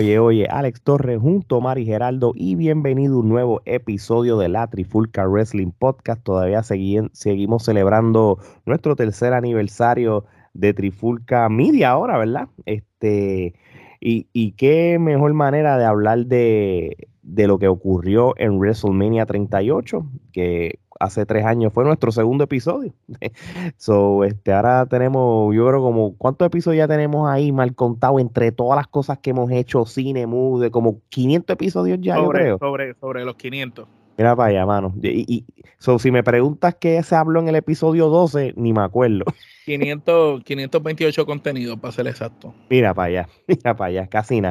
Oye, 0.00 0.18
oye, 0.18 0.46
Alex 0.48 0.80
Torres 0.80 1.20
junto 1.20 1.58
a 1.58 1.60
Mari 1.60 1.84
Geraldo 1.84 2.32
y 2.34 2.54
bienvenido 2.54 3.16
a 3.16 3.18
un 3.18 3.28
nuevo 3.28 3.60
episodio 3.66 4.38
de 4.38 4.48
la 4.48 4.66
Trifulca 4.66 5.28
Wrestling 5.28 5.72
Podcast. 5.72 6.22
Todavía 6.22 6.62
seguimos 6.62 7.64
celebrando 7.64 8.38
nuestro 8.64 8.96
tercer 8.96 9.34
aniversario 9.34 10.24
de 10.54 10.72
Trifulca 10.72 11.50
Media 11.50 11.90
ahora, 11.90 12.16
¿verdad? 12.16 12.48
Este, 12.64 13.52
y, 14.00 14.26
y 14.32 14.52
qué 14.52 14.98
mejor 14.98 15.34
manera 15.34 15.76
de 15.76 15.84
hablar 15.84 16.24
de, 16.24 16.96
de 17.20 17.46
lo 17.46 17.58
que 17.58 17.68
ocurrió 17.68 18.32
en 18.38 18.58
WrestleMania 18.58 19.26
38, 19.26 20.06
que 20.32 20.79
hace 21.00 21.26
tres 21.26 21.44
años 21.44 21.72
fue 21.72 21.84
nuestro 21.84 22.12
segundo 22.12 22.44
episodio. 22.44 22.92
so, 23.76 24.22
este, 24.22 24.52
ahora 24.52 24.86
tenemos, 24.86 25.54
yo 25.54 25.66
creo 25.66 25.82
como, 25.82 26.14
¿cuántos 26.16 26.46
episodios 26.46 26.78
ya 26.78 26.86
tenemos 26.86 27.28
ahí 27.28 27.50
mal 27.50 27.74
contado 27.74 28.20
entre 28.20 28.52
todas 28.52 28.76
las 28.76 28.86
cosas 28.86 29.18
que 29.18 29.30
hemos 29.30 29.50
hecho, 29.50 29.84
cine, 29.86 30.26
de 30.60 30.70
como 30.70 31.00
500 31.08 31.54
episodios 31.54 31.98
ya, 32.00 32.16
sobre, 32.16 32.26
yo 32.26 32.30
creo. 32.30 32.58
Sobre, 32.58 32.94
sobre 32.94 33.24
los 33.24 33.34
500. 33.34 33.88
Mira 34.18 34.36
para 34.36 34.50
allá, 34.50 34.66
mano. 34.66 34.92
Y, 35.02 35.46
so, 35.78 35.98
si 35.98 36.10
me 36.10 36.22
preguntas 36.22 36.76
qué 36.78 37.02
se 37.02 37.16
habló 37.16 37.40
en 37.40 37.48
el 37.48 37.56
episodio 37.56 38.08
12, 38.08 38.52
ni 38.56 38.74
me 38.74 38.82
acuerdo. 38.82 39.24
500, 39.78 40.44
528 40.44 41.26
contenidos, 41.26 41.78
para 41.78 41.92
ser 41.92 42.06
exacto. 42.08 42.54
Mira 42.68 42.92
para 42.94 43.06
allá, 43.08 43.28
mira 43.46 43.76
para 43.76 43.88
allá, 43.88 44.06
casi. 44.08 44.42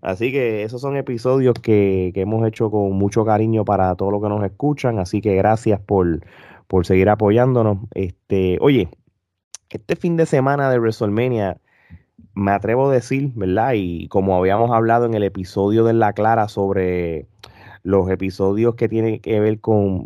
Así 0.00 0.32
que 0.32 0.62
esos 0.62 0.80
son 0.80 0.96
episodios 0.96 1.54
que, 1.54 2.10
que, 2.14 2.20
hemos 2.22 2.46
hecho 2.46 2.70
con 2.70 2.92
mucho 2.92 3.24
cariño 3.24 3.64
para 3.64 3.94
todos 3.94 4.12
los 4.12 4.22
que 4.22 4.28
nos 4.28 4.44
escuchan. 4.44 4.98
Así 4.98 5.20
que 5.20 5.34
gracias 5.34 5.80
por, 5.80 6.24
por 6.66 6.86
seguir 6.86 7.08
apoyándonos. 7.08 7.78
Este, 7.94 8.58
oye, 8.60 8.88
este 9.68 9.96
fin 9.96 10.16
de 10.16 10.26
semana 10.26 10.70
de 10.70 10.78
WrestleMania, 10.78 11.58
me 12.34 12.52
atrevo 12.52 12.90
a 12.90 12.94
decir, 12.94 13.32
¿verdad? 13.34 13.72
Y 13.74 14.08
como 14.08 14.36
habíamos 14.36 14.70
hablado 14.70 15.06
en 15.06 15.14
el 15.14 15.22
episodio 15.22 15.84
de 15.84 15.92
La 15.92 16.12
Clara 16.12 16.48
sobre 16.48 17.26
los 17.82 18.08
episodios 18.10 18.74
que 18.74 18.88
tienen 18.88 19.20
que 19.20 19.40
ver 19.40 19.60
con, 19.60 20.04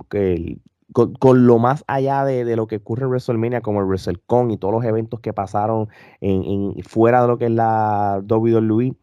con, 0.96 1.46
lo 1.46 1.58
más 1.58 1.84
allá 1.88 2.24
de, 2.24 2.56
lo 2.56 2.66
que 2.66 2.76
ocurre 2.76 3.04
en 3.04 3.10
WrestleMania, 3.10 3.60
como 3.60 3.80
el 3.80 3.86
WrestleCon 3.86 4.50
y 4.50 4.56
todos 4.56 4.72
los 4.72 4.84
eventos 4.84 5.20
que 5.20 5.34
pasaron 5.34 5.88
en, 6.22 6.74
fuera 6.84 7.20
de 7.20 7.28
lo 7.28 7.36
que 7.36 7.46
es 7.46 7.50
la 7.50 8.22
WWE. 8.26 8.94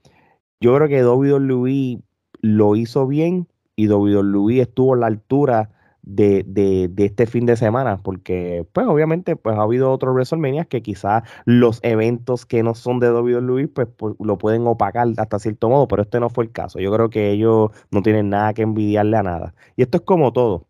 Yo 0.59 0.75
creo 0.75 0.88
que 0.88 1.05
WWE 1.05 2.02
lo 2.41 2.75
hizo 2.75 3.05
bien 3.05 3.47
y 3.75 3.88
WWE 3.88 4.61
estuvo 4.61 4.95
a 4.95 4.97
la 4.97 5.08
altura 5.08 5.69
de, 6.02 6.44
de, 6.47 6.89
de, 6.89 7.05
este 7.05 7.27
fin 7.27 7.45
de 7.45 7.55
semana, 7.55 8.02
porque 8.02 8.67
pues 8.73 8.88
obviamente 8.88 9.36
pues 9.36 9.55
ha 9.55 9.61
habido 9.61 9.91
otros 9.91 10.16
WrestleMania 10.16 10.66
que 10.66 10.81
quizás 10.81 11.23
los 11.45 11.80
eventos 11.83 12.45
que 12.45 12.64
no 12.64 12.73
son 12.73 12.99
de 12.99 13.11
WWE 13.11 13.67
pues, 13.67 13.88
pues, 13.95 14.16
lo 14.19 14.38
pueden 14.38 14.66
opacar 14.67 15.08
hasta 15.17 15.39
cierto 15.39 15.69
modo, 15.69 15.88
pero 15.88 16.02
este 16.02 16.19
no 16.19 16.30
fue 16.30 16.45
el 16.45 16.52
caso. 16.52 16.80
Yo 16.80 16.91
creo 16.91 17.09
que 17.11 17.31
ellos 17.31 17.69
no 17.91 18.02
tienen 18.02 18.30
nada 18.30 18.53
que 18.53 18.64
envidiarle 18.64 19.17
a 19.17 19.23
nada. 19.23 19.53
Y 19.75 19.83
esto 19.83 19.97
es 19.97 20.03
como 20.03 20.33
todo. 20.33 20.67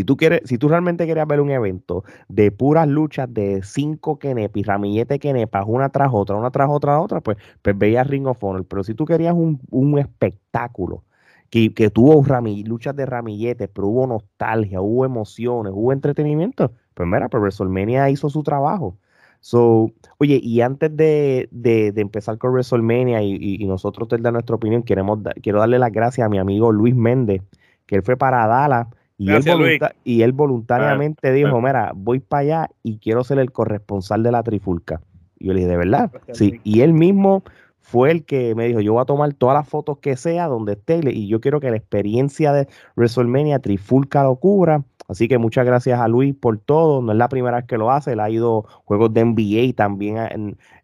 Si 0.00 0.04
tú 0.04 0.16
quieres, 0.16 0.40
si 0.46 0.56
tú 0.56 0.66
realmente 0.70 1.06
querías 1.06 1.26
ver 1.26 1.42
un 1.42 1.50
evento 1.50 2.04
de 2.26 2.50
puras 2.50 2.88
luchas 2.88 3.28
de 3.34 3.60
cinco 3.62 4.18
kenepis, 4.18 4.64
ramillete 4.66 5.18
kenepas, 5.18 5.64
una 5.66 5.90
tras 5.90 6.08
otra, 6.10 6.36
una 6.36 6.50
tras 6.50 6.70
otra, 6.70 6.98
otra, 6.98 7.20
pues, 7.20 7.36
pues 7.60 7.76
veías 7.76 8.06
Ring 8.06 8.26
of 8.26 8.42
Honor. 8.42 8.64
Pero 8.64 8.82
si 8.82 8.94
tú 8.94 9.04
querías 9.04 9.34
un, 9.34 9.60
un 9.68 9.98
espectáculo 9.98 11.04
que, 11.50 11.90
tuvo 11.92 12.24
luchas 12.64 12.96
de 12.96 13.04
ramilletes, 13.04 13.68
pero 13.68 13.88
hubo 13.88 14.06
nostalgia, 14.06 14.80
hubo 14.80 15.04
emociones, 15.04 15.74
hubo 15.76 15.92
entretenimiento, 15.92 16.72
pues 16.94 17.06
mira, 17.06 17.28
pues 17.28 17.42
WrestleMania 17.42 18.08
hizo 18.08 18.30
su 18.30 18.42
trabajo. 18.42 18.96
So, 19.40 19.92
oye, 20.16 20.40
y 20.42 20.62
antes 20.62 20.96
de, 20.96 21.50
empezar 21.96 22.38
con 22.38 22.52
WrestleMania 22.52 23.22
y, 23.22 23.36
y, 23.38 23.66
nosotros 23.66 24.08
te 24.08 24.16
dar 24.16 24.32
nuestra 24.32 24.56
opinión, 24.56 24.82
queremos 24.82 25.18
quiero 25.42 25.58
darle 25.58 25.78
las 25.78 25.92
gracias 25.92 26.24
a 26.24 26.30
mi 26.30 26.38
amigo 26.38 26.72
Luis 26.72 26.94
Méndez, 26.94 27.42
que 27.84 27.96
él 27.96 28.02
fue 28.02 28.16
para 28.16 28.46
Dallas 28.46 28.86
y, 29.20 29.30
él, 29.30 29.80
y 30.02 30.22
él 30.22 30.32
voluntariamente 30.32 31.28
ah, 31.28 31.32
dijo, 31.32 31.58
ah. 31.58 31.60
mira, 31.60 31.92
voy 31.94 32.20
para 32.20 32.40
allá 32.40 32.70
y 32.82 32.96
quiero 32.96 33.22
ser 33.22 33.38
el 33.38 33.52
corresponsal 33.52 34.22
de 34.22 34.32
la 34.32 34.42
trifulca. 34.42 35.02
Y 35.38 35.48
yo 35.48 35.52
le 35.52 35.60
dije, 35.60 35.70
¿de 35.70 35.76
verdad? 35.76 36.10
Sí, 36.32 36.58
y 36.64 36.80
él 36.80 36.94
mismo 36.94 37.42
fue 37.80 38.12
el 38.12 38.24
que 38.24 38.54
me 38.54 38.66
dijo, 38.66 38.80
yo 38.80 38.94
voy 38.94 39.02
a 39.02 39.04
tomar 39.04 39.34
todas 39.34 39.54
las 39.54 39.68
fotos 39.68 39.98
que 39.98 40.16
sea 40.16 40.46
donde 40.46 40.72
esté 40.72 41.00
y 41.10 41.28
yo 41.28 41.40
quiero 41.40 41.60
que 41.60 41.70
la 41.70 41.76
experiencia 41.76 42.52
de 42.54 42.66
WrestleMania 42.96 43.58
Trifulca 43.58 44.22
lo 44.22 44.36
cubra. 44.36 44.84
Así 45.06 45.28
que 45.28 45.38
muchas 45.38 45.66
gracias 45.66 46.00
a 46.00 46.08
Luis 46.08 46.34
por 46.34 46.56
todo. 46.58 47.02
No 47.02 47.12
es 47.12 47.18
la 47.18 47.28
primera 47.28 47.56
vez 47.56 47.66
que 47.66 47.76
lo 47.76 47.90
hace. 47.90 48.12
Él 48.12 48.20
ha 48.20 48.30
ido 48.30 48.64
juegos 48.84 49.12
de 49.12 49.24
NBA 49.24 49.62
y 49.62 49.72
también 49.72 50.18
a, 50.18 50.30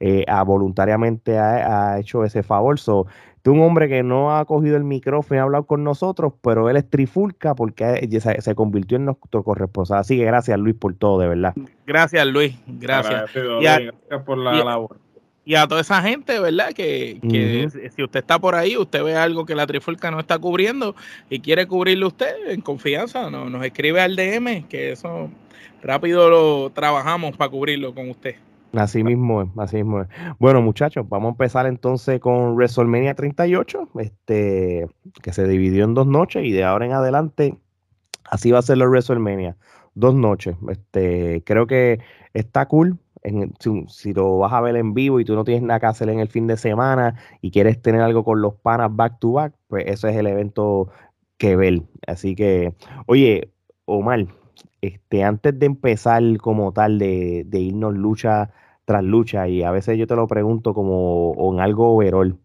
eh, 0.00 0.26
voluntariamente 0.44 1.38
ha, 1.38 1.98
hecho 2.00 2.24
ese 2.24 2.42
favor. 2.42 2.78
So, 2.78 3.06
es 3.50 3.56
un 3.56 3.62
hombre 3.62 3.88
que 3.88 4.02
no 4.02 4.36
ha 4.36 4.44
cogido 4.44 4.76
el 4.76 4.84
micrófono 4.84 5.36
y 5.36 5.38
ha 5.40 5.42
hablado 5.42 5.66
con 5.66 5.84
nosotros, 5.84 6.32
pero 6.42 6.68
él 6.70 6.76
es 6.76 6.88
trifulca 6.88 7.54
porque 7.54 8.08
se, 8.40 8.54
convirtió 8.54 8.96
en 8.96 9.06
nuestro 9.06 9.42
corresponsal. 9.42 9.98
Así 9.98 10.16
que 10.16 10.24
gracias 10.24 10.58
Luis 10.58 10.74
por 10.74 10.94
todo, 10.94 11.18
de 11.20 11.28
verdad. 11.28 11.54
Gracias 11.86 12.26
Luis, 12.26 12.56
gracias. 12.66 13.30
gracias 13.34 14.22
por 14.24 14.38
la 14.38 14.52
labor 14.52 15.06
y 15.46 15.54
a 15.54 15.68
toda 15.68 15.80
esa 15.80 16.02
gente, 16.02 16.40
¿verdad? 16.40 16.72
Que, 16.72 17.20
si 17.94 18.02
usted 18.02 18.20
está 18.20 18.38
por 18.38 18.56
ahí, 18.56 18.76
usted 18.76 19.02
ve 19.04 19.14
algo 19.14 19.46
que 19.46 19.54
la 19.54 19.64
Trifulca 19.64 20.10
no 20.10 20.18
está 20.18 20.38
cubriendo 20.40 20.96
y 21.30 21.38
quiere 21.38 21.66
cubrirlo 21.66 22.08
usted 22.08 22.48
en 22.48 22.60
confianza, 22.60 23.30
no, 23.30 23.48
nos 23.48 23.64
escribe 23.64 24.00
al 24.00 24.16
DM, 24.16 24.64
que 24.68 24.90
eso 24.90 25.30
rápido 25.82 26.28
lo 26.28 26.70
trabajamos 26.70 27.36
para 27.36 27.48
cubrirlo 27.48 27.94
con 27.94 28.10
usted. 28.10 28.34
Así 28.72 29.02
mismo 29.04 29.42
es, 29.42 29.48
así 29.56 29.76
mismo 29.76 30.02
es. 30.02 30.08
Bueno, 30.38 30.60
muchachos, 30.60 31.08
vamos 31.08 31.28
a 31.28 31.30
empezar 31.30 31.66
entonces 31.66 32.20
con 32.20 32.56
WrestleMania 32.56 33.14
38, 33.14 33.88
este, 33.98 34.86
que 35.22 35.32
se 35.32 35.46
dividió 35.46 35.84
en 35.84 35.94
dos 35.94 36.06
noches 36.06 36.44
y 36.44 36.52
de 36.52 36.64
ahora 36.64 36.86
en 36.86 36.92
adelante 36.92 37.56
así 38.30 38.50
va 38.50 38.58
a 38.58 38.62
ser 38.62 38.78
la 38.78 38.86
WrestleMania. 38.86 39.56
Dos 39.94 40.14
noches. 40.14 40.56
Este, 40.68 41.42
creo 41.44 41.66
que 41.66 42.00
está 42.34 42.66
cool 42.66 42.98
si, 43.88 44.12
lo 44.12 44.38
vas 44.38 44.52
a 44.52 44.60
ver 44.60 44.76
en 44.76 44.94
vivo 44.94 45.20
y 45.20 45.24
tú 45.24 45.34
no 45.34 45.44
tienes 45.44 45.62
nada 45.62 45.80
que 45.80 45.86
hacer 45.86 46.08
en 46.08 46.20
el 46.20 46.28
fin 46.28 46.46
de 46.46 46.56
semana 46.56 47.16
y 47.40 47.50
quieres 47.50 47.80
tener 47.82 48.00
algo 48.00 48.24
con 48.24 48.40
los 48.40 48.54
panas 48.54 48.94
back 48.94 49.18
to 49.18 49.32
back, 49.32 49.54
pues 49.68 49.84
ese 49.86 50.10
es 50.10 50.16
el 50.16 50.26
evento 50.26 50.90
que 51.38 51.56
ver. 51.56 51.82
Así 52.06 52.34
que, 52.34 52.74
oye, 53.06 53.50
Omar, 53.84 54.26
este, 54.86 55.24
antes 55.24 55.58
de 55.58 55.66
empezar 55.66 56.22
como 56.38 56.72
tal 56.72 56.98
de, 56.98 57.46
irnos 57.52 57.94
lucha 57.94 58.50
tras 58.84 59.02
lucha, 59.02 59.48
y 59.48 59.62
a 59.62 59.70
veces 59.70 59.98
yo 59.98 60.06
te 60.06 60.14
lo 60.14 60.26
pregunto 60.28 60.72
como 60.74 61.34
en 61.52 61.60
algo 61.60 61.94
overall, 61.96 62.38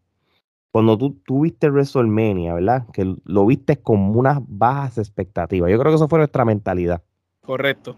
cuando 0.72 0.97
tú 0.97 1.22
tuviste 1.25 1.69
WrestleMania, 1.69 2.53
¿verdad? 2.53 2.88
Que 2.94 3.16
lo 3.25 3.46
viste 3.46 3.78
con 3.78 4.16
unas 4.18 4.40
bajas 4.47 4.97
expectativas. 4.97 5.69
Yo 5.69 5.78
creo 5.78 5.91
que 5.91 5.97
eso 5.97 6.07
fue 6.07 6.19
nuestra 6.19 6.46
mentalidad. 6.46 7.03
Correcto 7.41 7.97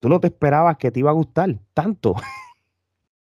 tú 0.00 0.08
no 0.08 0.20
te 0.20 0.28
esperabas 0.28 0.76
que 0.76 0.90
te 0.90 1.00
iba 1.00 1.10
a 1.10 1.14
gustar 1.14 1.58
tanto. 1.74 2.14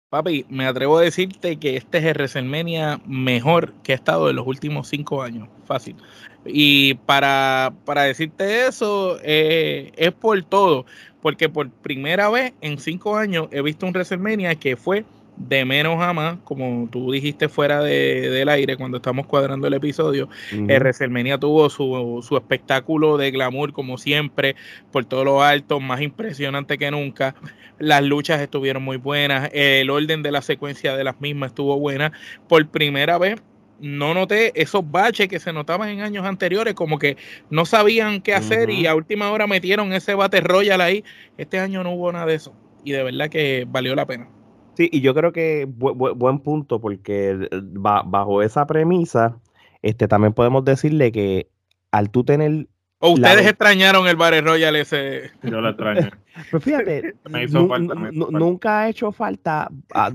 Papi, 0.10 0.46
me 0.48 0.66
atrevo 0.66 1.00
a 1.00 1.02
decirte 1.02 1.58
que 1.58 1.76
este 1.76 1.98
es 1.98 2.06
el 2.06 2.14
WrestleMania 2.14 3.02
mejor 3.06 3.74
que 3.84 3.92
ha 3.92 3.96
estado 3.96 4.30
en 4.30 4.38
los 4.38 4.48
últimos 4.48 4.88
cinco 4.88 5.22
años. 5.22 5.50
Fácil. 5.66 5.98
Y 6.46 6.94
para, 6.94 7.74
para 7.84 8.04
decirte 8.04 8.68
eso, 8.68 9.20
eh, 9.22 9.92
es 9.98 10.14
por 10.14 10.42
todo. 10.44 10.86
Porque 11.22 11.50
por 11.50 11.70
primera 11.70 12.30
vez 12.30 12.54
en 12.62 12.78
cinco 12.78 13.18
años 13.18 13.50
he 13.52 13.62
visto 13.62 13.86
un 13.86 13.92
WrestleMania 13.92 14.56
que 14.56 14.78
fue 14.78 15.04
de 15.38 15.66
menos 15.66 16.02
a 16.02 16.14
más, 16.14 16.38
como 16.44 16.88
tú 16.90 17.12
dijiste 17.12 17.48
fuera 17.48 17.82
de, 17.82 18.30
del 18.30 18.50
aire 18.50 18.76
cuando 18.76 18.98
estamos 18.98 19.28
cuadrando 19.28 19.68
el 19.68 19.74
episodio, 19.74 20.30
el 20.52 20.80
WrestleMania 20.80 21.38
tuvo 21.38 21.70
su, 21.70 22.26
su, 22.28 22.38
espectáculo 22.38 23.18
de 23.18 23.32
glamour 23.32 23.72
como 23.72 23.98
siempre, 23.98 24.56
por 24.92 25.06
todo 25.06 25.24
lo 25.24 25.44
alto, 25.44 25.80
más 25.80 26.02
impresionante 26.02 26.78
que 26.78 26.90
nunca. 26.90 27.36
Las 27.78 28.04
luchas 28.04 28.42
estuvieron 28.42 28.84
muy 28.84 28.98
buenas, 28.98 29.50
el 29.54 29.90
orden 29.90 30.24
de 30.24 30.32
la 30.32 30.42
secuencia 30.42 30.98
de 30.98 31.04
las 31.04 31.22
mismas 31.22 31.52
estuvo 31.52 31.80
buena. 31.80 32.12
Por 32.48 32.68
primera 32.68 33.18
vez 33.20 33.42
no 33.80 34.16
noté 34.16 34.60
esos 34.60 34.90
baches 34.90 35.28
que 35.28 35.40
se 35.40 35.54
notaban 35.54 35.90
en 35.90 36.02
años 36.02 36.26
anteriores, 36.26 36.74
como 36.74 36.98
que 36.98 37.18
no 37.52 37.66
sabían 37.66 38.22
qué 38.22 38.34
hacer 38.34 38.72
y 38.72 38.88
a 38.88 38.96
última 38.96 39.32
hora 39.32 39.46
metieron 39.46 39.94
ese 39.94 40.16
bate 40.16 40.42
royal 40.42 40.82
ahí. 40.82 41.04
Este 41.38 41.60
año 41.60 41.84
no 41.84 41.92
hubo 41.92 42.12
nada 42.12 42.26
de 42.26 42.36
eso 42.36 42.56
y 42.84 42.92
de 42.92 43.04
verdad 43.04 43.30
que 43.30 43.66
valió 43.68 43.94
la 43.94 44.06
pena. 44.06 44.30
Sí, 44.78 44.92
y 44.94 45.02
yo 45.02 45.16
creo 45.16 45.34
que 45.34 45.66
buen 45.68 46.38
punto, 46.38 46.80
porque 46.80 47.32
eh, 47.32 47.50
bajo 47.74 48.44
esa 48.44 48.68
premisa, 48.68 49.40
este 49.82 50.08
también 50.08 50.34
podemos 50.34 50.64
decirle 50.66 51.12
que 51.12 51.50
al 51.90 52.12
tú 52.12 52.24
tener. 52.24 52.68
O 53.00 53.10
ustedes 53.10 53.48
extrañaron 53.48 54.08
el 54.08 54.18
Battle 54.18 54.42
Royal 54.42 54.76
ese. 54.76 55.32
Yo 55.42 55.62
lo 55.62 55.70
extrañé. 55.70 56.12
Pues 56.52 56.64
fíjate, 56.64 57.16
nunca 58.30 58.82
ha 58.82 58.90
hecho 58.90 59.12
falta, 59.12 59.72
ah, 59.96 60.12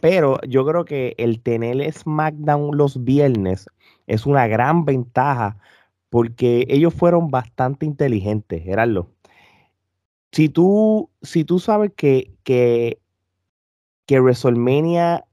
pero 0.00 0.40
yo 0.48 0.64
creo 0.64 0.86
que 0.86 1.14
el 1.18 1.42
tener 1.42 1.92
SmackDown 1.92 2.74
los 2.74 3.04
viernes 3.04 3.68
es 4.06 4.24
una 4.24 4.46
gran 4.46 4.86
ventaja 4.86 5.58
porque 6.08 6.64
ellos 6.70 6.94
fueron 6.94 7.28
bastante 7.28 7.84
inteligentes, 7.84 8.64
Gerardo. 8.64 9.10
Si 10.32 10.48
tú, 10.48 11.10
si 11.20 11.44
tú 11.44 11.58
sabes 11.58 11.92
que, 11.94 12.30
que 12.42 12.98
que 14.06 14.20
WrestleMania 14.20 15.24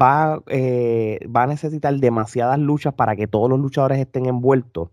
va, 0.00 0.40
eh, 0.46 1.20
va 1.34 1.42
a 1.42 1.46
necesitar 1.46 1.94
demasiadas 1.94 2.58
luchas 2.58 2.94
para 2.94 3.16
que 3.16 3.26
todos 3.26 3.50
los 3.50 3.60
luchadores 3.60 3.98
estén 3.98 4.26
envueltos. 4.26 4.90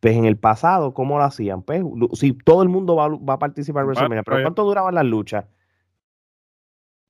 Pues 0.00 0.16
en 0.16 0.24
el 0.24 0.36
pasado, 0.36 0.94
¿cómo 0.94 1.16
lo 1.18 1.24
hacían? 1.24 1.62
Pues 1.62 1.82
si 2.14 2.32
todo 2.32 2.62
el 2.62 2.68
mundo 2.68 2.96
va, 2.96 3.08
va 3.08 3.34
a 3.34 3.38
participar 3.38 3.82
en 3.82 3.86
WrestleMania, 3.88 4.22
pero 4.24 4.36
pues 4.36 4.44
¿cuánto 4.44 4.64
duraban 4.64 4.94
las 4.94 5.04
luchas? 5.04 5.44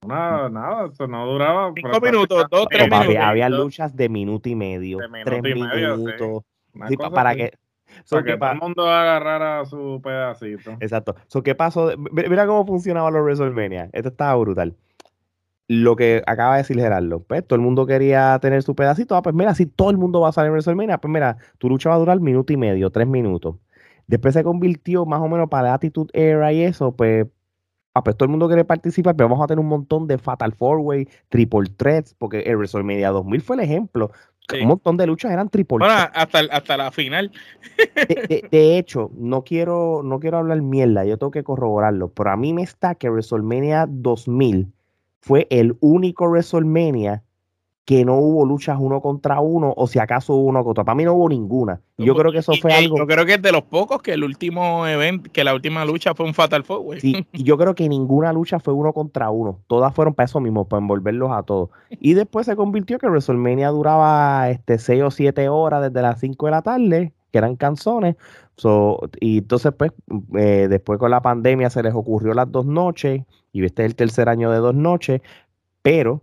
Nada, 0.06 0.49
nada, 0.49 0.87
eso 0.93 1.06
no 1.06 1.27
duraba. 1.27 1.73
Cinco 1.75 2.00
minutos, 2.00 2.44
dos, 2.50 2.67
tres 2.69 2.91
minutos. 2.91 3.17
había 3.21 3.49
luchas 3.49 3.94
de 3.97 4.09
minuto 4.09 4.49
y 4.49 4.56
medio, 4.56 4.99
De 4.99 5.09
minuto 5.09 5.31
tres 5.31 5.56
y 5.56 5.62
medio, 5.62 5.97
sí. 5.97 6.03
minutos. 6.03 6.43
Sí, 6.89 6.97
para 6.97 7.35
que. 7.37 7.53
so, 8.05 8.17
para 8.17 8.25
¿qué 8.25 8.33
que 8.33 8.39
pa- 8.39 8.47
todo 8.47 8.53
el 8.55 8.61
mundo 8.61 8.89
agarrara 8.91 9.65
su 9.65 10.00
pedacito. 10.03 10.73
Exacto. 10.81 11.15
So, 11.29 11.43
¿Qué 11.43 11.55
pasó? 11.55 11.93
Mira 12.11 12.47
cómo 12.47 12.67
funcionaban 12.67 13.12
los 13.15 13.23
WrestleMania. 13.23 13.91
Esto 13.93 14.09
estaba 14.09 14.35
brutal. 14.35 14.75
Lo 15.69 15.97
que 15.97 16.23
acaba 16.26 16.55
de 16.56 16.62
decir 16.62 16.79
Gerardo, 16.79 17.23
pues 17.23 17.47
todo 17.47 17.56
el 17.56 17.62
mundo 17.62 17.87
quería 17.87 18.38
tener 18.41 18.62
su 18.62 18.75
pedacito. 18.75 19.17
Ah, 19.17 19.23
pues 19.23 19.35
mira, 19.35 19.55
si 19.55 19.67
todo 19.67 19.91
el 19.91 19.97
mundo 19.97 20.20
va 20.20 20.29
a 20.29 20.32
salir 20.32 20.49
en 20.49 20.53
WrestleMania, 20.55 20.99
pues 20.99 21.11
mira, 21.12 21.37
tu 21.59 21.69
lucha 21.69 21.88
va 21.88 21.94
a 21.94 21.99
durar 21.99 22.20
minuto 22.20 22.53
y 22.53 22.56
medio, 22.56 22.91
tres 22.91 23.06
minutos. 23.06 23.56
Después 24.06 24.35
se 24.35 24.43
convirtió 24.44 25.06
más 25.06 25.20
o 25.20 25.29
menos 25.29 25.49
para 25.49 25.69
la 25.69 25.75
Attitude 25.75 26.11
Era 26.12 26.53
y 26.53 26.62
eso, 26.62 26.93
pues, 26.94 27.26
ah, 27.94 28.03
pues 28.03 28.17
todo 28.17 28.26
el 28.26 28.31
mundo 28.32 28.49
quiere 28.49 28.64
participar, 28.64 29.14
pero 29.17 29.29
vamos 29.29 29.43
a 29.43 29.47
tener 29.47 29.61
un 29.61 29.69
montón 29.69 30.06
de 30.09 30.19
Fatal 30.19 30.53
Four 30.53 30.81
Way, 30.81 31.09
Triple 31.29 31.70
Threats, 31.76 32.15
porque 32.19 32.41
el 32.41 32.56
WrestleMania 32.56 33.11
2000 33.11 33.41
fue 33.41 33.56
el 33.56 33.61
ejemplo. 33.62 34.11
Sí. 34.50 34.61
Un 34.61 34.67
montón 34.69 34.97
de 34.97 35.06
luchas 35.06 35.31
eran 35.31 35.49
Triple 35.49 35.79
Bueno, 35.79 35.94
hasta, 35.94 36.41
hasta 36.50 36.76
la 36.76 36.91
final. 36.91 37.31
De, 38.08 38.15
de- 38.29 38.49
de 38.50 38.76
hecho, 38.79 39.11
no 39.15 39.44
quiero, 39.44 40.03
no 40.05 40.19
quiero 40.19 40.38
hablar 40.38 40.61
mierda, 40.61 41.05
yo 41.05 41.17
tengo 41.17 41.31
que 41.31 41.44
corroborarlo, 41.44 42.08
pero 42.12 42.31
a 42.32 42.37
mí 42.37 42.53
me 42.53 42.62
está 42.62 42.97
que 42.97 43.08
WrestleMania 43.08 43.87
2000 43.88 44.73
fue 45.22 45.46
el 45.50 45.76
único 45.80 46.26
WrestleMania 46.28 47.22
que 47.84 48.04
no 48.04 48.16
hubo 48.19 48.46
luchas 48.46 48.76
uno 48.78 49.00
contra 49.00 49.40
uno, 49.40 49.74
o 49.76 49.88
si 49.88 49.98
acaso 49.98 50.34
hubo 50.34 50.46
uno 50.48 50.62
contra. 50.62 50.84
Para 50.84 50.94
mí 50.94 51.04
no 51.04 51.14
hubo 51.14 51.28
ninguna. 51.28 51.80
Y 51.96 52.04
yo 52.04 52.14
creo 52.14 52.30
que 52.30 52.38
eso 52.38 52.52
Y- 52.52 52.60
fue 52.60 52.70
y 52.70 52.74
algo. 52.74 52.96
Yo 52.96 53.06
creo 53.08 53.26
que 53.26 53.34
es 53.34 53.42
de 53.42 53.50
los 53.50 53.62
pocos 53.62 54.00
que 54.02 54.12
el 54.12 54.22
último 54.22 54.86
evento, 54.86 55.28
que 55.32 55.42
la 55.42 55.52
última 55.52 55.84
lucha 55.84 56.14
fue 56.14 56.24
un 56.26 56.32
Fatal 56.32 56.62
Four, 56.62 56.80
güey. 56.80 57.00
Sí, 57.00 57.26
y 57.32 57.42
yo 57.42 57.58
creo 57.58 57.74
que 57.74 57.88
ninguna 57.88 58.32
lucha 58.32 58.60
fue 58.60 58.72
uno 58.72 58.92
contra 58.92 59.30
uno. 59.30 59.58
Todas 59.66 59.92
fueron 59.94 60.14
para 60.14 60.26
eso 60.26 60.38
mismo, 60.40 60.64
para 60.69 60.80
envolverlos 60.80 61.32
a 61.32 61.42
todos. 61.42 61.70
Y 61.90 62.14
después 62.14 62.46
se 62.46 62.54
convirtió 62.54 62.98
que 63.00 63.08
WrestleMania 63.08 63.70
duraba 63.70 64.48
este 64.50 64.78
6 64.78 65.02
o 65.02 65.10
7 65.10 65.48
horas 65.48 65.82
desde 65.82 66.02
las 66.02 66.20
5 66.20 66.46
de 66.46 66.52
la 66.52 66.62
tarde, 66.62 67.12
que 67.32 67.38
eran 67.38 67.56
canzones. 67.56 68.17
So, 68.56 69.00
y 69.20 69.38
entonces, 69.38 69.73
pues, 69.76 69.93
eh, 70.37 70.69
después 70.70 70.99
con 70.99 71.11
la 71.11 71.23
pandemia 71.23 71.70
se 71.70 71.82
les 71.82 71.94
ocurrió 71.94 72.34
las 72.34 72.52
dos 72.52 72.67
noches, 72.67 73.23
y 73.52 73.64
este 73.64 73.82
es 73.82 73.87
el 73.90 73.96
tercer 73.96 74.29
año 74.29 74.50
de 74.50 74.58
dos 74.58 74.75
noches, 74.75 75.20
pero 75.82 76.23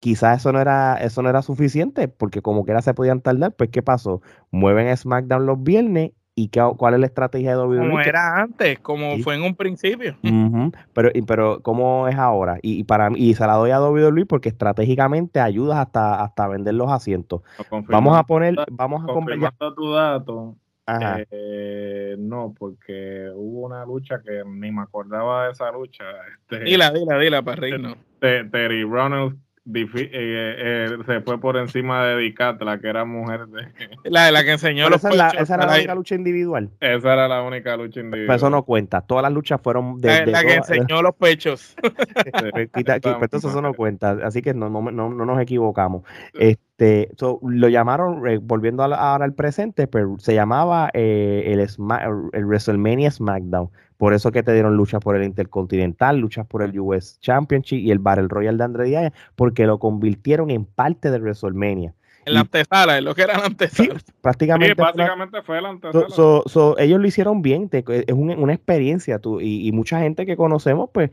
quizás 0.00 0.40
eso 0.40 0.52
no 0.52 0.60
era, 0.60 0.96
eso 0.96 1.22
no 1.22 1.28
era 1.30 1.42
suficiente, 1.42 2.08
porque 2.08 2.42
como 2.42 2.64
quiera 2.64 2.82
se 2.82 2.94
podían 2.94 3.20
tardar, 3.20 3.52
pues 3.54 3.70
¿qué 3.70 3.82
pasó? 3.82 4.22
Mueven 4.50 4.96
SmackDown 4.96 5.46
los 5.46 5.62
viernes, 5.62 6.12
y 6.38 6.48
qué- 6.48 6.70
cuál 6.76 6.94
es 6.94 7.00
la 7.00 7.06
estrategia 7.06 7.50
de 7.50 7.56
WWE? 7.62 7.78
Como 7.80 8.00
era 8.00 8.40
antes, 8.40 8.78
como 8.80 9.16
Sí. 9.16 9.22
fue 9.22 9.34
en 9.34 9.42
un 9.42 9.54
principio. 9.54 10.16
Pero, 10.94 11.10
pero 11.26 11.60
¿cómo 11.62 12.08
es 12.08 12.16
ahora? 12.16 12.58
Y, 12.62 12.80
y 12.80 12.84
para 12.84 13.10
y 13.14 13.34
se 13.34 13.46
la 13.46 13.54
doy 13.54 13.70
a 13.70 13.80
WWE 13.80 14.26
porque 14.26 14.48
estratégicamente 14.48 15.40
ayudas 15.40 15.78
hasta, 15.78 16.22
hasta 16.22 16.46
vender 16.48 16.74
los 16.74 16.90
asientos. 16.90 17.42
Vamos 17.88 18.16
a 18.16 18.22
poner, 18.24 18.56
vamos 18.70 19.02
a 19.04 19.06
Confirmando 19.12 19.74
tu 19.74 19.92
dato, 19.92 20.56
Ajá. 20.86 21.18
eh, 21.30 22.16
no, 22.18 22.54
porque 22.58 23.28
hubo 23.34 23.66
una 23.66 23.84
lucha 23.84 24.20
que 24.24 24.42
ni 24.46 24.70
me 24.72 24.82
acordaba 24.82 25.46
de 25.46 25.52
esa 25.52 25.70
lucha. 25.70 26.04
Este, 26.40 26.64
Dila, 26.64 26.90
dila, 26.90 27.18
dila, 27.18 27.42
para 27.42 27.60
reírnos. 27.60 27.96
Te- 28.20 28.44
Terry 28.44 28.84
difi- 28.84 29.38
eh, 29.74 30.08
eh, 30.12 30.96
se 31.06 31.20
fue 31.20 31.38
por 31.40 31.56
encima 31.56 32.04
de 32.06 32.16
Dicat, 32.16 32.60
la 32.62 32.78
que 32.78 32.88
era 32.88 33.04
mujer 33.04 33.46
de... 33.48 33.62
La, 34.04 34.30
la 34.30 34.42
que 34.44 34.52
enseñó 34.52 34.84
Pero 34.84 34.90
los 34.90 34.98
esa, 35.00 35.10
es 35.10 35.16
la, 35.16 35.28
pechos 35.30 35.42
esa 35.42 35.54
era 35.56 35.66
la 35.66 35.74
única 35.76 35.94
lucha 35.94 36.14
individual. 36.14 36.70
Esa 36.80 37.12
era 37.12 37.28
la 37.28 37.42
única 37.42 37.76
lucha 37.76 38.00
individual. 38.00 38.26
Pero 38.26 38.36
eso 38.36 38.50
no 38.50 38.62
cuenta. 38.64 39.00
Todas 39.02 39.22
las 39.22 39.32
luchas 39.32 39.60
fueron 39.62 40.00
de. 40.00 40.08
La, 40.08 40.20
de 40.24 40.32
la 40.32 40.40
que 40.42 40.54
todas- 40.56 40.70
enseñó 40.70 41.02
los 41.02 41.14
pechos. 41.16 41.76
Pues, 41.82 42.68
pues 42.72 42.86
entonces 43.22 43.50
eso 43.50 43.62
no 43.62 43.74
cuenta, 43.74 44.18
así 44.24 44.42
que 44.42 44.54
no, 44.54 44.68
no, 44.70 44.82
no, 44.90 45.10
no 45.10 45.24
nos 45.24 45.40
equivocamos. 45.40 46.02
Este, 46.34 47.10
so, 47.16 47.40
lo 47.42 47.68
llamaron, 47.68 48.26
eh, 48.28 48.38
volviendo 48.40 48.82
a 48.82 48.88
la- 48.88 48.96
ahora 48.96 49.24
al 49.24 49.34
presente, 49.34 49.86
pero 49.86 50.16
se 50.18 50.34
llamaba 50.34 50.90
eh, 50.94 51.44
el, 51.52 51.60
Sma- 51.68 52.30
el 52.32 52.44
WrestleMania 52.46 53.10
SmackDown. 53.10 53.68
Por 53.98 54.14
eso 54.14 54.32
que 54.32 54.42
te 54.42 54.52
dieron 54.54 54.76
luchas 54.76 55.00
por 55.02 55.16
el 55.16 55.24
Intercontinental, 55.24 56.18
luchas 56.18 56.46
por 56.46 56.62
el 56.62 56.78
US 56.80 57.18
Championship 57.20 57.78
y 57.78 57.90
el 57.90 57.98
Battle 57.98 58.28
Royal 58.28 58.56
de 58.56 58.64
Andre 58.64 58.84
Diaz, 58.84 59.12
porque 59.36 59.66
lo 59.66 59.78
convirtieron 59.78 60.50
en 60.50 60.64
parte 60.64 61.10
de 61.10 61.18
WrestleMania. 61.18 61.92
En 62.24 62.34
la 62.34 62.40
antesala, 62.40 62.98
en 62.98 63.04
lo 63.06 63.14
que 63.14 63.22
era 63.22 63.34
la 63.34 63.40
Sí, 63.40 63.46
antesala. 63.46 64.00
prácticamente. 64.20 64.68
Sí, 64.68 64.74
fue 64.76 64.84
una- 64.84 64.92
básicamente 65.04 65.42
fue 65.42 65.60
la 65.62 65.68
antesala. 65.70 66.08
So- 66.10 66.14
so- 66.14 66.42
so, 66.46 66.78
ellos 66.78 67.00
lo 67.00 67.06
hicieron 67.06 67.40
bien, 67.42 67.68
te- 67.70 67.82
es 67.88 68.12
un- 68.14 68.38
una 68.38 68.52
experiencia 68.52 69.18
tú, 69.18 69.40
y, 69.40 69.66
y 69.66 69.72
mucha 69.72 69.98
gente 70.00 70.26
que 70.26 70.36
conocemos 70.36 70.90
pues 70.92 71.10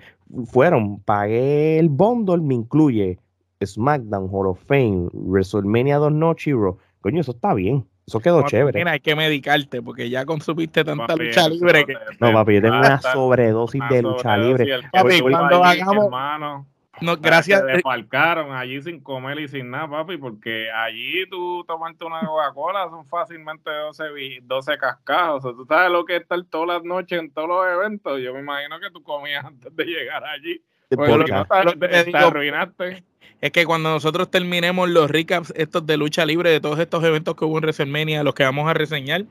fueron, 0.47 0.99
pagué 0.99 1.79
el 1.79 1.89
bundle, 1.89 2.39
me 2.39 2.53
incluye 2.55 3.17
SmackDown, 3.63 4.29
Hall 4.31 4.47
of 4.47 4.59
Fame, 4.65 5.07
WrestleMania 5.13 5.97
2 5.97 6.11
Noche 6.11 6.51
y 6.51 6.53
Raw. 6.53 6.77
Coño, 7.01 7.21
eso 7.21 7.31
está 7.31 7.53
bien, 7.53 7.85
eso 8.07 8.19
quedó 8.19 8.37
Como 8.37 8.47
chévere. 8.49 8.79
Mira, 8.79 8.91
hay 8.91 8.99
que 8.99 9.15
medicarte 9.15 9.81
porque 9.81 10.09
ya 10.09 10.25
consumiste 10.25 10.83
tanta 10.83 11.07
Papi, 11.07 11.25
lucha 11.25 11.49
libre 11.49 11.85
que. 11.85 11.93
te- 11.93 11.99
No, 12.19 12.27
te 12.27 12.33
papi, 12.33 12.53
yo 12.55 12.61
tengo 12.61 12.77
una 12.77 13.01
sobredosis 13.01 13.81
una 13.81 13.89
de 13.89 14.01
lucha 14.03 14.35
sobredosis, 14.35 14.67
libre. 14.67 14.89
Papi, 14.91 15.21
cuando 15.21 15.63
allí, 15.63 15.81
hagamos- 15.81 16.03
hermano, 16.05 16.67
No, 17.01 17.17
gracias. 17.17 17.59
Se 17.61 17.67
eh, 17.69 17.73
desfalcaron 17.73 18.53
allí 18.53 18.81
sin 18.81 19.01
comer 19.01 19.39
y 19.39 19.47
sin 19.49 19.69
nada, 19.71 19.89
papi, 19.89 20.17
porque 20.17 20.71
allí 20.71 21.27
tú 21.29 21.63
tomarte 21.67 22.05
una 22.05 22.21
Coca-Cola 22.21 22.87
son 22.89 23.05
fácilmente 23.05 23.69
12, 23.69 24.11
vi- 24.13 24.39
12 24.43 24.77
cascados. 24.77 25.43
O 25.43 25.49
sea, 25.49 25.57
tú 25.57 25.65
sabes 25.65 25.91
lo 25.91 26.05
que 26.05 26.15
es 26.17 26.21
estar 26.21 26.39
todas 26.49 26.67
las 26.69 26.83
noches 26.83 27.19
en 27.19 27.31
todos 27.33 27.49
los 27.49 27.65
eventos. 27.67 28.21
Yo 28.21 28.33
me 28.33 28.39
imagino 28.39 28.79
que 28.79 28.91
tú 28.91 29.01
comías 29.03 29.43
antes 29.43 29.75
de 29.75 29.83
llegar 29.83 30.23
allí. 30.25 30.61
Te, 30.89 32.17
arruinaste. 32.17 33.03
Es 33.41 33.51
que 33.51 33.65
cuando 33.65 33.89
nosotros 33.89 34.31
terminemos 34.31 34.89
los 34.89 35.09
recaps 35.09 35.53
estos 35.55 35.85
de 35.85 35.97
lucha 35.97 36.25
libre, 36.25 36.49
de 36.49 36.59
todos 36.59 36.79
estos 36.79 37.03
eventos 37.03 37.35
que 37.35 37.45
hubo 37.45 37.57
en 37.57 37.63
WrestleMania, 37.63 38.23
los 38.23 38.33
que 38.33 38.43
vamos 38.43 38.69
a 38.69 38.73
reseñar, 38.73 39.25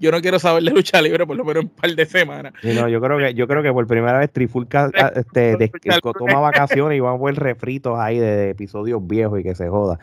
yo 0.00 0.10
no 0.10 0.20
quiero 0.20 0.38
saber 0.38 0.62
de 0.62 0.70
lucha 0.70 1.02
libre 1.02 1.26
por 1.26 1.36
lo 1.36 1.44
menos 1.44 1.64
un 1.64 1.70
par 1.70 1.94
de 1.94 2.06
semanas. 2.06 2.52
Sí, 2.62 2.72
no, 2.74 2.88
yo 2.88 3.00
creo 3.00 3.18
que 3.18 3.34
yo 3.34 3.46
creo 3.46 3.62
que 3.62 3.72
por 3.72 3.86
primera 3.86 4.18
vez 4.18 4.32
Trifulca 4.32 4.90
ah, 4.94 5.12
este, 5.14 5.70
toma 6.18 6.40
vacaciones 6.40 6.96
y 6.96 7.00
vamos 7.00 7.20
a 7.20 7.24
ver 7.24 7.36
refritos 7.36 7.98
ahí 7.98 8.18
de 8.18 8.50
episodios 8.50 9.06
viejos 9.06 9.40
y 9.40 9.42
que 9.42 9.54
se 9.54 9.68
joda. 9.68 9.98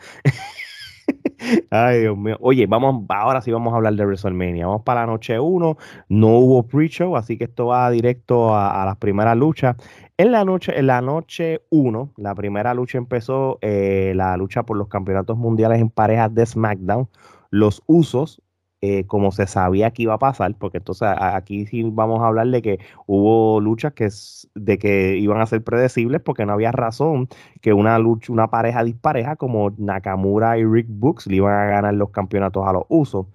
Ay, 1.70 2.00
Dios 2.00 2.16
mío. 2.16 2.36
Oye, 2.40 2.66
vamos, 2.66 3.04
ahora 3.08 3.40
sí 3.40 3.50
vamos 3.50 3.72
a 3.72 3.76
hablar 3.76 3.94
de 3.94 4.04
WrestleMania. 4.04 4.66
Vamos 4.66 4.82
para 4.82 5.02
la 5.02 5.06
noche 5.06 5.38
1. 5.38 5.76
No 6.08 6.28
hubo 6.28 6.62
pre-show, 6.64 7.16
así 7.16 7.38
que 7.38 7.44
esto 7.44 7.66
va 7.66 7.90
directo 7.90 8.54
a, 8.56 8.84
las 8.84 8.96
primeras 8.96 9.36
luchas. 9.36 9.76
En 10.16 10.32
la 10.32 10.44
noche, 10.44 10.78
en 10.78 10.86
la 10.86 11.00
noche 11.00 11.62
1, 11.70 12.12
la 12.16 12.34
primera 12.34 12.74
lucha 12.74 12.98
empezó 12.98 13.58
eh, 13.62 14.12
la 14.14 14.36
lucha 14.36 14.64
por 14.64 14.76
los 14.76 14.88
campeonatos 14.88 15.36
mundiales 15.38 15.80
en 15.80 15.90
parejas 15.90 16.34
de 16.34 16.44
SmackDown. 16.44 17.08
Los 17.50 17.82
usos, 17.86 18.42
eh, 18.82 19.04
como 19.06 19.30
se 19.30 19.46
sabía 19.46 19.90
que 19.90 20.02
iba 20.04 20.14
a 20.14 20.18
pasar, 20.18 20.54
porque 20.58 20.78
entonces 20.78 21.08
aquí 21.18 21.66
sí 21.66 21.82
vamos 21.84 22.20
a 22.22 22.28
hablar 22.28 22.46
de 22.48 22.62
que 22.62 22.78
hubo 23.06 23.60
luchas 23.60 23.92
que 23.92 24.08
de 24.54 24.78
que 24.78 25.16
iban 25.18 25.40
a 25.40 25.46
ser 25.46 25.62
predecibles 25.62 26.20
porque 26.22 26.46
no 26.46 26.52
había 26.54 26.72
razón 26.72 27.28
que 27.60 27.72
una 27.74 27.98
lucha, 27.98 28.32
una 28.32 28.48
pareja 28.50 28.82
dispareja 28.84 29.36
como 29.36 29.70
Nakamura 29.78 30.58
y 30.58 30.64
Rick 30.64 30.86
Books 30.88 31.26
le 31.26 31.36
iban 31.36 31.52
a 31.54 31.66
ganar 31.66 31.94
los 31.94 32.10
campeonatos 32.10 32.66
a 32.66 32.72
los 32.72 32.84
usos. 32.88 33.26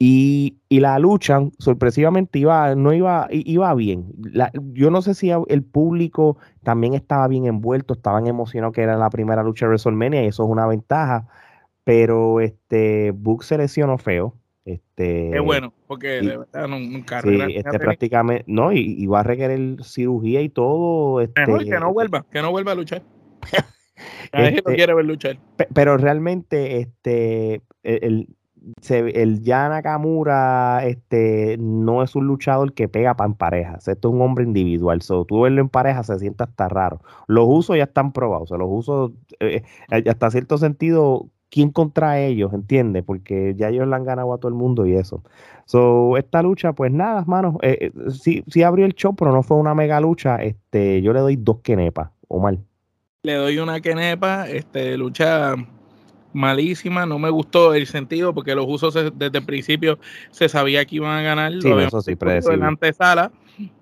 Y, 0.00 0.58
y 0.68 0.78
la 0.80 0.98
lucha, 1.00 1.40
sorpresivamente, 1.58 2.38
iba, 2.38 2.74
no 2.76 2.92
iba, 2.92 3.26
iba 3.30 3.74
bien. 3.74 4.12
Yo 4.72 4.90
no 4.90 5.02
sé 5.02 5.14
si 5.14 5.30
el 5.30 5.64
público 5.64 6.36
también 6.62 6.94
estaba 6.94 7.26
bien 7.26 7.46
envuelto, 7.46 7.94
estaban 7.94 8.28
emocionados 8.28 8.74
que 8.74 8.82
era 8.82 8.96
la 8.96 9.10
primera 9.10 9.42
lucha 9.42 9.66
de 9.66 9.70
WrestleMania 9.70 10.22
y 10.24 10.28
eso 10.28 10.44
es 10.44 10.50
una 10.50 10.66
ventaja. 10.68 11.26
Pero 11.84 12.40
este 12.40 13.12
Book 13.12 13.44
se 13.44 13.58
lesionó 13.58 13.98
feo. 13.98 14.37
Este, 14.68 15.30
Qué 15.32 15.40
bueno, 15.40 15.72
porque 15.86 16.20
y- 16.22 16.26
de 16.26 16.36
verdad 16.36 16.68
no- 16.68 16.78
nunca 16.78 17.22
Sí, 17.22 17.38
este, 17.54 17.78
prácticamente, 17.78 18.44
no, 18.46 18.70
y, 18.72 18.80
y 18.98 19.06
va 19.06 19.20
a 19.20 19.22
requerir 19.22 19.82
cirugía 19.82 20.42
y 20.42 20.50
todo. 20.50 21.22
Este, 21.22 21.40
Mejor 21.46 21.64
que 21.64 21.80
no 21.80 21.92
vuelva, 21.92 22.26
que 22.30 22.42
no 22.42 22.50
vuelva 22.50 22.72
a 22.72 22.74
luchar. 22.74 23.02
Nadie 24.32 24.58
Este- 24.58 24.74
quiere 24.74 24.92
ver 24.94 25.04
luchar. 25.06 25.38
Pe- 25.56 25.68
Pero 25.72 25.96
realmente, 25.96 26.80
este, 26.80 27.62
el, 27.82 27.98
el, 28.04 28.28
se- 28.82 29.22
el 29.22 29.40
ya 29.42 29.68
Nakamura, 29.70 30.84
este, 30.84 31.56
no 31.58 32.02
es 32.02 32.14
un 32.14 32.26
luchador 32.26 32.74
que 32.74 32.88
pega 32.88 33.14
pa- 33.16 33.24
en 33.24 33.34
parejas. 33.34 33.88
Esto 33.88 34.08
es 34.08 34.14
un 34.14 34.20
hombre 34.20 34.44
individual. 34.44 35.00
So, 35.00 35.24
tú 35.24 35.40
verlo 35.42 35.62
en 35.62 35.68
pareja 35.70 36.02
se 36.02 36.18
siente 36.18 36.44
hasta 36.44 36.68
raro. 36.68 37.00
Los 37.26 37.46
usos 37.48 37.76
ya 37.78 37.84
están 37.84 38.12
probados. 38.12 38.44
O 38.44 38.46
sea, 38.48 38.58
los 38.58 38.68
usos, 38.70 39.12
eh, 39.40 39.62
eh, 39.90 40.04
hasta 40.10 40.30
cierto 40.30 40.58
sentido, 40.58 41.30
¿quién 41.50 41.70
contra 41.70 42.20
ellos? 42.20 42.52
¿Entiendes? 42.52 43.04
Porque 43.04 43.54
ya 43.56 43.68
ellos 43.68 43.86
le 43.88 43.94
han 43.94 44.04
ganado 44.04 44.32
a 44.32 44.38
todo 44.38 44.48
el 44.48 44.54
mundo 44.54 44.86
y 44.86 44.94
eso. 44.94 45.22
So, 45.64 46.16
esta 46.16 46.42
lucha, 46.42 46.72
pues 46.72 46.92
nada, 46.92 47.24
mano. 47.26 47.58
eh, 47.62 47.78
eh, 47.80 48.10
sí, 48.10 48.44
sí 48.46 48.62
abrió 48.62 48.86
el 48.86 48.94
show, 48.94 49.14
pero 49.14 49.32
no 49.32 49.42
fue 49.42 49.56
una 49.56 49.74
mega 49.74 50.00
lucha. 50.00 50.36
Este, 50.36 51.02
yo 51.02 51.12
le 51.12 51.20
doy 51.20 51.36
dos 51.36 51.58
quenepas, 51.60 52.10
o 52.28 52.38
mal. 52.38 52.58
Le 53.22 53.34
doy 53.34 53.58
una 53.58 53.80
quenepa, 53.80 54.48
este, 54.48 54.96
lucha 54.96 55.54
malísima, 56.32 57.06
no 57.06 57.18
me 57.18 57.30
gustó 57.30 57.74
el 57.74 57.86
sentido 57.86 58.34
porque 58.34 58.54
los 58.54 58.66
usos 58.68 58.94
desde 58.94 59.38
el 59.38 59.44
principio 59.44 59.98
se 60.30 60.48
sabía 60.48 60.84
que 60.84 60.96
iban 60.96 61.18
a 61.18 61.22
ganar. 61.22 61.52
Sí, 61.60 61.70
eso 61.70 62.00
sí, 62.02 62.16
en 62.20 62.60
la 62.60 62.68
antesala 62.68 63.32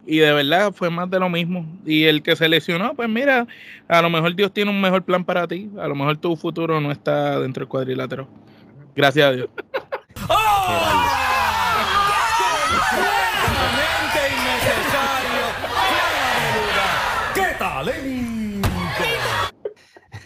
y 0.06 0.18
de 0.18 0.32
verdad 0.32 0.72
fue 0.72 0.90
más 0.90 1.10
de 1.10 1.18
lo 1.18 1.28
mismo. 1.28 1.66
Y 1.84 2.04
el 2.04 2.22
que 2.22 2.36
se 2.36 2.48
lesionó, 2.48 2.94
pues 2.94 3.08
mira, 3.08 3.46
a 3.88 4.02
lo 4.02 4.10
mejor 4.10 4.34
Dios 4.34 4.52
tiene 4.52 4.70
un 4.70 4.80
mejor 4.80 5.02
plan 5.02 5.24
para 5.24 5.46
ti, 5.46 5.70
a 5.78 5.88
lo 5.88 5.94
mejor 5.94 6.16
tu 6.18 6.36
futuro 6.36 6.80
no 6.80 6.90
está 6.90 7.40
dentro 7.40 7.62
del 7.62 7.68
cuadrilátero. 7.68 8.28
Gracias 8.94 9.26
a 9.26 9.32
Dios. 9.32 9.48
¡Qué 17.34 17.42
talento! 17.58 18.68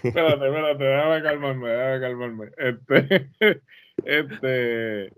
espérate, 0.02 0.46
espérate, 0.46 0.84
déjame 0.84 1.22
calmarme, 1.22 1.68
déjame 1.68 2.00
calmarme. 2.00 2.50
Este, 2.56 3.30
este, 4.04 5.12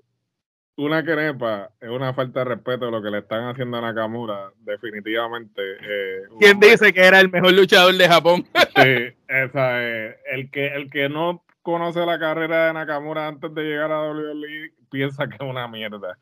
una 0.76 1.04
quenepa 1.04 1.70
es 1.80 1.90
una 1.90 2.14
falta 2.14 2.40
de 2.40 2.44
respeto 2.46 2.86
de 2.86 2.90
lo 2.90 3.02
que 3.02 3.10
le 3.10 3.18
están 3.18 3.48
haciendo 3.48 3.76
a 3.76 3.80
Nakamura, 3.82 4.50
definitivamente. 4.60 5.60
Eh, 5.80 6.22
¿Quién 6.38 6.58
dice 6.60 6.92
que 6.92 7.04
era 7.04 7.20
el 7.20 7.30
mejor 7.30 7.52
luchador 7.52 7.94
de 7.94 8.08
Japón? 8.08 8.46
sí, 8.76 9.14
esa 9.28 9.82
es. 9.82 10.16
El 10.32 10.50
que, 10.50 10.68
el 10.68 10.90
que 10.90 11.08
no 11.08 11.44
conoce 11.62 12.04
la 12.06 12.18
carrera 12.18 12.66
de 12.66 12.72
Nakamura 12.72 13.28
antes 13.28 13.54
de 13.54 13.62
llegar 13.62 13.92
a 13.92 14.10
WWE 14.10 14.72
piensa 14.90 15.28
que 15.28 15.36
es 15.36 15.40
una 15.40 15.68
mierda. 15.68 16.18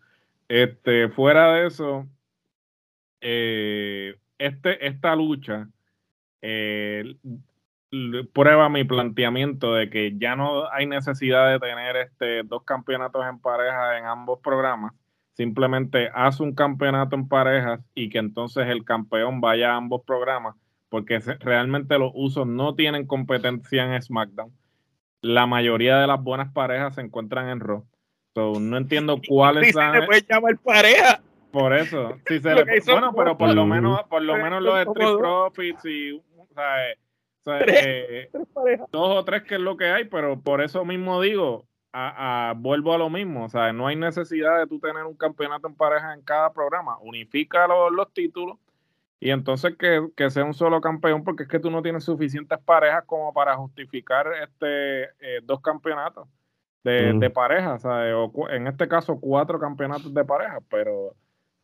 Este, 0.48 1.08
fuera 1.10 1.52
de 1.52 1.66
eso, 1.66 2.08
eh, 3.20 4.16
este, 4.38 4.86
esta 4.86 5.14
lucha 5.14 5.68
eh, 6.42 7.16
prueba 8.32 8.68
mi 8.68 8.84
planteamiento 8.84 9.74
de 9.74 9.90
que 9.90 10.14
ya 10.16 10.36
no 10.36 10.70
hay 10.70 10.86
necesidad 10.86 11.50
de 11.50 11.58
tener 11.58 11.96
este, 11.96 12.42
dos 12.44 12.62
campeonatos 12.64 13.26
en 13.28 13.40
pareja 13.40 13.98
en 13.98 14.06
ambos 14.06 14.40
programas. 14.40 14.94
Simplemente 15.32 16.10
haz 16.14 16.40
un 16.40 16.54
campeonato 16.54 17.16
en 17.16 17.28
parejas 17.28 17.80
y 17.94 18.10
que 18.10 18.18
entonces 18.18 18.68
el 18.68 18.84
campeón 18.84 19.40
vaya 19.40 19.72
a 19.72 19.76
ambos 19.76 20.02
programas, 20.04 20.54
porque 20.88 21.18
realmente 21.40 21.98
los 21.98 22.12
usos 22.14 22.46
no 22.46 22.74
tienen 22.74 23.06
competencia 23.06 23.84
en 23.84 24.00
SmackDown. 24.00 24.52
La 25.22 25.46
mayoría 25.46 25.98
de 25.98 26.06
las 26.06 26.22
buenas 26.22 26.52
parejas 26.52 26.94
se 26.94 27.00
encuentran 27.00 27.48
en 27.48 27.60
Raw. 27.60 27.86
no 28.34 28.76
entiendo 28.76 29.20
cuál 29.26 29.58
es 29.58 29.74
la. 29.74 29.92
Se 29.92 30.02
puede 30.02 30.24
llamar 30.28 30.58
pareja. 30.58 31.22
Por 31.50 31.74
eso, 31.74 32.16
se 32.26 32.38
le, 32.38 32.80
bueno, 32.86 33.12
pero 33.12 33.36
por 33.36 33.52
lo 33.52 33.66
menos, 33.66 34.04
por 34.04 34.22
lo 34.22 34.36
menos 34.36 34.62
los 34.62 34.78
Street 34.78 35.18
Profits 35.18 35.84
y, 35.84 36.12
o 36.12 36.46
sea, 36.54 36.76
eh, 37.46 38.30
dos 38.92 39.16
o 39.16 39.24
tres 39.24 39.42
que 39.44 39.54
es 39.54 39.60
lo 39.60 39.76
que 39.76 39.86
hay, 39.86 40.04
pero 40.04 40.40
por 40.40 40.60
eso 40.60 40.84
mismo 40.84 41.20
digo, 41.20 41.66
a, 41.92 42.54
vuelvo 42.56 42.94
a 42.94 42.98
lo 42.98 43.10
mismo, 43.10 43.44
o 43.44 43.48
sea, 43.48 43.72
no 43.72 43.86
hay 43.86 43.96
necesidad 43.96 44.58
de 44.58 44.66
tú 44.66 44.78
tener 44.78 45.04
un 45.04 45.16
campeonato 45.16 45.66
en 45.66 45.74
pareja 45.74 46.14
en 46.14 46.22
cada 46.22 46.52
programa, 46.52 46.98
unifica 47.00 47.66
los, 47.66 47.92
los 47.92 48.12
títulos 48.12 48.58
y 49.18 49.30
entonces 49.30 49.76
que, 49.76 50.30
sea 50.30 50.44
un 50.44 50.54
solo 50.54 50.80
campeón 50.80 51.24
porque 51.24 51.42
es 51.42 51.48
que 51.48 51.58
tú 51.58 51.70
no 51.70 51.82
tienes 51.82 52.04
suficientes 52.04 52.58
parejas 52.60 53.04
como 53.04 53.32
para 53.34 53.56
justificar 53.56 54.26
este 54.42 55.04
eh, 55.20 55.40
dos 55.42 55.60
campeonatos 55.60 56.26
de, 56.82 57.12
de 57.12 57.28
pareja, 57.28 57.76
o 57.84 58.48
en 58.48 58.66
este 58.66 58.88
caso 58.88 59.20
cuatro 59.20 59.58
campeonatos 59.58 60.14
de 60.14 60.24
pareja, 60.24 60.60
pero 60.70 61.14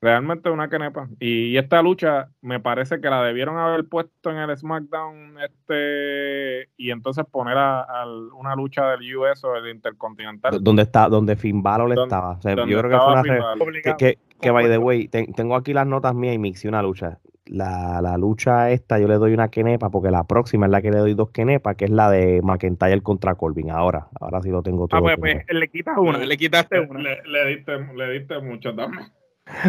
Realmente 0.01 0.51
una 0.51 0.69
quenepa. 0.69 1.09
Y, 1.19 1.57
esta 1.57 1.81
lucha 1.81 2.29
me 2.43 2.61
parece 2.61 3.01
que 3.01 3.09
la 3.09 3.23
debieron 3.23 3.57
haber 3.57 3.89
puesto 3.89 4.31
en 4.31 4.37
el 4.37 4.57
SmackDown 4.57 5.39
este 5.43 6.69
y 6.77 6.91
entonces 6.91 7.25
poner 7.31 7.57
a, 7.57 8.05
una 8.39 8.55
lucha 8.55 8.91
del 8.91 9.17
US 9.17 9.43
o 9.45 9.57
el 9.57 9.69
Intercontinental. 9.69 10.63
Donde 10.63 10.83
está, 10.83 11.09
donde 11.09 11.35
Finn 11.37 11.63
Balor 11.63 11.99
estaba. 11.99 12.39
yo 12.43 12.79
creo 12.79 12.91
que 12.91 12.99
fue 12.99 13.13
una 13.13 13.97
que, 13.97 14.19
que, 14.41 14.51
by 14.51 14.69
the 14.69 14.79
way, 14.79 15.09
tengo 15.09 15.57
aquí 15.57 15.73
las 15.73 15.87
notas 15.87 16.15
mías 16.15 16.35
y 16.35 16.39
me 16.39 16.49
hice 16.49 16.69
una 16.69 16.83
lucha. 16.83 17.19
La, 17.47 18.01
la, 18.03 18.19
lucha 18.19 18.73
esta 18.73 18.99
yo 18.99 19.07
le 19.07 19.15
doy 19.15 19.33
una 19.33 19.49
quenepa 19.49 19.89
porque 19.89 20.11
la 20.11 20.25
próxima 20.25 20.67
es 20.67 20.73
la 20.73 20.83
que 20.83 20.91
le 20.91 20.99
doy 20.99 21.15
dos 21.15 21.31
quenepas, 21.31 21.77
que 21.77 21.85
es 21.85 21.93
la 21.93 22.11
de 22.11 22.43
McIntyre 22.43 23.01
contra 23.03 23.37
Colvin. 23.37 23.71
Ahora, 23.71 24.09
ahora 24.21 24.43
sí 24.43 24.51
lo 24.51 24.63
tengo 24.63 24.85
ah, 24.87 24.99
todo. 24.99 25.09
Ah, 25.09 25.15
pues, 25.17 25.45
pues 25.47 25.59
le 25.59 25.69
quitas 25.69 25.97
una, 25.97 26.19
le, 26.19 26.37
quitaste 26.37 26.81
una. 26.81 27.01
Le, 27.01 27.23
le, 27.25 27.47
diste, 27.47 27.79
le 27.95 28.11
diste 28.11 28.41
mucho 28.41 28.75
también. 28.75 29.07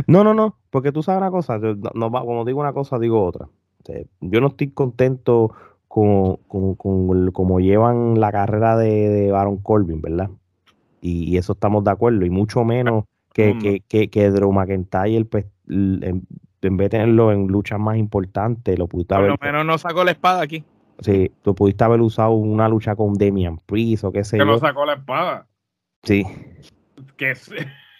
No, 0.07 0.24
no, 0.24 0.34
no, 0.34 0.55
porque 0.69 0.91
tú 0.91 1.03
sabes 1.03 1.22
una 1.22 1.31
cosa, 1.31 1.60
no, 1.60 2.12
cuando 2.12 2.46
digo 2.46 2.60
una 2.60 2.74
cosa 2.74 3.00
digo 3.00 3.24
otra. 3.24 3.48
Yo 4.22 4.41
no 4.41 4.48
estoy 4.48 4.72
contento 4.72 5.53
con, 5.88 6.38
con, 6.48 6.75
como 7.31 7.60
llevan 7.60 8.19
la 8.19 8.31
carrera 8.31 8.75
de, 8.75 9.31
Baron 9.31 9.57
Corbin, 9.57 10.01
¿verdad? 10.01 10.29
Y, 11.01 11.38
eso 11.38 11.53
estamos 11.53 11.84
de 11.84 11.91
acuerdo, 11.91 12.25
y 12.25 12.29
mucho 12.29 12.65
menos 12.65 13.05
que, 13.34 13.81
que, 13.88 14.10
que, 14.10 14.29
Drew 14.31 14.51
McIntyre, 14.51 15.25
pues, 15.25 15.46
en, 15.69 16.25
vez 16.62 16.77
de 16.77 16.89
tenerlo 16.89 17.31
en 17.31 17.48
luchas 17.48 17.79
más 17.79 17.98
importantes, 17.98 18.77
lo 18.77 18.88
pudiste 18.88 19.15
haber... 19.15 19.38
Por 19.38 19.46
lo 19.46 19.51
menos 19.51 19.65
no 19.65 19.77
sacó 19.77 20.03
la 20.03 20.12
espada 20.12 20.41
aquí. 20.41 20.63
Sí, 21.00 21.31
tú 21.43 21.53
pudiste 21.53 21.84
haber 21.84 22.01
usado 22.01 22.31
una 22.31 22.67
lucha 22.67 22.96
con 22.96 23.13
Damian 23.13 23.60
Priest 23.65 24.03
o 24.03 24.12
qué 24.12 24.24
sé 24.24 24.38
yo. 24.38 24.43
Que 24.43 24.51
no 24.51 24.57
sacó 24.57 24.86
la 24.86 24.93
espada. 24.93 25.48
Sí. 26.03 26.25
Que 27.15 27.34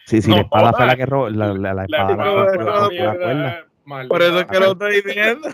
Sí, 0.07 0.21
sí, 0.21 0.31
la 0.31 0.39
espada 0.39 0.71
fue 0.71 0.85
la 0.85 0.95
que 0.95 1.05
robó. 1.05 1.29
La, 1.29 1.53
la, 1.53 1.83
espada 1.83 2.15
la, 2.15 4.07
Por 4.07 4.21
eso 4.21 4.39
es 4.39 4.45
que 4.45 4.59
lo 4.61 4.71
estoy 4.71 5.01
diciendo. 5.01 5.49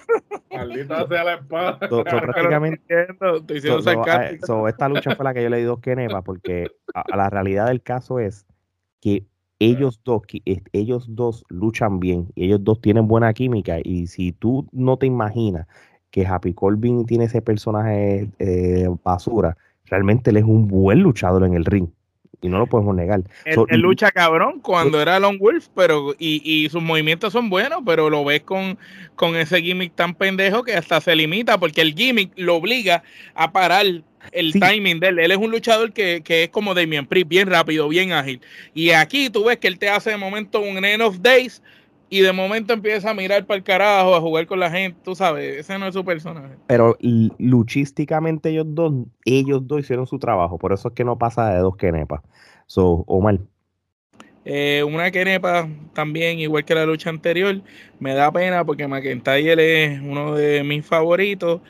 Maldita 0.51 1.07
sea 1.07 1.23
la 1.23 1.33
espada. 1.33 1.79
So, 1.89 2.03
prácticamente, 2.03 3.07
esta 4.67 4.89
lucha 4.89 5.15
fue 5.15 5.25
la 5.25 5.33
que 5.33 5.41
yo 5.41 5.49
le 5.49 5.57
di 5.57 5.63
dos 5.63 5.79
kenepas, 5.79 6.23
porque 6.23 6.67
a, 6.93 7.17
la 7.17 7.31
realidad 7.31 7.65
del 7.65 7.81
caso 7.81 8.19
es 8.19 8.45
que 9.01 9.25
ellos 9.57 9.99
dos, 10.03 10.21
ellos 10.45 11.07
dos 11.09 11.45
luchan 11.49 11.99
bien, 11.99 12.27
y 12.35 12.45
ellos 12.45 12.63
dos 12.63 12.79
tienen 12.79 13.07
buena 13.07 13.33
química, 13.33 13.77
y 13.83 14.05
si 14.05 14.33
tú 14.33 14.67
no 14.71 14.97
te 14.97 15.07
imaginas 15.07 15.65
que 16.11 16.27
Happy 16.27 16.53
Corbin 16.53 17.07
tiene 17.07 17.23
ese 17.23 17.41
personaje 17.41 18.29
eh, 18.37 18.87
basura, 19.03 19.57
realmente 19.85 20.29
él 20.29 20.37
es 20.37 20.43
un 20.43 20.67
buen 20.67 20.99
luchador 20.99 21.43
en 21.43 21.55
el 21.55 21.65
ring 21.65 21.89
y 22.43 22.49
no 22.49 22.59
lo 22.59 22.67
podemos 22.67 22.93
negar. 22.95 23.21
Él, 23.45 23.79
lucha 23.79 24.11
cabrón 24.11 24.59
cuando 24.59 25.01
era 25.01 25.19
Long 25.19 25.39
Wolf, 25.39 25.69
pero 25.73 26.13
y, 26.19 26.41
y, 26.43 26.69
sus 26.69 26.83
movimientos 26.83 27.31
son 27.33 27.49
buenos, 27.49 27.79
pero 27.85 28.09
lo 28.09 28.23
ves 28.25 28.41
con, 28.41 28.77
con 29.15 29.35
ese 29.37 29.61
gimmick 29.61 29.95
tan 29.95 30.13
pendejo 30.13 30.63
que 30.63 30.75
hasta 30.75 30.99
se 30.99 31.15
limita 31.15 31.57
porque 31.57 31.81
el 31.81 31.95
gimmick 31.95 32.31
lo 32.35 32.55
obliga 32.55 33.01
a 33.33 33.51
parar 33.53 33.85
el 33.85 34.53
timing 34.53 34.99
de 34.99 35.07
él. 35.07 35.19
Él 35.19 35.31
es 35.31 35.37
un 35.37 35.51
luchador 35.51 35.93
que, 35.93 36.21
que 36.21 36.43
es 36.43 36.49
como 36.49 36.73
Damien 36.73 37.05
Priest, 37.05 37.29
bien 37.29 37.47
rápido, 37.47 37.87
bien 37.87 38.11
ágil. 38.11 38.41
Y 38.73 38.91
aquí 38.91 39.29
tú 39.29 39.45
ves 39.45 39.57
que 39.57 39.69
él 39.69 39.79
te 39.79 39.89
hace 39.89 40.11
de 40.11 40.17
momento 40.17 40.59
un 40.59 40.83
End 40.83 41.01
of 41.01 41.21
Days 41.21 41.61
y 42.13 42.21
de 42.21 42.31
momento 42.31 42.73
empieza 42.73 43.09
a 43.09 43.13
mirar 43.15 43.43
para 43.47 43.57
el 43.57 43.63
carajo, 43.63 44.13
a 44.13 44.21
jugar 44.21 44.45
con 44.45 44.59
la 44.59 44.69
gente, 44.69 44.99
tú 45.03 45.15
sabes, 45.15 45.57
ese 45.57 45.79
no 45.79 45.87
es 45.87 45.95
su 45.95 46.05
personaje. 46.05 46.53
Pero 46.67 46.95
luchísticamente 47.39 48.51
ellos 48.51 48.67
dos, 48.69 48.93
ellos 49.25 49.67
dos 49.67 49.79
hicieron 49.79 50.05
su 50.05 50.19
trabajo, 50.19 50.59
por 50.59 50.73
eso 50.73 50.89
es 50.89 50.93
que 50.93 51.03
no 51.03 51.17
pasa 51.17 51.49
de 51.49 51.57
dos 51.57 51.75
kenepas. 51.75 52.21
So, 52.67 53.03
Omar. 53.07 53.39
Eh, 54.45 54.83
una 54.85 55.09
kenepa 55.09 55.67
también, 55.95 56.37
igual 56.37 56.63
que 56.65 56.75
la 56.75 56.85
lucha 56.85 57.09
anterior, 57.09 57.59
me 57.99 58.13
da 58.13 58.31
pena 58.31 58.63
porque 58.63 58.87
McIntyre 58.87 59.85
es 59.85 59.99
uno 59.99 60.35
de 60.35 60.63
mis 60.63 60.85
favoritos 60.85 61.61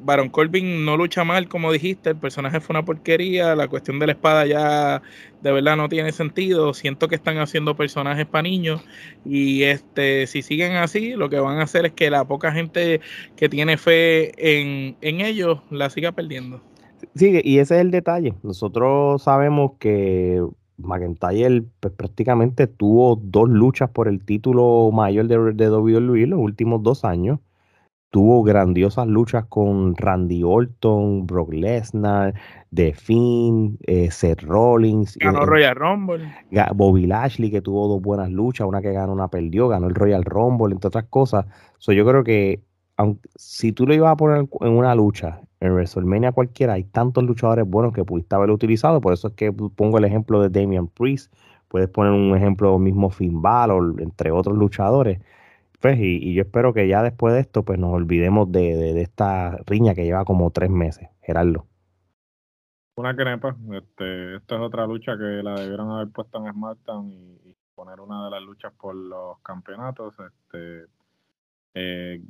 Baron 0.00 0.28
Corbin 0.28 0.84
no 0.84 0.96
lucha 0.96 1.24
mal, 1.24 1.48
como 1.48 1.72
dijiste, 1.72 2.10
el 2.10 2.16
personaje 2.16 2.60
fue 2.60 2.74
una 2.74 2.84
porquería, 2.84 3.54
la 3.56 3.68
cuestión 3.68 3.98
de 3.98 4.06
la 4.06 4.12
espada 4.12 4.46
ya 4.46 5.02
de 5.42 5.52
verdad 5.52 5.76
no 5.76 5.88
tiene 5.88 6.12
sentido, 6.12 6.74
siento 6.74 7.08
que 7.08 7.14
están 7.14 7.38
haciendo 7.38 7.76
personajes 7.76 8.26
para 8.26 8.42
niños 8.42 8.82
y 9.24 9.62
este 9.62 10.26
si 10.26 10.42
siguen 10.42 10.72
así, 10.72 11.12
lo 11.12 11.28
que 11.28 11.38
van 11.38 11.58
a 11.58 11.64
hacer 11.64 11.86
es 11.86 11.92
que 11.92 12.10
la 12.10 12.24
poca 12.24 12.52
gente 12.52 13.00
que 13.36 13.48
tiene 13.48 13.76
fe 13.76 14.32
en, 14.58 14.96
ellos 15.00 15.60
la 15.70 15.90
siga 15.90 16.12
perdiendo. 16.12 16.60
Sí, 17.14 17.40
y 17.44 17.58
ese 17.58 17.76
es 17.76 17.80
el 17.80 17.90
detalle. 17.90 18.34
Nosotros 18.42 19.22
sabemos 19.22 19.72
que 19.78 20.42
McIntyre 20.78 21.64
pues, 21.80 21.92
prácticamente 21.94 22.66
tuvo 22.66 23.16
dos 23.16 23.48
luchas 23.48 23.90
por 23.90 24.08
el 24.08 24.24
título 24.24 24.90
mayor 24.92 25.26
de, 25.26 25.52
de 25.52 25.70
WWE 25.70 26.26
los 26.26 26.38
últimos 26.38 26.82
dos 26.82 27.04
años 27.04 27.38
tuvo 28.10 28.42
grandiosas 28.42 29.06
luchas 29.06 29.44
con 29.46 29.94
Randy 29.96 30.42
Orton, 30.42 31.26
Brock 31.26 31.52
Lesnar, 31.52 32.34
The 32.74 32.94
Finn, 32.94 33.78
eh, 33.86 34.10
Seth 34.10 34.42
Rollins. 34.42 35.16
Ganó 35.18 35.42
eh, 35.42 35.46
Royal 35.46 35.74
Rumble. 35.74 36.34
Bobby 36.74 37.06
Lashley, 37.06 37.50
que 37.50 37.60
tuvo 37.60 37.88
dos 37.88 38.00
buenas 38.00 38.30
luchas, 38.30 38.66
una 38.66 38.80
que 38.80 38.92
ganó, 38.92 39.12
una 39.12 39.28
perdió, 39.28 39.68
ganó 39.68 39.88
el 39.88 39.94
Royal 39.94 40.24
Rumble, 40.24 40.74
entre 40.74 40.88
otras 40.88 41.04
cosas. 41.10 41.46
So, 41.78 41.92
yo 41.92 42.06
creo 42.06 42.24
que 42.24 42.62
aunque, 42.96 43.28
si 43.34 43.72
tú 43.72 43.86
lo 43.86 43.92
ibas 43.92 44.12
a 44.12 44.16
poner 44.16 44.46
en 44.60 44.72
una 44.72 44.94
lucha, 44.94 45.40
en 45.60 45.72
WrestleMania 45.72 46.32
cualquiera, 46.32 46.74
hay 46.74 46.84
tantos 46.84 47.24
luchadores 47.24 47.66
buenos 47.66 47.92
que 47.92 48.04
pudiste 48.04 48.34
haber 48.34 48.50
utilizado. 48.50 49.00
Por 49.00 49.12
eso 49.12 49.28
es 49.28 49.34
que 49.34 49.52
pongo 49.52 49.98
el 49.98 50.04
ejemplo 50.04 50.40
de 50.40 50.48
Damian 50.48 50.88
Priest. 50.88 51.32
Puedes 51.68 51.88
poner 51.88 52.12
un 52.12 52.34
ejemplo 52.36 52.78
mismo 52.78 53.10
Finn 53.10 53.42
Balor, 53.42 54.00
entre 54.00 54.30
otros 54.30 54.56
luchadores 54.56 55.18
pues, 55.86 56.00
y, 56.00 56.34
yo 56.34 56.42
espero 56.42 56.72
que 56.72 56.88
ya 56.88 57.00
después 57.00 57.32
de 57.32 57.38
esto, 57.38 57.62
pues 57.64 57.78
nos 57.78 57.92
olvidemos 57.92 58.50
de, 58.50 59.00
esta 59.00 59.56
riña 59.66 59.94
que 59.94 60.02
lleva 60.02 60.24
como 60.24 60.50
tres 60.50 60.68
meses, 60.68 61.08
Gerardo. 61.22 61.64
Una 62.96 63.14
crepa, 63.14 63.54
este, 63.72 64.34
esta 64.34 64.56
es 64.56 64.60
otra 64.62 64.84
lucha 64.84 65.16
que 65.16 65.44
la 65.44 65.54
debieron 65.54 65.92
haber 65.92 66.08
puesto 66.08 66.44
en 66.44 66.52
SmackDown 66.52 67.12
y, 67.12 67.50
y 67.50 67.56
poner 67.76 68.00
una 68.00 68.24
de 68.24 68.30
las 68.32 68.42
luchas 68.42 68.72
por 68.72 68.96
los 68.96 69.38
campeonatos. 69.42 70.16
Este, 70.18 70.86
eh, 71.78 72.20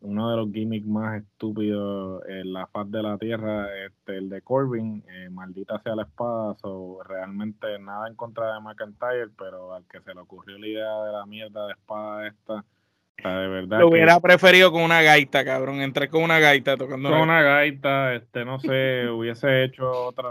uno 0.00 0.30
de 0.30 0.36
los 0.36 0.52
gimmicks 0.52 0.86
más 0.86 1.20
estúpidos 1.20 2.22
en 2.28 2.52
la 2.52 2.68
faz 2.68 2.88
de 2.90 3.02
la 3.02 3.18
tierra, 3.18 3.66
este, 3.84 4.16
el 4.16 4.30
de 4.30 4.40
Corbin, 4.40 5.04
eh, 5.06 5.28
maldita 5.28 5.82
sea 5.82 5.96
la 5.96 6.04
espada, 6.04 6.56
o 6.62 7.02
realmente 7.02 7.78
nada 7.78 8.06
en 8.08 8.14
contra 8.14 8.54
de 8.54 8.60
McIntyre, 8.60 9.28
pero 9.36 9.74
al 9.74 9.84
que 9.86 10.00
se 10.00 10.14
le 10.14 10.20
ocurrió 10.20 10.56
la 10.56 10.66
idea 10.66 11.02
de 11.02 11.12
la 11.12 11.26
mierda 11.26 11.66
de 11.66 11.72
espada 11.72 12.28
esta, 12.28 12.64
de 13.16 13.48
verdad. 13.48 13.80
Lo 13.80 13.88
hubiera 13.88 14.18
preferido 14.20 14.72
con 14.72 14.82
una 14.82 15.02
gaita, 15.02 15.44
cabrón, 15.44 15.80
entrar 15.80 16.08
con 16.08 16.22
una 16.22 16.38
gaita 16.38 16.76
tocando. 16.76 17.10
Con 17.10 17.20
una 17.20 17.42
gaita, 17.42 18.14
este, 18.14 18.44
no 18.44 18.58
sé, 18.58 19.08
hubiese 19.10 19.64
hecho 19.64 19.90
otra. 19.90 20.28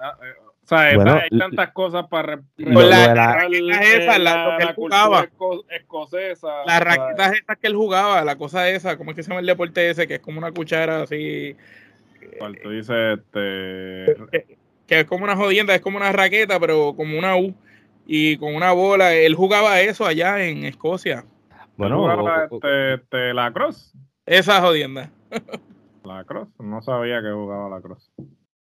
Ah, 0.00 0.16
eh, 0.22 0.48
o 0.62 0.68
sea, 0.68 0.80
hay 1.22 1.38
tantas 1.38 1.70
cosas 1.70 2.06
para 2.08 2.42
la, 2.58 3.14
raqueta 3.14 3.82
esa, 3.82 4.18
la, 4.18 4.56
que 4.58 4.64
él 4.64 4.74
jugaba. 4.74 5.26
escocesa. 5.70 6.48
Las 6.66 6.80
raquetas 6.80 7.32
esas 7.32 7.56
que 7.56 7.68
él 7.68 7.74
jugaba, 7.74 8.22
la 8.22 8.36
cosa 8.36 8.68
esa, 8.68 8.98
¿cómo 8.98 9.12
es 9.12 9.16
que 9.16 9.22
se 9.22 9.30
llama 9.30 9.40
el 9.40 9.46
deporte 9.46 9.88
ese? 9.88 10.06
Que 10.06 10.16
es 10.16 10.20
como 10.20 10.36
una 10.36 10.52
cuchara 10.52 11.00
así. 11.00 11.56
¿Cuál 12.38 12.58
tú 12.62 12.68
dices? 12.68 13.18
Este... 13.18 14.46
Que, 14.86 15.00
es 15.00 15.06
como 15.06 15.24
una 15.24 15.36
jodienda, 15.36 15.74
es 15.74 15.80
como 15.80 15.96
una 15.96 16.12
raqueta, 16.12 16.60
pero 16.60 16.92
como 16.94 17.18
una 17.18 17.34
U. 17.36 17.54
Y 18.06 18.36
con 18.36 18.54
una 18.54 18.72
bola. 18.72 19.14
Él 19.14 19.34
jugaba 19.34 19.80
eso 19.80 20.04
allá 20.04 20.44
en 20.44 20.64
Escocia. 20.64 21.24
Bueno, 21.78 22.00
jugaba 22.00 22.48
este, 22.50 22.94
este, 22.94 23.34
la 23.34 23.52
cross. 23.52 23.96
Esa 24.26 24.60
jodienda. 24.60 25.12
la 26.04 26.24
cross, 26.24 26.48
no 26.58 26.82
sabía 26.82 27.22
que 27.22 27.30
jugaba 27.30 27.68
la 27.68 27.80
cross. 27.80 28.10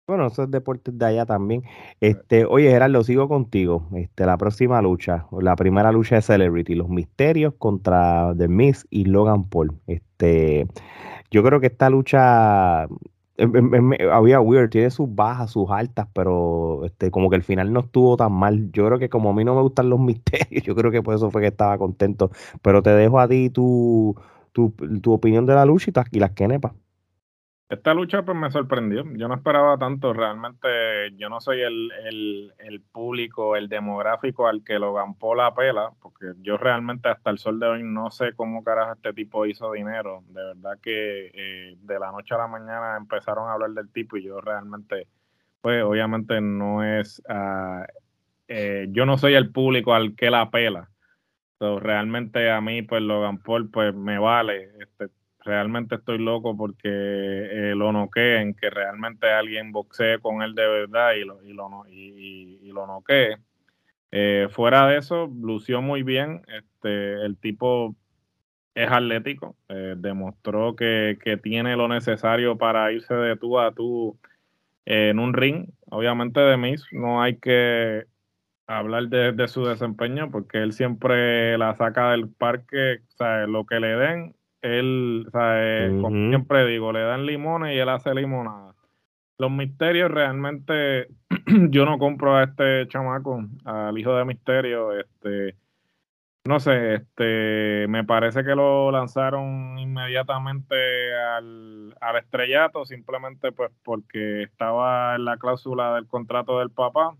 Bueno, 0.06 0.26
esos 0.26 0.50
deportes 0.50 0.98
de 0.98 1.04
allá 1.04 1.26
también. 1.26 1.64
Este, 2.00 2.46
oye, 2.46 2.70
Gerardo, 2.70 3.02
sigo 3.04 3.28
contigo. 3.28 3.88
Este, 3.94 4.24
la 4.24 4.38
próxima 4.38 4.80
lucha, 4.80 5.26
la 5.38 5.54
primera 5.54 5.92
lucha 5.92 6.16
de 6.16 6.22
Celebrity, 6.22 6.74
los 6.74 6.88
misterios 6.88 7.54
contra 7.58 8.34
The 8.36 8.48
Miz 8.48 8.86
y 8.88 9.04
Logan 9.04 9.50
Paul. 9.50 9.78
Este, 9.86 10.66
yo 11.30 11.42
creo 11.42 11.60
que 11.60 11.66
esta 11.66 11.90
lucha 11.90 12.86
había 13.36 14.40
weird, 14.40 14.70
tiene 14.70 14.90
sus 14.90 15.12
bajas, 15.12 15.50
sus 15.50 15.70
altas, 15.70 16.06
pero 16.12 16.84
este, 16.84 17.10
como 17.10 17.30
que 17.30 17.36
el 17.36 17.42
final 17.42 17.72
no 17.72 17.80
estuvo 17.80 18.16
tan 18.16 18.32
mal. 18.32 18.70
Yo 18.72 18.86
creo 18.86 18.98
que 18.98 19.08
como 19.08 19.30
a 19.30 19.32
mí 19.32 19.44
no 19.44 19.54
me 19.54 19.62
gustan 19.62 19.90
los 19.90 20.00
misterios, 20.00 20.62
yo 20.64 20.74
creo 20.74 20.90
que 20.90 21.02
por 21.02 21.14
eso 21.14 21.30
fue 21.30 21.42
que 21.42 21.48
estaba 21.48 21.78
contento. 21.78 22.30
Pero 22.62 22.82
te 22.82 22.90
dejo 22.90 23.20
a 23.20 23.28
ti 23.28 23.50
tu, 23.50 24.16
tu, 24.52 24.70
tu 25.02 25.12
opinión 25.12 25.46
de 25.46 25.54
la 25.54 25.64
lucha 25.64 25.90
y, 26.12 26.18
las 26.18 26.30
que 26.32 26.48
nepas. 26.48 26.72
Esta 27.74 27.92
lucha 27.92 28.22
pues 28.22 28.38
me 28.38 28.52
sorprendió. 28.52 29.04
Yo 29.16 29.26
no 29.26 29.34
esperaba 29.34 29.76
tanto. 29.76 30.12
Realmente 30.12 30.68
yo 31.16 31.28
no 31.28 31.40
soy 31.40 31.60
el, 31.60 31.90
el, 32.60 32.82
público, 32.92 33.56
el 33.56 33.68
demográfico 33.68 34.46
al 34.46 34.62
que 34.62 34.78
lo 34.78 34.94
gampó 34.94 35.34
la 35.34 35.52
pela, 35.56 35.90
porque 36.00 36.34
yo 36.40 36.56
realmente 36.56 37.08
hasta 37.08 37.30
el 37.30 37.38
sol 37.38 37.58
de 37.58 37.66
hoy 37.66 37.82
no 37.82 38.12
sé 38.12 38.32
cómo 38.36 38.62
carajo 38.62 38.92
este 38.92 39.12
tipo 39.12 39.44
hizo 39.44 39.72
dinero. 39.72 40.22
De 40.28 40.44
verdad 40.44 40.78
que 40.80 41.32
eh, 41.34 41.76
de 41.80 41.98
la 41.98 42.12
noche 42.12 42.36
a 42.36 42.38
la 42.38 42.46
mañana 42.46 42.96
empezaron 42.96 43.48
a 43.48 43.54
hablar 43.54 43.70
del 43.70 43.90
tipo 43.90 44.16
y 44.16 44.22
yo 44.22 44.40
realmente, 44.40 45.08
pues 45.60 45.82
obviamente 45.82 46.40
no 46.40 46.84
es, 46.84 47.20
uh, 47.28 47.84
eh, 48.46 48.86
yo 48.90 49.04
no 49.04 49.18
soy 49.18 49.34
el 49.34 49.50
público 49.50 49.94
al 49.94 50.14
que 50.14 50.30
la 50.30 50.48
pela. 50.48 50.90
realmente 51.58 52.52
a 52.52 52.60
mí 52.60 52.82
pues 52.82 53.02
Logan 53.02 53.38
Paul 53.38 53.68
pues 53.68 53.92
me 53.92 54.18
vale. 54.20 54.70
Este, 54.78 55.08
realmente 55.44 55.96
estoy 55.96 56.18
loco 56.18 56.56
porque 56.56 56.88
eh, 56.88 57.74
lo 57.76 57.92
noqueen, 57.92 58.54
que 58.54 58.70
realmente 58.70 59.30
alguien 59.30 59.72
boxee 59.72 60.18
con 60.20 60.42
él 60.42 60.54
de 60.54 60.66
verdad 60.66 61.12
y 61.14 61.24
lo, 61.24 61.42
y 61.44 61.52
lo, 61.52 61.68
y, 61.88 62.58
y 62.62 62.72
lo 62.72 62.86
noquee. 62.86 63.36
Eh, 64.16 64.48
fuera 64.50 64.86
de 64.86 64.98
eso, 64.98 65.26
lució 65.26 65.82
muy 65.82 66.04
bien. 66.04 66.42
Este, 66.46 67.24
el 67.24 67.36
tipo 67.36 67.96
es 68.74 68.90
atlético, 68.90 69.56
eh, 69.68 69.94
demostró 69.96 70.76
que, 70.76 71.18
que, 71.22 71.36
tiene 71.36 71.76
lo 71.76 71.88
necesario 71.88 72.56
para 72.58 72.92
irse 72.92 73.14
de 73.14 73.36
tú 73.36 73.58
a 73.58 73.72
tú 73.74 74.18
en 74.84 75.18
un 75.18 75.32
ring. 75.34 75.68
Obviamente 75.90 76.40
de 76.40 76.56
Miss 76.56 76.86
no 76.92 77.22
hay 77.22 77.38
que 77.38 78.04
hablar 78.68 79.08
de, 79.08 79.32
de, 79.32 79.48
su 79.48 79.64
desempeño 79.64 80.30
porque 80.30 80.58
él 80.58 80.72
siempre 80.72 81.58
la 81.58 81.74
saca 81.76 82.12
del 82.12 82.28
parque, 82.28 83.00
o 83.08 83.16
sea, 83.16 83.46
lo 83.46 83.66
que 83.66 83.80
le 83.80 83.96
den, 83.96 84.36
él, 84.64 85.24
o 85.28 85.30
sea, 85.30 85.86
eh, 85.86 85.98
como 86.00 86.28
siempre 86.30 86.66
digo, 86.66 86.92
le 86.92 87.00
dan 87.00 87.26
limones 87.26 87.74
y 87.74 87.78
él 87.78 87.88
hace 87.88 88.14
limonada. 88.14 88.74
Los 89.38 89.50
misterios 89.50 90.10
realmente, 90.10 91.08
yo 91.70 91.84
no 91.84 91.98
compro 91.98 92.36
a 92.36 92.44
este 92.44 92.88
chamaco, 92.88 93.44
al 93.64 93.98
hijo 93.98 94.16
de 94.16 94.24
misterio, 94.24 94.98
este, 94.98 95.56
no 96.46 96.60
sé, 96.60 96.94
este, 96.94 97.86
me 97.88 98.04
parece 98.04 98.42
que 98.42 98.54
lo 98.54 98.90
lanzaron 98.90 99.78
inmediatamente 99.78 100.74
al, 101.14 101.94
al 102.00 102.16
estrellato, 102.16 102.86
simplemente 102.86 103.52
pues 103.52 103.70
porque 103.82 104.44
estaba 104.44 105.14
en 105.16 105.26
la 105.26 105.36
cláusula 105.36 105.94
del 105.94 106.06
contrato 106.06 106.58
del 106.58 106.70
papá 106.70 107.16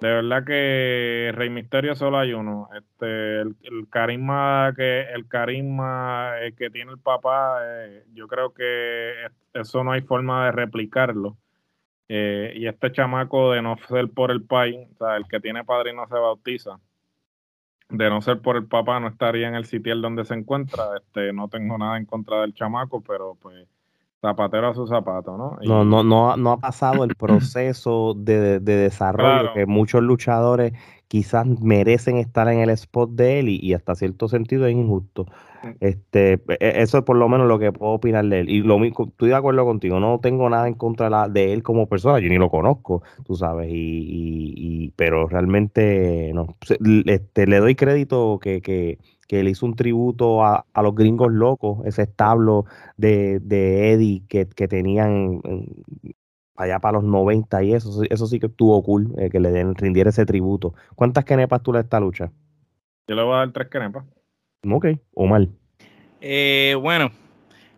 de 0.00 0.08
verdad 0.08 0.44
que 0.44 1.32
Rey 1.34 1.50
Misterio 1.50 1.94
solo 1.94 2.18
hay 2.18 2.32
uno. 2.32 2.68
Este, 2.76 3.40
el, 3.40 3.88
carisma 3.90 4.72
que 4.76 5.02
el 5.12 5.26
carisma 5.26 6.34
eh, 6.40 6.52
que 6.56 6.70
tiene 6.70 6.92
el 6.92 6.98
papá, 6.98 7.60
eh, 7.64 8.04
yo 8.14 8.28
creo 8.28 8.52
que 8.52 9.12
eso 9.54 9.82
no 9.82 9.92
hay 9.92 10.02
forma 10.02 10.46
de 10.46 10.52
replicarlo. 10.52 11.36
Eh, 12.08 12.52
y 12.56 12.66
este 12.66 12.92
chamaco 12.92 13.52
de 13.52 13.60
no 13.60 13.76
ser 13.88 14.08
por 14.10 14.30
el 14.30 14.42
país, 14.42 14.88
o 14.94 15.04
sea, 15.04 15.16
el 15.16 15.26
que 15.28 15.40
tiene 15.40 15.64
padre 15.64 15.90
y 15.90 15.96
no 15.96 16.06
se 16.06 16.14
bautiza, 16.14 16.80
de 17.90 18.08
no 18.08 18.22
ser 18.22 18.40
por 18.40 18.56
el 18.56 18.66
papá 18.66 19.00
no 19.00 19.08
estaría 19.08 19.48
en 19.48 19.54
el 19.54 19.66
sitio 19.66 19.96
donde 19.96 20.24
se 20.24 20.34
encuentra. 20.34 20.84
Este, 20.96 21.32
no 21.32 21.48
tengo 21.48 21.76
nada 21.76 21.98
en 21.98 22.06
contra 22.06 22.42
del 22.42 22.54
chamaco, 22.54 23.02
pero 23.02 23.36
pues 23.40 23.66
zapatero 24.20 24.68
a 24.68 24.74
su 24.74 24.86
zapato, 24.86 25.36
¿no? 25.36 25.58
no, 25.62 25.84
no, 25.84 26.02
no, 26.02 26.36
no 26.36 26.52
ha 26.52 26.56
pasado 26.56 27.04
el 27.04 27.14
proceso 27.14 28.14
de, 28.16 28.58
desarrollo 28.60 29.52
que 29.54 29.66
muchos 29.66 30.02
luchadores 30.02 30.72
quizás 31.06 31.46
merecen 31.60 32.18
estar 32.18 32.48
en 32.48 32.60
el 32.60 32.70
spot 32.70 33.10
de 33.10 33.40
él 33.40 33.48
y, 33.48 33.72
hasta 33.72 33.94
cierto 33.94 34.28
sentido 34.28 34.66
es 34.66 34.74
injusto. 34.74 35.26
Mm. 35.62 35.68
Este, 35.80 36.34
e, 36.48 36.82
eso 36.82 36.98
es 36.98 37.04
por 37.04 37.16
lo 37.16 37.28
menos 37.28 37.48
lo 37.48 37.58
que 37.58 37.72
puedo 37.72 37.92
opinar 37.92 38.24
de 38.26 38.40
él. 38.40 38.50
Y 38.50 38.60
lo 38.62 38.78
mismo, 38.78 39.06
estoy 39.06 39.30
de 39.30 39.36
acuerdo 39.36 39.64
contigo, 39.64 40.00
no 40.00 40.20
tengo 40.20 40.50
nada 40.50 40.68
en 40.68 40.74
contra 40.74 41.28
de 41.28 41.52
él 41.52 41.62
como 41.62 41.88
persona, 41.88 42.18
yo 42.18 42.28
ni 42.28 42.38
lo 42.38 42.50
conozco, 42.50 43.02
tú 43.24 43.36
sabes, 43.36 43.68
y, 43.70 44.54
y, 44.56 44.92
pero 44.96 45.28
realmente 45.28 46.32
no, 46.34 46.56
este, 47.06 47.46
le 47.46 47.58
doy 47.58 47.74
crédito 47.74 48.38
que, 48.40 48.60
que 48.60 48.98
que 49.28 49.40
él 49.40 49.48
hizo 49.48 49.66
un 49.66 49.76
tributo 49.76 50.42
a, 50.42 50.64
los 50.82 50.94
gringos 50.94 51.30
locos, 51.30 51.86
ese 51.86 52.02
establo 52.02 52.64
de, 52.96 53.38
de 53.40 53.92
Eddie 53.92 54.22
que, 54.26 54.46
tenían 54.46 55.42
allá 56.56 56.78
para 56.80 56.94
los 56.94 57.04
90 57.04 57.62
y 57.62 57.74
eso, 57.74 58.02
eso 58.08 58.26
sí 58.26 58.40
que 58.40 58.46
estuvo 58.46 58.82
cool, 58.82 59.12
eh, 59.18 59.28
que 59.30 59.38
le 59.38 59.50
den, 59.50 59.74
rindiera 59.74 60.10
ese 60.10 60.24
tributo. 60.24 60.74
¿Cuántas 60.94 61.26
kenepas 61.26 61.62
tú 61.62 61.74
le 61.74 61.80
esta 61.80 62.00
lucha? 62.00 62.32
Yo 63.06 63.14
le 63.14 63.22
voy 63.22 63.34
a 63.34 63.38
dar 63.38 63.52
tres 63.52 63.68
kenepas. 63.68 64.04
Ok, 64.68 64.86
o 65.12 65.26
mal. 65.26 65.50
Eh, 66.22 66.74
bueno, 66.80 67.12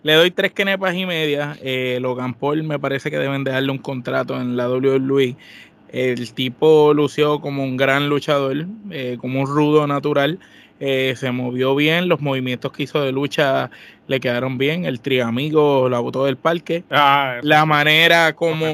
le 0.04 0.14
doy 0.14 0.30
tres 0.30 0.52
kenepas 0.52 0.94
y 0.94 1.04
media. 1.04 1.56
Eh, 1.60 1.98
Logan 2.00 2.34
Paul 2.34 2.62
me 2.62 2.78
parece 2.78 3.10
que 3.10 3.18
deben 3.18 3.42
de 3.42 3.50
darle 3.50 3.72
un 3.72 3.78
contrato 3.78 4.40
en 4.40 4.56
la 4.56 4.70
WWE. 4.70 5.36
El 5.88 6.32
tipo 6.32 6.94
lució 6.94 7.40
como 7.40 7.64
un 7.64 7.76
gran 7.76 8.08
luchador, 8.08 8.66
como 9.20 9.40
un 9.40 9.46
rudo 9.48 9.88
natural. 9.88 10.38
Eh, 10.80 11.14
se 11.16 11.30
movió 11.30 11.74
bien, 11.74 12.08
los 12.08 12.20
movimientos 12.20 12.72
que 12.72 12.84
hizo 12.84 13.02
de 13.02 13.12
lucha 13.12 13.70
le 14.06 14.18
quedaron 14.18 14.56
bien, 14.56 14.86
el 14.86 15.00
triamigo 15.00 15.88
la 15.90 16.00
botó 16.00 16.24
del 16.24 16.38
parque, 16.38 16.84
ah, 16.90 17.38
la 17.42 17.66
manera 17.66 18.34
como 18.34 18.64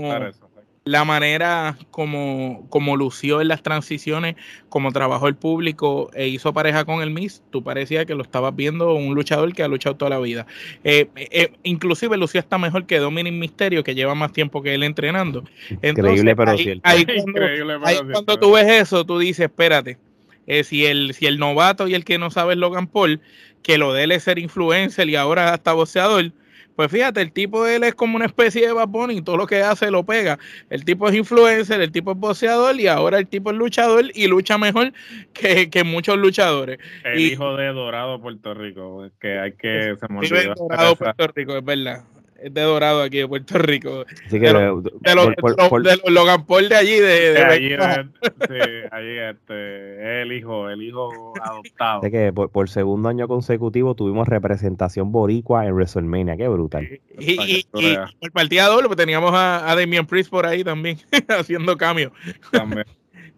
la 0.87 1.05
manera 1.05 1.77
como, 1.91 2.65
como 2.71 2.97
lució 2.97 3.41
en 3.41 3.49
las 3.49 3.61
transiciones, 3.61 4.37
como 4.69 4.93
trabajó 4.93 5.27
el 5.27 5.35
público 5.35 6.11
e 6.15 6.29
hizo 6.29 6.53
pareja 6.53 6.85
con 6.85 7.03
el 7.03 7.11
Miss, 7.11 7.43
tú 7.51 7.65
parecía 7.65 8.05
que 8.07 8.15
lo 8.15 8.23
estabas 8.23 8.55
viendo 8.55 8.95
un 8.95 9.13
luchador 9.17 9.53
que 9.53 9.65
ha 9.65 9.69
luchado 9.69 9.97
toda 9.97 10.11
la 10.11 10.21
vida. 10.21 10.47
Eh, 10.85 11.09
eh, 11.17 11.51
inclusive 11.65 12.17
lució 12.17 12.39
hasta 12.39 12.57
mejor 12.57 12.87
que 12.87 13.01
Dominic 13.01 13.35
Misterio, 13.35 13.83
que 13.83 13.97
lleva 13.97 14.15
más 14.15 14.33
tiempo 14.33 14.63
que 14.63 14.75
él 14.75 14.85
entrenando. 14.85 15.43
Increíble, 15.83 16.37
pero 16.37 16.53
ahí, 16.53 17.05
cuando, 17.25 18.13
cuando 18.13 18.39
tú 18.39 18.53
ves 18.53 18.83
eso, 18.83 19.05
tú 19.05 19.19
dices, 19.19 19.47
espérate, 19.47 19.99
eh, 20.47 20.65
si, 20.65 20.87
el, 20.87 21.15
si 21.15 21.27
el 21.27 21.39
novato 21.39 21.89
y 21.89 21.95
el 21.95 22.05
que 22.05 22.19
no 22.19 22.31
sabe 22.31 22.55
es 22.55 22.59
Logan 22.59 22.87
Paul, 22.87 23.21
que 23.63 23.79
lo 23.79 23.93
dele 23.93 24.21
ser 24.21 24.39
influencer 24.39 25.09
y 25.09 25.17
ahora 25.17 25.53
hasta 25.53 25.73
boxeador, 25.73 26.33
Pues 26.77 26.91
fíjate, 26.91 27.23
el 27.23 27.33
tipo 27.33 27.65
de 27.65 27.77
él 27.77 27.85
es 27.85 27.95
como 27.95 28.17
una 28.17 28.27
especie 28.27 28.67
de 28.67 28.73
Bad 28.73 28.91
y 29.11 29.23
todo 29.23 29.39
lo 29.39 29.47
que 29.47 29.63
hace 29.63 29.91
lo 29.91 30.05
pega. 30.05 30.39
El 30.69 30.85
tipo 30.85 31.09
es 31.09 31.15
influencer, 31.15 31.81
el 31.81 31.91
tipo 31.91 32.13
es 32.13 32.19
boxeador 32.19 32.79
y 32.79 32.87
ahora 32.87 33.19
el 33.19 33.27
tipo 33.27 33.51
es 33.51 33.57
luchador 33.57 34.05
y 34.15 34.27
lucha 34.27 34.59
mejor 34.59 34.93
que, 35.33 35.83
muchos 35.85 36.19
luchadores. 36.19 36.79
El 37.05 37.21
hijo 37.21 37.57
de 37.57 37.69
Dorado 37.73 38.21
Puerto 38.21 38.55
Rico, 38.55 39.11
que 39.21 39.39
hay 39.39 39.53
que 39.53 39.97
se 39.99 40.13
me 40.13 40.55
Dorado 40.55 40.97
Puerto 40.97 41.27
Rico, 41.29 41.57
es 41.57 41.65
verdad 41.65 42.05
de 42.43 42.61
Dorado 42.61 43.03
aquí 43.03 43.19
de 43.19 43.29
Puerto 43.29 43.59
Rico. 43.59 44.05
de, 44.31 44.53
los, 44.53 46.03
Logan 46.09 46.47
Paul 46.47 46.69
de 46.69 46.77
allí, 46.77 46.99
de, 46.99 47.39
allí, 47.43 47.71
sí, 47.71 48.89
allí 48.91 49.19
este, 49.19 50.23
el 50.23 50.33
hijo, 50.33 50.69
el 50.71 50.83
hijo 50.83 51.35
adoptado. 51.43 52.03
Sé 52.03 52.11
que 52.11 52.33
por, 52.33 52.69
segundo 52.69 53.09
año 53.09 53.29
consecutivo 53.29 53.95
tuvimos 53.95 54.29
representación 54.29 55.13
boricua 55.13 55.67
en 55.67 55.75
WrestleMania, 55.75 56.37
qué 56.37 56.49
brutal. 56.49 56.89
Y, 57.19 57.65
y, 57.75 57.97
por 58.21 58.33
partida 58.33 58.67
doble, 58.67 58.89
pues 58.89 58.97
teníamos 58.97 59.33
a, 59.35 59.71
a 59.71 59.77
Damian 59.77 60.07
Priest 60.07 60.31
por 60.31 60.47
ahí 60.47 60.63
también, 60.63 60.99
haciendo 61.29 61.77
cambio. 61.77 62.13
También. 62.51 62.87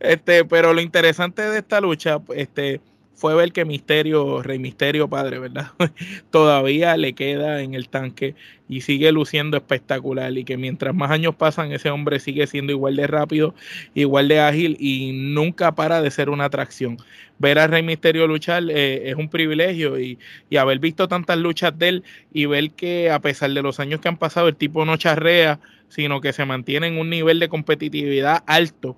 Este, 0.01 0.45
pero 0.45 0.73
lo 0.73 0.81
interesante 0.81 1.43
de 1.43 1.59
esta 1.59 1.81
lucha, 1.81 2.21
este, 2.35 2.81
fue 3.19 3.35
ver 3.35 3.51
que 3.51 3.65
Misterio, 3.65 4.45
Rey 4.45 4.61
Misterio 4.61 5.09
Padre, 5.09 5.41
¿verdad? 5.41 5.73
Todavía 6.31 6.97
le 6.97 7.15
queda 7.15 7.63
en 7.63 7.75
el 7.75 7.89
tanque 7.89 8.37
y 8.69 8.83
sigue 8.83 9.11
luciendo 9.11 9.57
espectacular 9.57 10.39
y 10.39 10.45
que 10.45 10.57
mientras 10.57 10.95
más 10.95 11.11
años 11.11 11.35
pasan 11.35 11.73
ese 11.73 11.91
hombre 11.91 12.21
sigue 12.21 12.47
siendo 12.47 12.71
igual 12.71 12.95
de 12.95 13.09
rápido, 13.09 13.57
igual 13.95 14.29
de 14.29 14.39
ágil 14.39 14.77
y 14.79 15.11
nunca 15.13 15.75
para 15.75 16.01
de 16.01 16.13
ser 16.13 16.31
una 16.31 16.45
atracción. 16.45 16.97
Ver 17.41 17.59
a 17.59 17.67
Rey 17.67 17.83
Misterio 17.83 18.29
luchar 18.29 18.63
eh, 18.71 19.11
es 19.11 19.17
un 19.17 19.29
privilegio 19.29 19.99
y, 19.99 20.17
y, 20.49 20.57
haber 20.57 20.79
visto 20.79 21.09
tantas 21.09 21.39
luchas 21.39 21.77
de 21.77 21.89
él 21.89 22.05
y 22.33 22.47
ver 22.47 22.71
que 22.71 23.11
a 23.11 23.19
pesar 23.19 23.51
de 23.51 23.63
los 23.63 23.81
años 23.81 24.01
que 24.01 24.07
han 24.07 24.17
pasado 24.17 24.47
el 24.47 24.55
tipo 24.55 24.85
no 24.85 24.97
charrea, 24.97 25.59
sino 25.89 26.21
que 26.21 26.33
se 26.33 26.45
mantiene 26.45 26.87
en 26.87 26.99
un 26.99 27.11
nivel 27.11 27.41
de 27.41 27.49
competitividad 27.49 28.45
alto 28.47 28.97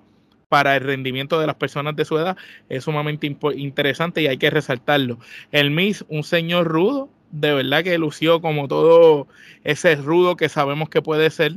para 0.51 0.75
el 0.75 0.83
rendimiento 0.83 1.39
de 1.39 1.47
las 1.47 1.55
personas 1.55 1.95
de 1.95 2.03
su 2.03 2.17
edad 2.17 2.35
es 2.67 2.83
sumamente 2.83 3.33
interesante 3.55 4.21
y 4.21 4.27
hay 4.27 4.37
que 4.37 4.49
resaltarlo. 4.49 5.17
El 5.53 5.71
Miss, 5.71 6.03
un 6.09 6.25
señor 6.25 6.67
rudo, 6.67 7.07
de 7.31 7.53
verdad 7.53 7.85
que 7.85 7.97
lució 7.97 8.41
como 8.41 8.67
todo 8.67 9.29
ese 9.63 9.95
rudo 9.95 10.35
que 10.35 10.49
sabemos 10.49 10.89
que 10.89 11.01
puede 11.01 11.29
ser. 11.29 11.53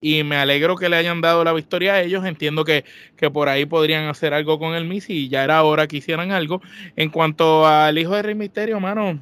Y 0.00 0.22
me 0.22 0.36
alegro 0.36 0.76
que 0.76 0.88
le 0.88 0.94
hayan 0.94 1.20
dado 1.20 1.42
la 1.42 1.52
victoria 1.52 1.94
a 1.94 2.02
ellos. 2.02 2.24
Entiendo 2.24 2.64
que, 2.64 2.84
que 3.16 3.28
por 3.28 3.48
ahí 3.48 3.66
podrían 3.66 4.04
hacer 4.06 4.32
algo 4.32 4.60
con 4.60 4.76
el 4.76 4.84
Miss 4.84 5.10
y 5.10 5.28
ya 5.28 5.42
era 5.42 5.64
hora 5.64 5.88
que 5.88 5.96
hicieran 5.96 6.30
algo. 6.30 6.62
En 6.94 7.10
cuanto 7.10 7.66
al 7.66 7.98
hijo 7.98 8.14
de 8.14 8.22
Rey 8.22 8.36
Misterio, 8.36 8.78
mano, 8.78 9.18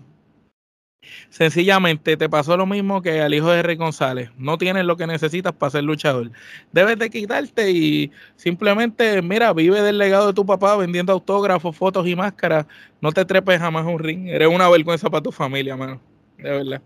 Sencillamente 1.29 2.17
te 2.17 2.29
pasó 2.29 2.57
lo 2.57 2.67
mismo 2.67 3.03
que 3.03 3.21
al 3.21 3.35
hijo 3.35 3.51
de 3.51 3.63
Rey 3.63 3.77
González. 3.77 4.31
No 4.39 4.59
tienes 4.59 4.85
lo 4.85 4.97
que 4.97 5.07
necesitas 5.07 5.53
para 5.53 5.71
ser 5.71 5.85
luchador. 5.85 6.31
Debes 6.73 6.99
de 6.99 7.11
quitarte 7.11 7.71
y 7.71 8.13
simplemente, 8.37 9.23
mira, 9.23 9.53
vive 9.53 9.83
del 9.83 9.99
legado 9.99 10.29
de 10.29 10.33
tu 10.33 10.47
papá 10.47 10.77
vendiendo 10.77 11.13
autógrafos, 11.13 11.77
fotos 11.77 12.07
y 12.07 12.17
máscaras. 12.17 12.67
No 13.01 13.13
te 13.13 13.25
trepes 13.25 13.59
jamás 13.59 13.85
a 13.87 13.89
un 13.89 13.99
ring. 13.99 14.29
Eres 14.29 14.49
una 14.49 14.69
vergüenza 14.69 15.11
para 15.11 15.23
tu 15.23 15.33
familia, 15.33 15.77
mano. 15.77 16.01
De 16.39 16.51
verdad. 16.51 16.83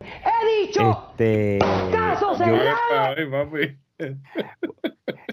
He 0.00 0.66
dicho. 0.66 1.06
Este, 1.10 1.58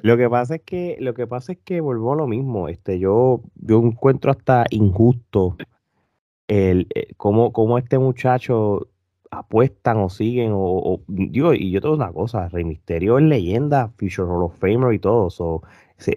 lo 0.04 0.18
que 0.18 0.30
pasa 0.30 0.56
es 0.56 0.62
que 0.62 0.98
lo 1.00 1.14
que 1.14 1.28
pasa 1.28 1.52
es 1.54 1.60
que 1.64 1.82
volvó 1.82 2.16
lo 2.16 2.28
mismo. 2.28 2.68
Este, 2.70 3.00
yo 3.00 3.42
yo 3.56 3.80
encuentro 3.80 4.32
hasta 4.32 4.66
injusto 4.70 5.58
el, 6.52 6.88
eh, 6.94 7.08
cómo, 7.16 7.78
este 7.78 7.98
muchacho 7.98 8.90
apuestan 9.32 9.98
o 9.98 10.10
siguen, 10.10 10.52
o, 10.54 11.00
digo, 11.08 11.54
y 11.54 11.72
yo 11.72 11.80
tengo 11.80 11.96
una 11.96 12.12
cosa, 12.12 12.50
Rey 12.50 12.66
Misterio 12.66 13.18
es 13.18 13.24
leyenda, 13.24 13.90
Future 13.98 14.28
Hall 14.28 14.44
of 14.44 14.60
Famer 14.60 14.94
y 14.94 15.00
todo, 15.00 15.30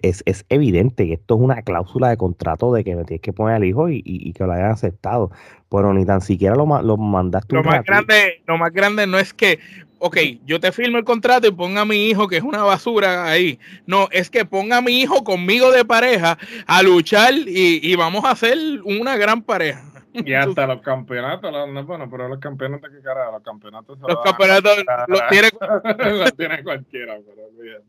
es, 0.01 0.23
es, 0.25 0.45
evidente 0.49 1.07
que 1.07 1.13
esto 1.13 1.35
es 1.35 1.41
una 1.41 1.61
cláusula 1.61 2.09
de 2.09 2.17
contrato 2.17 2.73
de 2.73 2.83
que 2.83 2.97
me 2.97 3.05
tienes 3.05 3.21
que 3.21 3.31
poner 3.31 3.55
al 3.55 3.63
hijo 3.63 3.87
y, 3.87 4.33
que 4.33 4.43
lo 4.43 4.51
hayan 4.51 4.71
aceptado, 4.71 5.31
pero 5.69 5.93
ni 5.93 6.05
tan 6.05 6.19
siquiera 6.19 6.55
lo, 6.55 6.65
lo 6.81 6.97
mandaste. 6.97 7.55
Lo 7.55 7.63
más, 7.63 7.85
grande, 7.85 8.43
lo 8.45 8.57
más 8.57 8.73
grande 8.73 9.07
no 9.07 9.17
es 9.17 9.33
que, 9.33 9.59
ok, 9.99 10.17
yo 10.45 10.59
te 10.59 10.73
firmo 10.73 10.97
el 10.97 11.05
contrato 11.05 11.47
y 11.47 11.51
ponga 11.51 11.81
a 11.81 11.85
mi 11.85 12.09
hijo, 12.09 12.27
que 12.27 12.35
es 12.35 12.43
una 12.43 12.63
basura 12.63 13.23
ahí. 13.23 13.57
No, 13.85 14.09
es 14.11 14.29
que 14.29 14.43
ponga 14.43 14.79
a 14.79 14.81
mi 14.81 14.99
hijo 14.99 15.23
conmigo 15.23 15.71
de 15.71 15.85
pareja 15.85 16.37
a 16.67 16.83
luchar 16.83 17.33
y, 17.33 17.79
y 17.81 17.95
vamos 17.95 18.25
a 18.25 18.31
hacer 18.31 18.57
una 18.83 19.15
gran 19.15 19.41
pareja. 19.41 19.94
Y 20.23 20.33
hasta 20.33 20.67
los 20.67 20.81
campeonatos, 20.81 21.51
no, 21.51 21.85
bueno, 21.85 22.09
pero 22.09 22.27
los 22.27 22.39
campeonatos, 22.39 22.89
¿qué 22.89 23.01
carajo? 23.01 23.33
Los 23.33 23.43
campeonatos 23.43 23.99
Los 23.99 24.21
campeonatos 24.23 24.77
los 25.07 25.21
tiene... 25.29 25.49
tiene 26.37 26.63
cualquiera, 26.63 27.17
pero 27.25 27.49
bien. 27.61 27.81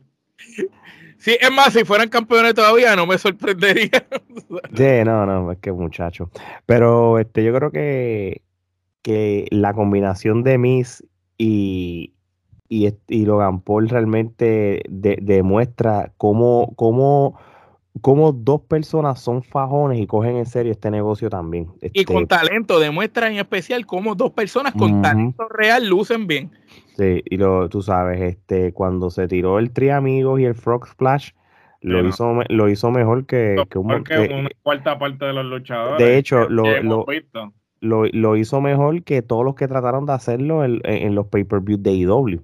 Sí, 1.19 1.37
es 1.41 1.51
más, 1.51 1.73
si 1.73 1.85
fueran 1.85 2.09
campeones 2.09 2.55
todavía 2.55 2.95
no 2.95 3.07
me 3.07 3.17
sorprendería. 3.17 4.07
sí, 4.75 5.05
no, 5.05 5.25
no, 5.25 5.53
es 5.53 5.59
que 5.59 5.73
muchacho. 5.73 6.31
Pero 6.67 7.19
este, 7.19 7.43
yo 7.43 7.55
creo 7.55 7.71
que, 7.71 8.43
que 9.03 9.47
la 9.51 9.73
combinación 9.73 10.43
de 10.43 10.59
Miss 10.59 11.03
y, 11.39 12.13
y, 12.69 12.93
y 13.09 13.25
Logan 13.25 13.61
Paul 13.61 13.89
realmente 13.89 14.83
demuestra 14.89 16.13
cómo, 16.19 16.75
cómo 16.77 17.39
como 18.01 18.33
dos 18.33 18.63
personas 18.63 19.21
son 19.21 19.43
fajones 19.43 20.01
y 20.01 20.07
cogen 20.07 20.37
en 20.37 20.47
serio 20.47 20.73
este 20.73 20.91
negocio 20.91 21.31
también. 21.31 21.69
y 21.81 22.05
con 22.05 22.23
este 22.23 22.37
talento, 22.37 22.79
demuestra 22.79 23.29
en 23.29 23.37
especial 23.37 23.87
cómo 23.87 24.15
dos 24.15 24.33
personas 24.33 24.75
con 24.75 25.03
talento 25.03 25.49
real 25.49 25.87
lucen 25.89 26.27
bien. 26.27 26.51
Sí, 26.97 27.23
y 27.25 27.37
lo, 27.37 27.69
tú 27.69 27.83
sabes, 27.83 28.21
este, 28.21 28.73
cuando 28.73 29.11
se 29.11 29.29
tiró 29.29 29.59
el 29.59 29.71
Tri 29.71 29.91
Amigos 29.91 30.41
y 30.41 30.45
el 30.45 30.55
Frog 30.55 30.87
Splash, 30.87 31.31
lo, 31.83 32.07
hizo, 32.07 32.41
lo 32.49 32.69
hizo 32.69 32.91
mejor 32.91 33.27
que, 33.27 33.63
que, 33.71 33.79
un, 33.79 33.93
una 33.93 34.51
cuarta 34.63 34.99
parte 34.99 35.27
de 35.27 35.33
los 35.35 35.45
luchadores. 35.45 35.99
De 35.99 36.19
hecho, 36.19 36.49
lo, 36.49 36.65
lo, 37.81 38.37
hizo 38.37 38.61
mejor 38.61 39.05
que 39.05 39.23
todos 39.23 39.45
los 39.45 39.55
que 39.55 39.69
trataron 39.69 40.07
de 40.07 40.13
hacerlo 40.15 40.65
en, 40.65 40.81
en 40.85 41.15
los 41.15 41.27
pay-per-view 41.27 41.79
de 41.79 41.93
IW. 41.93 42.41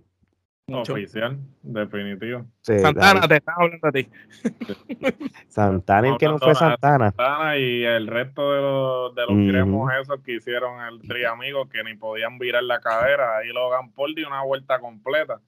Oficial, 0.81 1.39
definitivo. 1.63 2.45
Santana, 2.61 3.29
te 3.29 3.37
estaba 3.37 3.65
hablando 3.65 3.89
a 3.89 3.93
ti. 3.93 4.09
Santana, 5.49 6.09
el 6.09 6.17
que 6.19 6.27
no 6.27 6.39
fue 6.39 6.55
Santana. 6.55 7.13
Santana 7.13 7.59
y 7.59 7.85
el 7.85 8.07
resto 8.07 8.53
de 8.53 8.61
los, 8.61 9.15
de 9.15 9.23
los 9.23 9.51
cremos 9.51 9.93
esos 10.01 10.21
que 10.23 10.37
hicieron 10.37 10.81
el 10.83 11.01
tri 11.09 11.25
amigo 11.25 11.69
que 11.69 11.83
ni 11.85 11.95
podían 11.95 12.39
virar 12.39 12.63
la 12.65 12.81
cadera. 12.81 13.39
Ahí 13.39 13.49
Logan 13.49 13.93
Paul 13.93 14.15
dio 14.15 14.27
una 14.29 14.43
vuelta 14.43 14.79
completa. 14.81 15.41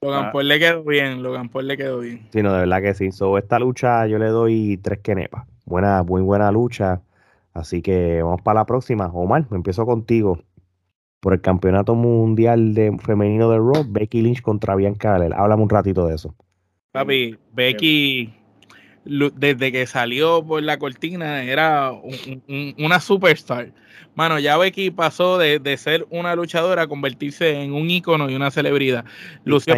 Logan 0.00 0.26
ah. 0.26 0.32
Paul 0.32 0.48
le 0.48 0.58
quedó 0.58 0.84
bien, 0.84 1.22
Logan 1.22 1.48
Paul 1.48 1.66
le 1.66 1.76
quedó 1.76 2.00
bien. 2.00 2.28
Sí, 2.30 2.42
no, 2.42 2.52
de 2.52 2.60
verdad 2.60 2.82
que 2.82 2.94
sí. 2.94 3.10
So, 3.10 3.36
esta 3.38 3.58
lucha 3.58 4.06
yo 4.06 4.18
le 4.18 4.26
doy 4.28 4.78
tres 4.82 5.00
quenepas. 5.00 5.46
Buena, 5.64 6.02
muy 6.02 6.22
buena 6.22 6.52
lucha. 6.52 7.02
Así 7.52 7.82
que 7.82 8.22
vamos 8.22 8.42
para 8.42 8.60
la 8.60 8.66
próxima. 8.66 9.06
Omar, 9.06 9.46
me 9.50 9.56
empiezo 9.56 9.84
contigo 9.84 10.38
por 11.20 11.32
el 11.34 11.40
campeonato 11.40 11.94
mundial 11.94 12.74
de 12.74 12.96
femenino 13.04 13.50
de 13.50 13.58
Raw, 13.58 13.84
Becky 13.88 14.22
Lynch 14.22 14.42
contra 14.42 14.74
Bianca 14.76 15.14
Belair. 15.14 15.34
Háblame 15.34 15.62
un 15.62 15.70
ratito 15.70 16.06
de 16.06 16.14
eso. 16.14 16.34
Papi, 16.92 17.36
Becky 17.52 18.32
desde 19.04 19.72
que 19.72 19.86
salió 19.86 20.44
por 20.44 20.62
la 20.62 20.78
cortina 20.78 21.42
era 21.42 21.92
una 22.78 23.00
superstar. 23.00 23.72
Mano, 24.14 24.38
ya 24.38 24.56
Becky 24.56 24.90
pasó 24.90 25.38
de, 25.38 25.76
ser 25.78 26.06
una 26.10 26.34
luchadora 26.34 26.82
a 26.82 26.86
convertirse 26.86 27.62
en 27.62 27.72
un 27.72 27.88
ícono 27.88 28.28
y 28.28 28.34
una 28.34 28.50
celebridad. 28.50 29.04
Lució, 29.44 29.74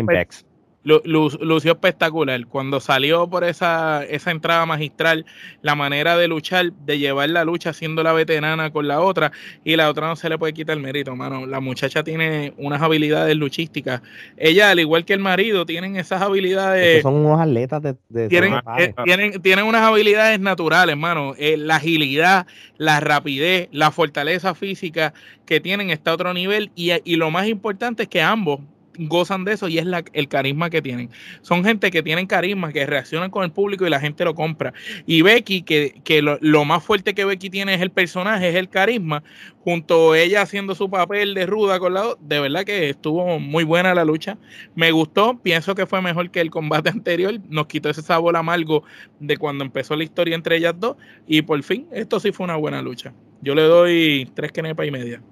lució 0.83 1.73
espectacular. 1.73 2.47
Cuando 2.47 2.81
salió 2.81 3.29
por 3.29 3.45
esa, 3.45 4.05
esa 4.05 4.31
entrada 4.31 4.65
magistral, 4.67 5.27
la 5.63 5.75
manera 5.75 6.17
de 6.17 6.29
luchar, 6.29 6.73
de 6.73 6.99
llevar 6.99 7.29
la 7.31 7.45
lucha 7.45 7.73
siendo 7.73 8.03
la 8.03 8.13
veterana 8.13 8.71
con 8.71 8.89
la 8.89 9.01
otra, 9.01 9.33
y 9.65 9.77
la 9.77 9.91
otra 9.91 10.09
no 10.09 10.17
se 10.17 10.29
le 10.29 10.39
puede 10.39 10.53
quitar 10.53 10.77
el 10.77 10.83
mérito, 10.83 11.15
mano. 11.15 11.47
La 11.47 11.61
muchacha 11.61 12.03
tiene 12.03 12.55
unas 12.57 12.81
habilidades 12.81 13.37
luchísticas. 13.37 14.03
Ella, 14.37 14.71
al 14.71 14.81
igual 14.81 15.05
que 15.05 15.13
el 15.13 15.21
marido, 15.21 15.67
tienen 15.67 15.97
esas 15.97 16.23
habilidades. 16.23 17.03
son 17.03 17.15
unos 17.15 17.41
atletas 17.41 17.83
de. 18.09 18.29
tienen, 18.29 18.55
eh, 18.79 18.95
tienen, 19.05 19.43
tienen, 19.43 19.65
unas 19.67 19.83
habilidades 19.83 20.41
naturales, 20.41 20.97
mano. 20.97 21.35
Eh, 21.39 21.57
la 21.57 21.77
agilidad, 21.77 22.47
la 22.79 23.01
rapidez, 23.01 23.69
la 23.73 23.91
fortaleza 23.91 24.55
física 24.55 25.13
que 25.45 25.61
tienen 25.61 25.91
está 25.91 26.13
a 26.13 26.15
otro 26.15 26.33
nivel, 26.33 26.71
y, 26.75 26.93
y 27.05 27.17
lo 27.17 27.31
más 27.31 27.47
importante 27.49 28.05
es 28.05 28.09
que 28.09 28.23
ambos 28.23 28.61
gozan 28.99 29.45
de 29.45 29.53
eso 29.53 29.69
y 29.69 29.79
es 29.79 29.87
el 30.13 30.29
carisma 30.29 30.71
que 30.71 30.83
tienen. 30.83 31.11
Son 31.43 31.65
gente 31.65 31.91
que 31.91 32.03
tienen 32.03 32.27
carisma, 32.27 32.73
que 32.73 32.87
reaccionan 32.87 33.31
con 33.31 33.45
el 33.45 33.53
público 33.53 33.87
y 33.87 33.91
la 33.91 34.01
gente 34.01 34.25
lo 34.25 34.35
compra. 34.35 34.73
Y 35.07 35.23
Becky, 35.23 35.63
que, 35.63 36.01
que 36.05 36.23
lo, 36.23 36.65
más 36.65 36.83
fuerte 36.85 37.15
que 37.15 37.25
Becky 37.25 37.51
tiene 37.51 37.75
es 37.75 37.81
el 37.81 37.91
personaje, 37.91 38.49
es 38.49 38.57
el 38.57 38.69
carisma, 38.69 39.23
junto 39.61 40.13
a 40.13 40.19
ella 40.19 40.43
haciendo 40.43 40.75
su 40.75 40.91
papel 40.91 41.35
de 41.35 41.47
ruda 41.47 41.79
con 41.79 41.95
la 41.95 42.15
de 42.21 42.41
verdad 42.41 42.65
que 42.65 42.91
estuvo 42.91 43.39
muy 43.39 43.65
buena 43.65 43.95
la 43.95 44.05
lucha. 44.05 44.39
Me 44.75 44.91
gustó, 44.91 45.39
pienso 45.41 45.75
que 45.75 45.87
fue 45.87 46.03
mejor 46.03 46.31
que 46.31 46.41
el 46.41 46.51
combate 46.51 46.91
anterior, 46.91 47.39
nos 47.49 47.67
quitó 47.67 47.91
ese 47.91 48.03
sabor 48.03 48.37
amargo 48.37 48.85
de 49.19 49.37
cuando 49.37 49.65
empezó 49.65 49.97
la 49.97 50.05
historia 50.05 50.35
entre 50.35 50.57
ellas 50.57 50.75
dos 50.79 50.97
y 51.27 51.43
por 51.43 51.63
fin, 51.63 51.87
esto 51.93 52.21
sí 52.21 52.33
fue 52.33 52.45
una 52.45 52.57
buena 52.57 52.83
lucha. 52.83 53.13
Yo 53.43 53.55
le 53.55 53.63
doy 53.63 54.31
tres 54.35 54.53
quenepas 54.53 54.87
y 54.87 54.91
media. 54.91 55.23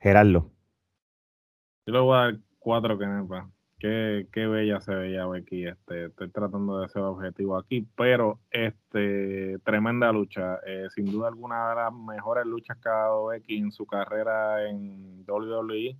Gerardo. 0.00 0.55
Yo 1.86 1.92
le 1.92 2.00
voy 2.00 2.16
a 2.16 2.20
dar 2.22 2.36
cuatro 2.58 2.98
kenepas. 2.98 3.46
Qué, 3.78 4.26
qué 4.32 4.48
bella 4.48 4.80
se 4.80 4.92
veía 4.92 5.26
Becky. 5.26 5.66
Este, 5.66 6.06
estoy 6.06 6.30
tratando 6.30 6.80
de 6.80 6.88
ser 6.88 7.02
objetivo 7.02 7.56
aquí, 7.56 7.86
pero 7.96 8.40
este 8.50 9.58
tremenda 9.64 10.10
lucha. 10.10 10.58
Eh, 10.66 10.88
sin 10.92 11.04
duda 11.12 11.28
alguna 11.28 11.68
de 11.68 11.74
las 11.76 11.92
mejores 11.92 12.44
luchas 12.44 12.76
que 12.78 12.88
ha 12.88 12.92
dado 12.92 13.26
Becky 13.26 13.58
en 13.58 13.70
su 13.70 13.86
carrera 13.86 14.68
en 14.68 15.24
WWE. 15.28 15.96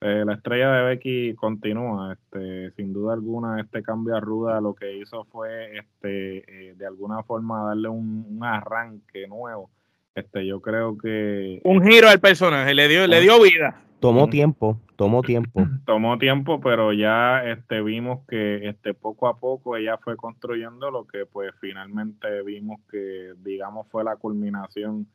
Eh, 0.00 0.22
la 0.24 0.34
estrella 0.34 0.70
de 0.70 0.84
Becky 0.84 1.34
continúa, 1.34 2.12
este, 2.12 2.70
sin 2.72 2.92
duda 2.92 3.14
alguna, 3.14 3.58
este 3.60 3.82
cambio 3.82 4.14
a 4.14 4.20
Ruda 4.20 4.60
lo 4.60 4.74
que 4.74 4.98
hizo 4.98 5.24
fue 5.24 5.78
este, 5.78 6.68
eh, 6.68 6.74
de 6.76 6.86
alguna 6.86 7.22
forma 7.22 7.64
darle 7.64 7.88
un, 7.88 8.38
arranque 8.42 9.26
nuevo. 9.26 9.70
Este, 10.14 10.46
yo 10.46 10.60
creo 10.60 10.96
que 10.98 11.60
un 11.64 11.82
giro 11.82 12.08
al 12.08 12.20
personaje, 12.20 12.74
le 12.74 12.86
dio, 12.86 13.06
le 13.06 13.20
dio 13.20 13.42
vida. 13.42 13.80
Tomó 14.04 14.28
tiempo, 14.28 14.78
tomó 14.96 15.22
tiempo. 15.22 15.62
Tomó 15.86 16.18
tiempo, 16.18 16.60
pero 16.60 16.92
ya 16.92 17.42
este, 17.42 17.80
vimos 17.80 18.20
que 18.28 18.68
este, 18.68 18.92
poco 18.92 19.28
a 19.28 19.40
poco 19.40 19.78
ella 19.78 19.96
fue 19.96 20.14
construyendo 20.18 20.90
lo 20.90 21.06
que 21.06 21.24
pues 21.24 21.54
finalmente 21.58 22.42
vimos 22.42 22.82
que 22.90 23.32
digamos 23.38 23.88
fue 23.88 24.04
la 24.04 24.16
culminación 24.16 25.06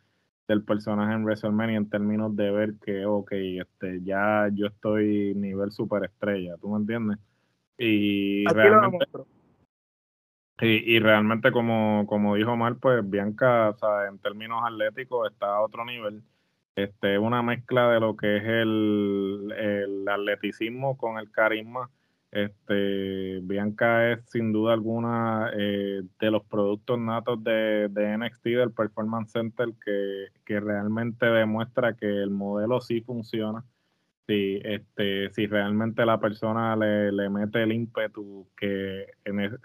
del 0.48 0.64
personaje 0.64 1.14
en 1.14 1.24
WrestleMania 1.24 1.78
en 1.78 1.88
términos 1.88 2.36
de 2.36 2.50
ver 2.50 2.74
que, 2.84 3.06
ok, 3.06 3.32
este, 3.32 4.02
ya 4.02 4.50
yo 4.52 4.66
estoy 4.66 5.36
nivel 5.36 5.72
superestrella, 5.72 6.58
¿tú 6.58 6.70
me 6.70 6.78
entiendes? 6.78 7.20
Y 7.78 8.44
realmente, 8.48 9.06
y, 10.62 10.96
y, 10.96 11.00
realmente 11.00 11.52
como, 11.52 12.08
como 12.08 12.34
dijo 12.34 12.58
Mar, 12.58 12.78
pues 12.82 13.08
Bianca, 13.08 13.70
o 13.70 13.78
sea, 13.78 14.08
en 14.08 14.18
términos 14.18 14.64
atléticos 14.66 15.32
está 15.32 15.58
a 15.58 15.62
otro 15.62 15.86
nivel 15.86 16.24
este, 16.84 17.18
una 17.20 17.42
mezcla 17.42 17.90
de 17.92 18.00
lo 18.00 18.16
que 18.16 18.38
es 18.38 18.44
el, 18.44 19.54
el 19.58 20.08
atleticismo 20.08 20.98
con 20.98 21.18
el 21.18 21.32
carisma. 21.32 21.90
Este, 22.32 23.40
Bianca 23.42 24.12
es 24.12 24.30
sin 24.30 24.52
duda 24.52 24.74
alguna 24.74 25.50
eh, 25.58 26.04
de 26.20 26.32
los 26.32 26.44
productos 26.44 27.00
natos 27.00 27.44
de, 27.44 27.88
de, 27.90 28.18
NXT, 28.18 28.44
del 28.46 28.72
Performance 28.72 29.32
Center, 29.32 29.70
que, 29.84 30.28
que, 30.46 30.60
realmente 30.60 31.26
demuestra 31.26 31.96
que 31.96 32.06
el 32.06 32.30
modelo 32.30 32.82
sí 32.82 33.02
funciona. 33.02 33.66
Si, 34.28 34.62
este, 34.64 35.32
si 35.32 35.48
realmente 35.48 36.06
la 36.06 36.20
persona 36.20 36.76
le, 36.76 37.12
le 37.12 37.32
mete 37.32 37.64
el 37.64 37.72
ímpetu 37.72 38.48
que 38.56 39.08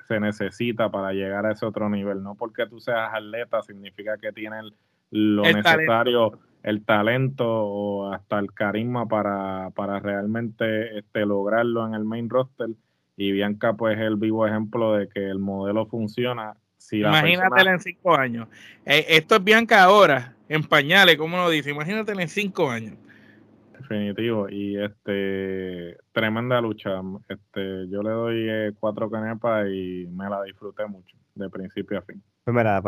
se 0.09 0.21
necesita 0.21 0.91
para 0.91 1.13
llegar 1.13 1.45
a 1.45 1.53
ese 1.53 1.67
otro 1.67 1.91
nivel. 1.91 2.23
No 2.23 2.35
porque 2.35 2.67
tú 2.67 2.81
seas 2.81 3.13
atleta 3.13 3.61
significa 3.61 4.17
que 4.17 4.33
tienes 4.33 4.73
lo 5.15 5.43
necesario 5.43 6.41
el 6.65 6.85
talento 6.85 7.47
o 7.47 8.11
hasta 8.13 8.39
el 8.39 8.53
carisma 8.53 9.07
para, 9.07 9.71
para 9.77 10.01
realmente 10.01 10.99
este, 10.99 11.25
lograrlo 11.27 11.87
en 11.87 11.95
el 11.95 12.05
main 12.05 12.29
roster. 12.29 12.71
Y 13.17 13.31
Bianca, 13.31 13.75
pues, 13.75 13.97
es 13.97 14.03
el 14.03 14.17
vivo 14.17 14.47
ejemplo 14.47 14.95
de 14.95 15.09
que 15.09 15.29
el 15.29 15.39
modelo 15.39 15.87
funciona. 15.87 16.57
Si 16.79 16.99
Imagínatela 17.01 17.73
en 17.73 17.81
cinco 17.81 18.17
años. 18.17 18.49
Eh, 18.85 19.05
esto 19.11 19.37
es 19.37 19.45
Bianca 19.45 19.85
ahora, 19.85 20.35
en 20.49 20.65
pañales, 20.65 21.17
como 21.17 21.37
lo 21.37 21.49
dice. 21.49 21.71
Imagínatela 21.71 22.23
en 22.23 22.29
cinco 22.29 22.71
años. 22.71 22.95
Definitivo. 23.79 24.49
Y 24.49 24.83
este 24.83 25.99
tremenda 26.13 26.61
lucha. 26.61 27.01
Este, 27.29 27.89
yo 27.89 28.03
le 28.03 28.11
doy 28.11 28.47
eh, 28.49 28.73
cuatro 28.81 29.11
canepas 29.11 29.69
y 29.69 30.07
me 30.11 30.29
la 30.29 30.43
disfruté 30.43 30.87
mucho, 30.87 31.17
de 31.35 31.49
principio 31.51 31.99
a 31.99 32.03
fin. 32.03 32.23
Pues 32.45 32.55
mira, 32.55 32.81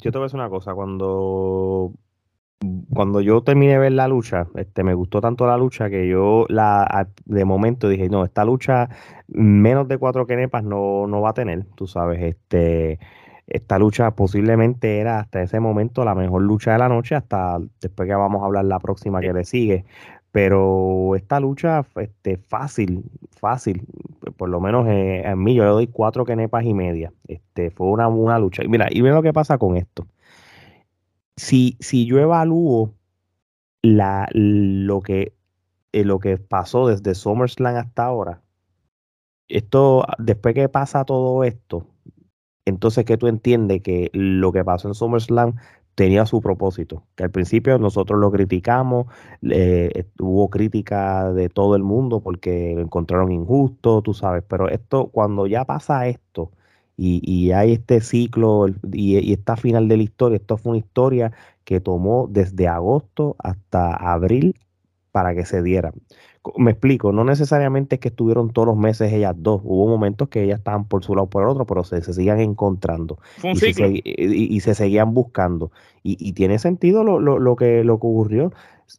yo 0.00 0.10
te 0.10 0.18
voy 0.18 0.24
a 0.24 0.26
decir 0.26 0.38
una 0.40 0.48
cosa. 0.48 0.74
Cuando 0.74 1.92
cuando 2.92 3.20
yo 3.22 3.42
terminé 3.42 3.72
de 3.72 3.78
ver 3.78 3.92
la 3.92 4.08
lucha, 4.08 4.48
este, 4.54 4.84
me 4.84 4.94
gustó 4.94 5.20
tanto 5.20 5.46
la 5.46 5.56
lucha 5.56 5.88
que 5.88 6.08
yo 6.08 6.44
la 6.48 7.08
de 7.24 7.44
momento 7.44 7.88
dije, 7.88 8.08
no, 8.10 8.24
esta 8.24 8.44
lucha 8.44 8.88
menos 9.28 9.88
de 9.88 9.96
cuatro 9.98 10.26
kenepas 10.26 10.64
no, 10.64 11.06
no 11.06 11.22
va 11.22 11.30
a 11.30 11.34
tener, 11.34 11.64
tú 11.74 11.86
sabes, 11.86 12.22
este, 12.22 12.98
esta 13.46 13.78
lucha 13.78 14.10
posiblemente 14.12 14.98
era 14.98 15.20
hasta 15.20 15.42
ese 15.42 15.60
momento 15.60 16.04
la 16.04 16.14
mejor 16.14 16.42
lucha 16.42 16.72
de 16.72 16.78
la 16.78 16.88
noche, 16.88 17.14
hasta 17.14 17.58
después 17.80 18.08
que 18.08 18.14
vamos 18.14 18.42
a 18.42 18.46
hablar 18.46 18.66
la 18.66 18.78
próxima 18.78 19.20
que 19.20 19.32
le 19.32 19.44
sigue. 19.44 19.84
Pero 20.32 21.16
esta 21.16 21.40
lucha, 21.40 21.84
este, 21.96 22.36
fácil, 22.36 23.02
fácil, 23.30 23.82
por 24.36 24.48
lo 24.48 24.60
menos 24.60 24.86
eh, 24.88 25.24
a 25.26 25.34
mí 25.34 25.54
yo 25.54 25.64
le 25.64 25.70
doy 25.70 25.86
cuatro 25.88 26.24
kenepas 26.24 26.64
y 26.64 26.74
media. 26.74 27.12
Este, 27.26 27.70
fue 27.70 27.88
una, 27.88 28.08
una 28.08 28.38
lucha. 28.38 28.62
Y 28.64 28.68
mira, 28.68 28.88
y 28.90 29.00
ve 29.00 29.10
lo 29.10 29.22
que 29.22 29.32
pasa 29.32 29.58
con 29.58 29.76
esto 29.76 30.06
si, 31.40 31.76
si 31.80 32.04
yo 32.04 32.18
evalúo 32.18 32.94
la, 33.82 34.28
lo, 34.32 35.00
que, 35.00 35.32
eh, 35.92 36.04
lo 36.04 36.18
que 36.20 36.36
pasó 36.36 36.86
desde 36.88 37.14
SummerSlam 37.14 37.76
hasta 37.76 38.04
ahora, 38.04 38.42
esto, 39.48 40.04
después 40.18 40.54
que 40.54 40.68
pasa 40.68 41.04
todo 41.04 41.42
esto, 41.44 41.86
entonces 42.66 43.04
que 43.06 43.16
tú 43.16 43.26
entiendes 43.26 43.82
que 43.82 44.10
lo 44.12 44.52
que 44.52 44.64
pasó 44.64 44.88
en 44.88 44.94
SummerSlam 44.94 45.56
tenía 46.00 46.24
su 46.24 46.40
propósito, 46.40 47.02
que 47.14 47.24
al 47.24 47.30
principio 47.30 47.76
nosotros 47.78 48.18
lo 48.18 48.32
criticamos, 48.32 49.04
eh, 49.42 50.06
hubo 50.18 50.48
crítica 50.48 51.30
de 51.34 51.50
todo 51.50 51.76
el 51.76 51.82
mundo 51.82 52.20
porque 52.20 52.72
lo 52.74 52.80
encontraron 52.80 53.30
injusto, 53.32 54.00
tú 54.00 54.14
sabes, 54.14 54.42
pero 54.48 54.70
esto, 54.70 55.08
cuando 55.08 55.46
ya 55.46 55.66
pasa 55.66 56.08
esto, 56.08 56.52
y, 56.96 57.52
hay 57.52 57.72
este 57.72 58.00
ciclo 58.00 58.66
y, 58.92 59.32
esta 59.32 59.56
final 59.56 59.88
de 59.88 59.98
la 59.98 60.02
historia. 60.02 60.36
Esto 60.36 60.56
fue 60.56 60.70
una 60.70 60.78
historia 60.78 61.32
que 61.64 61.80
tomó 61.80 62.28
desde 62.30 62.66
agosto 62.68 63.36
hasta 63.38 63.94
abril 63.94 64.54
para 65.12 65.34
que 65.34 65.44
se 65.44 65.62
diera. 65.62 65.92
Me 66.56 66.70
explico, 66.70 67.12
no 67.12 67.22
necesariamente 67.22 67.96
es 67.96 68.00
que 68.00 68.08
estuvieron 68.08 68.50
todos 68.50 68.68
los 68.68 68.76
meses 68.76 69.12
ellas 69.12 69.34
dos. 69.36 69.60
Hubo 69.62 69.88
momentos 69.88 70.28
que 70.28 70.42
ellas 70.42 70.58
estaban 70.58 70.86
por 70.86 71.04
su 71.04 71.14
lado 71.14 71.24
o 71.24 71.30
por 71.30 71.42
el 71.42 71.50
otro, 71.50 71.66
pero 71.66 71.84
se, 71.84 72.00
se 72.00 72.14
sigan 72.14 72.40
encontrando 72.40 73.18
y 73.42 73.56
se, 73.56 74.02
y, 74.04 74.60
se, 74.60 74.74
seguían 74.74 75.12
buscando. 75.12 75.70
Y, 76.02 76.32
tiene 76.32 76.58
sentido 76.58 77.04
lo, 77.04 77.20
lo, 77.20 77.38
lo, 77.38 77.56
que, 77.56 77.84
lo 77.84 78.00
que 78.00 78.06
ocurrió. 78.06 78.52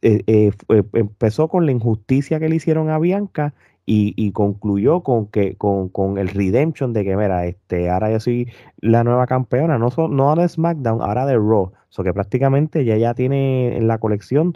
Eh, 0.04 0.24
eh, 0.28 0.52
empezó 0.94 1.48
con 1.48 1.66
la 1.66 1.72
injusticia 1.72 2.40
que 2.40 2.48
le 2.48 2.56
hicieron 2.58 2.90
a 2.90 3.00
Bianca 3.00 3.56
y, 3.86 4.32
concluyó 4.32 5.02
con 5.02 5.28
que 5.28 5.56
con, 5.56 5.90
con, 5.90 6.18
el 6.18 6.30
redemption 6.30 6.94
de 6.94 7.04
que 7.04 7.18
mira 7.18 7.46
este 7.46 7.90
ahora 7.90 8.12
yo 8.12 8.20
soy 8.20 8.50
la 8.80 9.04
nueva 9.04 9.28
campeona 9.28 9.78
no 9.78 9.90
no 10.10 10.36
de 10.36 10.48
SmackDown 10.48 11.02
ahora 11.02 11.26
de 11.26 11.36
Raw 11.36 11.74
o 11.98 12.04
que 12.04 12.14
prácticamente 12.14 12.82
ella 12.82 12.96
ya 12.98 13.14
tiene 13.14 13.76
en 13.76 13.88
la 13.88 13.98
colección 13.98 14.54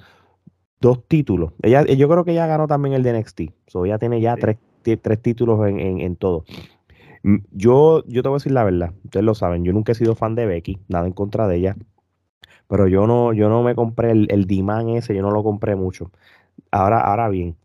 dos 0.80 1.04
títulos. 1.08 1.54
Ella 1.62 1.86
yo 1.86 2.08
creo 2.10 2.24
que 2.24 2.32
ella 2.32 2.48
ganó 2.48 2.68
también 2.68 2.94
el 2.94 3.04
de 3.04 3.20
NXT 3.20 3.42
so 3.68 3.86
ella 3.86 3.98
tiene 3.98 4.22
ya 4.22 4.36
tres, 4.36 4.58
tres 4.84 5.22
títulos 5.22 5.68
en, 5.68 5.80
en, 5.80 6.16
todo. 6.16 6.46
Mm, 7.24 7.38
yo 7.52 8.04
yo 8.08 8.22
te 8.22 8.30
voy 8.30 8.36
a 8.36 8.40
decir 8.40 8.52
la 8.52 8.64
verdad 8.64 8.94
ustedes 9.04 9.26
lo 9.26 9.36
saben 9.36 9.64
yo 9.64 9.74
nunca 9.74 9.94
he 9.94 9.96
sido 9.96 10.16
fan 10.16 10.36
de 10.36 10.46
Becky 10.46 10.80
nada 10.88 11.08
en 11.08 11.14
contra 11.14 11.48
de 11.48 11.58
ella 11.58 11.76
pero 12.68 12.88
yo 12.88 13.08
no 13.08 13.34
yo 13.34 13.50
no 13.50 13.64
me 13.64 13.76
compré 13.76 14.12
el, 14.12 14.28
el 14.30 14.46
Diman 14.46 14.90
ese 14.90 15.16
yo 15.16 15.22
no 15.22 15.32
lo 15.32 15.44
compré 15.44 15.76
mucho. 15.76 16.12
Ahora 16.72 17.00
ahora 17.02 17.30
bien 17.30 17.56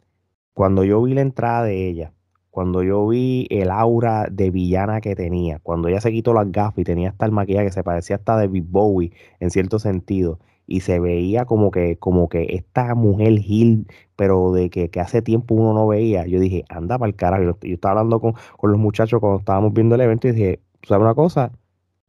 cuando 0.55 0.85
yo 0.85 1.03
vi 1.03 1.15
la 1.15 1.23
entrada 1.23 1.65
de 1.65 1.89
ella, 1.89 2.13
cuando 2.51 2.83
yo 2.83 3.07
vi 3.07 3.47
el 3.51 3.71
aura 3.71 4.27
de 4.31 4.51
villana 4.51 5.01
que 5.01 5.15
tenía, 5.17 5.59
cuando 5.61 5.89
ella 5.89 6.01
se 6.01 6.13
quitó 6.13 6.35
las 6.35 6.51
gafas 6.53 6.79
y 6.79 6.85
tenía 6.85 7.11
hasta 7.11 7.25
el 7.25 7.33
maquillaje 7.33 7.67
que 7.67 7.73
se 7.73 7.85
parecía 7.85 8.17
hasta 8.17 8.37
de 8.37 8.49
Big 8.49 8.65
Bowie 8.65 9.13
en 9.39 9.51
cierto 9.51 9.79
sentido, 9.79 10.39
y 10.71 10.81
se 10.83 11.01
veía 11.01 11.47
como 11.47 11.73
que, 11.73 11.99
como 11.99 12.29
que 12.29 12.55
esta 12.55 12.95
mujer 12.95 13.41
Gil, 13.41 13.89
pero 14.15 14.53
de 14.53 14.71
que, 14.71 14.89
hace 15.01 15.21
tiempo 15.21 15.57
uno 15.57 15.75
no 15.75 15.89
veía, 15.89 16.27
yo 16.27 16.39
dije, 16.39 16.65
anda 16.69 16.97
para 16.97 17.11
el 17.11 17.17
carajo. 17.17 17.43
Yo, 17.43 17.57
estaba 17.63 18.01
hablando 18.01 18.21
con, 18.21 18.35
los 18.63 18.79
muchachos 18.79 19.19
cuando 19.21 19.41
estábamos 19.41 19.73
viendo 19.75 19.97
el 19.97 20.01
evento 20.03 20.29
y 20.29 20.33
dije, 20.33 20.61
¿sabes 20.85 21.03
una 21.03 21.15
cosa? 21.15 21.51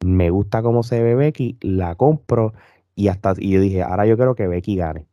Me 0.05 0.29
gusta 0.29 0.61
cómo 0.61 0.83
se 0.83 1.01
ve 1.01 1.15
Becky, 1.15 1.57
la 1.61 1.95
compro 1.95 2.53
y 2.95 3.07
hasta 3.07 3.33
y 3.37 3.49
yo 3.49 3.61
dije, 3.61 3.81
ahora 3.81 4.05
yo 4.05 4.15
quiero 4.15 4.35
que 4.35 4.47
Becky 4.47 4.75
gane. 4.75 5.07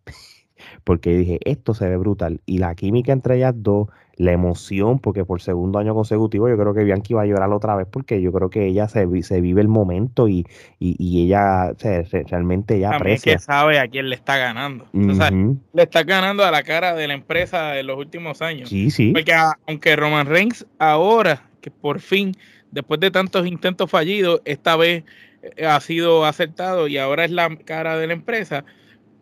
Porque 0.85 1.17
dije, 1.17 1.39
esto 1.45 1.75
se 1.75 1.89
ve 1.89 1.97
brutal. 1.97 2.41
Y 2.47 2.59
la 2.59 2.75
química 2.75 3.13
entre 3.13 3.37
ellas 3.37 3.55
dos, 3.57 3.89
la 4.19 4.33
emoción, 4.33 4.99
porque 4.99 5.25
por 5.25 5.41
segundo 5.41 5.79
año 5.79 5.95
consecutivo 5.95 6.49
yo 6.49 6.59
creo 6.59 6.75
que 6.75 6.83
Bianchi 6.83 7.15
va 7.15 7.23
a 7.23 7.27
llorar 7.27 7.51
otra 7.53 7.77
vez, 7.77 7.87
porque 7.89 8.21
yo 8.21 8.33
creo 8.33 8.51
que 8.51 8.67
ella 8.67 8.89
se, 8.89 9.07
se 9.23 9.41
vive 9.41 9.61
el 9.61 9.69
momento 9.69 10.29
y, 10.29 10.45
y, 10.81 11.25
ella 11.25 11.73
se, 11.79 12.03
realmente 12.29 12.81
ya 12.81 12.91
También 12.91 13.19
que 13.23 13.39
sabe 13.39 13.79
a 13.79 13.87
quién 13.87 14.09
le 14.09 14.17
está 14.17 14.37
ganando. 14.37 14.87
le 14.93 15.83
está 15.83 16.03
ganando 16.03 16.45
a 16.45 16.51
la 16.51 16.65
cara 16.65 16.95
de 16.95 17.07
la 17.07 17.15
empresa 17.15 17.79
en 17.79 17.87
los 17.87 17.97
últimos 17.97 18.43
años. 18.43 18.69
Sí, 18.69 18.91
sí. 18.91 19.13
Porque 19.13 19.33
aunque 19.67 19.95
Roman 19.95 20.27
Reigns 20.27 20.67
ahora, 20.81 21.49
que 21.61 21.71
por 21.71 22.01
fin, 22.01 22.33
después 22.73 22.99
de 22.99 23.13
tantos 23.13 23.47
intentos 23.47 23.89
fallidos, 23.89 24.43
esta 24.45 24.77
vez 24.77 25.05
eh, 25.43 25.65
ha 25.65 25.81
sido 25.81 26.25
aceptado 26.25 26.89
y 26.89 26.99
ahora 26.99 27.25
es 27.25 27.31
la 27.31 27.55
cara 27.57 27.97
de 27.97 28.09
la 28.09 28.15
empresa, 28.15 28.65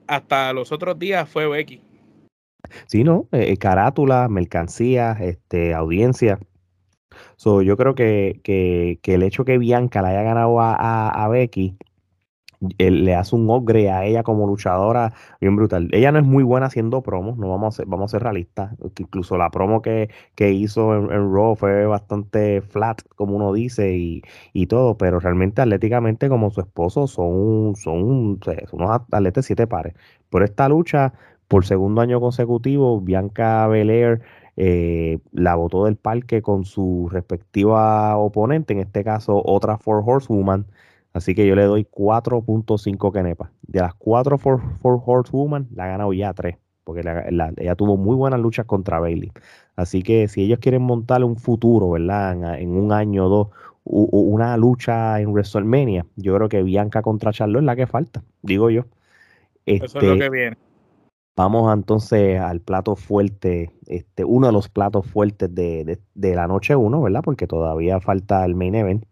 hasta 0.06 0.52
los 0.52 0.72
otros 0.72 0.98
días 0.98 1.28
fue 1.28 1.46
Becky. 1.46 1.80
Sí, 2.86 3.04
¿no? 3.04 3.28
Eh, 3.32 3.52
eh, 3.52 3.56
carátula, 3.56 4.28
mercancía, 4.28 5.12
este, 5.20 5.74
audiencia. 5.74 6.38
So, 7.36 7.62
yo 7.62 7.76
creo 7.76 7.94
que, 7.94 8.40
que, 8.42 8.98
que, 9.02 9.14
el 9.14 9.22
hecho 9.22 9.44
que 9.44 9.58
Bianca 9.58 10.02
la 10.02 10.08
haya 10.08 10.22
ganado 10.22 10.60
a, 10.60 11.08
a, 11.08 11.28
Becky 11.28 11.76
le 12.78 13.14
hace 13.14 13.36
un 13.36 13.48
upgrade 13.50 13.90
a 13.90 14.04
ella 14.04 14.22
como 14.22 14.46
luchadora 14.46 15.12
bien 15.40 15.56
brutal. 15.56 15.88
Ella 15.92 16.12
no 16.12 16.18
es 16.18 16.24
muy 16.24 16.44
buena 16.44 16.66
haciendo 16.66 17.02
promos, 17.02 17.36
no 17.38 17.48
vamos 17.48 17.74
a 17.74 17.76
ser, 17.78 17.86
vamos 17.86 18.10
a 18.10 18.16
ser 18.16 18.22
realistas. 18.22 18.74
Incluso 18.98 19.36
la 19.36 19.50
promo 19.50 19.82
que, 19.82 20.10
que 20.34 20.52
hizo 20.52 20.94
en, 20.94 21.08
Raw 21.08 21.56
fue 21.56 21.86
bastante 21.86 22.60
flat, 22.62 23.02
como 23.16 23.36
uno 23.36 23.52
dice, 23.52 23.96
y, 23.96 24.22
y, 24.52 24.66
todo, 24.66 24.96
pero 24.96 25.20
realmente 25.20 25.62
atléticamente 25.62 26.28
como 26.28 26.50
su 26.50 26.60
esposo 26.60 27.06
son, 27.06 27.74
son, 27.76 28.40
son 28.42 28.80
unos 28.80 29.00
atletas 29.12 29.44
siete 29.46 29.66
pares. 29.66 29.94
Por 30.30 30.42
esta 30.42 30.68
lucha, 30.68 31.12
por 31.48 31.64
segundo 31.64 32.00
año 32.00 32.20
consecutivo, 32.20 33.00
Bianca 33.00 33.66
Belair 33.68 34.22
eh, 34.56 35.18
la 35.32 35.54
botó 35.54 35.84
del 35.84 35.96
parque 35.96 36.40
con 36.42 36.64
su 36.64 37.08
respectiva 37.10 38.16
oponente, 38.16 38.72
en 38.72 38.80
este 38.80 39.04
caso 39.04 39.42
otra 39.44 39.76
Four 39.78 40.02
Horsewoman 40.06 40.66
Así 41.16 41.34
que 41.34 41.46
yo 41.46 41.54
le 41.54 41.64
doy 41.64 41.86
4.5 41.90 43.10
kenepas. 43.10 43.50
De 43.62 43.80
las 43.80 43.94
4 43.94 44.36
for, 44.36 44.60
for 44.82 45.00
Horsewoman, 45.02 45.66
la 45.74 45.84
ha 45.84 45.86
ganado 45.86 46.12
ya 46.12 46.34
3. 46.34 46.58
Porque 46.84 47.00
ella 47.56 47.74
tuvo 47.74 47.96
muy 47.96 48.14
buenas 48.14 48.38
luchas 48.38 48.66
contra 48.66 49.00
Bailey. 49.00 49.32
Así 49.76 50.02
que 50.02 50.28
si 50.28 50.42
ellos 50.42 50.58
quieren 50.58 50.82
montar 50.82 51.24
un 51.24 51.36
futuro, 51.36 51.88
¿verdad? 51.88 52.60
En, 52.60 52.76
un 52.76 52.92
año 52.92 53.24
o 53.24 53.28
dos, 53.30 53.48
una 53.84 54.58
lucha 54.58 55.18
en 55.18 55.30
WrestleMania, 55.30 56.04
yo 56.16 56.34
creo 56.36 56.50
que 56.50 56.62
Bianca 56.62 57.00
contra 57.00 57.32
Charlotte 57.32 57.62
es 57.62 57.66
la 57.66 57.76
que 57.76 57.86
falta, 57.86 58.22
digo 58.42 58.68
yo. 58.68 58.84
Eso 59.64 59.86
es 59.86 59.94
lo 59.94 60.12
este, 60.12 60.18
que 60.18 60.28
viene. 60.28 60.58
Vamos 61.34 61.72
entonces 61.72 62.38
al 62.38 62.60
plato 62.60 62.94
fuerte, 62.94 63.72
este, 63.86 64.22
uno 64.22 64.48
de 64.48 64.52
los 64.52 64.68
platos 64.68 65.06
fuertes 65.06 65.54
de, 65.54 65.98
de 66.14 66.34
la 66.34 66.46
noche 66.46 66.76
1, 66.76 67.00
¿verdad? 67.00 67.22
Porque 67.24 67.46
todavía 67.46 68.00
falta 68.00 68.44
el 68.44 68.54
main 68.54 68.74
event. 68.74 69.06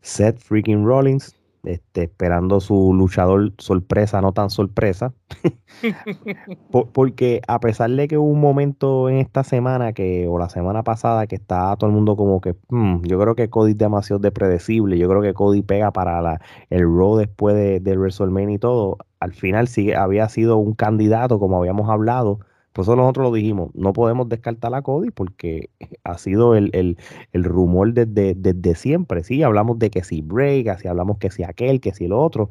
Seth 0.00 0.38
freaking 0.38 0.84
Rollins, 0.84 1.36
este, 1.64 2.04
esperando 2.04 2.60
su 2.60 2.94
luchador 2.94 3.52
sorpresa, 3.58 4.20
no 4.20 4.32
tan 4.32 4.50
sorpresa. 4.50 5.12
porque 6.92 7.42
a 7.46 7.60
pesar 7.60 7.90
de 7.90 8.08
que 8.08 8.16
hubo 8.16 8.28
un 8.30 8.40
momento 8.40 9.08
en 9.08 9.16
esta 9.16 9.44
semana 9.44 9.92
que, 9.92 10.26
o 10.28 10.38
la 10.38 10.48
semana 10.48 10.82
pasada, 10.82 11.26
que 11.26 11.36
estaba 11.36 11.76
todo 11.76 11.90
el 11.90 11.94
mundo 11.94 12.16
como 12.16 12.40
que, 12.40 12.56
hmm, 12.68 13.02
yo 13.02 13.18
creo 13.18 13.34
que 13.34 13.50
Cody 13.50 13.72
es 13.72 13.78
demasiado 13.78 14.20
depredecible, 14.20 14.98
yo 14.98 15.08
creo 15.08 15.22
que 15.22 15.34
Cody 15.34 15.62
pega 15.62 15.92
para 15.92 16.22
la, 16.22 16.40
el 16.70 16.82
Raw 16.84 17.16
después 17.16 17.54
de, 17.54 17.80
de 17.80 17.96
WrestleMania 17.96 18.56
y 18.56 18.58
todo, 18.58 18.98
al 19.20 19.32
final 19.32 19.68
sí 19.68 19.92
había 19.92 20.28
sido 20.28 20.56
un 20.58 20.74
candidato, 20.74 21.38
como 21.38 21.58
habíamos 21.58 21.90
hablado, 21.90 22.40
por 22.72 22.84
eso 22.84 22.96
nosotros 22.96 23.24
lo 23.24 23.32
dijimos, 23.32 23.70
no 23.74 23.92
podemos 23.92 24.28
descartar 24.28 24.74
a 24.74 24.82
Cody 24.82 25.10
porque 25.10 25.70
ha 26.04 26.18
sido 26.18 26.54
el, 26.54 26.96
rumor 27.32 27.92
desde, 27.92 28.74
siempre. 28.74 29.24
Sí, 29.24 29.42
hablamos 29.42 29.78
de 29.78 29.90
que 29.90 30.04
si 30.04 30.22
Break, 30.22 30.68
así 30.68 30.88
hablamos 30.88 31.18
que 31.18 31.30
si 31.30 31.42
aquel, 31.42 31.80
que 31.80 31.94
si 31.94 32.04
el 32.04 32.12
otro. 32.12 32.50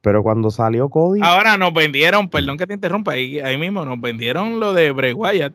Pero 0.00 0.22
cuando 0.22 0.50
salió 0.50 0.88
Cody. 0.88 1.20
Ahora 1.22 1.58
nos 1.58 1.74
vendieron, 1.74 2.30
perdón 2.30 2.56
que 2.56 2.66
te 2.66 2.74
interrumpa, 2.74 3.12
ahí, 3.12 3.38
ahí 3.40 3.58
mismo 3.58 3.84
nos 3.84 4.00
vendieron 4.00 4.58
lo 4.58 4.72
de 4.72 4.92
Bray 4.92 5.12
Wyatt, 5.12 5.52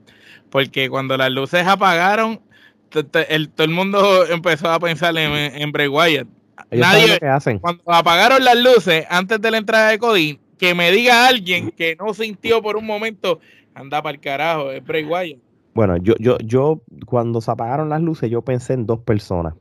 porque 0.52 0.88
cuando 0.90 1.18
las 1.18 1.32
luces 1.32 1.66
apagaron, 1.66 2.42
todo 2.90 3.24
el 3.24 3.70
mundo 3.70 4.26
empezó 4.30 4.70
a 4.70 4.80
pensar 4.80 5.18
en, 5.18 5.34
en 5.34 5.72
Bray 5.72 5.88
Wyatt. 5.88 6.28
Nadie, 6.72 7.20
hacen. 7.28 7.60
cuando 7.60 7.84
apagaron 7.88 8.44
las 8.44 8.58
luces 8.58 9.06
antes 9.10 9.42
de 9.42 9.52
la 9.52 9.58
entrada 9.58 9.90
de 9.90 10.00
Cody, 10.00 10.40
que 10.58 10.74
me 10.74 10.92
diga 10.92 11.28
alguien 11.28 11.72
que 11.72 11.96
no 12.00 12.14
sintió 12.14 12.62
por 12.62 12.78
un 12.78 12.86
momento 12.86 13.40
Anda 13.76 14.02
para 14.02 14.16
el 14.16 14.22
carajo, 14.22 14.72
es 14.72 14.84
Bray 14.84 15.04
Wyatt. 15.04 15.40
Bueno, 15.74 15.98
yo, 15.98 16.16
yo, 16.18 16.38
yo, 16.40 16.82
cuando 17.06 17.42
se 17.42 17.52
apagaron 17.52 17.90
las 17.90 18.02
luces, 18.02 18.32
yo 18.32 18.42
pensé 18.42 18.74
en 18.74 18.86
dos 18.86 19.00
personas. 19.02 19.54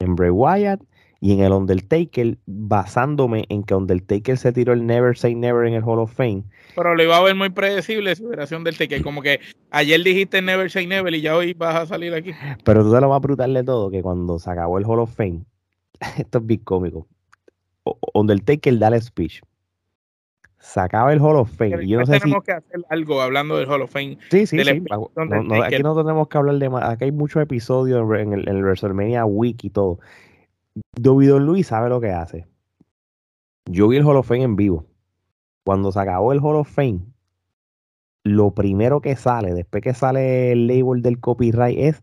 En 0.00 0.16
Bray 0.16 0.30
Wyatt 0.30 0.82
y 1.20 1.32
en 1.32 1.40
el 1.40 1.52
Undertaker, 1.52 2.36
basándome 2.46 3.46
en 3.48 3.62
que 3.62 3.74
Undertaker 3.74 4.36
se 4.36 4.52
tiró 4.52 4.72
el 4.72 4.84
Never 4.84 5.16
Say 5.16 5.36
Never 5.36 5.68
en 5.68 5.74
el 5.74 5.84
Hall 5.84 6.00
of 6.00 6.12
Fame. 6.12 6.42
Pero 6.74 6.96
lo 6.96 7.02
iba 7.04 7.16
a 7.16 7.22
ver 7.22 7.36
muy 7.36 7.50
predecible 7.50 8.16
su 8.16 8.26
operación 8.26 8.64
del 8.64 8.76
Taker. 8.76 9.02
Como 9.02 9.22
que 9.22 9.38
ayer 9.70 10.02
dijiste 10.02 10.42
Never 10.42 10.68
Say 10.68 10.88
Never 10.88 11.14
y 11.14 11.20
ya 11.20 11.36
hoy 11.36 11.54
vas 11.54 11.76
a 11.76 11.86
salir 11.86 12.12
aquí. 12.12 12.32
Pero 12.64 12.82
tú 12.82 12.92
te 12.92 13.00
lo 13.00 13.08
vas 13.08 13.16
a 13.16 13.20
brutal 13.20 13.54
de 13.54 13.62
todo, 13.62 13.88
que 13.92 14.02
cuando 14.02 14.40
se 14.40 14.50
acabó 14.50 14.78
el 14.78 14.84
Hall 14.84 14.98
of 14.98 15.14
Fame, 15.14 15.44
esto 16.18 16.38
es 16.38 16.46
big 16.46 16.64
cómico. 16.64 17.06
Undertaker 18.14 18.76
da 18.78 18.88
el 18.88 19.00
speech 19.00 19.40
sacaba 20.64 21.12
el 21.12 21.20
Hall 21.20 21.36
of 21.36 21.50
Fame. 21.50 21.86
yo 21.86 22.00
no 22.00 22.06
sé 22.06 22.18
tenemos 22.18 22.42
que 22.42 22.52
hacer 22.52 22.80
algo 22.88 23.20
hablando 23.20 23.58
del 23.58 23.68
Hall 23.68 23.82
of 23.82 23.90
Fame. 23.90 24.16
Sí, 24.30 24.46
sí, 24.46 24.58
sí. 24.64 24.84
aquí 25.62 25.82
no 25.82 25.94
tenemos 25.94 26.28
que 26.28 26.38
hablar 26.38 26.56
de 26.56 26.70
más. 26.70 26.88
Aquí 26.88 27.04
hay 27.04 27.12
muchos 27.12 27.42
episodios 27.42 28.00
en 28.18 28.32
el, 28.32 28.48
en 28.48 28.56
el 28.56 28.62
WrestleMania 28.62 29.26
Week 29.26 29.62
y 29.62 29.70
todo. 29.70 29.98
David 30.98 31.34
Luis 31.34 31.66
sabe 31.66 31.90
lo 31.90 32.00
que 32.00 32.10
hace. 32.12 32.46
Yo 33.70 33.88
vi 33.88 33.98
el 33.98 34.04
Hall 34.04 34.16
of 34.16 34.26
Fame 34.26 34.42
en 34.42 34.56
vivo. 34.56 34.86
Cuando 35.64 35.92
se 35.92 36.00
acabó 36.00 36.32
el 36.32 36.40
Hall 36.40 36.56
of 36.56 36.68
Fame, 36.68 37.00
lo 38.24 38.52
primero 38.52 39.02
que 39.02 39.16
sale, 39.16 39.52
después 39.52 39.82
que 39.82 39.92
sale 39.92 40.52
el 40.52 40.66
label 40.66 41.02
del 41.02 41.20
copyright, 41.20 41.78
es 41.78 42.02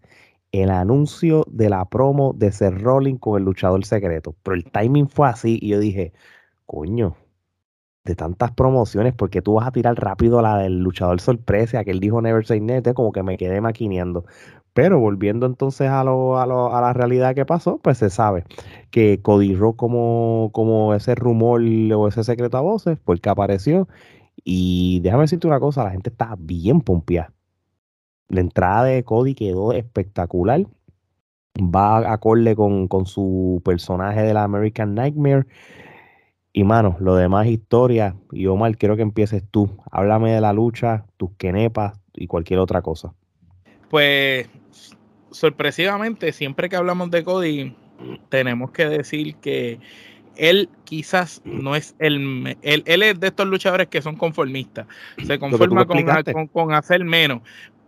el 0.51 0.69
anuncio 0.69 1.45
de 1.49 1.69
la 1.69 1.85
promo 1.85 2.33
de 2.33 2.51
Seth 2.51 2.79
Rollins 2.79 3.19
con 3.19 3.39
el 3.39 3.45
luchador 3.45 3.83
secreto. 3.85 4.35
Pero 4.43 4.55
el 4.55 4.65
timing 4.65 5.09
fue 5.09 5.29
así 5.29 5.57
y 5.61 5.69
yo 5.69 5.79
dije, 5.79 6.13
coño, 6.65 7.15
de 8.03 8.15
tantas 8.15 8.51
promociones, 8.51 9.13
porque 9.13 9.41
tú 9.41 9.53
vas 9.55 9.67
a 9.67 9.71
tirar 9.71 9.95
rápido 9.95 10.41
la 10.41 10.57
del 10.57 10.79
luchador 10.79 11.21
sorpresa, 11.21 11.83
que 11.83 11.91
él 11.91 11.99
dijo 11.99 12.21
Never 12.21 12.45
Say 12.45 12.59
Never, 12.61 12.93
como 12.93 13.11
que 13.11 13.23
me 13.23 13.37
quedé 13.37 13.61
maquineando. 13.61 14.25
Pero 14.73 14.99
volviendo 14.99 15.45
entonces 15.45 15.89
a, 15.89 16.03
lo, 16.03 16.39
a, 16.39 16.45
lo, 16.45 16.73
a 16.73 16.81
la 16.81 16.93
realidad 16.93 17.35
que 17.35 17.45
pasó, 17.45 17.77
pues 17.79 17.97
se 17.97 18.09
sabe 18.09 18.45
que 18.89 19.21
Cody 19.21 19.55
Rock 19.55 19.75
como, 19.77 20.49
como 20.53 20.93
ese 20.93 21.13
rumor 21.15 21.61
o 21.61 22.07
ese 22.07 22.23
secreto 22.23 22.57
a 22.57 22.61
voces, 22.61 22.97
fue 23.03 23.19
que 23.19 23.29
apareció. 23.29 23.87
Y 24.43 25.01
déjame 25.01 25.23
decirte 25.23 25.47
una 25.47 25.59
cosa, 25.59 25.83
la 25.83 25.91
gente 25.91 26.09
está 26.09 26.35
bien 26.39 26.81
pompeada. 26.81 27.33
La 28.29 28.41
entrada 28.41 28.85
de 28.85 29.03
Cody 29.03 29.35
quedó 29.35 29.73
espectacular. 29.73 30.65
Va 31.59 32.11
acorde 32.13 32.55
con, 32.55 32.87
con 32.87 33.05
su 33.05 33.61
personaje 33.65 34.21
de 34.21 34.33
la 34.33 34.43
American 34.43 34.95
Nightmare. 34.95 35.45
Y 36.53 36.63
mano, 36.63 36.97
lo 36.99 37.15
demás 37.15 37.47
historia. 37.47 38.15
Y 38.31 38.47
Omar, 38.47 38.77
quiero 38.77 38.95
que 38.95 39.01
empieces 39.01 39.43
tú. 39.49 39.77
Háblame 39.91 40.33
de 40.33 40.41
la 40.41 40.53
lucha, 40.53 41.05
tus 41.17 41.31
quenepas 41.37 41.99
y 42.13 42.27
cualquier 42.27 42.59
otra 42.59 42.81
cosa. 42.81 43.13
Pues, 43.89 44.49
sorpresivamente, 45.31 46.31
siempre 46.33 46.69
que 46.69 46.75
hablamos 46.75 47.09
de 47.11 47.23
Cody, 47.23 47.75
tenemos 48.29 48.71
que 48.71 48.87
decir 48.87 49.35
que 49.35 49.79
él 50.35 50.69
quizás 50.85 51.41
no 51.43 51.75
es 51.75 51.95
el, 51.99 52.57
él, 52.61 52.83
él 52.85 53.03
es 53.03 53.19
de 53.19 53.27
estos 53.27 53.47
luchadores 53.47 53.87
que 53.87 54.01
son 54.01 54.15
conformistas, 54.15 54.87
se 55.25 55.37
conforma 55.37 55.85
con, 55.85 56.03
con, 56.03 56.47
con, 56.47 56.73
hacer 56.73 57.03
menos, 57.03 57.41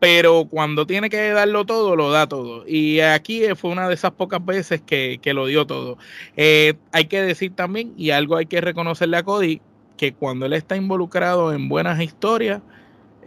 pero 0.04 0.50
cuando 0.50 0.86
tiene 0.86 1.10
que 1.10 1.30
darlo 1.30 1.66
todo, 1.66 1.96
lo 1.96 2.12
da 2.12 2.28
todo. 2.28 2.66
Y 2.68 3.00
aquí 3.00 3.44
fue 3.56 3.72
una 3.72 3.88
de 3.88 3.94
esas 3.94 4.12
pocas 4.12 4.46
veces 4.46 4.82
que, 4.82 5.18
lo 5.34 5.46
dio 5.46 5.66
todo. 5.66 5.98
Eh, 6.36 6.74
hay 6.92 7.06
que 7.06 7.22
decir 7.22 7.56
también, 7.56 7.94
y 7.96 8.10
algo 8.10 8.36
hay 8.36 8.46
que 8.46 8.60
reconocerle 8.60 9.16
a 9.16 9.24
Cody, 9.24 9.62
que 9.96 10.14
cuando 10.14 10.46
él 10.46 10.52
está 10.52 10.76
involucrado 10.76 11.54
en 11.54 11.70
buenas 11.70 12.02
historias, 12.02 12.62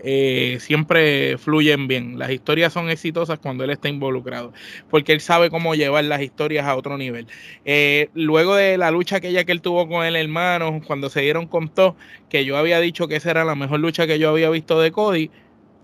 eh, 0.04 0.58
siempre 0.60 1.38
fluyen 1.38 1.88
bien. 1.88 2.18
Las 2.18 2.30
historias 2.30 2.74
son 2.74 2.90
exitosas 2.90 3.38
cuando 3.38 3.64
él 3.64 3.70
está 3.70 3.88
involucrado, 3.88 4.52
porque 4.90 5.14
él 5.14 5.22
sabe 5.22 5.48
cómo 5.48 5.74
llevar 5.74 6.04
las 6.04 6.20
historias 6.20 6.66
a 6.66 6.76
otro 6.76 6.98
nivel. 6.98 7.26
Eh, 7.64 8.10
luego 8.12 8.54
de 8.54 8.76
la 8.76 8.90
lucha 8.90 9.16
aquella 9.16 9.44
que 9.44 9.52
él 9.52 9.62
tuvo 9.62 9.88
con 9.88 10.04
el 10.04 10.14
hermano, 10.14 10.82
cuando 10.86 11.08
se 11.08 11.22
dieron 11.22 11.46
con 11.46 11.70
todo, 11.70 11.96
que 12.28 12.44
yo 12.44 12.58
había 12.58 12.80
dicho 12.80 13.08
que 13.08 13.16
esa 13.16 13.30
era 13.30 13.46
la 13.46 13.54
mejor 13.54 13.80
lucha 13.80 14.06
que 14.06 14.18
yo 14.18 14.28
había 14.28 14.50
visto 14.50 14.78
de 14.78 14.92
Cody, 14.92 15.30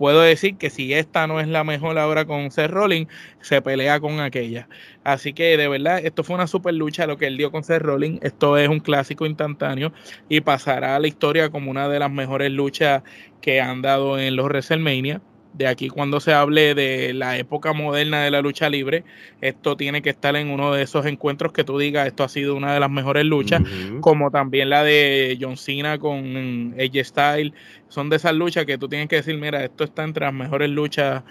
puedo 0.03 0.21
decir 0.21 0.57
que 0.57 0.69
si 0.69 0.93
esta 0.93 1.29
no 1.29 1.39
es 1.39 1.47
la 1.47 1.63
mejor 1.63 1.97
ahora 1.97 2.25
con 2.25 2.51
Seth 2.51 2.73
Rollins, 2.73 3.07
se 3.41 3.63
pelea 3.63 4.01
con 4.01 4.19
aquella. 4.19 4.69
Así 5.05 5.33
que 5.33 5.57
de 5.57 5.69
verdad, 5.69 6.05
esto 6.05 6.25
fue 6.25 6.35
una 6.35 6.49
super 6.49 6.75
lucha 6.75 7.07
lo 7.07 7.19
que 7.19 7.29
él 7.29 7.37
dio 7.37 7.53
con 7.53 7.63
Seth 7.63 7.83
Rollins. 7.83 8.19
Esto 8.21 8.59
es 8.59 8.69
un 8.69 8.81
clásico 8.81 9.27
instantáneo 9.27 9.93
y 10.29 10.41
pasará 10.41 10.97
a 10.97 10.99
la 10.99 11.07
historia 11.07 11.51
como 11.51 11.71
una 11.71 11.89
de 11.89 12.01
las 12.01 12.11
mejores 12.11 12.51
luchas 12.51 13.05
que 13.41 13.61
han 13.61 13.81
dado 13.81 14.19
en 14.19 14.35
los 14.35 14.47
WrestleMania 14.47 15.23
de 15.53 15.67
aquí 15.67 15.89
cuando 15.89 16.21
se 16.21 16.33
hable 16.33 16.75
de 16.75 17.13
la 17.13 17.37
época 17.37 17.73
moderna 17.73 18.23
de 18.23 18.31
la 18.31 18.41
lucha 18.41 18.69
libre, 18.71 19.05
esto 19.41 19.77
tiene 19.77 20.03
que 20.03 20.11
estar 20.11 20.35
en 20.37 20.51
uno 20.51 20.73
de 20.73 20.83
esos 20.83 21.07
encuentros 21.07 21.53
que 21.53 21.65
tú 21.65 21.79
digas, 21.79 22.07
esto 22.07 22.25
ha 22.25 22.29
sido 22.29 22.55
una 22.55 22.73
de 22.73 22.81
las 22.81 22.91
mejores 22.91 23.25
luchas, 23.25 23.63
como 24.01 24.31
también 24.31 24.71
la 24.71 24.83
de 24.83 25.37
John 25.41 25.57
Cena 25.57 25.99
con 25.99 26.75
AJ 26.79 27.05
Style, 27.05 27.53
son 27.89 28.09
de 28.09 28.17
esas 28.17 28.35
luchas 28.35 28.65
que 28.65 28.79
tú 28.79 28.89
tienes 28.89 29.09
que 29.09 29.17
decir, 29.17 29.37
mira, 29.37 29.65
esto 29.65 29.85
está 29.85 30.05
entre 30.05 30.25
las 30.25 30.35
mejores 30.35 30.71
luchas 30.71 31.23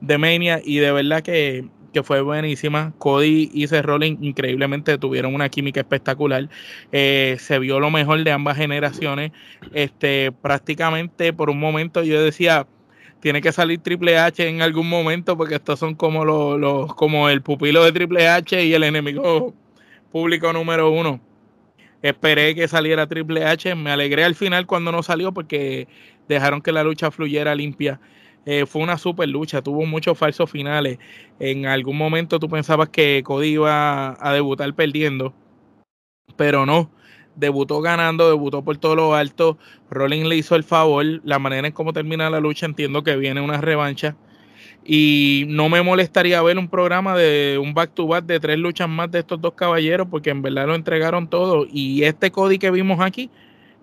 de 0.00 0.18
Mania 0.18 0.60
y 0.64 0.78
de 0.78 0.92
verdad 0.92 1.22
que, 1.22 1.64
fue 2.04 2.20
buenísima. 2.20 2.94
Cody 2.98 3.50
y 3.52 3.66
Seth 3.66 3.84
Rollins 3.84 4.22
increíblemente 4.22 4.98
tuvieron 4.98 5.34
una 5.34 5.48
química 5.48 5.80
espectacular. 5.80 6.48
Eh, 6.92 7.34
se 7.40 7.58
vio 7.58 7.80
lo 7.80 7.90
mejor 7.90 8.22
de 8.22 8.30
ambas 8.30 8.56
generaciones. 8.56 9.32
Este, 9.74 10.30
prácticamente 10.30 11.32
por 11.32 11.50
un 11.50 11.58
momento 11.58 12.04
yo 12.04 12.22
decía, 12.22 12.68
tiene 13.20 13.40
que 13.40 13.52
salir 13.52 13.80
Triple 13.80 14.18
H 14.18 14.46
en 14.46 14.62
algún 14.62 14.88
momento 14.88 15.36
porque 15.36 15.56
estos 15.56 15.78
son 15.78 15.94
como 15.94 16.24
los, 16.24 16.94
como 16.94 17.28
el 17.28 17.42
pupilo 17.42 17.84
de 17.84 17.92
Triple 17.92 18.28
H 18.28 18.64
y 18.64 18.74
el 18.74 18.84
enemigo 18.84 19.54
público 20.12 20.52
número 20.52 20.90
uno. 20.90 21.20
Esperé 22.00 22.54
que 22.54 22.68
saliera 22.68 23.06
Triple 23.08 23.44
H. 23.44 23.74
Me 23.74 23.90
alegré 23.90 24.24
al 24.24 24.34
final 24.34 24.66
cuando 24.66 24.92
no 24.92 25.02
salió 25.02 25.32
porque 25.32 25.88
dejaron 26.28 26.62
que 26.62 26.72
la 26.72 26.84
lucha 26.84 27.10
fluyera 27.10 27.54
limpia. 27.54 28.00
Eh, 28.46 28.66
fue 28.66 28.82
una 28.82 28.96
super 28.96 29.28
lucha, 29.28 29.62
tuvo 29.62 29.84
muchos 29.84 30.16
falsos 30.16 30.50
finales. 30.50 30.98
En 31.40 31.66
algún 31.66 31.98
momento 31.98 32.38
tú 32.38 32.48
pensabas 32.48 32.88
que 32.88 33.22
Cody 33.24 33.48
iba 33.48 34.16
a 34.20 34.32
debutar 34.32 34.72
perdiendo, 34.74 35.34
pero 36.36 36.64
no. 36.64 36.90
Debutó 37.38 37.80
ganando, 37.80 38.28
debutó 38.28 38.62
por 38.62 38.76
todo 38.78 38.96
lo 38.96 39.14
alto. 39.14 39.58
Rollins 39.90 40.26
le 40.26 40.36
hizo 40.36 40.56
el 40.56 40.64
favor. 40.64 41.04
La 41.24 41.38
manera 41.38 41.68
en 41.68 41.72
cómo 41.72 41.92
termina 41.92 42.28
la 42.30 42.40
lucha, 42.40 42.66
entiendo 42.66 43.04
que 43.04 43.16
viene 43.16 43.40
una 43.40 43.60
revancha. 43.60 44.16
Y 44.84 45.44
no 45.48 45.68
me 45.68 45.82
molestaría 45.82 46.40
ver 46.42 46.58
un 46.58 46.68
programa 46.68 47.16
de 47.16 47.58
un 47.62 47.74
back 47.74 47.92
to 47.94 48.06
back 48.06 48.24
de 48.24 48.40
tres 48.40 48.58
luchas 48.58 48.88
más 48.88 49.10
de 49.10 49.20
estos 49.20 49.40
dos 49.40 49.54
caballeros, 49.54 50.08
porque 50.10 50.30
en 50.30 50.42
verdad 50.42 50.66
lo 50.66 50.74
entregaron 50.74 51.28
todo. 51.28 51.66
Y 51.70 52.02
este 52.04 52.30
Cody 52.30 52.58
que 52.58 52.70
vimos 52.70 53.00
aquí 53.00 53.30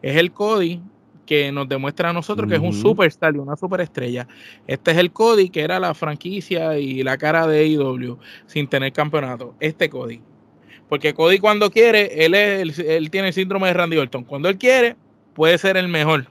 es 0.02 0.18
el 0.18 0.32
Cody 0.32 0.82
que 1.26 1.52
nos 1.52 1.68
demuestra 1.68 2.10
a 2.10 2.14
nosotros 2.14 2.50
que 2.50 2.56
es 2.56 2.62
un 2.62 2.74
superstar 2.74 3.36
y 3.36 3.40
una 3.40 3.56
superestrella. 3.56 4.28
Este 4.68 4.92
es 4.92 4.98
el 4.98 5.12
Cody 5.12 5.50
que 5.50 5.62
era 5.62 5.80
la 5.80 5.94
franquicia 5.94 6.78
y 6.78 7.04
la 7.04 7.18
cara 7.18 7.48
de 7.48 7.60
AEW 7.62 8.18
sin 8.46 8.68
tener 8.68 8.94
campeonato. 8.94 9.56
Este 9.60 9.90
Cody. 9.90 10.22
Porque 10.90 11.14
Cody 11.14 11.40
cuando 11.40 11.72
quiere, 11.72 12.26
él, 12.26 12.36
es, 12.36 12.80
él 12.80 13.10
tiene 13.10 13.30
el 13.30 13.34
síndrome 13.34 13.68
de 13.68 13.74
Randy 13.74 13.98
Orton. 13.98 14.24
Cuando 14.24 14.50
él 14.50 14.58
quiere, 14.58 14.96
puede 15.34 15.58
ser 15.58 15.78
el 15.78 15.88
mejor. 15.88 16.28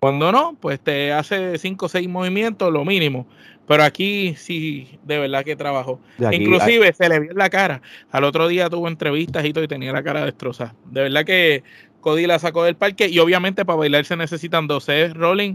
Cuando 0.00 0.32
no, 0.32 0.56
pues 0.58 0.80
te 0.80 1.12
hace 1.12 1.58
cinco 1.58 1.86
o 1.86 1.88
seis 1.88 2.08
movimientos, 2.08 2.72
lo 2.72 2.84
mínimo. 2.84 3.26
Pero 3.68 3.84
aquí 3.84 4.34
sí, 4.36 4.98
de 5.04 5.18
verdad 5.18 5.44
que 5.44 5.54
trabajó. 5.54 6.00
Inclusive 6.32 6.92
se 6.92 7.08
le 7.08 7.20
vio 7.20 7.30
en 7.30 7.36
la 7.36 7.50
cara. 7.50 7.82
Al 8.10 8.24
otro 8.24 8.48
día 8.48 8.68
tuvo 8.68 8.88
entrevistas 8.88 9.44
y 9.44 9.52
todo 9.52 9.62
y 9.62 9.68
tenía 9.68 9.92
la 9.92 10.02
cara 10.02 10.24
destrozada. 10.24 10.74
De 10.86 11.02
verdad 11.02 11.24
que 11.24 11.62
Cody 12.00 12.26
la 12.26 12.38
sacó 12.38 12.64
del 12.64 12.74
parque 12.74 13.08
y 13.08 13.18
obviamente 13.18 13.64
para 13.64 13.78
bailar 13.78 14.04
se 14.06 14.16
necesitan 14.16 14.66
12. 14.66 15.10
Rolling 15.10 15.54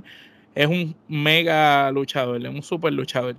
es 0.53 0.67
un 0.67 0.95
mega 1.09 1.91
luchador, 1.91 2.41
es 2.41 2.49
un 2.49 2.63
super 2.63 2.93
luchador. 2.93 3.35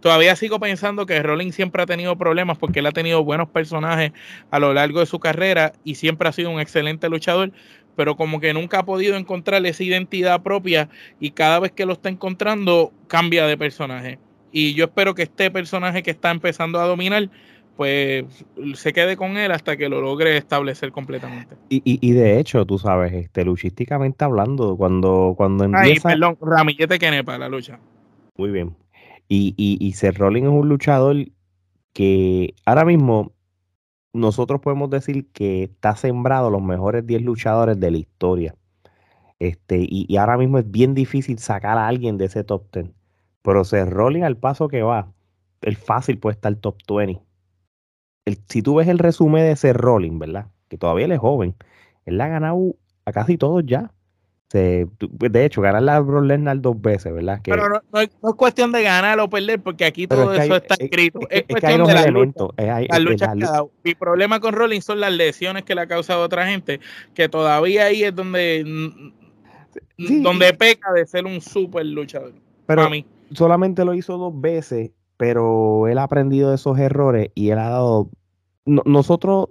Todavía 0.00 0.34
sigo 0.34 0.58
pensando 0.58 1.06
que 1.06 1.22
Rolling 1.22 1.52
siempre 1.52 1.82
ha 1.82 1.86
tenido 1.86 2.16
problemas 2.16 2.58
porque 2.58 2.80
él 2.80 2.86
ha 2.86 2.92
tenido 2.92 3.22
buenos 3.22 3.48
personajes 3.48 4.12
a 4.50 4.58
lo 4.58 4.72
largo 4.72 5.00
de 5.00 5.06
su 5.06 5.18
carrera 5.18 5.72
y 5.84 5.96
siempre 5.96 6.28
ha 6.28 6.32
sido 6.32 6.50
un 6.50 6.60
excelente 6.60 7.08
luchador, 7.08 7.52
pero 7.96 8.16
como 8.16 8.40
que 8.40 8.54
nunca 8.54 8.80
ha 8.80 8.84
podido 8.84 9.16
encontrar 9.16 9.64
esa 9.66 9.84
identidad 9.84 10.42
propia 10.42 10.88
y 11.20 11.32
cada 11.32 11.60
vez 11.60 11.72
que 11.72 11.84
lo 11.84 11.92
está 11.92 12.08
encontrando 12.08 12.92
cambia 13.08 13.46
de 13.46 13.58
personaje. 13.58 14.18
Y 14.52 14.74
yo 14.74 14.86
espero 14.86 15.14
que 15.14 15.22
este 15.22 15.50
personaje 15.50 16.02
que 16.02 16.10
está 16.10 16.30
empezando 16.30 16.80
a 16.80 16.86
dominar 16.86 17.28
pues 17.76 18.26
se 18.74 18.92
quede 18.92 19.16
con 19.16 19.38
él 19.38 19.52
hasta 19.52 19.78
que 19.78 19.88
lo 19.88 20.02
logre 20.02 20.36
establecer 20.36 20.92
completamente. 20.92 21.56
Y, 21.70 21.80
y, 21.84 22.12
de 22.12 22.38
hecho, 22.38 22.66
tú 22.66 22.78
sabes, 22.78 23.10
este, 23.14 23.42
luchísticamente 23.42 24.22
hablando, 24.22 24.76
cuando, 24.76 25.32
cuando 25.34 25.64
empieza... 25.64 26.10
Ay, 26.10 26.14
perdón, 26.14 26.36
Ramillete 26.42 26.98
Kenepa, 26.98 27.38
la 27.38 27.48
lucha. 27.48 27.80
Muy 28.36 28.50
bien. 28.50 28.76
Y, 29.30 29.54
y, 29.56 29.78
y 29.80 29.92
Seth 29.92 30.18
Rollins 30.18 30.48
es 30.48 30.52
un 30.52 30.68
luchador 30.68 31.16
que 31.94 32.54
ahora 32.66 32.84
mismo 32.84 33.32
nosotros 34.12 34.60
podemos 34.60 34.90
decir 34.90 35.30
que 35.32 35.64
está 35.64 35.96
sembrado 35.96 36.50
los 36.50 36.62
mejores 36.62 37.06
10 37.06 37.22
luchadores 37.22 37.80
de 37.80 37.90
la 37.90 37.98
historia. 37.98 38.56
Este, 39.38 39.78
y, 39.78 40.04
y, 40.08 40.16
ahora 40.18 40.36
mismo 40.36 40.58
es 40.58 40.70
bien 40.70 40.94
difícil 40.94 41.38
sacar 41.38 41.78
a 41.78 41.88
alguien 41.88 42.18
de 42.18 42.26
ese 42.26 42.44
top 42.44 42.64
10. 42.74 42.90
Pero 43.42 43.64
Seth 43.64 43.88
Rollins 43.88 44.26
al 44.26 44.36
paso 44.36 44.68
que 44.68 44.82
va, 44.82 45.12
el 45.62 45.76
fácil 45.76 46.18
puede 46.18 46.34
estar 46.34 46.54
top 46.56 46.76
20 46.88 47.22
si 48.48 48.62
tú 48.62 48.76
ves 48.76 48.88
el 48.88 48.98
resumen 48.98 49.42
de 49.42 49.52
ese 49.52 49.72
Rolling, 49.72 50.18
¿verdad? 50.18 50.46
Que 50.68 50.78
todavía 50.78 51.06
él 51.06 51.12
es 51.12 51.18
joven, 51.18 51.56
él 52.04 52.20
ha 52.20 52.28
ganado 52.28 52.76
a 53.04 53.12
casi 53.12 53.36
todos 53.38 53.64
ya. 53.66 53.92
De 54.52 55.44
hecho, 55.44 55.60
ganar 55.60 55.82
la 55.82 56.00
Brock 56.00 56.24
Lesnar 56.24 56.60
dos 56.60 56.80
veces, 56.80 57.12
¿verdad? 57.12 57.40
Pero 57.44 57.68
no, 57.68 58.00
es, 58.00 58.10
cuestión 58.36 58.72
de 58.72 58.82
ganar 58.82 59.20
o 59.20 59.30
perder, 59.30 59.60
porque 59.60 59.84
aquí 59.84 60.06
todo 60.06 60.34
eso 60.34 60.56
está 60.56 60.74
escrito. 60.78 61.20
Es, 61.30 61.44
cuestión 61.44 61.84
de 61.86 61.94
la 61.94 62.98
lucha, 62.98 63.32
Mi 63.84 63.94
problema 63.94 64.40
con 64.40 64.54
Rolling 64.54 64.80
son 64.80 65.00
las 65.00 65.12
lesiones 65.12 65.64
que 65.64 65.74
le 65.74 65.82
ha 65.82 65.86
causado 65.86 66.22
a 66.22 66.26
otra 66.26 66.46
gente, 66.46 66.80
que 67.14 67.28
todavía 67.28 67.84
ahí 67.84 68.02
es 68.02 68.14
donde, 68.14 68.64
donde 69.96 70.52
peca 70.54 70.92
de 70.92 71.06
ser 71.06 71.26
un 71.26 71.40
super 71.40 71.86
luchador. 71.86 72.32
Pero 72.66 72.90
mí. 72.90 73.04
solamente 73.32 73.84
lo 73.84 73.94
hizo 73.94 74.16
dos 74.18 74.40
veces 74.40 74.90
pero 75.20 75.86
él 75.86 75.98
ha 75.98 76.04
aprendido 76.04 76.48
de 76.48 76.54
esos 76.54 76.78
errores 76.78 77.28
y 77.34 77.50
él 77.50 77.58
ha 77.58 77.68
dado... 77.68 78.08
nosotros 78.64 79.50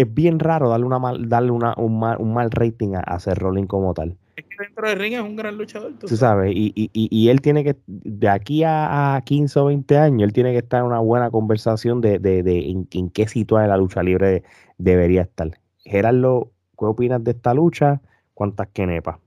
es 0.00 0.14
bien 0.14 0.38
raro 0.38 0.70
darle, 0.70 0.86
una 0.86 0.98
mal, 0.98 1.28
darle 1.28 1.50
una, 1.50 1.74
un, 1.76 1.98
mal, 1.98 2.16
un 2.18 2.32
mal 2.32 2.50
rating 2.50 2.94
a, 2.94 3.00
hacer 3.00 3.38
Rolling 3.38 3.66
como 3.66 3.92
tal. 3.94 4.16
Es 4.36 4.44
que 4.44 4.56
dentro 4.58 4.88
del 4.88 4.98
ring 4.98 5.14
es 5.14 5.20
un 5.20 5.36
gran 5.36 5.58
luchador. 5.58 5.92
Tú, 5.98 6.16
sabes, 6.16 6.52
y, 6.54 6.72
y, 6.74 6.90
y, 6.92 7.28
él 7.28 7.40
tiene 7.42 7.62
que, 7.64 7.76
de 7.86 8.28
aquí 8.28 8.62
a, 8.64 9.20
15 9.24 9.60
o 9.60 9.64
20 9.66 9.98
años, 9.98 10.22
él 10.26 10.32
tiene 10.32 10.52
que 10.52 10.58
estar 10.58 10.80
en 10.80 10.86
una 10.86 11.00
buena 11.00 11.30
conversación 11.30 12.00
de, 12.00 12.18
de, 12.18 12.42
de 12.42 12.70
en, 12.70 12.88
en, 12.92 13.10
qué 13.10 13.28
situación 13.28 13.64
de 13.64 13.68
la 13.68 13.76
lucha 13.76 14.02
libre 14.02 14.42
debería 14.78 15.22
estar. 15.22 15.50
Gerardo, 15.84 16.50
¿qué 16.78 16.84
opinas 16.86 17.22
de 17.22 17.32
esta 17.32 17.52
lucha? 17.52 18.00
¿Cuántas 18.32 18.68
quenepas? 18.68 19.18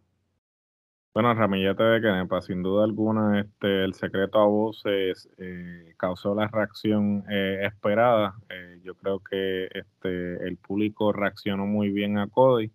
Bueno, 1.13 1.31
Ramillete 1.35 1.83
de 1.83 2.01
Kenepa, 2.01 2.41
sin 2.41 2.63
duda 2.63 2.85
alguna, 2.85 3.39
este, 3.41 3.83
el 3.83 3.93
secreto 3.93 4.39
a 4.39 4.47
voces 4.47 5.29
eh, 5.37 5.93
causó 5.95 6.33
la 6.33 6.47
reacción 6.47 7.23
eh, 7.29 7.59
esperada. 7.67 8.33
Eh, 8.49 8.79
yo 8.83 8.95
creo 8.95 9.19
que 9.19 9.65
este, 9.65 10.47
el 10.47 10.57
público 10.57 11.13
reaccionó 11.13 11.67
muy 11.67 11.91
bien 11.91 12.17
a 12.17 12.27
Cody. 12.29 12.71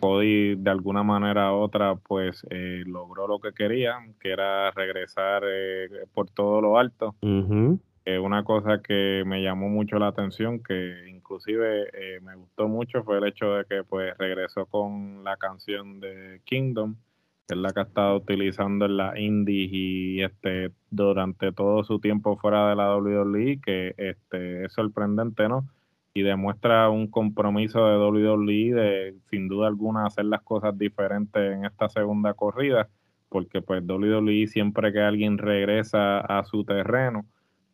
Cody, 0.00 0.54
de 0.54 0.70
alguna 0.70 1.02
manera 1.02 1.52
u 1.52 1.56
otra, 1.56 1.96
pues 1.96 2.46
logró 2.86 3.28
lo 3.28 3.40
que 3.40 3.52
quería, 3.52 3.98
que 4.18 4.30
era 4.30 4.70
regresar 4.70 5.42
por 6.14 6.30
todo 6.30 6.62
lo 6.62 6.78
alto. 6.78 7.14
una 7.20 8.42
cosa 8.42 8.80
que 8.80 9.22
me 9.26 9.42
llamó 9.42 9.68
mucho 9.68 9.98
la 9.98 10.06
atención, 10.06 10.62
que 10.62 11.10
inclusive 11.10 11.90
me 12.22 12.34
gustó 12.36 12.68
mucho, 12.68 13.04
fue 13.04 13.18
el 13.18 13.26
hecho 13.26 13.52
de 13.52 13.64
que 13.66 13.84
pues 13.84 14.16
regresó 14.16 14.64
con 14.64 15.22
la 15.22 15.36
canción 15.36 16.00
de 16.00 16.40
Kingdom 16.46 16.96
es 17.54 17.60
la 17.60 17.72
que 17.72 17.80
ha 17.80 17.84
estado 17.84 18.16
utilizando 18.16 18.86
en 18.86 18.96
la 18.96 19.18
indies 19.18 19.70
y 19.72 20.22
este 20.22 20.70
durante 20.90 21.52
todo 21.52 21.84
su 21.84 22.00
tiempo 22.00 22.36
fuera 22.36 22.68
de 22.68 22.76
la 22.76 22.96
WWE, 22.96 23.60
que 23.60 23.94
este 23.96 24.64
es 24.64 24.72
sorprendente, 24.72 25.48
¿no? 25.48 25.68
Y 26.14 26.22
demuestra 26.22 26.90
un 26.90 27.08
compromiso 27.08 27.86
de 27.86 27.96
WWE 27.98 28.74
de 28.74 29.14
sin 29.30 29.48
duda 29.48 29.68
alguna 29.68 30.06
hacer 30.06 30.24
las 30.24 30.42
cosas 30.42 30.76
diferentes 30.78 31.40
en 31.40 31.64
esta 31.64 31.88
segunda 31.88 32.34
corrida, 32.34 32.88
porque 33.28 33.62
pues 33.62 33.82
WWE 33.86 34.46
siempre 34.48 34.92
que 34.92 35.00
alguien 35.00 35.38
regresa 35.38 36.20
a 36.20 36.44
su 36.44 36.64
terreno, 36.64 37.24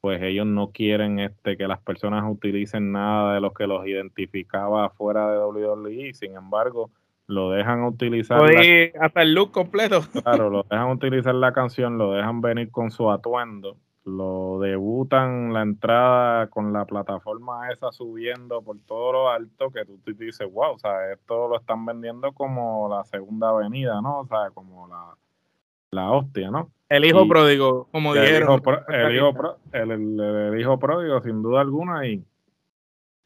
pues 0.00 0.22
ellos 0.22 0.46
no 0.46 0.70
quieren 0.70 1.18
este 1.18 1.56
que 1.56 1.66
las 1.66 1.80
personas 1.80 2.24
utilicen 2.30 2.92
nada 2.92 3.34
de 3.34 3.40
lo 3.40 3.52
que 3.52 3.66
los 3.66 3.86
identificaba 3.86 4.90
fuera 4.90 5.30
de 5.32 5.38
WWE, 5.38 6.14
sin 6.14 6.36
embargo, 6.36 6.90
lo 7.26 7.50
dejan 7.50 7.84
utilizar. 7.84 8.40
hasta 9.00 9.22
el 9.22 9.34
look 9.34 9.52
completo. 9.52 10.00
Claro, 10.22 10.50
lo 10.50 10.62
dejan 10.64 10.90
utilizar 10.90 11.34
la 11.34 11.52
canción, 11.52 11.98
lo 11.98 12.12
dejan 12.12 12.40
venir 12.40 12.70
con 12.70 12.90
su 12.90 13.10
atuendo, 13.10 13.76
lo 14.04 14.58
debutan 14.60 15.52
la 15.52 15.62
entrada 15.62 16.48
con 16.48 16.72
la 16.72 16.84
plataforma 16.84 17.70
esa 17.70 17.92
subiendo 17.92 18.62
por 18.62 18.78
todo 18.86 19.12
lo 19.12 19.28
alto 19.28 19.70
que 19.70 19.84
tú 19.84 19.98
te 19.98 20.12
dices, 20.12 20.50
wow, 20.52 20.74
o 20.74 20.78
sea, 20.78 21.12
esto 21.12 21.48
lo 21.48 21.58
están 21.58 21.84
vendiendo 21.84 22.32
como 22.32 22.88
la 22.88 23.04
segunda 23.04 23.50
avenida, 23.50 24.00
¿no? 24.00 24.20
O 24.20 24.26
sea, 24.26 24.50
como 24.54 24.88
la, 24.88 25.14
la 25.90 26.10
hostia, 26.10 26.50
¿no? 26.50 26.70
El 26.88 27.04
hijo 27.04 27.26
pródigo, 27.26 27.88
como 27.90 28.14
dijeron. 28.14 28.62
el, 28.88 29.16
hijo 29.16 29.34
el 29.72 30.60
hijo 30.60 30.78
pródigo, 30.78 31.20
sin 31.20 31.42
duda 31.42 31.60
alguna, 31.60 32.06
y 32.06 32.24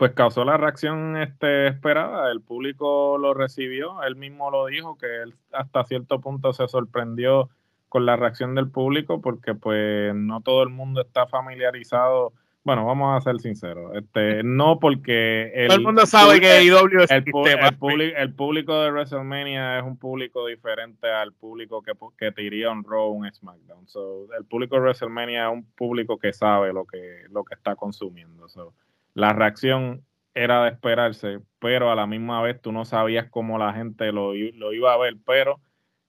pues 0.01 0.12
causó 0.12 0.46
la 0.46 0.57
reacción 0.57 1.18
este, 1.18 1.66
esperada, 1.66 2.32
el 2.32 2.40
público 2.40 3.18
lo 3.18 3.34
recibió, 3.34 4.03
él 4.03 4.16
mismo 4.16 4.51
lo 4.51 4.64
dijo, 4.64 4.96
que 4.96 5.05
él 5.24 5.34
hasta 5.53 5.84
cierto 5.84 6.22
punto 6.22 6.55
se 6.55 6.66
sorprendió 6.68 7.51
con 7.90 8.07
la 8.07 8.16
reacción 8.16 8.55
del 8.55 8.70
público 8.70 9.20
porque 9.20 9.55
pues 9.55 10.14
no 10.14 10.40
todo 10.40 10.62
el 10.62 10.70
mundo 10.70 11.03
está 11.03 11.26
familiarizado, 11.26 12.32
bueno, 12.64 12.86
vamos 12.86 13.14
a 13.14 13.20
ser 13.20 13.40
sinceros, 13.40 13.94
este, 13.94 14.42
no 14.42 14.80
porque 14.80 15.53
el, 15.55 15.68
todo 15.68 15.76
el 15.76 15.84
mundo 15.84 16.07
sabe 16.07 16.40
que 16.40 16.64
IW 16.64 17.03
es 17.03 17.11
el, 17.11 17.24
el, 17.26 18.14
el, 18.16 18.32
público 18.34 18.80
de 18.80 18.92
WrestleMania 18.92 19.80
es 19.80 19.84
un 19.84 19.98
público 19.98 20.46
diferente 20.46 21.11
al 21.11 21.34
público 21.34 21.82
que, 21.82 21.92
que 22.16 22.32
te 22.32 22.42
iría 22.42 22.70
un 22.70 22.84
Raw 22.84 23.11
un 23.11 23.30
SmackDown, 23.30 23.86
so, 23.86 24.32
el 24.32 24.46
público 24.46 24.76
de 24.76 24.80
WrestleMania 24.80 25.48
es 25.48 25.53
un 25.53 25.64
público 25.72 26.16
que 26.16 26.32
sabe 26.32 26.72
lo 26.72 26.86
que, 26.86 27.24
lo 27.28 27.44
que 27.44 27.55
está 27.55 27.76
consumiendo, 27.76 28.48
so, 28.48 28.72
la 29.15 29.33
reacción 29.33 30.05
era 30.35 30.65
de 30.65 30.71
esperarse, 30.71 31.41
pero 31.59 31.91
a 31.91 31.95
la 31.95 32.07
misma 32.07 32.43
vez 32.43 32.61
tú 32.61 32.73
no 32.73 32.85
sabías 32.85 33.29
cómo 33.31 33.59
la 33.59 33.73
gente 33.73 34.13
lo, 34.13 34.35
lo 34.35 34.73
iba 34.73 34.93
a 34.93 34.99
ver, 34.99 35.17
pero 35.27 35.61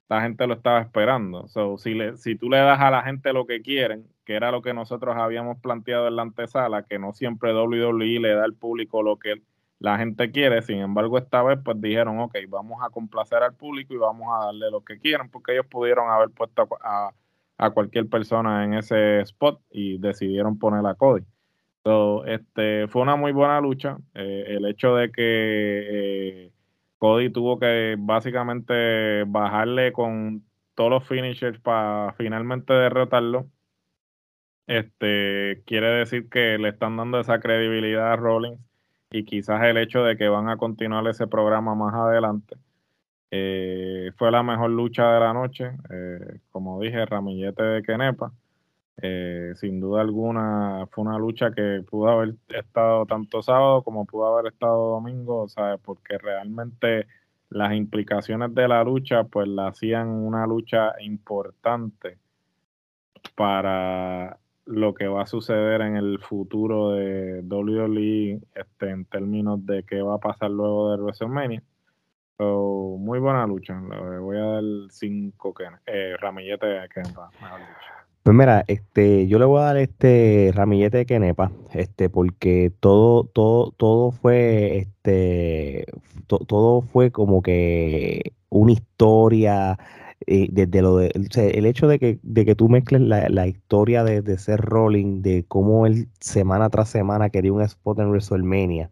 la 0.10 0.22
gente 0.22 0.47
lo 0.47 0.56
estaba 0.56 0.82
esperando. 0.82 1.47
So, 1.47 1.78
si, 1.78 1.93
le, 1.93 2.18
si 2.18 2.36
tú 2.36 2.49
le 2.49 2.58
das 2.58 2.80
a 2.80 2.91
la 2.91 3.04
gente 3.04 3.34
lo 3.34 3.45
que 3.45 3.62
quieren, 3.62 4.06
que 4.26 4.36
era 4.36 4.52
lo 4.52 4.62
que 4.62 4.74
nosotros 4.74 5.16
habíamos 5.18 5.60
planteado 5.60 6.08
en 6.08 6.16
la 6.16 6.22
antesala, 6.24 6.84
que 6.84 6.99
no 6.99 7.14
siempre 7.14 7.54
WWE 7.54 8.20
le 8.20 8.36
da 8.36 8.43
al 8.43 8.54
público 8.54 9.04
lo 9.04 9.18
que, 9.18 9.41
la 9.82 9.97
gente 9.97 10.32
quiere. 10.32 10.62
Sin 10.62 10.78
embargo, 10.78 11.18
esta 11.18 11.41
vez 11.43 11.60
pues 11.64 11.82
dijeron, 11.82 12.20
ok, 12.20 12.38
vamos 12.47 12.82
a 12.84 12.89
complacer 12.89 13.41
al 13.43 13.56
público 13.56 13.93
y 13.93 13.97
vamos 13.97 14.28
a 14.32 14.45
darle 14.45 14.70
lo 14.70 14.82
que 14.82 14.99
quieran, 14.99 15.30
porque 15.30 15.54
ellos 15.54 15.66
pudieron 15.66 16.10
haber 16.10 16.30
puesto 16.30 16.68
a, 16.82 17.12
cualquier 17.74 18.08
persona 18.08 18.64
en 18.64 18.74
ese 18.76 19.22
spot 19.22 19.62
y 19.70 19.97
decidieron 19.99 20.58
poner 20.58 20.86
a 20.86 20.95
Cody. 20.95 21.24
So, 21.84 22.25
este, 22.25 22.88
fue 22.88 23.01
una 23.01 23.15
muy 23.15 23.32
buena 23.32 23.59
lucha. 23.59 23.97
Eh, 24.13 24.45
el 24.49 24.65
hecho 24.65 24.95
de 24.95 25.11
que 25.11 26.45
eh, 26.47 26.51
Cody 26.99 27.32
tuvo 27.32 27.59
que 27.59 27.95
básicamente 27.97 29.23
bajarle 29.25 29.91
con 29.91 30.45
todos 30.75 30.91
los 30.91 31.07
finishers 31.07 31.59
para 31.59 32.13
finalmente 32.13 32.73
derrotarlo. 32.73 33.47
Este 34.67 35.63
quiere 35.65 35.88
decir 35.88 36.29
que 36.29 36.57
le 36.57 36.69
están 36.69 36.95
dando 36.97 37.19
esa 37.19 37.39
credibilidad 37.39 38.13
a 38.13 38.15
Rollins 38.15 38.59
y 39.11 39.25
quizás 39.25 39.63
el 39.63 39.77
hecho 39.77 40.03
de 40.03 40.17
que 40.17 40.29
van 40.29 40.49
a 40.49 40.57
continuar 40.57 41.07
ese 41.07 41.27
programa 41.27 41.75
más 41.75 41.93
adelante. 41.93 42.57
Eh, 43.32 44.11
fue 44.17 44.32
la 44.32 44.43
mejor 44.43 44.71
lucha 44.71 45.11
de 45.13 45.19
la 45.19 45.34
noche, 45.34 45.71
como 46.51 46.79
dije, 46.82 47.05
ramillete 47.05 47.63
de 47.63 47.84
Kenepa. 47.84 48.34
Eh, 49.04 49.54
sin 49.56 49.80
duda 49.80 50.02
alguna 50.02 50.86
fue 50.91 51.04
una 51.04 51.18
lucha 51.18 51.52
que 51.52 51.84
pudo 51.89 52.10
haber 52.10 52.36
estado 52.49 53.08
tanto 53.08 53.41
sábado 53.41 53.82
como 53.82 54.06
pudo 54.06 54.38
haber 54.38 54.54
estado 54.54 54.91
domingo, 54.91 55.47
¿sabes? 55.47 55.80
porque 55.84 56.20
realmente 56.20 57.08
las 57.49 57.74
implicaciones 57.74 58.54
de 58.54 58.68
la 58.68 58.84
lucha 58.84 59.24
pues 59.24 59.47
la 59.47 59.70
hacían 59.70 60.08
una 60.08 60.45
lucha 60.45 60.93
importante 61.02 62.20
para 63.36 64.38
lo 64.66 64.93
que 64.93 65.08
va 65.08 65.24
a 65.24 65.26
suceder 65.26 65.82
en 65.82 65.95
el 65.97 66.20
futuro 66.20 66.91
de 66.91 67.41
WWE 67.41 68.39
este, 68.54 68.89
en 68.89 69.06
términos 69.06 69.66
de 69.66 69.84
qué 69.84 70.02
va 70.04 70.16
a 70.16 70.20
pasar 70.20 70.52
luego 70.52 70.91
de 70.91 71.02
WrestleMania. 71.02 71.64
muy 72.39 73.20
buena 73.20 73.47
lucha. 73.47 73.74
Le 73.82 74.20
voy 74.20 74.38
a 74.38 74.45
dar 74.45 74.64
cinco 74.89 75.54
que, 75.54 75.66
eh, 75.88 76.16
ramillete 76.20 76.68
de 76.68 76.89
Kenepa, 76.89 77.32
Pues 78.24 78.36
mira, 78.38 78.63
este, 78.67 79.28
yo 79.28 79.39
le 79.39 79.45
voy 79.45 79.61
a 79.61 79.65
dar 79.65 79.78
este 79.78 80.51
ramillete 80.53 80.97
de 80.97 81.05
Kenepa, 81.07 81.51
este, 81.74 82.07
porque 82.07 82.72
todo, 82.80 83.24
todo, 83.24 83.72
todo 83.72 84.11
fue, 84.11 84.78
este, 84.78 85.86
todo 86.28 86.82
fue 86.82 87.11
como 87.11 87.41
que 87.41 88.34
una 88.49 88.74
historia 88.74 89.80
eh, 90.28 90.49
desde 90.51 90.82
lo 90.84 90.97
de, 90.97 91.11
el 91.36 91.65
hecho 91.65 91.88
de 91.88 91.97
que, 91.97 92.19
de 92.22 92.45
que 92.45 92.55
tú 92.55 92.69
mezcles 92.69 93.01
la, 93.01 93.47
historia 93.47 94.03
de, 94.03 94.22
de 94.22 94.38
ser 94.38 94.61
Rolling, 94.61 95.24
de 95.24 95.43
cómo 95.47 95.88
él 95.88 96.07
semana 96.19 96.69
tras 96.69 96.89
semana 96.89 97.32
quería 97.32 97.53
un 97.53 97.61
spot 97.63 97.99
en 97.99 98.09
WrestleMania, 98.09 98.91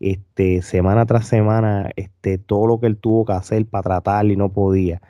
este, 0.00 0.62
semana 0.62 1.06
tras 1.06 1.26
semana, 1.26 1.90
este, 1.96 2.38
todo 2.38 2.66
lo 2.68 2.80
que 2.80 2.86
él 2.86 2.98
tuvo 2.98 3.24
que 3.24 3.32
hacer 3.32 3.66
para 3.66 3.82
tratar 3.82 4.26
y 4.26 4.36
no 4.36 4.52
podía 4.52 5.02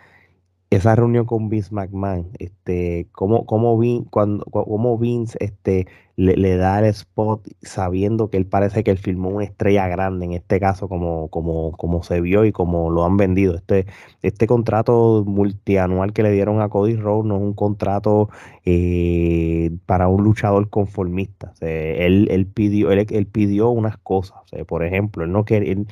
esa 0.71 0.95
reunión 0.95 1.27
con 1.27 1.49
Vince 1.49 1.75
McMahon, 1.75 2.31
este, 2.39 3.09
cómo, 3.13 3.45
cómo, 3.45 3.77
Vince, 3.79 4.09
cuando, 4.11 4.45
cómo 4.45 4.99
Vince 4.99 5.37
este, 5.41 5.87
le, 6.21 6.57
da 6.57 6.79
el 6.81 6.85
spot 6.87 7.49
sabiendo 7.63 8.29
que 8.29 8.37
él 8.37 8.47
parece 8.47 8.85
que 8.85 8.91
él 8.91 8.99
filmó 8.99 9.31
una 9.31 9.45
estrella 9.45 9.89
grande, 9.89 10.27
en 10.27 10.33
este 10.33 10.61
caso 10.61 10.89
como, 10.89 11.29
como, 11.29 11.73
como 11.73 12.03
se 12.03 12.21
vio 12.21 12.45
y 12.45 12.53
como 12.53 12.91
lo 12.91 13.05
han 13.05 13.17
vendido. 13.17 13.55
Este, 13.55 13.87
este 14.23 14.47
contrato 14.47 15.25
multianual 15.27 16.13
que 16.13 16.23
le 16.23 16.31
dieron 16.31 16.61
a 16.61 16.69
Cody 16.69 16.97
Rhodes 16.97 17.27
no 17.27 17.37
es 17.37 17.43
un 17.43 17.55
contrato 17.55 18.29
eh, 18.65 19.71
para 19.87 20.09
un 20.09 20.23
luchador 20.23 20.69
conformista. 20.69 21.55
él, 21.61 22.29
él, 22.31 22.47
pidió, 22.47 22.91
él, 22.93 23.27
pidió 23.27 23.71
unas 23.71 23.97
cosas. 23.97 24.41
por 24.67 24.85
ejemplo, 24.85 25.25
él 25.25 25.33
no 25.33 25.45
que, 25.45 25.87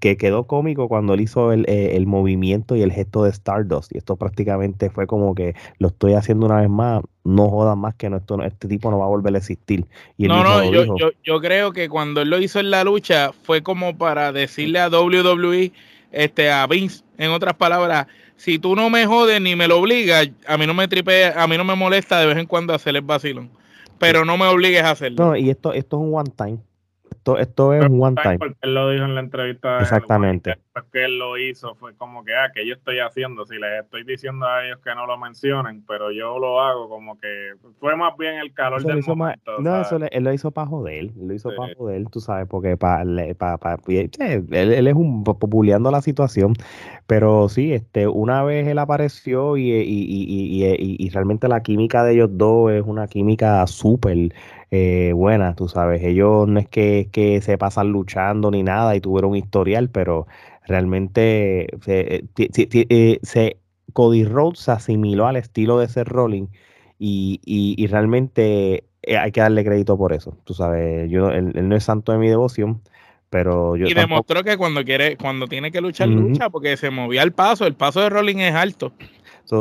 que 0.00 0.16
quedó 0.16 0.46
cómico 0.46 0.88
cuando 0.88 1.14
él 1.14 1.20
hizo 1.20 1.52
el, 1.52 1.64
eh, 1.68 1.96
el, 1.96 2.06
movimiento 2.06 2.74
y 2.76 2.82
el 2.82 2.92
gesto 2.92 3.24
de 3.24 3.30
Stardust. 3.30 3.94
Y 3.94 3.98
esto 3.98 4.16
prácticamente 4.16 4.90
fue 4.90 5.06
como 5.06 5.34
que 5.34 5.54
lo 5.78 5.88
estoy 5.88 6.14
haciendo 6.14 6.46
una 6.46 6.60
vez 6.60 6.70
más. 6.70 7.02
No 7.28 7.50
jodan 7.50 7.78
más 7.78 7.94
que 7.94 8.08
no, 8.08 8.16
esto, 8.16 8.42
este 8.42 8.68
tipo 8.68 8.90
no 8.90 8.98
va 8.98 9.04
a 9.04 9.08
volver 9.08 9.34
a 9.34 9.38
existir. 9.38 9.84
Y 10.16 10.28
no, 10.28 10.42
no, 10.42 10.64
yo, 10.64 10.96
yo, 10.96 11.10
yo 11.22 11.40
creo 11.40 11.72
que 11.72 11.88
cuando 11.88 12.22
él 12.22 12.30
lo 12.30 12.40
hizo 12.40 12.58
en 12.58 12.70
la 12.70 12.84
lucha 12.84 13.32
fue 13.42 13.62
como 13.62 13.98
para 13.98 14.32
decirle 14.32 14.80
a 14.80 14.88
WWE, 14.88 15.72
este, 16.10 16.50
a 16.50 16.66
Vince, 16.66 17.04
en 17.18 17.30
otras 17.30 17.54
palabras, 17.54 18.06
si 18.36 18.58
tú 18.58 18.74
no 18.74 18.88
me 18.88 19.04
jodes 19.04 19.40
ni 19.42 19.56
me 19.56 19.68
lo 19.68 19.78
obligas, 19.78 20.30
a 20.46 20.56
mí 20.56 20.66
no 20.66 20.72
me 20.72 20.88
tripe, 20.88 21.26
a 21.26 21.46
mí 21.46 21.56
no 21.58 21.64
me 21.64 21.74
molesta 21.74 22.18
de 22.18 22.26
vez 22.26 22.38
en 22.38 22.46
cuando 22.46 22.72
hacer 22.72 22.96
el 22.96 23.02
vacilón. 23.02 23.50
Pero 23.98 24.24
no 24.24 24.38
me 24.38 24.46
obligues 24.46 24.82
a 24.84 24.92
hacerlo. 24.92 25.26
No, 25.26 25.36
y 25.36 25.50
esto, 25.50 25.72
esto 25.72 25.96
es 25.96 26.02
un 26.02 26.14
one 26.14 26.30
time. 26.34 26.58
Esto, 27.10 27.38
esto 27.38 27.74
es 27.74 27.88
un 27.88 28.02
one 28.02 28.16
time. 28.22 28.38
Porque 28.38 28.56
él 28.62 28.74
lo 28.74 28.90
dijo 28.90 29.04
en 29.04 29.14
la 29.14 29.20
entrevista. 29.20 29.78
Exactamente. 29.80 30.56
que 30.92 31.04
él 31.04 31.18
lo 31.18 31.36
hizo 31.36 31.74
fue 31.74 31.94
como 31.96 32.24
que, 32.24 32.34
ah, 32.34 32.50
que 32.54 32.66
yo 32.66 32.74
estoy 32.74 32.98
haciendo. 33.00 33.44
Si 33.46 33.56
les 33.56 33.84
estoy 33.84 34.04
diciendo 34.04 34.46
a 34.46 34.64
ellos 34.64 34.78
que 34.84 34.94
no 34.94 35.06
lo 35.06 35.18
mencionen, 35.18 35.84
pero 35.86 36.10
yo 36.10 36.38
lo 36.38 36.60
hago 36.60 36.88
como 36.88 37.18
que 37.18 37.54
fue 37.80 37.96
más 37.96 38.16
bien 38.16 38.36
el 38.36 38.52
calor 38.54 38.82
del 38.82 39.02
momento. 39.06 39.58
no, 39.60 39.80
eso 39.80 39.98
él 40.10 40.24
lo 40.24 40.32
hizo 40.32 40.50
para 40.50 40.66
joder. 40.66 41.10
Lo 41.16 41.34
hizo 41.34 41.50
para 41.54 41.74
joder, 41.74 42.04
tú 42.10 42.20
sabes, 42.20 42.46
porque 42.48 42.76
para, 42.76 43.04
para, 43.34 43.78
él, 43.88 44.10
él, 44.50 44.86
es 44.86 44.94
un 44.94 45.24
populeando 45.24 45.90
la 45.90 46.02
situación. 46.02 46.54
Pero 47.06 47.48
sí, 47.48 47.72
este, 47.72 48.06
una 48.06 48.42
vez 48.42 48.66
él 48.66 48.78
apareció 48.78 49.56
y, 49.56 49.70
y, 49.70 50.04
y, 50.06 50.96
y 50.98 51.10
realmente 51.10 51.48
la 51.48 51.62
química 51.62 52.04
de 52.04 52.14
ellos 52.14 52.30
dos 52.32 52.70
es 52.70 52.82
una 52.84 53.06
química 53.06 53.66
súper 53.66 54.32
eh, 54.70 55.12
buena, 55.14 55.54
tú 55.54 55.68
sabes. 55.68 56.02
Ellos 56.02 56.46
no 56.46 56.60
es 56.60 56.68
que, 56.68 57.08
que 57.10 57.40
se 57.40 57.56
pasan 57.56 57.88
luchando 57.88 58.50
ni 58.50 58.62
nada 58.62 58.94
y 58.96 59.00
tuvieron 59.00 59.30
un 59.30 59.36
historial, 59.36 59.88
pero 59.88 60.26
realmente 60.66 61.68
se, 61.82 62.24
eh, 62.36 63.18
eh, 63.34 63.56
Cody 63.94 64.24
Rhodes 64.24 64.60
se 64.60 64.72
asimiló 64.72 65.26
al 65.26 65.36
estilo 65.36 65.78
de 65.78 65.88
ser 65.88 66.06
Rolling 66.06 66.48
y, 66.98 67.40
y, 67.44 67.86
realmente 67.86 68.84
hay 69.06 69.32
que 69.32 69.40
darle 69.40 69.64
crédito 69.64 69.96
por 69.96 70.12
eso. 70.12 70.36
Tú 70.44 70.52
sabes, 70.52 71.10
yo, 71.10 71.30
él, 71.30 71.52
no 71.68 71.74
es 71.74 71.84
santo 71.84 72.12
de 72.12 72.18
mi 72.18 72.28
devoción, 72.28 72.82
pero 73.30 73.76
yo. 73.76 73.86
Y 73.86 73.94
demostró 73.94 74.42
que 74.44 74.58
cuando 74.58 74.84
quiere, 74.84 75.16
cuando 75.16 75.46
tiene 75.46 75.70
que 75.70 75.80
luchar, 75.80 76.08
lucha, 76.08 76.50
porque 76.50 76.76
se 76.76 76.90
movía 76.90 77.22
el 77.22 77.32
paso. 77.32 77.66
El 77.66 77.74
paso 77.74 78.00
de 78.00 78.10
Rolling 78.10 78.38
es 78.38 78.54
alto 78.54 78.92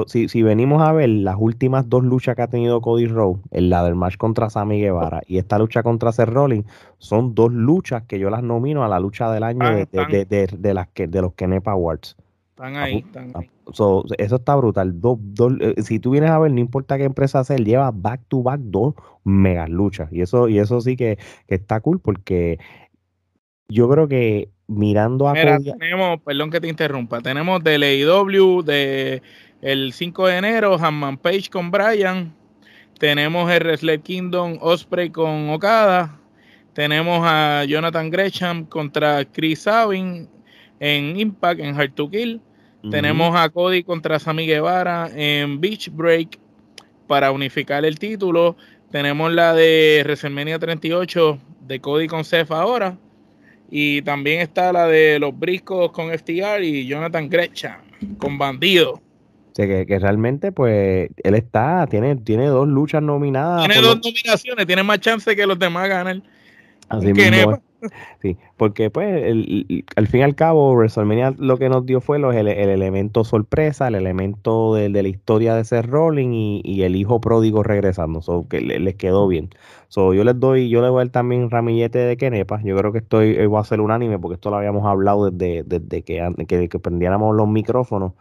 si, 0.07 0.43
venimos 0.43 0.81
a 0.81 0.91
ver 0.91 1.09
las 1.09 1.35
últimas 1.39 1.87
dos 1.89 2.03
luchas 2.03 2.35
que 2.35 2.41
ha 2.41 2.47
tenido 2.47 2.81
Cody 2.81 3.07
Rhodes, 3.07 3.39
la 3.51 3.83
del 3.83 3.95
match 3.95 4.17
contra 4.17 4.49
Sammy 4.49 4.79
Guevara 4.79 5.21
y 5.27 5.37
esta 5.37 5.57
lucha 5.57 5.83
contra 5.83 6.11
Seth 6.11 6.29
Rollins, 6.29 6.65
son 6.97 7.35
dos 7.35 7.53
luchas 7.53 8.03
que 8.03 8.19
yo 8.19 8.29
las 8.29 8.43
nomino 8.43 8.83
a 8.83 8.89
la 8.89 8.99
lucha 8.99 9.31
del 9.31 9.43
año 9.43 9.65
de, 9.65 10.73
las 10.73 10.87
que, 10.89 11.07
de 11.07 11.21
los 11.21 11.33
Kenepa 11.33 11.71
Awards. 11.71 12.17
Están 12.57 12.75
ahí, 12.75 12.97
están 13.05 13.31
ahí. 13.35 13.49
eso 13.67 14.35
está 14.35 14.55
brutal. 14.55 14.95
Eh, 15.59 15.81
si 15.83 15.99
tú 15.99 16.11
vienes 16.11 16.31
a 16.31 16.39
ver, 16.39 16.51
no 16.51 16.59
importa 16.59 16.97
qué 16.97 17.03
empresa 17.03 17.43
sea, 17.43 17.55
él 17.55 17.65
lleva 17.65 17.91
back 17.91 18.21
to 18.27 18.41
back 18.41 18.59
dos 18.59 18.95
megas 19.23 19.69
luchas. 19.69 20.11
Y 20.11 20.21
eso, 20.21 20.49
y 20.49 20.57
eso 20.57 20.81
sí 20.81 20.97
que, 20.97 21.19
está 21.47 21.79
cool 21.81 21.99
porque 21.99 22.57
yo 23.69 23.87
creo 23.87 24.07
que 24.07 24.49
mirando 24.65 25.29
a 25.29 25.33
tenemos, 25.33 26.19
perdón 26.21 26.49
que 26.49 26.59
te 26.59 26.67
interrumpa, 26.67 27.21
tenemos 27.21 27.63
de 27.63 27.75
AEW, 27.75 28.63
de 28.63 29.21
el 29.61 29.93
5 29.93 30.27
de 30.27 30.37
enero, 30.37 30.77
Hanman 30.79 31.17
Page 31.17 31.49
con 31.51 31.71
Brian. 31.71 32.33
Tenemos 32.99 33.51
el 33.51 33.63
Wrestle 33.63 33.99
Kingdom 34.01 34.57
Osprey 34.61 35.09
con 35.09 35.49
Okada. 35.49 36.19
Tenemos 36.73 37.21
a 37.23 37.63
Jonathan 37.65 38.09
Gresham 38.09 38.65
contra 38.65 39.25
Chris 39.25 39.61
Sabin 39.61 40.29
en 40.79 41.19
Impact, 41.19 41.59
en 41.59 41.79
Hard 41.79 41.93
to 41.93 42.09
Kill. 42.09 42.41
Tenemos 42.91 43.35
a 43.35 43.49
Cody 43.49 43.83
contra 43.83 44.19
Sammy 44.19 44.45
Guevara 44.45 45.09
en 45.13 45.59
Beach 45.59 45.89
Break 45.91 46.39
para 47.07 47.31
unificar 47.31 47.83
el 47.83 47.99
título. 47.99 48.55
Tenemos 48.91 49.33
la 49.33 49.53
de 49.53 50.01
WrestleMania 50.05 50.57
38 50.59 51.39
de 51.61 51.81
Cody 51.81 52.07
con 52.07 52.23
Seth 52.23 52.51
ahora. 52.51 52.97
Y 53.69 54.01
también 54.03 54.39
está 54.39 54.71
la 54.71 54.85
de 54.87 55.19
los 55.19 55.37
briscos 55.37 55.91
con 55.91 56.11
FTR 56.11 56.63
y 56.63 56.87
Jonathan 56.87 57.27
Gresham 57.27 57.81
con 58.19 58.37
Bandido 58.37 59.01
que, 59.65 59.99
realmente, 59.99 60.51
pues, 60.51 61.09
él 61.23 61.35
está, 61.35 61.87
tiene, 61.89 62.15
tiene 62.17 62.45
dos 62.47 62.67
luchas 62.67 63.01
nominadas. 63.01 63.65
Tiene 63.65 63.81
dos 63.81 63.99
nominaciones, 64.03 64.67
tiene 64.67 64.83
más 64.83 64.99
chance 64.99 65.35
que 65.35 65.47
los 65.47 65.57
demás 65.57 65.89
ganar. 65.89 66.21
Así 66.89 67.13
mismo. 67.13 67.61
Sí, 68.21 68.37
porque 68.57 68.89
pues 68.89 69.31
al 69.95 70.07
fin 70.07 70.21
y 70.21 70.23
al 70.23 70.35
cabo 70.35 70.73
WrestleMania 70.73 71.35
lo 71.37 71.57
que 71.57 71.69
nos 71.69 71.85
dio 71.85 72.01
fue 72.01 72.17
los, 72.17 72.35
el, 72.35 72.47
elemento 72.47 73.23
sorpresa, 73.23 73.87
el 73.87 73.95
elemento 73.95 74.73
de, 74.73 74.89
la 74.89 75.07
historia 75.07 75.53
de 75.53 75.63
ser 75.63 75.87
Rolling 75.87 76.61
y, 76.63 76.81
el 76.81 76.95
hijo 76.95 77.21
pródigo 77.21 77.61
regresando, 77.61 78.21
so, 78.21 78.47
que 78.49 78.61
les 78.61 78.95
quedó 78.95 79.27
bien. 79.27 79.49
So, 79.89 80.13
yo 80.13 80.23
les 80.23 80.39
doy, 80.39 80.69
yo 80.69 80.81
le 80.81 80.89
voy 80.89 81.01
a 81.01 81.05
dar 81.05 81.11
también 81.11 81.49
ramillete 81.51 81.99
de 81.99 82.17
Kenepa, 82.17 82.61
yo 82.63 82.75
creo 82.75 82.91
que 82.91 82.99
estoy, 82.99 83.35
eh, 83.35 83.45
voy 83.45 83.59
a 83.59 83.63
ser 83.63 83.79
unánime 83.79 84.17
porque 84.17 84.35
esto 84.35 84.49
lo 84.49 84.57
habíamos 84.57 84.85
hablado 84.85 85.29
desde, 85.29 85.63
desde 85.63 86.01
que, 86.01 86.33
que, 86.47 86.69
que 86.69 86.79
prendiéramos 86.79 87.35
los 87.35 87.47
micrófonos. 87.47 88.13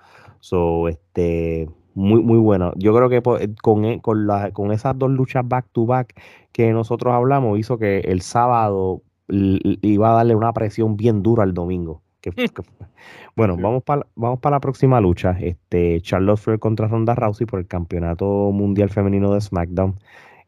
So, 0.46 0.86
este, 0.86 1.68
muy, 1.94 2.22
muy 2.22 2.38
bueno. 2.38 2.72
Yo 2.76 2.94
creo 2.94 3.08
que 3.08 3.16
eh, 3.16 3.54
con, 3.60 3.84
e, 3.84 4.00
con, 4.00 4.28
la, 4.28 4.52
con 4.52 4.70
esas 4.70 4.96
dos 4.96 5.10
luchas 5.10 5.42
back 5.44 5.66
to 5.72 5.86
back 5.86 6.14
que 6.52 6.72
nosotros 6.72 7.12
hablamos, 7.12 7.58
hizo 7.58 7.78
que 7.78 7.98
el 7.98 8.20
sábado 8.22 9.02
iba 9.26 10.12
a 10.12 10.14
darle 10.14 10.36
una 10.36 10.52
presión 10.52 10.96
bien 10.96 11.24
dura 11.24 11.42
al 11.42 11.52
domingo. 11.52 12.00
bueno, 13.36 13.56
vamos 13.56 13.82
para 13.82 14.06
vamos 14.14 14.38
la 14.44 14.60
próxima 14.60 15.00
lucha. 15.00 15.36
Este, 15.40 16.00
Charlotte 16.00 16.38
Flair 16.38 16.60
contra 16.60 16.86
Ronda 16.86 17.16
Rousey 17.16 17.44
por 17.44 17.58
el 17.58 17.66
campeonato 17.66 18.52
mundial 18.52 18.88
femenino 18.88 19.34
de 19.34 19.40
SmackDown. 19.40 19.98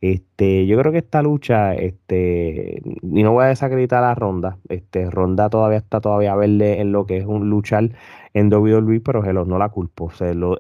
Este, 0.01 0.67
yo 0.67 0.79
creo 0.79 0.93
que 0.93 0.99
esta 0.99 1.23
lucha, 1.23 1.75
este, 1.75 2.81
y 3.03 3.23
no 3.23 3.33
voy 3.33 3.47
a 3.47 3.49
desacreditar 3.49 4.05
a 4.05 4.15
Ronda, 4.15 4.59
este, 4.69 5.11
Ronda 5.11 5.51
todavía 5.51 5.79
está 5.79 6.01
todavía 6.01 6.37
verde 6.37 6.81
en 6.81 6.93
lo 6.93 7.05
que 7.05 7.17
es 7.17 7.27
un 7.27 7.51
luchar 7.51 7.91
en 8.33 8.53
WWE, 8.53 9.01
pero 9.01 9.23
no 9.45 9.59
la 9.59 9.71
culpo, 9.71 10.11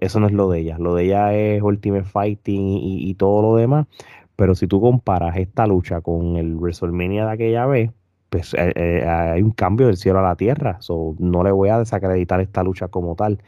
eso 0.00 0.20
no 0.20 0.26
es 0.26 0.32
lo 0.32 0.50
de 0.50 0.60
ella, 0.60 0.78
lo 0.78 0.94
de 0.96 1.04
ella 1.04 1.34
es 1.34 1.62
Ultimate 1.62 2.04
Fighting 2.04 2.68
y, 2.68 3.08
y, 3.08 3.14
todo 3.14 3.42
lo 3.42 3.56
demás, 3.56 3.86
pero 4.34 4.56
si 4.56 4.66
tú 4.66 4.80
comparas 4.80 5.36
esta 5.36 5.66
lucha 5.68 6.00
con 6.00 6.36
el 6.36 6.56
WrestleMania 6.56 7.26
de 7.26 7.32
aquella 7.32 7.66
vez, 7.66 7.92
pues 8.30 8.54
eh, 8.54 8.72
eh, 8.74 9.06
hay 9.06 9.42
un 9.42 9.52
cambio 9.52 9.86
del 9.86 9.96
cielo 9.96 10.18
a 10.18 10.22
la 10.22 10.36
tierra, 10.36 10.78
so, 10.80 11.14
no 11.18 11.42
le 11.44 11.52
voy 11.52 11.68
a 11.70 11.78
desacreditar 11.78 12.40
esta 12.40 12.62
lucha 12.62 12.88
como 12.88 13.14
tal. 13.14 13.38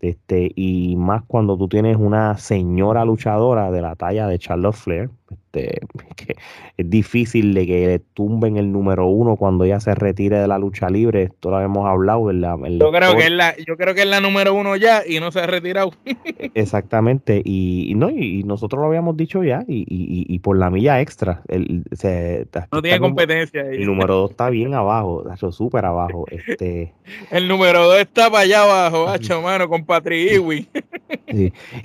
Este, 0.00 0.52
y 0.54 0.96
más 0.96 1.22
cuando 1.26 1.56
tú 1.56 1.66
tienes 1.68 1.96
una 1.96 2.36
señora 2.36 3.06
luchadora 3.06 3.70
de 3.70 3.80
la 3.80 3.96
talla 3.96 4.26
de 4.26 4.38
Charlotte 4.38 4.74
Flair, 4.74 5.10
este, 5.30 5.80
que 6.16 6.36
es 6.76 6.90
difícil 6.90 7.54
de 7.54 7.66
que 7.66 7.86
le 7.86 7.98
tumben 7.98 8.56
el 8.56 8.72
número 8.72 9.06
uno 9.06 9.36
cuando 9.36 9.64
ella 9.64 9.80
se 9.80 9.94
retire 9.94 10.38
de 10.38 10.48
la 10.48 10.58
lucha 10.58 10.90
libre. 10.90 11.24
Esto 11.24 11.50
lo 11.50 11.60
hemos 11.60 11.88
hablado. 11.88 12.30
En 12.30 12.40
la, 12.40 12.56
yo, 12.68 12.90
creo 12.90 13.16
que 13.16 13.24
es 13.24 13.30
la, 13.30 13.56
yo 13.56 13.76
creo 13.76 13.94
que 13.94 14.02
es 14.02 14.08
la 14.08 14.20
número 14.20 14.54
uno 14.54 14.76
ya 14.76 15.02
y 15.06 15.20
no 15.20 15.30
se 15.30 15.40
ha 15.40 15.46
retirado. 15.46 15.92
Exactamente. 16.54 17.40
Y, 17.44 17.94
no, 17.96 18.10
y, 18.10 18.42
nosotros 18.44 18.80
lo 18.80 18.88
habíamos 18.88 19.16
dicho 19.16 19.42
ya. 19.42 19.64
Y, 19.66 19.84
y 19.88 20.38
por 20.40 20.58
la 20.58 20.70
milla 20.70 21.00
extra. 21.00 21.42
El, 21.48 21.84
no 22.72 22.82
tiene 22.82 23.00
competencia. 23.00 23.62
El, 23.62 23.86
número 23.86 24.14
dos 24.14 24.30
está 24.32 24.50
bien 24.50 24.74
abajo. 24.74 25.24
Súper 25.52 25.84
abajo. 25.84 26.26
Este, 26.30 26.92
el 27.30 27.48
número 27.48 27.84
dos 27.84 27.98
está 27.98 28.30
para 28.30 28.42
allá 28.42 28.62
abajo, 28.62 29.08
hacho, 29.08 29.40
mano, 29.40 29.68
con 29.68 29.84
Patrick 29.84 30.32
Iwi. 30.32 30.68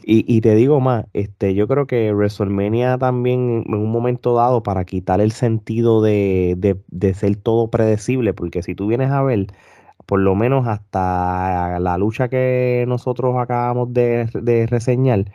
Y, 0.04 0.42
te 0.42 0.56
digo 0.56 0.80
más, 0.80 1.06
este, 1.14 1.54
yo 1.54 1.68
creo 1.68 1.86
que 1.86 2.12
WrestleMania 2.14 2.98
también 2.98 3.29
en 3.30 3.64
un 3.74 3.92
momento 3.92 4.36
dado 4.36 4.64
para 4.64 4.86
quitar 4.86 5.22
el 5.22 5.32
sentido 5.32 6.02
de, 6.02 6.56
de, 6.88 7.14
ser 7.14 7.36
todo 7.38 7.70
predecible, 7.70 8.34
porque 8.34 8.64
si 8.64 8.76
tú 8.76 8.88
vienes 8.88 9.12
a 9.12 9.22
ver, 9.24 9.48
por 10.06 10.20
lo 10.20 10.36
menos 10.36 10.68
hasta 10.68 11.80
la 11.80 11.98
lucha 11.98 12.30
que 12.30 12.86
nosotros 12.88 13.36
acabamos 13.38 13.94
de, 13.94 14.68
reseñar, 14.70 15.26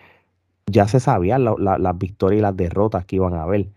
ya 0.66 0.88
se 0.88 1.00
sabían 1.00 1.44
las 1.44 1.98
victorias 1.98 2.40
y 2.40 2.42
las 2.42 2.56
derrotas 2.56 3.04
que 3.06 3.16
iban 3.16 3.34
a 3.34 3.44
haber 3.44 3.68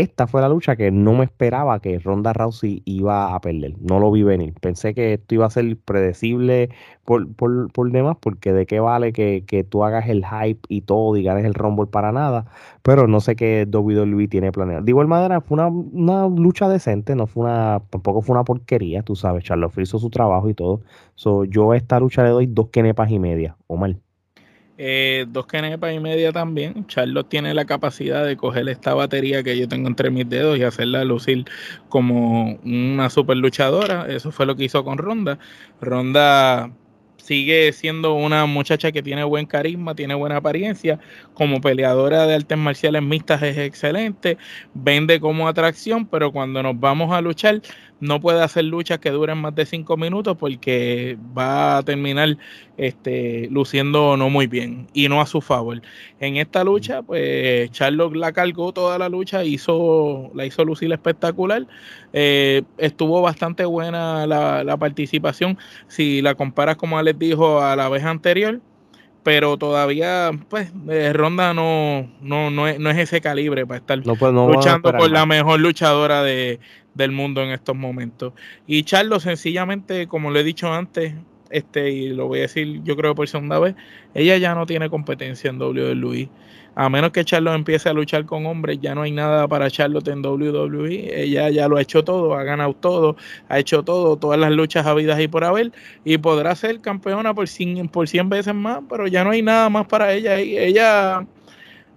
esta 0.00 0.26
fue 0.26 0.40
la 0.40 0.48
lucha 0.48 0.76
que 0.76 0.90
no 0.90 1.12
me 1.14 1.24
esperaba 1.24 1.80
que 1.80 1.98
Ronda 1.98 2.32
Rousey 2.32 2.82
iba 2.84 3.34
a 3.34 3.40
perder. 3.40 3.74
No 3.80 4.00
lo 4.00 4.10
vi 4.10 4.22
venir. 4.22 4.54
Pensé 4.60 4.94
que 4.94 5.14
esto 5.14 5.34
iba 5.34 5.46
a 5.46 5.50
ser 5.50 5.76
predecible 5.78 6.70
por, 7.04 7.32
por, 7.34 7.70
por 7.72 7.90
demás, 7.90 8.16
porque 8.20 8.52
de 8.52 8.66
qué 8.66 8.80
vale 8.80 9.12
que, 9.12 9.66
tú 9.68 9.84
hagas 9.84 10.08
el 10.08 10.24
hype 10.24 10.60
y 10.68 10.82
todo 10.82 11.16
y 11.16 11.22
ganes 11.22 11.44
el 11.44 11.54
Rumble 11.54 11.86
para 11.86 12.12
nada. 12.12 12.46
Pero 12.82 13.06
no 13.06 13.20
sé 13.20 13.36
qué 13.36 13.66
WWE 13.70 14.28
tiene 14.28 14.52
planeado. 14.52 14.82
De 14.82 14.90
igual 14.90 15.06
manera, 15.06 15.40
fue 15.40 15.58
una, 15.58 16.28
lucha 16.28 16.68
decente, 16.68 17.14
no 17.14 17.26
fue 17.26 17.44
una, 17.44 17.82
tampoco 17.90 18.22
fue 18.22 18.34
una 18.34 18.44
porquería, 18.44 19.02
tú 19.02 19.16
sabes. 19.16 19.44
Charlotte 19.44 19.78
hizo 19.78 19.98
su 19.98 20.10
trabajo 20.10 20.48
y 20.48 20.54
todo. 20.54 20.80
So, 21.14 21.44
yo 21.44 21.72
a 21.72 21.76
esta 21.76 22.00
lucha 22.00 22.22
le 22.24 22.30
doy 22.30 22.46
dos 22.46 22.68
kenepas 22.70 23.10
y 23.10 23.18
media, 23.18 23.56
o 23.66 23.76
mal. 23.76 24.00
Eh, 24.82 25.26
dos 25.28 25.46
kenepas 25.46 25.92
y 25.92 26.00
media 26.00 26.32
también. 26.32 26.86
Charlotte 26.86 27.28
tiene 27.28 27.52
la 27.52 27.66
capacidad 27.66 28.24
de 28.24 28.38
coger 28.38 28.66
esta 28.70 28.94
batería 28.94 29.42
que 29.42 29.58
yo 29.58 29.68
tengo 29.68 29.88
entre 29.88 30.08
mis 30.08 30.26
dedos 30.26 30.56
y 30.56 30.62
hacerla 30.62 31.04
lucir 31.04 31.44
como 31.90 32.54
una 32.64 33.10
super 33.10 33.36
luchadora. 33.36 34.06
Eso 34.08 34.32
fue 34.32 34.46
lo 34.46 34.56
que 34.56 34.64
hizo 34.64 34.82
con 34.82 34.96
Ronda. 34.96 35.38
Ronda 35.82 36.70
sigue 37.18 37.72
siendo 37.74 38.14
una 38.14 38.46
muchacha 38.46 38.90
que 38.90 39.02
tiene 39.02 39.22
buen 39.24 39.44
carisma, 39.44 39.94
tiene 39.94 40.14
buena 40.14 40.38
apariencia, 40.38 40.98
como 41.34 41.60
peleadora 41.60 42.26
de 42.26 42.36
artes 42.36 42.56
marciales 42.56 43.02
mixtas 43.02 43.42
es 43.42 43.58
excelente, 43.58 44.38
vende 44.72 45.20
como 45.20 45.46
atracción, 45.46 46.06
pero 46.06 46.32
cuando 46.32 46.62
nos 46.62 46.80
vamos 46.80 47.12
a 47.12 47.20
luchar 47.20 47.60
no 48.00 48.20
puede 48.20 48.42
hacer 48.42 48.64
luchas 48.64 48.98
que 48.98 49.10
duren 49.10 49.38
más 49.38 49.54
de 49.54 49.66
cinco 49.66 49.96
minutos 49.96 50.36
porque 50.38 51.18
va 51.36 51.78
a 51.78 51.82
terminar 51.82 52.36
este, 52.76 53.48
luciendo 53.50 54.16
no 54.16 54.30
muy 54.30 54.46
bien 54.46 54.88
y 54.94 55.08
no 55.08 55.20
a 55.20 55.26
su 55.26 55.40
favor. 55.40 55.82
En 56.18 56.36
esta 56.36 56.64
lucha, 56.64 57.02
pues 57.02 57.70
Charlotte 57.70 58.16
la 58.16 58.32
cargó 58.32 58.72
toda 58.72 58.98
la 58.98 59.08
lucha, 59.08 59.44
hizo, 59.44 60.30
la 60.34 60.46
hizo 60.46 60.64
lucir 60.64 60.90
espectacular. 60.92 61.66
Eh, 62.12 62.62
estuvo 62.78 63.20
bastante 63.20 63.64
buena 63.64 64.26
la, 64.26 64.64
la, 64.64 64.76
participación. 64.76 65.58
Si 65.86 66.22
la 66.22 66.34
comparas, 66.34 66.76
como 66.76 66.98
Alex 66.98 67.18
dijo, 67.18 67.60
a 67.60 67.76
la 67.76 67.88
vez 67.88 68.04
anterior, 68.04 68.60
pero 69.22 69.58
todavía, 69.58 70.30
pues, 70.48 70.72
eh, 70.88 71.12
Ronda 71.12 71.52
no, 71.52 72.10
no, 72.20 72.50
no, 72.50 72.66
es, 72.66 72.78
no 72.78 72.90
es 72.90 72.98
ese 72.98 73.20
calibre 73.20 73.66
para 73.66 73.78
estar 73.78 74.02
pues, 74.02 74.32
luchando 74.32 74.92
por 74.92 75.10
la 75.10 75.26
mejor 75.26 75.60
luchadora 75.60 76.22
de, 76.22 76.58
del 76.94 77.12
mundo 77.12 77.42
en 77.42 77.50
estos 77.50 77.76
momentos. 77.76 78.32
Y 78.66 78.82
Charlo, 78.84 79.20
sencillamente, 79.20 80.06
como 80.06 80.30
le 80.30 80.40
he 80.40 80.44
dicho 80.44 80.72
antes, 80.72 81.14
este, 81.50 81.90
y 81.90 82.08
lo 82.10 82.28
voy 82.28 82.38
a 82.38 82.42
decir 82.42 82.80
yo 82.84 82.96
creo 82.96 83.14
por 83.14 83.28
segunda 83.28 83.58
vez, 83.58 83.74
ella 84.14 84.36
ya 84.38 84.54
no 84.54 84.66
tiene 84.66 84.88
competencia 84.88 85.50
en 85.50 85.60
WWE. 85.60 86.28
A 86.76 86.88
menos 86.88 87.10
que 87.10 87.24
Charlotte 87.24 87.56
empiece 87.56 87.88
a 87.88 87.92
luchar 87.92 88.24
con 88.26 88.46
hombres, 88.46 88.78
ya 88.80 88.94
no 88.94 89.02
hay 89.02 89.10
nada 89.10 89.48
para 89.48 89.70
Charlotte 89.70 90.06
en 90.08 90.24
WWE. 90.24 91.22
Ella 91.22 91.50
ya 91.50 91.66
lo 91.68 91.76
ha 91.76 91.82
hecho 91.82 92.04
todo, 92.04 92.34
ha 92.34 92.44
ganado 92.44 92.74
todo, 92.74 93.16
ha 93.48 93.58
hecho 93.58 93.82
todo, 93.82 94.16
todas 94.16 94.38
las 94.38 94.52
luchas 94.52 94.86
habidas 94.86 95.20
y 95.20 95.26
por 95.26 95.44
haber, 95.44 95.72
y 96.04 96.18
podrá 96.18 96.54
ser 96.54 96.80
campeona 96.80 97.34
por 97.34 97.48
100, 97.48 97.88
por 97.88 98.08
100 98.08 98.28
veces 98.28 98.54
más, 98.54 98.80
pero 98.88 99.08
ya 99.08 99.24
no 99.24 99.30
hay 99.30 99.42
nada 99.42 99.68
más 99.68 99.86
para 99.88 100.12
ella. 100.12 100.38
Ella, 100.38 101.26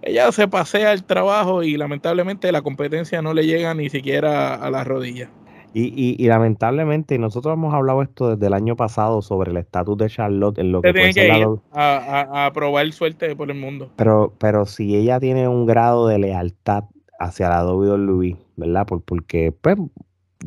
ella 0.04 0.30
se 0.32 0.48
pasea 0.48 0.92
el 0.92 1.04
trabajo 1.04 1.62
y 1.62 1.76
lamentablemente 1.76 2.52
la 2.52 2.62
competencia 2.62 3.22
no 3.22 3.32
le 3.32 3.46
llega 3.46 3.74
ni 3.74 3.88
siquiera 3.88 4.54
a 4.54 4.70
las 4.70 4.86
rodillas. 4.86 5.30
Y, 5.76 6.14
y, 6.16 6.28
lamentablemente, 6.28 7.18
nosotros 7.18 7.54
hemos 7.54 7.74
hablado 7.74 8.00
esto 8.00 8.36
desde 8.36 8.46
el 8.46 8.52
año 8.52 8.76
pasado 8.76 9.22
sobre 9.22 9.50
el 9.50 9.56
estatus 9.56 9.98
de 9.98 10.08
Charlotte 10.08 10.56
en 10.58 10.70
lo 10.70 10.80
que 10.80 10.92
tiene 10.92 11.12
que 11.12 11.26
ir 11.26 11.48
a, 11.72 12.46
a, 12.46 12.52
probar 12.52 12.92
suerte 12.92 13.34
por 13.34 13.50
el 13.50 13.58
mundo. 13.58 13.90
Pero, 13.96 14.32
pero 14.38 14.66
si 14.66 14.94
ella 14.94 15.18
tiene 15.18 15.48
un 15.48 15.66
grado 15.66 16.06
de 16.06 16.20
lealtad 16.20 16.84
hacia 17.18 17.48
la 17.48 17.66
WWE, 17.66 18.36
¿verdad? 18.54 18.86
Por, 18.86 19.02
porque 19.02 19.50
pues, 19.50 19.76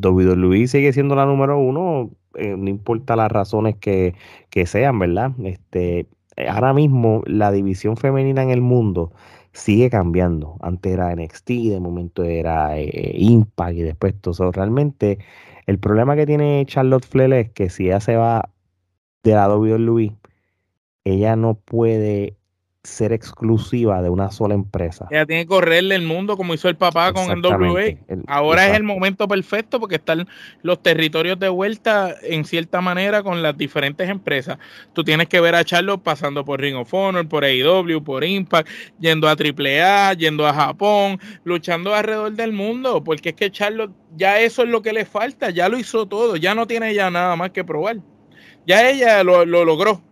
WWE 0.02 0.66
sigue 0.66 0.94
siendo 0.94 1.14
la 1.14 1.26
número 1.26 1.58
uno, 1.58 2.08
eh, 2.36 2.56
no 2.56 2.70
importa 2.70 3.14
las 3.14 3.30
razones 3.30 3.76
que, 3.76 4.14
que 4.48 4.64
sean, 4.64 4.98
¿verdad? 4.98 5.32
Este, 5.44 6.06
ahora 6.48 6.72
mismo 6.72 7.22
la 7.26 7.52
división 7.52 7.98
femenina 7.98 8.42
en 8.42 8.50
el 8.50 8.62
mundo 8.62 9.12
sigue 9.58 9.90
cambiando. 9.90 10.56
Antes 10.60 10.92
era 10.92 11.14
NXT, 11.14 11.48
de 11.48 11.80
momento 11.80 12.24
era 12.24 12.78
eh, 12.78 13.12
Impact 13.16 13.76
y 13.76 13.82
después 13.82 14.14
todo. 14.20 14.52
realmente 14.52 15.18
el 15.66 15.78
problema 15.78 16.16
que 16.16 16.26
tiene 16.26 16.64
Charlotte 16.66 17.04
Flair 17.06 17.32
es 17.34 17.50
que 17.50 17.68
si 17.70 17.86
ella 17.86 18.00
se 18.00 18.16
va 18.16 18.50
de 19.22 19.32
la 19.34 19.54
WWE, 19.54 20.16
ella 21.04 21.36
no 21.36 21.54
puede 21.54 22.37
ser 22.88 23.12
exclusiva 23.12 24.02
de 24.02 24.08
una 24.08 24.30
sola 24.30 24.54
empresa. 24.54 25.06
Ella 25.10 25.26
tiene 25.26 25.42
que 25.42 25.48
correrle 25.48 25.94
el 25.94 26.02
mundo 26.02 26.36
como 26.36 26.54
hizo 26.54 26.68
el 26.68 26.76
papá 26.76 27.12
con 27.12 27.30
el 27.30 27.40
WWE. 27.40 27.98
Ahora 28.26 28.66
es 28.66 28.76
el 28.76 28.82
momento 28.82 29.28
perfecto 29.28 29.78
porque 29.78 29.96
están 29.96 30.26
los 30.62 30.82
territorios 30.82 31.38
de 31.38 31.48
vuelta 31.48 32.14
en 32.22 32.44
cierta 32.44 32.80
manera 32.80 33.22
con 33.22 33.42
las 33.42 33.56
diferentes 33.56 34.08
empresas. 34.08 34.58
Tú 34.94 35.04
tienes 35.04 35.28
que 35.28 35.40
ver 35.40 35.54
a 35.54 35.64
Charlotte 35.64 36.02
pasando 36.02 36.44
por 36.44 36.60
Ring 36.60 36.76
of 36.76 36.92
Honor, 36.92 37.28
por 37.28 37.44
AEW, 37.44 38.02
por 38.02 38.24
Impact, 38.24 38.68
yendo 38.98 39.28
a 39.28 39.32
AAA, 39.32 40.14
yendo 40.14 40.46
a 40.46 40.54
Japón, 40.54 41.20
luchando 41.44 41.94
alrededor 41.94 42.32
del 42.32 42.52
mundo, 42.52 43.04
porque 43.04 43.30
es 43.30 43.34
que 43.34 43.50
Charlotte 43.50 43.92
ya 44.16 44.40
eso 44.40 44.62
es 44.62 44.68
lo 44.68 44.82
que 44.82 44.92
le 44.92 45.04
falta, 45.04 45.50
ya 45.50 45.68
lo 45.68 45.78
hizo 45.78 46.06
todo, 46.06 46.36
ya 46.36 46.54
no 46.54 46.66
tiene 46.66 46.94
ya 46.94 47.10
nada 47.10 47.36
más 47.36 47.50
que 47.50 47.64
probar. 47.64 47.98
Ya 48.66 48.88
ella 48.90 49.22
lo, 49.22 49.44
lo 49.44 49.64
logró, 49.64 50.02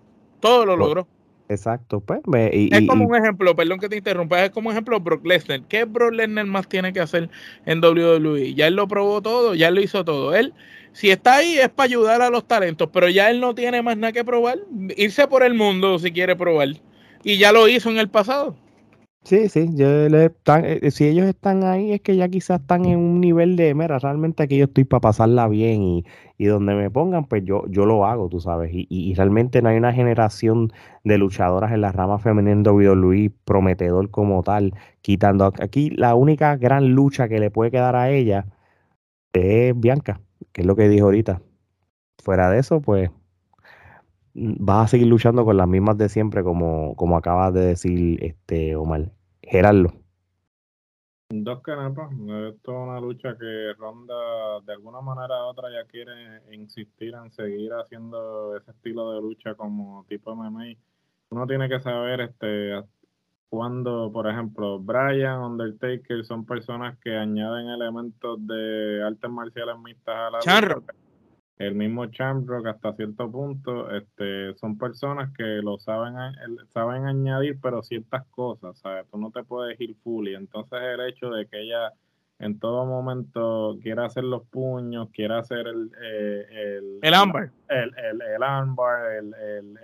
todo 0.41 0.65
lo 0.65 0.77
logró. 0.77 1.09
Exacto, 1.49 2.01
pues. 2.01 2.21
es 2.25 2.89
como 2.89 3.07
un 3.07 3.15
ejemplo, 3.15 3.55
perdón 3.55 3.79
que 3.79 3.89
te 3.89 3.97
interrumpa, 3.97 4.45
es 4.45 4.51
como 4.51 4.69
un 4.69 4.73
ejemplo 4.73 4.99
Brock 4.99 5.25
Lesnar. 5.25 5.63
¿Qué 5.69 5.85
Brock 5.85 6.13
Lesnar 6.13 6.47
más 6.47 6.69
tiene 6.69 6.93
que 6.93 7.01
hacer 7.01 7.29
en 7.65 7.81
WWE? 7.85 8.55
Ya 8.55 8.67
él 8.67 8.75
lo 8.75 8.89
probó 8.89 9.23
todo, 9.23 9.55
ya 9.55 9.69
él 9.69 9.77
lo 9.77 9.81
hizo 9.81 10.05
todo. 10.05 10.35
Él, 10.35 10.55
si 10.93 11.11
está 11.11 11.37
ahí, 11.37 11.59
es 11.59 11.69
para 11.69 11.87
ayudar 11.87 12.23
a 12.23 12.31
los 12.31 12.49
talentos, 12.49 12.89
pero 12.93 13.09
ya 13.09 13.31
él 13.31 13.41
no 13.41 13.55
tiene 13.55 13.81
más 13.83 13.97
nada 13.97 14.13
que 14.13 14.25
probar. 14.25 14.59
Irse 14.97 15.29
por 15.29 15.45
el 15.45 15.55
mundo 15.55 15.99
si 15.99 16.11
quiere 16.11 16.35
probar. 16.35 16.69
Y 17.23 17.39
ya 17.39 17.53
lo 17.53 17.69
hizo 17.69 17.91
en 17.91 17.99
el 17.99 18.09
pasado. 18.09 18.57
Sí, 19.27 19.49
sí, 19.49 19.71
yo 19.75 20.09
le, 20.09 20.27
eh, 20.47 20.91
si 20.93 21.05
ellos 21.09 21.27
están 21.27 21.65
ahí 21.65 21.91
es 21.93 22.01
que 22.01 22.15
ya 22.15 22.29
quizás 22.29 22.61
están 22.61 22.85
en 22.85 22.97
un 23.01 23.21
nivel 23.21 23.57
de, 23.57 23.75
mira, 23.75 23.99
realmente 23.99 24.45
aquí 24.45 24.57
yo 24.57 24.67
estoy 24.67 24.85
para 24.85 25.01
pasarla 25.01 25.49
bien 25.49 25.83
y, 25.83 26.05
y 26.39 26.45
donde 26.45 26.77
me 26.77 26.93
pongan, 26.93 27.25
pues 27.25 27.43
yo, 27.45 27.65
yo 27.69 27.87
lo 27.87 28.07
hago, 28.07 28.29
tú 28.29 28.39
sabes, 28.39 28.71
y, 28.73 28.87
y, 28.89 29.15
realmente 29.15 29.63
no 29.63 29.69
hay 29.69 29.79
una 29.79 29.93
generación 29.93 30.73
de 31.03 31.19
luchadoras 31.19 31.73
en 31.73 31.81
la 31.81 31.91
rama 31.91 32.21
femenina 32.21 32.63
de 32.63 32.71
WWE 32.71 33.33
prometedor 33.45 34.11
como 34.13 34.45
tal, 34.45 34.75
quitando 35.03 35.47
aquí 35.61 35.91
la 35.91 36.15
única 36.15 36.55
gran 36.57 36.91
lucha 36.95 37.29
que 37.29 37.41
le 37.41 37.51
puede 37.51 37.73
quedar 37.73 37.97
a 37.97 38.11
ella 38.11 38.47
es 39.33 39.79
Bianca, 39.79 40.21
que 40.53 40.63
es 40.63 40.67
lo 40.67 40.77
que 40.77 40.89
dijo 40.89 41.07
ahorita. 41.07 41.43
Fuera 42.19 42.51
de 42.51 42.61
eso, 42.61 42.81
pues 42.81 43.11
vas 44.35 44.87
a 44.87 44.89
seguir 44.89 45.09
luchando 45.09 45.45
con 45.45 45.57
las 45.57 45.69
mismas 45.69 45.99
de 45.99 46.09
siempre, 46.09 46.43
como, 46.45 46.95
como 46.97 47.17
acabas 47.17 47.55
de 47.55 47.67
decir 47.67 48.23
este 48.25 48.77
Omar. 48.77 49.16
Gerardo. 49.47 49.93
Dos 51.29 51.61
canepas. 51.63 52.13
Esto 52.13 52.73
es 52.73 52.79
una 52.89 53.01
lucha 53.01 53.37
que 53.37 53.73
Ronda 53.79 54.61
de 54.65 54.73
alguna 54.73 55.01
manera 55.01 55.45
u 55.45 55.49
otra 55.49 55.69
ya 55.71 55.85
quiere 55.89 56.43
insistir 56.53 57.15
en 57.15 57.33
seguir 57.33 57.73
haciendo 57.73 58.57
ese 58.57 58.71
estilo 58.71 59.13
de 59.13 59.21
lucha 59.21 59.55
como 59.55 60.05
tipo 60.09 60.35
MMA. 60.35 60.77
Uno 61.31 61.47
tiene 61.47 61.69
que 61.69 61.81
saber 61.81 62.21
este 62.21 62.81
cuando, 63.49 64.11
por 64.13 64.29
ejemplo, 64.29 64.79
Brian, 64.79 65.41
Undertaker 65.41 66.25
son 66.25 66.45
personas 66.45 66.99
que 66.99 67.17
añaden 67.17 67.69
elementos 67.69 68.45
de 68.47 69.03
artes 69.05 69.31
marciales 69.31 69.79
mixtas 69.79 70.15
a 70.15 70.31
la 70.31 70.39
lucha 70.39 70.97
el 71.59 71.75
mismo 71.75 72.07
Chamrock 72.07 72.67
hasta 72.67 72.93
cierto 72.95 73.31
punto, 73.31 73.91
este, 73.91 74.55
son 74.57 74.77
personas 74.77 75.33
que 75.33 75.43
lo 75.43 75.79
saben, 75.79 76.15
saben 76.69 77.07
añadir, 77.07 77.59
pero 77.63 77.83
ciertas 77.83 78.27
cosas, 78.27 78.79
¿sabes? 78.79 79.07
Tú 79.11 79.19
no 79.19 79.31
te 79.31 79.43
puedes 79.43 79.81
ir 79.81 79.97
full 80.03 80.29
y 80.29 80.35
entonces 80.35 80.79
el 80.83 81.01
hecho 81.09 81.31
de 81.31 81.47
que 81.47 81.63
ella 81.63 81.93
en 82.39 82.59
todo 82.59 82.85
momento 82.85 83.79
quiera 83.83 84.05
hacer 84.05 84.25
los 84.25 84.47
puños, 84.49 85.09
quiera 85.11 85.39
hacer 85.39 85.67
el... 85.67 85.91
Eh, 86.03 86.47
el, 86.51 86.99
el 87.01 87.15
ámbar. 87.15 87.51
El, 87.69 87.95
el, 87.97 88.21
el 88.21 88.43
ámbar, 88.43 89.13
el, 89.13 89.35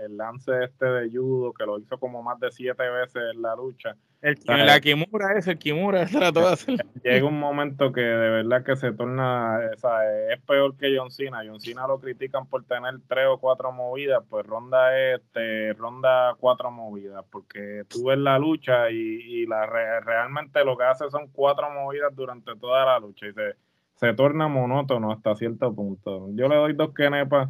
el, 0.05 0.17
lance 0.17 0.65
este 0.65 0.85
de 0.85 1.11
judo, 1.11 1.55
que 1.55 1.65
lo 1.65 1.79
hizo 1.79 1.97
como 1.99 2.23
más 2.23 2.39
de 2.41 2.51
siete 2.51 2.87
veces 2.91 3.23
en 3.35 3.41
la 3.41 3.57
lucha 3.57 3.97
el, 4.23 4.39
la 4.47 4.81
Kimura 4.81 5.37
es 5.37 5.49
el 5.49 5.59
Kimura, 5.59 6.07
trató 6.07 6.41
de 6.41 6.53
hacer. 6.53 6.87
Llega 7.03 7.27
un 7.27 7.39
momento 7.39 7.93
que 7.93 8.01
de 8.01 8.31
verdad 8.31 8.65
que 8.65 8.77
se 8.77 8.93
torna, 8.93 9.59
o 9.75 9.77
sea, 9.77 10.33
es 10.33 10.41
peor 10.43 10.77
que 10.77 10.97
John 10.97 11.11
Cena. 11.11 11.43
John 11.45 11.61
Cena 11.61 11.89
lo 11.89 11.99
critican 11.99 12.47
por 12.47 12.65
tener 12.65 12.95
tres 13.09 13.27
o 13.29 13.39
cuatro 13.39 13.73
movidas, 13.73 14.23
pues 14.31 14.47
Ronda 14.47 14.97
este, 15.13 15.73
Ronda 15.73 16.37
cuatro 16.39 16.71
movidas, 16.71 17.25
porque 17.31 17.83
tú 17.89 18.07
ves 18.07 18.19
la 18.19 18.39
lucha 18.39 18.91
y, 18.91 19.45
la 19.47 19.67
realmente 19.67 20.65
lo 20.65 20.77
que 20.79 20.85
hace 20.85 21.11
son 21.11 21.27
cuatro 21.33 21.69
movidas 21.71 22.15
durante 22.15 22.55
toda 22.57 22.87
la 22.87 23.01
lucha 23.01 23.27
y 23.27 23.33
se, 23.33 23.57
se 23.97 24.15
torna 24.15 24.47
monótono 24.47 25.11
hasta 25.11 25.35
cierto 25.35 25.75
punto. 25.75 26.29
Yo 26.35 26.49
le 26.49 26.55
doy 26.55 26.75
dos 26.75 26.95
kenepas. 26.95 27.49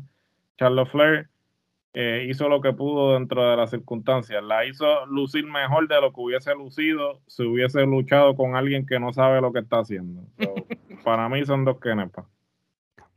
Charles 0.56 0.88
Flair 0.90 1.28
eh, 1.94 2.26
hizo 2.28 2.48
lo 2.48 2.60
que 2.60 2.72
pudo 2.72 3.14
dentro 3.14 3.48
de 3.48 3.56
las 3.56 3.70
circunstancias. 3.70 4.42
La 4.42 4.64
hizo 4.64 5.06
lucir 5.06 5.44
mejor 5.46 5.88
de 5.88 6.00
lo 6.00 6.12
que 6.12 6.20
hubiese 6.20 6.54
lucido 6.54 7.20
si 7.26 7.42
hubiese 7.42 7.84
luchado 7.84 8.34
con 8.34 8.56
alguien 8.56 8.86
que 8.86 8.98
no 8.98 9.12
sabe 9.12 9.40
lo 9.40 9.52
que 9.52 9.60
está 9.60 9.80
haciendo. 9.80 10.22
para 11.04 11.28
mí 11.28 11.44
son 11.44 11.64
dos 11.64 11.78
kenepas. 11.80 12.24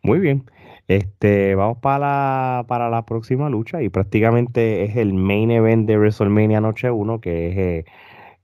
Muy 0.04 0.20
bien. 0.20 0.44
Este, 0.88 1.56
vamos 1.56 1.80
para 1.80 2.00
la, 2.00 2.66
para 2.68 2.90
la 2.90 3.06
próxima 3.06 3.50
lucha 3.50 3.82
y 3.82 3.90
prácticamente 3.90 4.84
es 4.84 4.96
el 4.98 5.14
main 5.14 5.50
event 5.50 5.88
de 5.88 5.98
WrestleMania 5.98 6.62
Noche 6.62 6.92
1, 6.92 7.22
que 7.22 7.48
es 7.48 7.58
eh, 7.58 7.86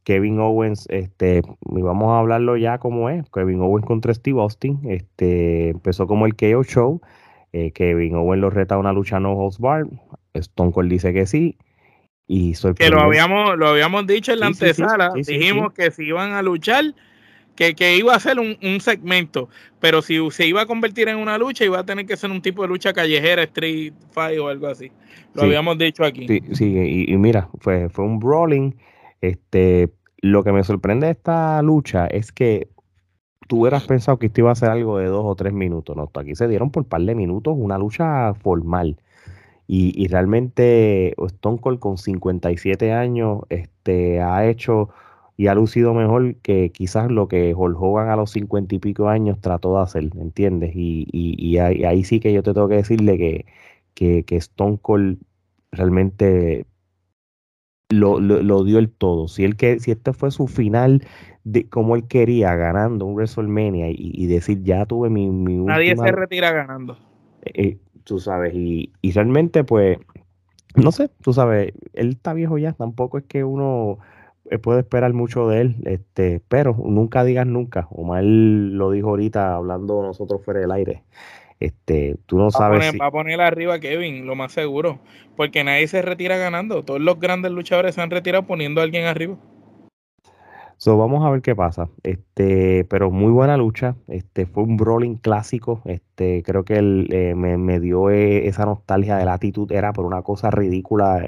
Kevin 0.03 0.39
Owens, 0.39 0.87
este, 0.89 1.43
y 1.75 1.81
vamos 1.83 2.09
a 2.09 2.19
hablarlo 2.19 2.57
ya 2.57 2.79
como 2.79 3.09
es, 3.11 3.29
Kevin 3.29 3.61
Owens 3.61 3.85
contra 3.85 4.13
Steve 4.13 4.41
Austin, 4.41 4.79
este, 4.85 5.69
empezó 5.69 6.07
como 6.07 6.25
el 6.25 6.35
KO 6.35 6.63
Show, 6.63 7.01
eh, 7.53 7.71
Kevin 7.73 8.15
Owens 8.15 8.41
lo 8.41 8.49
reta 8.49 8.73
a 8.75 8.79
una 8.79 8.93
lucha 8.93 9.19
no 9.19 9.33
holds 9.33 9.59
bar, 9.59 9.85
Stone 10.33 10.71
Cold 10.71 10.89
dice 10.89 11.13
que 11.13 11.25
sí. 11.25 11.57
Y 12.27 12.53
que 12.75 12.89
lo 12.89 13.01
habíamos, 13.01 13.57
lo 13.57 13.67
habíamos 13.67 14.07
dicho 14.07 14.31
en 14.31 14.39
la 14.39 14.47
antesala. 14.47 15.11
Dijimos 15.13 15.73
que 15.73 15.91
si 15.91 16.03
iban 16.03 16.31
a 16.31 16.41
luchar, 16.41 16.95
que, 17.55 17.75
que 17.75 17.97
iba 17.97 18.15
a 18.15 18.19
ser 18.21 18.39
un, 18.39 18.79
segmento. 18.79 19.49
Pero 19.81 20.01
si 20.01 20.17
se 20.31 20.47
iba 20.47 20.61
a 20.61 20.65
convertir 20.65 21.09
en 21.09 21.17
una 21.17 21.37
lucha, 21.37 21.65
iba 21.65 21.79
a 21.79 21.85
tener 21.85 22.05
que 22.05 22.15
ser 22.15 22.31
un 22.31 22.41
tipo 22.41 22.61
de 22.61 22.69
lucha 22.69 22.93
callejera, 22.93 23.43
street 23.43 23.93
fight 24.11 24.39
o 24.39 24.47
algo 24.47 24.67
así. 24.67 24.91
Lo 25.33 25.43
habíamos 25.43 25.77
dicho 25.77 26.05
aquí. 26.05 26.25
Sí, 26.27 26.41
sí 26.53 27.05
y, 27.09 27.17
mira, 27.17 27.49
fue, 27.59 27.89
fue 27.89 28.05
un 28.05 28.19
brawling. 28.19 28.77
Este, 29.19 29.89
lo 30.21 30.43
que 30.43 30.53
me 30.53 30.63
sorprende 30.63 31.07
de 31.07 31.11
esta 31.11 31.61
lucha 31.61 32.07
es 32.07 32.31
que 32.31 32.69
tú 33.49 33.61
hubieras 33.61 33.83
pensado 33.83 34.17
que 34.17 34.27
esto 34.27 34.39
iba 34.39 34.51
a 34.51 34.55
ser 34.55 34.69
algo 34.69 34.99
de 34.99 35.07
dos 35.07 35.25
o 35.25 35.35
tres 35.35 35.51
minutos. 35.51 35.97
No, 35.97 36.09
aquí 36.13 36.35
se 36.35 36.47
dieron 36.47 36.71
por 36.71 36.85
par 36.85 37.01
de 37.01 37.15
minutos 37.15 37.55
una 37.57 37.77
lucha 37.77 38.33
formal. 38.35 38.97
Y, 39.73 40.09
realmente 40.09 41.15
Stone 41.17 41.59
Cold 41.61 41.79
con 41.79 41.97
57 41.97 42.91
años 42.91 43.43
este, 43.47 44.19
ha 44.19 44.45
hecho 44.45 44.89
y 45.37 45.47
ha 45.47 45.55
lucido 45.55 45.93
mejor 45.93 46.35
que 46.41 46.73
quizás 46.73 47.09
lo 47.09 47.29
que 47.29 47.53
Hulk 47.55 47.81
Hogan 47.81 48.09
a 48.09 48.17
los 48.17 48.31
50 48.31 48.75
y 48.75 48.79
pico 48.79 49.07
años 49.07 49.39
trató 49.39 49.77
de 49.77 49.83
hacer, 49.83 50.09
¿entiendes? 50.19 50.73
Y, 50.75 51.07
y, 51.13 51.57
ahí, 51.57 52.03
sí 52.03 52.19
que 52.19 52.33
yo 52.33 52.43
te 52.43 52.53
tengo 52.53 52.67
que 52.67 52.75
decirle 52.75 53.17
que, 53.95 54.25
que, 54.25 54.35
Stone 54.35 54.77
Cold 54.81 55.19
realmente 55.71 56.65
lo, 57.89 58.19
lo, 58.19 58.65
dio 58.65 58.77
el 58.77 58.89
todo. 58.89 59.29
Si, 59.29 59.45
él 59.45 59.55
que, 59.55 59.79
si 59.79 59.91
este 59.91 60.11
fue 60.11 60.31
su 60.31 60.47
final 60.47 61.01
de 61.45 61.69
como 61.69 61.95
él 61.95 62.09
quería, 62.09 62.57
ganando 62.57 63.05
un 63.05 63.15
WrestleMania 63.15 63.87
y, 63.89 64.27
decir, 64.27 64.63
ya 64.63 64.85
tuve 64.85 65.09
mi, 65.09 65.29
mi 65.29 65.55
Nadie 65.55 65.95
se 65.95 66.11
retira 66.11 66.51
ganando. 66.51 66.97
Eh, 67.45 67.77
tú 68.03 68.19
sabes, 68.19 68.53
y, 68.53 68.91
y 69.01 69.11
realmente 69.11 69.63
pues, 69.63 69.97
no 70.75 70.91
sé, 70.91 71.09
tú 71.21 71.33
sabes, 71.33 71.73
él 71.93 72.09
está 72.09 72.33
viejo 72.33 72.57
ya, 72.57 72.73
tampoco 72.73 73.17
es 73.17 73.25
que 73.25 73.43
uno 73.43 73.99
eh, 74.49 74.57
puede 74.57 74.81
esperar 74.81 75.13
mucho 75.13 75.47
de 75.47 75.61
él, 75.61 75.75
este, 75.85 76.41
pero 76.47 76.75
nunca 76.77 77.23
digas 77.23 77.47
nunca, 77.47 77.87
Omar 77.91 78.23
lo 78.23 78.91
dijo 78.91 79.09
ahorita 79.09 79.55
hablando 79.55 80.01
nosotros 80.01 80.43
fuera 80.43 80.59
del 80.59 80.71
aire. 80.71 81.03
Este, 81.61 82.17
tú 82.25 82.39
no 82.39 82.49
sabes. 82.49 82.91
va 82.99 83.05
a 83.05 83.11
poner 83.11 83.39
arriba 83.39 83.75
a 83.75 83.79
Kevin, 83.79 84.25
lo 84.25 84.35
más 84.35 84.51
seguro. 84.51 84.99
Porque 85.37 85.63
nadie 85.63 85.87
se 85.87 86.01
retira 86.01 86.35
ganando. 86.35 86.83
Todos 86.83 86.99
los 86.99 87.19
grandes 87.19 87.51
luchadores 87.51 87.93
se 87.93 88.01
han 88.01 88.09
retirado 88.09 88.47
poniendo 88.47 88.81
a 88.81 88.83
alguien 88.83 89.05
arriba. 89.05 89.37
So, 90.83 90.97
vamos 90.97 91.23
a 91.23 91.29
ver 91.29 91.43
qué 91.43 91.55
pasa. 91.55 91.89
Este, 92.01 92.85
pero 92.85 93.11
muy 93.11 93.31
buena 93.31 93.55
lucha. 93.55 93.95
Este, 94.07 94.47
fue 94.47 94.63
un 94.63 94.77
brawling 94.77 95.17
clásico. 95.17 95.83
Este, 95.85 96.41
creo 96.41 96.65
que 96.65 96.77
él, 96.77 97.07
eh, 97.11 97.35
me, 97.35 97.79
dio 97.79 98.09
eh, 98.09 98.47
esa 98.47 98.65
nostalgia 98.65 99.15
de 99.17 99.25
la 99.25 99.35
actitud. 99.35 99.71
Era 99.71 99.93
por 99.93 100.05
una 100.05 100.23
cosa 100.23 100.49
ridícula. 100.49 101.23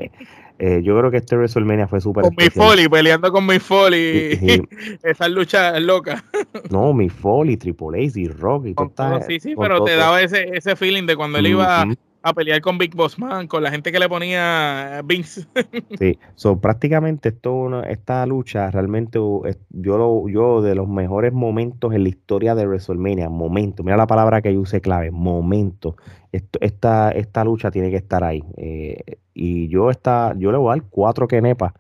Eh, 0.58 0.82
yo 0.84 0.98
creo 0.98 1.12
que 1.12 1.18
este 1.18 1.36
WrestleMania 1.36 1.88
fue 1.88 2.02
súper 2.02 2.24
Con 2.24 2.34
mi 2.36 2.50
Foley, 2.50 2.90
peleando 2.90 3.32
con 3.32 3.46
mi 3.46 3.60
Foley. 3.60 4.40
esa 5.04 5.28
lucha 5.28 5.80
loca. 5.80 6.26
no, 6.72 6.92
mi 6.92 7.10
Foley, 7.10 7.56
Triple 7.56 8.08
H 8.08 8.20
y 8.20 8.30
Rock 8.30 8.66
y 8.66 8.74
todo. 8.74 9.22
Sí, 9.28 9.40
sí, 9.40 9.54
pero 9.56 9.84
te 9.84 9.96
daba 9.96 10.20
ese, 10.24 10.50
ese 10.58 10.76
feeling 10.76 11.06
de 11.06 11.16
cuando 11.16 11.38
él 11.38 11.46
iba 11.46 11.86
a 12.24 12.34
pelear 12.34 12.62
con 12.62 12.78
Big 12.78 12.96
Boss 12.96 13.20
Man, 13.20 13.48
con 13.48 13.62
la 13.62 13.70
gente 13.70 13.92
que 13.92 14.00
le 14.00 14.08
ponía 14.08 15.02
Vince. 15.06 15.46
sí, 16.00 16.18
so, 16.36 16.60
prácticamente 16.60 17.30
esto, 17.30 17.84
esta 17.84 18.26
lucha 18.26 18.72
realmente 18.72 19.20
yo, 19.20 19.98
lo, 19.98 20.30
yo 20.30 20.62
de 20.62 20.74
los 20.74 20.88
mejores 20.88 21.34
momentos 21.34 21.94
en 21.94 22.04
la 22.04 22.10
historia 22.10 22.56
de 22.56 22.66
WrestleMania, 22.66 23.30
momento, 23.30 23.84
mira 23.84 23.98
la 23.98 24.08
palabra 24.08 24.42
que 24.42 24.54
yo 24.54 24.62
usé 24.62 24.80
clave, 24.80 25.12
momento. 25.12 25.98
esta, 26.32 27.12
esta 27.12 27.44
lucha 27.44 27.70
tiene 27.72 27.92
que 27.92 27.98
estar 27.98 28.24
ahí. 28.24 28.42
Eh, 28.56 29.18
y 29.34 29.68
yo, 29.68 29.90
esta, 29.90 30.34
yo 30.38 30.52
le 30.52 30.58
voy 30.58 30.72
a 30.72 30.78
dar 30.78 30.86
cuatro 30.90 31.28
kenepas. 31.28 31.74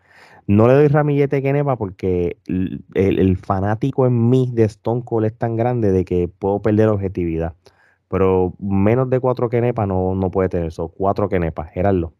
No 0.45 0.67
le 0.67 0.73
doy 0.73 0.87
ramillete 0.87 1.41
kenepa 1.41 1.77
porque 1.77 2.35
el, 2.47 2.83
el, 2.95 3.37
fanático 3.37 4.05
en 4.05 4.29
mí 4.29 4.49
de 4.53 4.65
Stone 4.65 5.03
Cold 5.05 5.27
es 5.27 5.37
tan 5.37 5.55
grande 5.55 5.93
de 5.93 6.03
que 6.03 6.27
puedo 6.27 6.61
perder 6.61 6.89
objetividad. 6.89 7.53
Pero 8.13 8.53
menos 8.59 9.09
de 9.09 9.19
cuatro 9.19 9.49
kenepas 9.49 9.87
no, 9.87 10.13
no 10.13 10.29
puede 10.29 10.47
tener 10.47 10.67
eso. 10.67 10.89
Cuatro 10.89 11.29
kenepas, 11.29 11.71
Gerardo. 11.71 12.13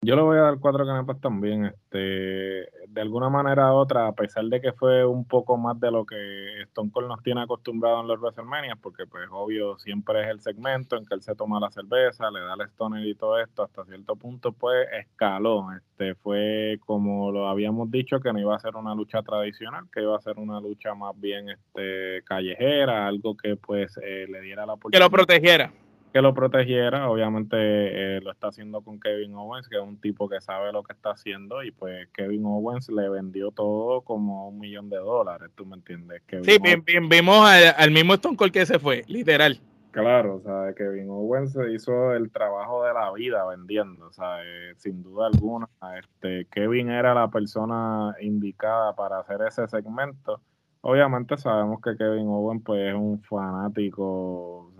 Yo 0.00 0.14
le 0.14 0.22
voy 0.22 0.38
a 0.38 0.42
dar 0.42 0.58
cuatro 0.60 0.86
canepas 0.86 1.20
también. 1.20 1.66
Este, 1.66 1.98
de 1.98 3.00
alguna 3.00 3.28
manera 3.28 3.72
u 3.72 3.76
otra, 3.76 4.06
a 4.06 4.12
pesar 4.12 4.44
de 4.44 4.60
que 4.60 4.72
fue 4.72 5.04
un 5.04 5.24
poco 5.24 5.56
más 5.56 5.78
de 5.80 5.90
lo 5.90 6.06
que 6.06 6.62
Stone 6.62 6.92
Cold 6.92 7.08
nos 7.08 7.22
tiene 7.22 7.42
acostumbrado 7.42 8.00
en 8.00 8.06
los 8.06 8.20
WrestleMania, 8.20 8.76
porque 8.76 9.06
pues 9.06 9.28
obvio 9.32 9.76
siempre 9.78 10.22
es 10.22 10.28
el 10.28 10.40
segmento 10.40 10.96
en 10.96 11.04
que 11.04 11.14
él 11.14 11.22
se 11.22 11.34
toma 11.34 11.58
la 11.58 11.72
cerveza, 11.72 12.30
le 12.30 12.40
da 12.40 12.54
el 12.54 12.60
stoner 12.68 13.04
y 13.04 13.16
todo 13.16 13.40
esto, 13.40 13.64
hasta 13.64 13.84
cierto 13.86 14.14
punto 14.14 14.52
pues 14.52 14.86
escaló. 15.00 15.66
Este, 15.72 16.14
fue 16.14 16.78
como 16.86 17.32
lo 17.32 17.48
habíamos 17.48 17.90
dicho 17.90 18.20
que 18.20 18.32
no 18.32 18.38
iba 18.38 18.54
a 18.54 18.60
ser 18.60 18.76
una 18.76 18.94
lucha 18.94 19.22
tradicional, 19.22 19.86
que 19.92 20.02
iba 20.02 20.16
a 20.16 20.20
ser 20.20 20.38
una 20.38 20.60
lucha 20.60 20.94
más 20.94 21.18
bien 21.18 21.48
este 21.48 22.22
callejera, 22.24 23.08
algo 23.08 23.36
que 23.36 23.56
pues 23.56 23.98
eh, 24.00 24.26
le 24.30 24.40
diera 24.42 24.64
la 24.64 24.74
oportunidad. 24.74 25.00
Que 25.00 25.04
lo 25.04 25.10
protegiera 25.10 25.72
que 26.12 26.22
lo 26.22 26.34
protegiera. 26.34 27.10
Obviamente 27.10 27.56
eh, 27.56 28.20
lo 28.20 28.30
está 28.30 28.48
haciendo 28.48 28.80
con 28.80 28.98
Kevin 29.00 29.34
Owens, 29.34 29.68
que 29.68 29.76
es 29.76 29.82
un 29.82 30.00
tipo 30.00 30.28
que 30.28 30.40
sabe 30.40 30.72
lo 30.72 30.82
que 30.82 30.92
está 30.92 31.10
haciendo 31.10 31.62
y 31.62 31.70
pues 31.70 32.08
Kevin 32.12 32.44
Owens 32.44 32.88
le 32.90 33.08
vendió 33.08 33.50
todo 33.50 34.02
como 34.02 34.48
un 34.48 34.58
millón 34.58 34.88
de 34.90 34.98
dólares, 34.98 35.50
¿tú 35.54 35.66
me 35.66 35.76
entiendes? 35.76 36.22
sí, 36.42 36.58
bien, 36.62 36.84
bien, 36.84 37.08
vimos 37.08 37.48
al, 37.48 37.90
mismo 37.90 38.14
Stone 38.14 38.36
Cold 38.36 38.52
que 38.52 38.66
se 38.66 38.78
fue, 38.78 39.02
literal. 39.06 39.60
Claro, 39.90 40.36
o 40.36 40.40
sea, 40.40 40.74
Kevin 40.74 41.08
Owens 41.08 41.56
hizo 41.72 42.12
el 42.12 42.30
trabajo 42.30 42.84
de 42.84 42.92
la 42.92 43.10
vida 43.12 43.44
vendiendo, 43.46 44.06
o 44.06 44.12
sea, 44.12 44.44
eh, 44.44 44.74
sin 44.76 45.02
duda 45.02 45.26
alguna, 45.26 45.66
este, 45.98 46.46
Kevin 46.50 46.90
era 46.90 47.14
la 47.14 47.28
persona 47.30 48.14
indicada 48.20 48.94
para 48.94 49.18
hacer 49.18 49.40
ese 49.48 49.66
segmento 49.66 50.40
obviamente 50.80 51.36
sabemos 51.36 51.80
que 51.82 51.96
Kevin 51.96 52.28
Owen 52.28 52.60
pues 52.60 52.88
es 52.88 52.94
un 52.94 53.20
fanático 53.22 54.72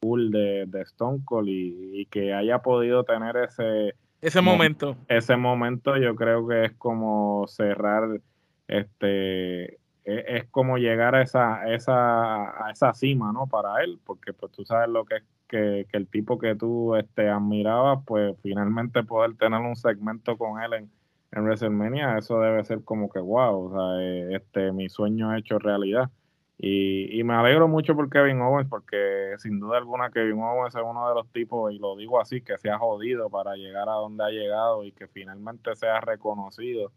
full 0.00 0.30
de, 0.30 0.64
de 0.66 0.82
Stone 0.82 1.20
Cold 1.24 1.48
y, 1.48 2.06
que 2.06 2.32
haya 2.32 2.58
podido 2.60 3.04
tener 3.04 3.36
ese 3.36 3.94
ese 4.20 4.40
momento 4.40 4.96
ese 5.08 5.36
momento 5.36 5.96
yo 5.96 6.14
creo 6.14 6.46
que 6.46 6.64
es 6.66 6.72
como 6.72 7.46
cerrar 7.48 8.20
este 8.68 9.74
e, 9.74 9.78
es, 10.04 10.44
como 10.50 10.78
llegar 10.78 11.14
a 11.14 11.22
esa 11.22 11.72
esa 11.72 12.66
a 12.66 12.70
esa 12.70 12.92
cima 12.94 13.32
no 13.32 13.46
para 13.46 13.82
él 13.82 13.98
porque 14.04 14.32
pues 14.32 14.52
tú 14.52 14.64
sabes 14.64 14.88
lo 14.88 15.04
que 15.04 15.16
es 15.16 15.22
que, 15.48 15.86
el 15.92 16.06
tipo 16.06 16.38
que 16.38 16.54
tú 16.54 16.94
este, 16.94 17.28
admirabas 17.28 18.00
pues 18.06 18.36
finalmente 18.40 19.02
poder 19.02 19.34
tener 19.36 19.60
un 19.60 19.74
segmento 19.74 20.38
con 20.38 20.62
él 20.62 20.74
en 20.74 20.90
en 21.32 21.44
WrestleMania, 21.44 22.18
eso 22.18 22.40
debe 22.40 22.64
ser 22.64 22.82
como 22.82 23.08
que 23.08 23.20
wow, 23.20 23.66
o 23.66 23.72
sea, 23.72 24.02
eh, 24.02 24.36
este, 24.36 24.72
mi 24.72 24.88
sueño 24.88 25.34
hecho 25.36 25.58
realidad. 25.58 26.10
Y, 26.62 27.18
y, 27.18 27.24
me 27.24 27.32
alegro 27.32 27.68
mucho 27.68 27.94
por 27.94 28.10
Kevin 28.10 28.42
Owens, 28.42 28.68
porque 28.68 29.34
sin 29.38 29.58
duda 29.60 29.78
alguna 29.78 30.10
Kevin 30.10 30.42
Owens 30.42 30.74
es 30.74 30.82
uno 30.84 31.08
de 31.08 31.14
los 31.14 31.26
tipos, 31.32 31.72
y 31.72 31.78
lo 31.78 31.96
digo 31.96 32.20
así, 32.20 32.42
que 32.42 32.58
se 32.58 32.68
ha 32.68 32.78
jodido 32.78 33.30
para 33.30 33.56
llegar 33.56 33.88
a 33.88 33.94
donde 33.94 34.24
ha 34.24 34.28
llegado 34.28 34.84
y 34.84 34.92
que 34.92 35.08
finalmente 35.08 35.74
sea 35.74 36.00
reconocido 36.00 36.92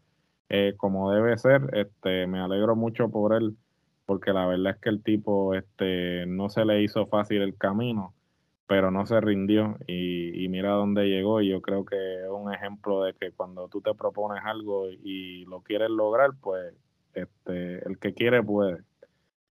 eh, 0.50 0.74
como 0.76 1.10
debe 1.12 1.38
ser. 1.38 1.62
Este, 1.72 2.26
me 2.26 2.40
alegro 2.40 2.76
mucho 2.76 3.08
por 3.08 3.34
él, 3.34 3.56
porque 4.04 4.32
la 4.34 4.46
verdad 4.46 4.74
es 4.74 4.80
que 4.82 4.90
el 4.90 5.02
tipo 5.02 5.54
este, 5.54 6.26
no 6.26 6.50
se 6.50 6.66
le 6.66 6.82
hizo 6.82 7.06
fácil 7.06 7.40
el 7.40 7.56
camino 7.56 8.12
pero 8.66 8.90
no 8.90 9.06
se 9.06 9.20
rindió 9.20 9.76
y, 9.86 10.48
mira 10.48 10.70
dónde 10.70 11.06
llegó 11.08 11.40
y 11.40 11.48
yo 11.48 11.60
creo 11.60 11.84
que 11.84 11.96
es 11.96 12.30
un 12.30 12.52
ejemplo 12.52 13.02
de 13.02 13.14
que 13.14 13.32
cuando 13.32 13.68
tú 13.68 13.80
te 13.80 13.94
propones 13.94 14.42
algo 14.44 14.88
y 14.88 15.44
lo 15.46 15.60
quieres 15.60 15.90
lograr, 15.90 16.30
pues 16.40 16.74
este, 17.14 17.86
el 17.86 17.98
que 17.98 18.14
quiere 18.14 18.42
puede. 18.42 18.82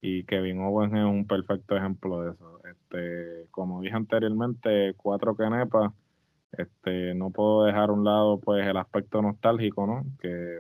Y 0.06 0.26
Kevin 0.26 0.60
Owens 0.60 0.94
es 0.94 1.06
un 1.06 1.26
perfecto 1.26 1.78
ejemplo 1.78 2.22
de 2.24 2.32
eso. 2.32 2.60
Este, 2.66 3.48
como 3.52 3.80
dije 3.82 3.96
anteriormente, 3.96 4.96
cuatro 4.98 5.34
canepas, 5.34 5.94
este, 6.52 7.16
no 7.16 7.30
puedo 7.30 7.64
dejar 7.64 7.90
a 7.90 7.94
un 7.94 8.04
lado 8.04 8.38
pues 8.38 8.68
el 8.68 8.76
aspecto 8.76 9.22
nostálgico, 9.22 9.88
¿no? 9.88 10.04
Que 10.20 10.60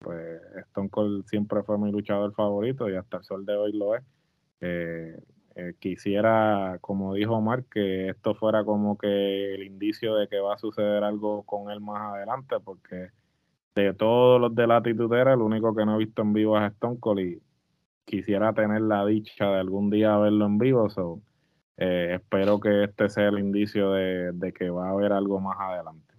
pues 0.00 0.40
Stone 0.66 0.88
Cold 0.90 1.24
siempre 1.26 1.62
fue 1.62 1.78
mi 1.78 1.92
luchador 1.92 2.34
favorito 2.34 2.90
y 2.90 2.96
hasta 2.96 3.18
el 3.18 3.22
sol 3.22 3.46
de 3.46 3.54
hoy 3.54 3.72
lo 3.74 3.94
es. 3.94 4.02
Eh, 4.60 5.20
eh, 5.54 5.74
quisiera, 5.78 6.78
como 6.80 7.14
dijo 7.14 7.36
Omar, 7.36 7.66
que 7.66 8.08
esto 8.08 8.34
fuera 8.34 8.64
como 8.64 8.98
que 8.98 9.54
el 9.54 9.62
indicio 9.62 10.16
de 10.16 10.26
que 10.26 10.40
va 10.40 10.54
a 10.54 10.58
suceder 10.58 11.04
algo 11.04 11.44
con 11.44 11.70
él 11.70 11.80
más 11.80 12.12
adelante, 12.12 12.56
porque 12.58 13.10
de 13.76 13.94
todos 13.94 14.40
los 14.40 14.52
de 14.52 14.66
la 14.66 14.82
titutera, 14.82 15.34
el 15.34 15.42
único 15.42 15.76
que 15.76 15.86
no 15.86 15.94
he 15.94 15.98
visto 15.98 16.22
en 16.22 16.32
vivo 16.32 16.58
es 16.58 16.72
Stone 16.72 16.98
Cold 16.98 17.20
y 17.20 17.42
quisiera 18.04 18.52
tener 18.52 18.82
la 18.82 19.04
dicha 19.06 19.46
de 19.46 19.60
algún 19.60 19.90
día 19.90 20.16
verlo 20.18 20.46
en 20.46 20.58
vivo. 20.58 20.88
So, 20.90 21.20
eh, 21.76 22.16
espero 22.16 22.60
que 22.60 22.84
este 22.84 23.08
sea 23.08 23.28
el 23.28 23.38
indicio 23.38 23.92
de 23.92 24.52
que 24.56 24.70
va 24.70 24.88
a 24.88 24.92
haber 24.92 25.12
algo 25.12 25.40
más 25.40 25.56
adelante. 25.58 26.14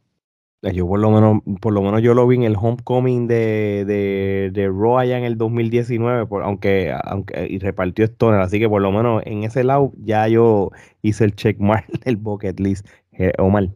Yo 0.73 0.87
por 0.87 0.99
lo 0.99 1.11
menos, 1.11 1.41
por 1.61 1.73
lo 1.73 1.81
menos 1.81 2.01
yo 2.01 2.13
lo 2.13 2.27
vi 2.27 2.37
en 2.37 2.43
el 2.43 2.55
homecoming 2.59 3.27
de, 3.27 3.85
de, 3.85 4.49
de 4.51 4.67
Raw 4.67 4.97
allá 4.97 5.17
en 5.17 5.23
el 5.23 5.37
2019, 5.37 6.25
por, 6.25 6.43
aunque, 6.43 6.95
aunque 7.03 7.47
y 7.47 7.59
repartió 7.59 8.05
Stoner, 8.05 8.39
así 8.39 8.59
que 8.59 8.67
por 8.67 8.81
lo 8.81 8.91
menos 8.91 9.21
en 9.25 9.43
ese 9.43 9.63
lado 9.63 9.91
ya 9.97 10.27
yo 10.27 10.71
hice 11.01 11.25
el 11.25 11.35
checkmark 11.35 11.87
del 12.05 12.17
bucket 12.17 12.59
list. 12.59 12.87
Eh, 13.11 13.31
Omar. 13.37 13.69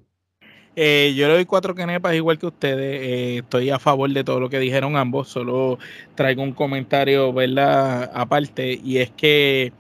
Eh, 0.82 1.14
yo 1.14 1.28
le 1.28 1.34
doy 1.34 1.46
cuatro 1.46 1.76
canepas 1.76 2.16
igual 2.16 2.40
que 2.40 2.46
ustedes. 2.46 3.02
Eh, 3.02 3.38
estoy 3.40 3.70
a 3.70 3.80
favor 3.80 4.10
de 4.10 4.24
todo 4.24 4.40
lo 4.40 4.50
que 4.50 4.60
dijeron 4.60 4.96
ambos. 4.96 5.28
Solo 5.28 5.78
traigo 6.16 6.42
un 6.42 6.54
comentario, 6.54 7.34
¿verdad? 7.34 8.10
Aparte, 8.14 8.80
y 8.82 9.00
es 9.00 9.10
que 9.10 9.74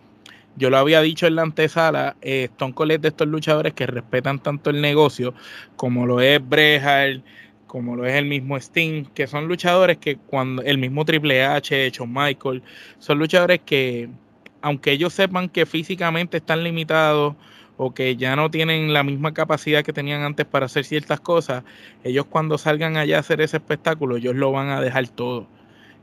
yo 0.58 0.70
lo 0.70 0.78
había 0.78 1.00
dicho 1.02 1.26
en 1.26 1.38
la 1.38 1.43
antesala, 1.43 2.18
eh, 2.22 2.50
Stone 2.52 2.74
Cold 2.74 2.91
es 2.91 3.02
de 3.02 3.08
estos 3.08 3.30
luchadores 3.30 3.74
que 3.74 3.88
respetan 3.88 4.39
tanto 4.39 4.72
el 4.72 4.82
negocio 4.82 5.34
como 5.78 6.06
lo 6.06 6.20
es 6.20 6.45
Brejal, 6.45 7.24
como 7.66 7.95
lo 7.95 8.06
es 8.06 8.16
el 8.16 8.26
mismo 8.26 8.58
Sting, 8.58 9.06
que 9.14 9.26
son 9.26 9.47
luchadores 9.47 10.00
que 10.00 10.18
cuando 10.18 10.64
el 10.64 10.80
mismo 10.80 11.06
Triple 11.06 11.45
H, 11.45 11.91
Shawn 11.91 12.12
Michael, 12.12 12.62
son 12.97 13.20
luchadores 13.20 13.62
que 13.66 14.10
aunque 14.62 14.91
ellos 14.91 15.14
sepan 15.14 15.47
que 15.47 15.66
físicamente 15.66 16.36
están 16.36 16.62
limitados 16.62 17.36
o 17.82 17.93
que 17.93 18.17
ya 18.17 18.36
no 18.36 18.51
tienen 18.51 18.91
la 18.91 19.03
misma 19.03 19.34
capacidad 19.34 19.86
que 19.86 19.93
tenían 19.93 20.21
antes 20.23 20.45
para 20.45 20.65
hacer 20.65 20.84
ciertas 20.84 21.21
cosas, 21.21 21.63
ellos 22.03 22.25
cuando 22.25 22.57
salgan 22.57 22.97
allá 22.97 23.15
a 23.15 23.19
hacer 23.21 23.39
ese 23.39 23.55
espectáculo, 23.55 24.17
ellos 24.17 24.36
lo 24.36 24.51
van 24.51 24.67
a 24.67 24.82
dejar 24.82 25.07
todo. 25.07 25.47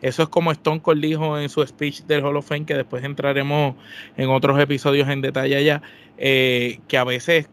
Eso 0.01 0.23
es 0.23 0.29
como 0.31 0.53
Stone 0.53 0.81
Cold 0.81 1.03
dijo 1.03 1.39
en 1.39 1.51
su 1.51 1.67
speech 1.67 2.05
del 2.05 2.25
Hall 2.25 2.39
of 2.39 2.49
Fame, 2.49 2.65
que 2.65 2.73
después 2.73 3.05
entraremos 3.05 3.75
en 4.17 4.31
otros 4.31 4.59
episodios 4.59 5.07
en 5.11 5.21
detalle 5.21 5.55
allá, 5.55 5.83
eh, 6.17 6.81
que 6.89 6.97
a 6.97 7.05
veces 7.05 7.51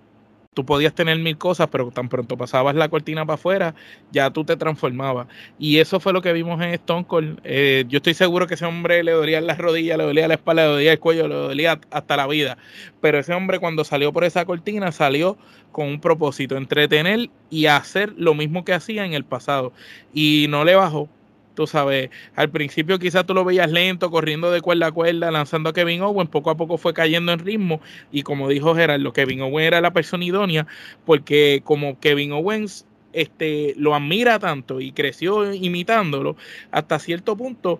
tú 0.53 0.65
podías 0.65 0.93
tener 0.93 1.17
mil 1.19 1.37
cosas, 1.37 1.67
pero 1.71 1.91
tan 1.91 2.09
pronto 2.09 2.37
pasabas 2.37 2.75
la 2.75 2.89
cortina 2.89 3.25
para 3.25 3.35
afuera, 3.35 3.75
ya 4.11 4.29
tú 4.31 4.43
te 4.43 4.55
transformabas. 4.55 5.27
Y 5.59 5.79
eso 5.79 5.99
fue 5.99 6.13
lo 6.13 6.21
que 6.21 6.33
vimos 6.33 6.61
en 6.61 6.69
Stone 6.69 7.05
Cold. 7.05 7.39
Eh, 7.43 7.85
yo 7.87 7.97
estoy 7.97 8.13
seguro 8.13 8.47
que 8.47 8.53
ese 8.55 8.65
hombre 8.65 9.03
le 9.03 9.11
dolía 9.11 9.41
las 9.41 9.57
rodillas, 9.57 9.97
le 9.97 10.03
dolía 10.03 10.27
la 10.27 10.35
espalda, 10.35 10.63
le 10.63 10.71
dolía 10.73 10.91
el 10.93 10.99
cuello, 10.99 11.27
le 11.27 11.35
dolía 11.35 11.79
hasta 11.91 12.17
la 12.17 12.27
vida. 12.27 12.57
Pero 13.01 13.19
ese 13.19 13.33
hombre 13.33 13.59
cuando 13.59 13.83
salió 13.83 14.13
por 14.13 14.23
esa 14.23 14.45
cortina 14.45 14.91
salió 14.91 15.37
con 15.71 15.87
un 15.87 15.99
propósito, 15.99 16.55
entretener 16.55 17.29
y 17.49 17.65
hacer 17.65 18.13
lo 18.17 18.33
mismo 18.33 18.63
que 18.63 18.73
hacía 18.73 19.05
en 19.05 19.13
el 19.13 19.25
pasado. 19.25 19.73
Y 20.13 20.47
no 20.49 20.63
le 20.63 20.75
bajó 20.75 21.09
tú 21.55 21.67
sabes, 21.67 22.09
al 22.35 22.49
principio 22.49 22.99
quizás 22.99 23.25
tú 23.25 23.33
lo 23.33 23.45
veías 23.45 23.71
lento, 23.71 24.09
corriendo 24.11 24.51
de 24.51 24.61
cuerda 24.61 24.87
a 24.87 24.91
cuerda, 24.91 25.31
lanzando 25.31 25.69
a 25.69 25.73
Kevin 25.73 26.01
Owen, 26.01 26.27
poco 26.27 26.49
a 26.49 26.57
poco 26.57 26.77
fue 26.77 26.93
cayendo 26.93 27.31
en 27.31 27.39
ritmo 27.39 27.81
y 28.11 28.23
como 28.23 28.49
dijo 28.49 28.75
Gerardo, 28.75 29.13
Kevin 29.13 29.41
Owen 29.41 29.65
era 29.65 29.81
la 29.81 29.91
persona 29.91 30.25
idónea 30.25 30.67
porque 31.05 31.61
como 31.63 31.99
Kevin 31.99 32.31
Owens 32.31 32.85
este, 33.13 33.73
lo 33.77 33.93
admira 33.95 34.39
tanto 34.39 34.81
y 34.81 34.91
creció 34.91 35.53
imitándolo, 35.53 36.35
hasta 36.71 36.99
cierto 36.99 37.35
punto 37.37 37.79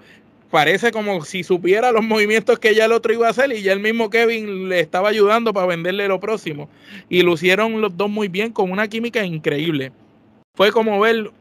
parece 0.54 0.92
como 0.92 1.26
si 1.26 1.44
supiera 1.44 1.92
los 1.92 2.04
movimientos 2.04 2.60
que 2.60 2.76
ya 2.76 2.86
el 2.86 2.92
otro 2.92 3.12
iba 3.12 3.26
a 3.26 3.32
hacer 3.32 3.52
y 3.52 3.64
ya 3.64 3.74
el 3.74 3.80
mismo 3.80 4.12
Kevin 4.12 4.70
le 4.70 4.80
estaba 4.82 5.10
ayudando 5.10 5.52
para 5.52 5.66
venderle 5.66 6.08
lo 6.08 6.20
próximo. 6.20 6.70
Y 7.10 7.24
lucieron 7.24 7.82
los 7.82 7.98
dos 7.98 8.08
muy 8.08 8.28
bien 8.28 8.52
con 8.52 8.70
una 8.70 8.88
química 8.88 9.26
increíble. 9.26 9.92
Fue 10.54 10.72
como 10.72 11.00
ver 11.00 11.32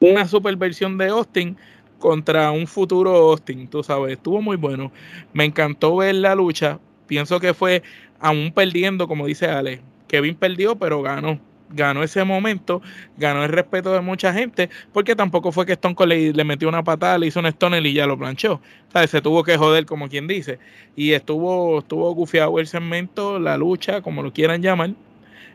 una 0.00 0.28
super 0.28 0.54
versión 0.56 0.96
de 0.96 1.08
Austin 1.08 1.56
contra 1.98 2.52
un 2.52 2.66
futuro 2.66 3.14
Austin, 3.16 3.68
tú 3.68 3.82
sabes, 3.82 4.12
estuvo 4.12 4.40
muy 4.40 4.56
bueno. 4.56 4.92
Me 5.32 5.44
encantó 5.44 5.96
ver 5.96 6.14
la 6.14 6.34
lucha. 6.34 6.78
Pienso 7.06 7.40
que 7.40 7.54
fue 7.54 7.82
aún 8.20 8.52
perdiendo, 8.52 9.08
como 9.08 9.26
dice 9.26 9.46
Ale. 9.46 9.80
Kevin 10.06 10.36
perdió, 10.36 10.76
pero 10.76 11.02
ganó. 11.02 11.40
Ganó 11.70 12.02
ese 12.02 12.24
momento, 12.24 12.80
ganó 13.18 13.44
el 13.44 13.50
respeto 13.50 13.92
de 13.92 14.00
mucha 14.00 14.32
gente, 14.32 14.70
porque 14.94 15.14
tampoco 15.14 15.52
fue 15.52 15.66
que 15.66 15.72
Stone 15.72 15.94
Cold 15.94 16.34
le, 16.34 16.44
metió 16.44 16.66
una 16.66 16.82
patada, 16.82 17.18
le 17.18 17.26
hizo 17.26 17.40
un 17.40 17.46
Stone 17.46 17.78
y 17.80 17.92
ya 17.92 18.06
lo 18.06 18.16
planchó. 18.16 18.62
¿Sabes? 18.90 19.10
Se 19.10 19.20
tuvo 19.20 19.44
que 19.44 19.58
joder, 19.58 19.84
como 19.84 20.08
quien 20.08 20.28
guice. 20.28 20.58
Y 20.96 21.12
estuvo, 21.12 21.80
estuvo 21.80 22.10
gufiado 22.14 22.58
el 22.58 22.66
segmento, 22.68 23.38
la 23.38 23.58
lucha, 23.58 24.00
como 24.00 24.22
lo 24.22 24.32
quieran 24.32 24.62
llamar 24.62 24.94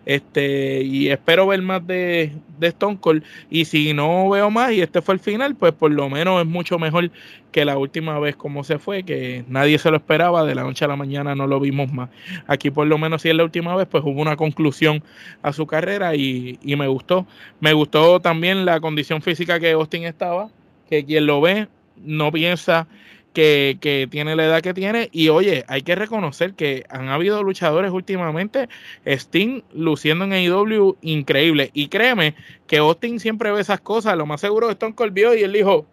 este, 0.06 0.82
y 0.82 1.10
espero 1.10 1.48
ver 1.48 1.62
más 1.62 1.86
de, 1.86 2.32
de 2.60 2.68
Stone 2.68 2.98
Cold. 3.00 3.24
Y 3.50 3.66
si 3.66 3.94
no 3.94 4.30
veo 4.30 4.50
más 4.50 4.72
y 4.72 4.82
este 4.82 5.02
fue 5.02 5.16
el 5.16 5.20
final, 5.20 5.56
pues 5.56 5.74
por 5.74 5.92
lo 5.92 6.10
menos 6.10 6.42
es 6.42 6.48
mucho 6.48 6.80
mejor 6.80 7.12
que 7.52 7.66
la 7.66 7.78
última 7.78 8.20
vez 8.20 8.36
como 8.36 8.64
se 8.64 8.80
fue, 8.80 9.04
que 9.04 9.46
nadie 9.48 9.78
se 9.78 9.92
lo 9.92 9.98
esperaba, 9.98 10.44
de 10.44 10.56
la 10.56 10.64
noche 10.64 10.86
a 10.86 10.88
la 10.88 10.96
mañana 10.96 11.36
no 11.36 11.48
lo 11.48 11.60
vimos 11.60 11.92
más. 11.94 12.10
Aquí 12.48 12.72
por 12.72 12.88
lo 12.88 12.98
menos 12.98 13.22
si 13.22 13.30
es 13.30 13.36
la 13.36 13.44
última 13.44 13.76
vez, 13.76 13.88
pues 13.88 14.04
hubo 14.04 14.22
una 14.22 14.36
conclusión 14.36 15.04
a 15.42 15.54
su 15.54 15.68
carrera 15.68 16.16
y, 16.16 16.60
y 16.64 16.76
me 16.76 16.88
gustó. 16.88 17.28
Me 17.60 17.74
gustó 17.74 18.20
también 18.20 18.66
la 18.66 18.80
condición 18.80 19.22
física 19.22 19.60
que 19.60 19.72
Austin 19.72 20.04
estaba, 20.04 20.50
que 20.90 21.06
quien 21.06 21.28
lo 21.28 21.42
ve 21.42 21.68
no 21.98 22.32
piensa 22.32 22.88
que, 23.34 24.08
tiene 24.10 24.36
la 24.36 24.46
edad 24.46 24.62
que 24.62 24.74
tiene. 24.74 25.10
Y 25.12 25.30
oye, 25.30 25.66
hay 25.68 25.82
que 25.82 25.96
reconocer 25.96 26.54
que 26.54 26.86
han 26.90 27.10
habido 27.10 27.44
luchadores 27.44 27.92
últimamente, 27.92 28.70
Sting 29.06 29.62
luciendo 29.74 30.26
en 30.26 30.34
AEW 30.34 30.98
increíble. 31.02 31.72
Y 31.74 31.88
créeme 31.88 32.36
que 32.68 32.78
Austin 32.78 33.20
siempre 33.20 33.52
ve 33.52 33.62
esas 33.62 33.82
cosas. 33.82 34.18
Lo 34.18 34.26
más 34.26 34.42
seguro 34.42 34.68
es 34.68 34.74
Stone 34.74 34.96
Cold 34.96 35.14
vio 35.14 35.36
y 35.36 35.44
él 35.44 35.54
dijo, 35.54 35.86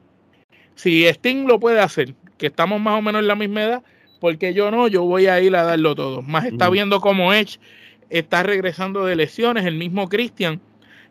si 0.75 1.07
Sting 1.07 1.47
lo 1.47 1.59
puede 1.59 1.81
hacer, 1.81 2.15
que 2.39 2.47
estamos 2.47 2.81
más 2.81 2.99
o 2.99 3.03
menos 3.03 3.21
en 3.21 3.29
la 3.29 3.35
misma 3.35 3.63
edad, 3.63 3.83
porque 4.21 4.55
yo 4.55 4.71
no, 4.71 4.87
yo 4.87 5.03
voy 5.03 5.27
a 5.27 5.41
ir 5.41 5.57
a 5.57 5.65
darlo 5.65 5.95
todo. 5.95 6.23
Más 6.23 6.45
está 6.45 6.69
viendo 6.69 7.01
como 7.01 7.33
Edge 7.33 7.59
está 8.11 8.43
regresando 8.43 9.05
de 9.05 9.17
lesiones, 9.17 9.65
el 9.65 9.77
mismo 9.77 10.09
Christian 10.09 10.61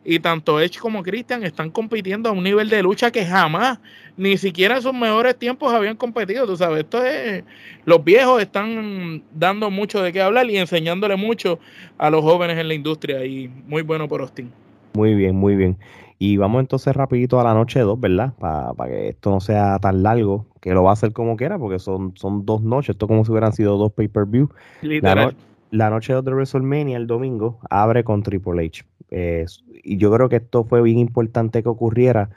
y 0.04 0.18
tanto 0.18 0.60
Edge 0.60 0.78
como 0.78 1.02
Christian 1.02 1.44
están 1.44 1.70
compitiendo 1.70 2.28
a 2.28 2.32
un 2.32 2.42
nivel 2.42 2.70
de 2.70 2.82
lucha 2.82 3.10
que 3.10 3.24
jamás, 3.24 3.78
ni 4.16 4.36
siquiera 4.38 4.76
en 4.76 4.82
sus 4.82 4.94
mejores 4.94 5.38
tiempos 5.38 5.72
habían 5.72 5.96
competido. 5.96 6.46
Tú 6.46 6.56
sabes, 6.56 6.80
esto 6.80 7.04
es. 7.04 7.44
Los 7.84 8.02
viejos 8.02 8.40
están 8.40 9.22
dando 9.34 9.70
mucho 9.70 10.02
de 10.02 10.12
qué 10.12 10.22
hablar 10.22 10.48
y 10.48 10.56
enseñándole 10.56 11.16
mucho 11.16 11.58
a 11.98 12.10
los 12.10 12.22
jóvenes 12.22 12.58
en 12.58 12.68
la 12.68 12.74
industria. 12.74 13.24
Y 13.24 13.48
muy 13.66 13.82
bueno 13.82 14.08
por 14.08 14.22
Austin. 14.22 14.50
Muy 14.94 15.14
bien, 15.14 15.36
muy 15.36 15.54
bien. 15.54 15.76
Y 16.18 16.36
vamos 16.36 16.60
entonces 16.60 16.94
rapidito 16.94 17.40
a 17.40 17.44
la 17.44 17.54
noche 17.54 17.80
2, 17.80 17.98
¿verdad? 17.98 18.34
Para 18.38 18.90
que 18.90 19.08
esto 19.08 19.30
no 19.30 19.40
sea 19.40 19.78
tan 19.78 20.02
largo, 20.02 20.46
que 20.60 20.72
lo 20.72 20.82
va 20.82 20.90
a 20.90 20.92
hacer 20.92 21.12
como 21.12 21.36
quiera, 21.36 21.58
porque 21.58 21.78
son, 21.78 22.12
son 22.16 22.44
dos 22.44 22.60
noches, 22.60 22.90
esto 22.90 23.06
como 23.06 23.24
si 23.24 23.30
hubieran 23.30 23.54
sido 23.54 23.78
dos 23.78 23.92
pay-per-view. 23.92 24.50
La, 24.82 25.34
la, 25.70 25.88
noche 25.88 26.12
2 26.12 26.22
de 26.22 26.32
WrestleMania, 26.32 26.98
el 26.98 27.06
domingo, 27.06 27.58
abre 27.70 28.04
con 28.04 28.22
Triple 28.22 28.66
H. 28.66 28.84
y 29.10 29.96
yo 29.96 30.12
creo 30.12 30.28
que 30.28 30.36
esto 30.36 30.64
fue 30.64 30.82
bien 30.82 30.98
importante 30.98 31.62
que 31.62 31.68
ocurriera, 31.68 32.30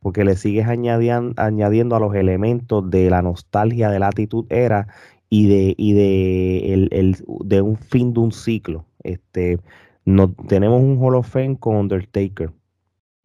porque 0.00 0.24
le 0.24 0.36
sigues 0.36 0.66
añadiendo, 0.66 1.40
añadiendo 1.40 1.96
a 1.96 2.00
los 2.00 2.14
elementos 2.14 2.88
de 2.90 3.10
la 3.10 3.22
nostalgia 3.22 3.90
de 3.90 3.98
la 3.98 4.08
actitud 4.08 4.46
era 4.48 4.88
y 5.28 5.48
de, 5.48 5.74
y 5.76 5.92
de, 5.92 6.74
el, 6.90 7.16
de 7.44 7.62
un 7.62 7.76
fin 7.76 8.12
de 8.12 8.20
un 8.20 8.32
ciclo. 8.32 8.84
Este, 9.02 9.58
no, 10.04 10.32
tenemos 10.48 10.82
un 10.82 10.98
Hall 11.00 11.14
of 11.14 11.28
Fame 11.28 11.56
con 11.58 11.76
Undertaker. 11.76 12.50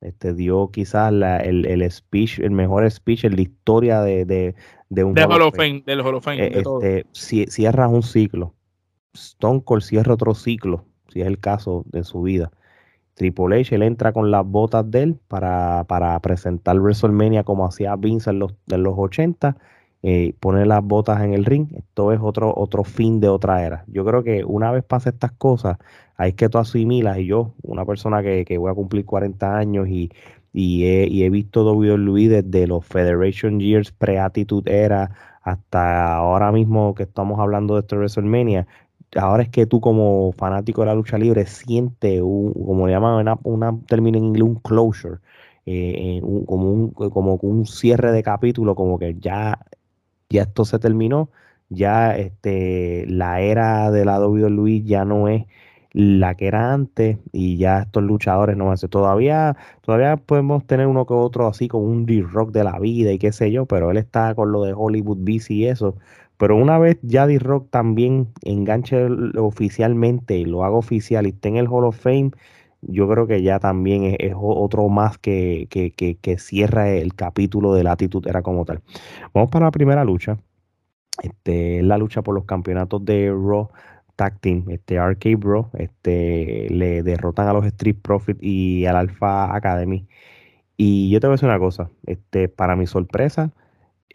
Este 0.01 0.33
dio 0.33 0.69
quizás 0.69 1.11
el, 1.11 1.65
el, 1.65 1.91
speech, 1.91 2.39
el 2.39 2.51
mejor 2.51 2.89
speech 2.91 3.23
en 3.23 3.35
la 3.35 3.41
historia 3.41 4.01
de, 4.01 4.25
de, 4.25 4.55
de 4.89 5.03
un 5.03 5.17
Hall, 5.17 5.41
of 5.41 5.55
Fame. 5.55 5.83
Del 5.85 6.01
Hall 6.01 6.15
of 6.15 6.23
Fame. 6.23 6.47
este, 6.47 7.05
cierra 7.47 7.87
un 7.87 8.03
ciclo. 8.03 8.53
Stone 9.13 9.63
Cold 9.63 9.81
cierra 9.81 10.13
otro 10.13 10.35
ciclo, 10.35 10.85
si 11.07 11.21
es 11.21 11.27
el 11.27 11.39
caso 11.39 11.85
de 11.87 12.03
su 12.03 12.21
vida. 12.21 12.51
Triple 13.15 13.61
H, 13.61 13.73
él 13.75 13.83
entra 13.83 14.13
con 14.13 14.29
las 14.29 14.45
botas 14.45 14.89
de 14.89 15.03
él 15.03 15.19
para, 15.27 15.85
para 15.87 16.19
presentar 16.19 16.77
WrestleMania 16.79 17.43
como 17.43 17.65
hacía 17.65 17.95
Vince 17.95 18.29
en 18.29 18.39
los, 18.39 18.53
en 18.67 18.83
los 18.83 18.93
80 18.97 19.57
eh, 20.07 20.35
poner 20.39 20.67
las 20.67 20.83
botas 20.83 21.23
en 21.23 21.33
el 21.33 21.45
ring, 21.45 21.67
esto 21.75 22.11
es 22.11 22.19
otro, 22.21 22.53
otro 22.55 22.83
fin 22.83 23.19
de 23.19 23.27
otra 23.27 23.65
era. 23.65 23.85
Yo 23.87 24.05
creo 24.05 24.23
que 24.23 24.45
una 24.45 24.71
vez 24.71 24.83
pase 24.83 25.09
estas 25.09 25.31
cosas, 25.31 25.79
hay 26.15 26.33
que 26.33 26.47
tú 26.47 26.59
asimilas, 26.59 27.17
y 27.17 27.25
yo, 27.25 27.53
una 27.63 27.85
persona 27.85 28.21
que, 28.21 28.45
que 28.45 28.59
voy 28.59 28.69
a 28.69 28.75
cumplir 28.75 29.03
40 29.03 29.57
años 29.57 29.87
y, 29.87 30.11
y, 30.53 30.85
he, 30.85 31.07
y 31.07 31.23
he 31.23 31.31
visto 31.31 31.63
WWE 31.73 32.29
desde 32.29 32.67
los 32.67 32.85
Federation 32.85 33.59
Years 33.59 33.91
pre-Attitude 33.91 34.71
Era 34.71 35.09
hasta 35.41 36.15
ahora 36.15 36.51
mismo 36.51 36.93
que 36.93 37.03
estamos 37.03 37.39
hablando 37.39 37.73
de 37.73 37.81
este 37.81 37.95
WrestleMania, 37.95 38.67
ahora 39.15 39.43
es 39.43 39.49
que 39.49 39.65
tú 39.65 39.81
como 39.81 40.31
fanático 40.33 40.81
de 40.81 40.87
la 40.87 40.95
lucha 40.95 41.17
libre 41.17 41.45
sientes 41.45 42.21
un, 42.21 42.53
como 42.53 42.87
llaman 42.87 43.15
una, 43.21 43.37
una 43.43 43.77
término 43.87 44.17
en 44.17 44.41
un 44.43 44.55
closure, 44.55 45.19
eh, 45.65 46.21
como, 46.45 46.71
un, 46.71 46.91
como 46.91 47.35
un 47.35 47.65
cierre 47.65 48.11
de 48.11 48.23
capítulo, 48.23 48.75
como 48.75 48.99
que 48.99 49.15
ya 49.19 49.59
ya 50.29 50.43
esto 50.43 50.65
se 50.65 50.79
terminó, 50.79 51.29
ya 51.69 52.15
este, 52.15 53.05
la 53.07 53.41
era 53.41 53.91
de 53.91 54.05
la 54.05 54.19
WWE 54.19 54.83
ya 54.83 55.05
no 55.05 55.27
es 55.27 55.45
la 55.93 56.35
que 56.35 56.47
era 56.47 56.73
antes 56.73 57.17
y 57.31 57.57
ya 57.57 57.83
estos 57.83 58.03
luchadores 58.03 58.57
no 58.57 58.65
van 58.65 58.73
a 58.73 58.77
ser 58.77 58.89
todavía 58.89 59.55
todavía 59.81 60.17
podemos 60.17 60.67
tener 60.67 60.87
uno 60.87 61.05
que 61.05 61.13
otro 61.13 61.47
así 61.47 61.69
con 61.69 61.83
un 61.83 62.05
D-Rock 62.05 62.51
de 62.51 62.65
la 62.65 62.79
vida 62.79 63.11
y 63.13 63.17
qué 63.19 63.31
sé 63.31 63.51
yo, 63.51 63.65
pero 63.65 63.91
él 63.91 63.97
está 63.97 64.35
con 64.35 64.51
lo 64.51 64.63
de 64.63 64.73
Hollywood 64.73 65.19
BC 65.21 65.51
y 65.53 65.67
eso. 65.67 65.95
Pero 66.37 66.55
una 66.57 66.77
vez 66.77 66.97
ya 67.01 67.27
D-Rock 67.27 67.69
también 67.69 68.27
enganche 68.43 69.05
oficialmente 69.37 70.45
lo 70.45 70.63
haga 70.63 70.75
oficial 70.75 71.25
y 71.25 71.29
esté 71.29 71.49
en 71.49 71.57
el 71.57 71.67
Hall 71.67 71.85
of 71.85 71.97
Fame, 71.97 72.31
yo 72.81 73.09
creo 73.09 73.27
que 73.27 73.41
ya 73.41 73.59
también 73.59 74.15
es, 74.19 74.33
otro 74.35 74.87
más 74.89 75.17
que, 75.17 75.67
que, 75.69 75.91
que, 75.91 76.37
cierra 76.37 76.89
el 76.89 77.15
capítulo 77.15 77.73
de 77.73 77.83
la 77.83 77.97
era 78.25 78.41
como 78.41 78.65
tal. 78.65 78.81
Vamos 79.33 79.49
para 79.49 79.65
la 79.65 79.71
primera 79.71 80.03
lucha. 80.03 80.37
Este, 81.23 81.81
la 81.81 81.97
lucha 81.97 82.21
por 82.21 82.35
los 82.35 82.45
campeonatos 82.45 83.03
de 83.05 83.29
Raw 83.29 83.69
Tag 84.15 84.39
Team, 84.39 84.65
este 84.69 84.99
RK 84.99 85.37
Bro, 85.37 85.71
este, 85.73 86.67
le 86.69 87.03
derrotan 87.03 87.47
a 87.47 87.53
los 87.53 87.65
Street 87.65 87.97
Profits 88.01 88.39
y 88.41 88.85
al 88.85 88.95
Alpha 88.97 89.55
Academy. 89.55 90.07
Y 90.77 91.09
yo 91.09 91.19
te 91.19 91.27
voy 91.27 91.33
a 91.33 91.35
decir 91.35 91.49
una 91.49 91.59
cosa, 91.59 91.89
este, 92.05 92.49
para 92.49 92.75
mi 92.75 92.87
sorpresa, 92.87 93.51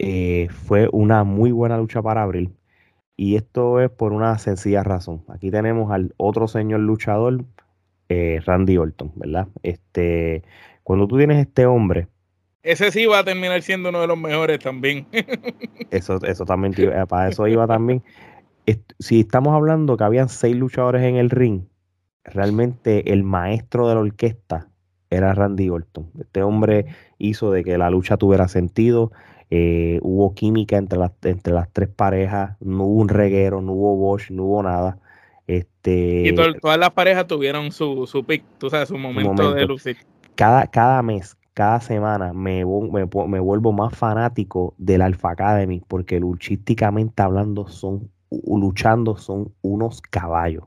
eh, 0.03 0.47
fue 0.49 0.89
una 0.91 1.23
muy 1.23 1.51
buena 1.51 1.77
lucha 1.77 2.01
para 2.01 2.23
Abril. 2.23 2.51
Y 3.15 3.35
esto 3.35 3.79
es 3.79 3.91
por 3.91 4.13
una 4.13 4.35
sencilla 4.39 4.81
razón. 4.81 5.23
Aquí 5.27 5.51
tenemos 5.51 5.91
al 5.91 6.15
otro 6.17 6.47
señor 6.47 6.79
luchador 6.79 7.45
eh, 8.09 8.41
Randy 8.43 8.77
Orton, 8.77 9.11
¿verdad? 9.13 9.47
Este, 9.61 10.41
cuando 10.81 11.07
tú 11.07 11.17
tienes 11.17 11.37
este 11.37 11.67
hombre. 11.67 12.07
Ese 12.63 12.89
sí 12.89 13.05
va 13.05 13.19
a 13.19 13.23
terminar 13.23 13.61
siendo 13.61 13.89
uno 13.89 14.01
de 14.01 14.07
los 14.07 14.17
mejores 14.17 14.57
también. 14.57 15.05
eso, 15.91 16.19
eso 16.23 16.45
también, 16.45 16.73
eh, 16.79 17.05
para 17.07 17.29
eso 17.29 17.47
iba 17.47 17.67
también. 17.67 18.01
si 18.97 19.19
estamos 19.19 19.53
hablando 19.53 19.97
que 19.97 20.03
habían 20.03 20.29
seis 20.29 20.55
luchadores 20.55 21.03
en 21.03 21.17
el 21.17 21.29
ring, 21.29 21.65
realmente 22.23 23.13
el 23.13 23.23
maestro 23.23 23.87
de 23.87 23.93
la 23.93 24.01
orquesta 24.01 24.67
era 25.11 25.35
Randy 25.35 25.69
Orton. 25.69 26.09
Este 26.19 26.41
hombre 26.41 26.87
hizo 27.19 27.51
de 27.51 27.63
que 27.63 27.77
la 27.77 27.91
lucha 27.91 28.17
tuviera 28.17 28.47
sentido. 28.47 29.11
Eh, 29.53 29.99
hubo 30.01 30.33
química 30.33 30.77
entre 30.77 30.97
las, 30.97 31.11
entre 31.23 31.51
las 31.51 31.69
tres 31.73 31.89
parejas, 31.89 32.55
no 32.61 32.85
hubo 32.85 33.01
un 33.01 33.09
reguero, 33.09 33.61
no 33.61 33.73
hubo 33.73 33.97
Bosch, 33.97 34.31
no 34.31 34.45
hubo 34.45 34.63
nada. 34.63 34.97
Este, 35.45 36.23
y 36.25 36.33
todas 36.33 36.77
las 36.77 36.91
parejas 36.91 37.27
tuvieron 37.27 37.73
su, 37.73 38.07
su 38.07 38.23
pick, 38.23 38.45
tú 38.57 38.69
sabes, 38.69 38.87
su 38.87 38.97
momento, 38.97 39.53
de 39.53 39.65
lucir. 39.65 39.97
Cada, 40.35 40.67
cada 40.67 41.01
mes, 41.01 41.35
cada 41.53 41.81
semana 41.81 42.31
me, 42.31 42.63
me, 42.65 43.05
me, 43.27 43.39
vuelvo 43.41 43.73
más 43.73 43.93
fanático 43.93 44.73
del 44.77 45.01
Alpha 45.01 45.31
Academy 45.31 45.81
porque 45.85 46.21
luchísticamente 46.21 47.21
hablando 47.21 47.67
son 47.67 48.09
luchando 48.31 49.17
son 49.17 49.53
unos 49.61 50.01
caballos. 50.01 50.63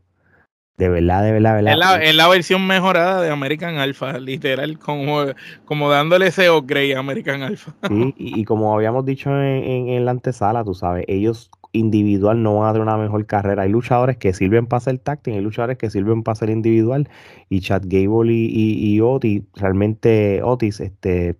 De 0.76 0.88
verdad, 0.88 1.22
de 1.22 1.30
verdad, 1.30 1.56
de 1.56 1.62
verdad. 1.62 2.02
Es 2.02 2.16
la, 2.16 2.26
versión 2.28 2.66
mejorada 2.66 3.22
de 3.22 3.30
American 3.30 3.76
Alpha, 3.76 4.18
literal, 4.18 4.78
como, 4.78 5.26
como 5.64 5.88
dándole 5.88 6.26
ese 6.26 6.50
upgrade 6.50 6.96
a 6.96 6.98
American 6.98 7.42
Alpha. 7.42 7.74
y, 8.16 8.44
como 8.44 8.74
habíamos 8.74 9.04
dicho 9.04 9.30
en, 9.30 9.88
en, 9.88 10.04
la 10.04 10.10
antesala, 10.10 10.64
tú 10.64 10.74
sabes, 10.74 11.04
ellos 11.06 11.50
individual 11.74 12.42
no 12.42 12.58
van 12.58 12.70
a 12.70 12.72
tener 12.72 12.88
una 12.88 12.96
mejor 12.96 13.26
carrera. 13.26 13.62
Hay 13.62 13.68
luchadores 13.68 14.16
que 14.16 14.32
sirven 14.32 14.66
para 14.66 14.80
ser 14.80 14.98
táctil, 14.98 15.34
hay 15.34 15.40
luchadores 15.42 15.76
que 15.78 15.90
sirven 15.90 16.22
para 16.22 16.36
ser 16.36 16.50
individual. 16.50 17.08
Y 17.48 17.60
Chad 17.60 17.82
Gable 17.84 18.32
y, 18.32 19.00
Otis, 19.00 19.42
realmente 19.54 20.42
Otis, 20.42 20.80
este, 20.80 21.36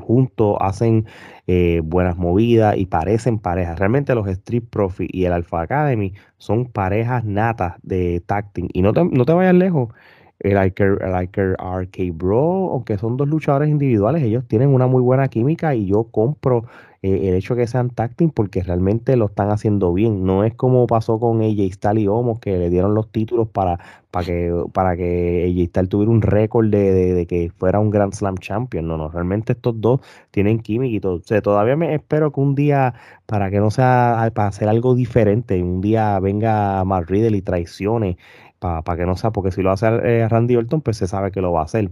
juntos 0.00 0.56
hacen 0.60 1.06
eh, 1.46 1.80
buenas 1.84 2.16
movidas 2.16 2.76
y 2.76 2.86
parecen 2.86 3.38
parejas. 3.38 3.78
Realmente 3.78 4.14
los 4.14 4.28
Street 4.28 4.64
Profits 4.68 5.14
y 5.14 5.24
el 5.24 5.32
Alpha 5.32 5.62
Academy 5.62 6.12
son 6.38 6.66
parejas 6.66 7.24
natas 7.24 7.74
de 7.82 8.20
táctil. 8.26 8.68
Y 8.72 8.82
no 8.82 8.92
te, 8.92 9.04
no 9.04 9.24
te 9.24 9.32
vayas 9.32 9.54
lejos. 9.54 9.90
El 10.38 10.58
Iker, 10.58 10.98
el 11.02 11.14
Iker 11.14 11.56
RK 11.58 12.12
Bro, 12.12 12.72
aunque 12.72 12.98
son 12.98 13.16
dos 13.16 13.26
luchadores 13.26 13.70
individuales, 13.70 14.22
ellos 14.22 14.44
tienen 14.46 14.68
una 14.68 14.86
muy 14.86 15.00
buena 15.00 15.28
química 15.28 15.74
y 15.74 15.86
yo 15.86 16.04
compro 16.04 16.66
el 17.06 17.34
hecho 17.34 17.54
de 17.54 17.62
que 17.62 17.66
sean 17.66 17.90
táctil 17.90 18.30
porque 18.34 18.62
realmente 18.62 19.16
lo 19.16 19.26
están 19.26 19.50
haciendo 19.50 19.92
bien. 19.92 20.24
No 20.24 20.44
es 20.44 20.54
como 20.54 20.86
pasó 20.86 21.18
con 21.18 21.40
AJ 21.40 21.72
Styles 21.72 22.04
y 22.04 22.08
Homos 22.08 22.40
que 22.40 22.56
le 22.58 22.70
dieron 22.70 22.94
los 22.94 23.10
títulos 23.10 23.48
para, 23.48 23.78
para 24.10 24.26
que 24.26 24.52
para 24.72 24.96
que 24.96 25.44
AJ 25.44 25.68
Styles 25.68 25.88
tuviera 25.88 26.12
un 26.12 26.22
récord 26.22 26.68
de, 26.68 27.26
que 27.28 27.50
fuera 27.56 27.80
un 27.80 27.90
Grand 27.90 28.12
Slam 28.12 28.36
Champion. 28.38 28.86
No, 28.86 28.96
no, 28.96 29.08
realmente 29.08 29.52
estos 29.52 29.80
dos 29.80 30.00
tienen 30.30 30.60
química 30.60 30.96
y 30.96 31.00
todo. 31.00 31.20
todavía 31.42 31.76
me 31.76 31.94
espero 31.94 32.32
que 32.32 32.40
un 32.40 32.54
día, 32.54 32.94
para 33.26 33.50
que 33.50 33.60
no 33.60 33.70
sea, 33.70 34.30
para 34.34 34.48
hacer 34.48 34.68
algo 34.68 34.94
diferente, 34.94 35.62
un 35.62 35.80
día 35.80 36.18
venga 36.20 36.84
Mark 36.84 37.06
Riddle 37.08 37.36
y 37.36 37.42
traicione, 37.42 38.16
para, 38.58 38.96
que 38.96 39.06
no 39.06 39.16
sea, 39.16 39.30
porque 39.32 39.52
si 39.52 39.62
lo 39.62 39.70
hace 39.70 39.86
eh, 39.86 40.28
Randy 40.28 40.56
Orton, 40.56 40.80
pues 40.80 40.96
se 40.96 41.06
sabe 41.06 41.30
que 41.30 41.40
lo 41.40 41.52
va 41.52 41.60
a 41.62 41.64
hacer. 41.64 41.90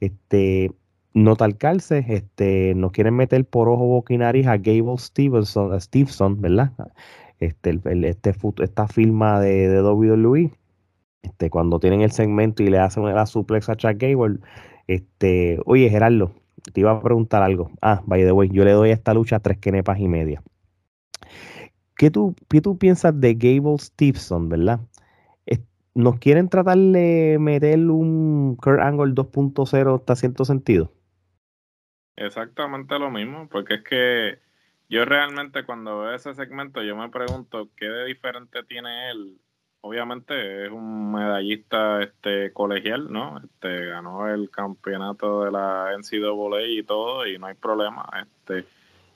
Este, 0.00 0.72
no 1.12 1.36
tal 1.36 1.56
calce, 1.56 2.04
este, 2.08 2.74
nos 2.74 2.92
quieren 2.92 3.14
meter 3.14 3.44
por 3.44 3.68
ojo, 3.68 3.86
boca 3.86 4.14
y 4.14 4.18
nariz 4.18 4.46
a 4.46 4.58
Gable 4.58 4.98
Stevenson, 4.98 5.72
a 5.72 5.80
Stevenson, 5.80 6.40
¿verdad? 6.40 6.72
Este, 7.38 7.70
el, 7.84 8.04
este, 8.04 8.34
esta 8.62 8.88
firma 8.88 9.40
de, 9.40 9.68
de 9.68 9.82
WWE, 9.82 10.52
este, 11.22 11.50
cuando 11.50 11.80
tienen 11.80 12.02
el 12.02 12.12
segmento 12.12 12.62
y 12.62 12.68
le 12.68 12.78
hacen 12.78 13.04
la 13.04 13.26
suplex 13.26 13.68
a 13.68 13.76
Chuck 13.76 13.96
Gable, 13.96 14.38
este, 14.86 15.58
oye 15.66 15.88
Gerardo, 15.90 16.32
te 16.72 16.80
iba 16.80 16.92
a 16.92 17.00
preguntar 17.00 17.42
algo. 17.42 17.70
Ah, 17.80 18.02
by 18.06 18.22
the 18.24 18.32
way, 18.32 18.48
yo 18.50 18.64
le 18.64 18.72
doy 18.72 18.90
a 18.90 18.94
esta 18.94 19.14
lucha 19.14 19.40
tres 19.40 19.58
quenepas 19.58 19.98
y 19.98 20.08
media. 20.08 20.42
¿Qué 21.96 22.10
tú, 22.10 22.34
qué 22.48 22.60
tú 22.60 22.78
piensas 22.78 23.18
de 23.20 23.34
Gable 23.34 23.78
Stevenson, 23.78 24.48
verdad? 24.48 24.80
¿Nos 25.94 26.18
quieren 26.18 26.48
tratar 26.48 26.78
de 26.78 27.36
meter 27.40 27.78
un 27.90 28.56
Kurt 28.56 28.80
Angle 28.80 29.12
2.0 29.12 29.96
hasta 29.96 30.16
cierto 30.16 30.44
sentido? 30.44 30.92
Exactamente 32.20 32.98
lo 32.98 33.10
mismo, 33.10 33.48
porque 33.48 33.76
es 33.76 33.82
que 33.82 34.38
yo 34.90 35.06
realmente 35.06 35.64
cuando 35.64 36.00
veo 36.00 36.14
ese 36.14 36.34
segmento 36.34 36.82
yo 36.82 36.94
me 36.94 37.08
pregunto 37.08 37.70
qué 37.76 37.86
de 37.86 38.04
diferente 38.04 38.62
tiene 38.64 39.10
él. 39.10 39.40
Obviamente 39.80 40.66
es 40.66 40.70
un 40.70 41.12
medallista 41.12 42.02
este 42.02 42.52
colegial, 42.52 43.10
¿no? 43.10 43.38
Este 43.42 43.86
ganó 43.86 44.28
el 44.28 44.50
campeonato 44.50 45.44
de 45.44 45.50
la 45.50 45.96
NCAA 45.96 46.62
y 46.66 46.82
todo 46.82 47.26
y 47.26 47.38
no 47.38 47.46
hay 47.46 47.54
problema, 47.54 48.06
este 48.20 48.68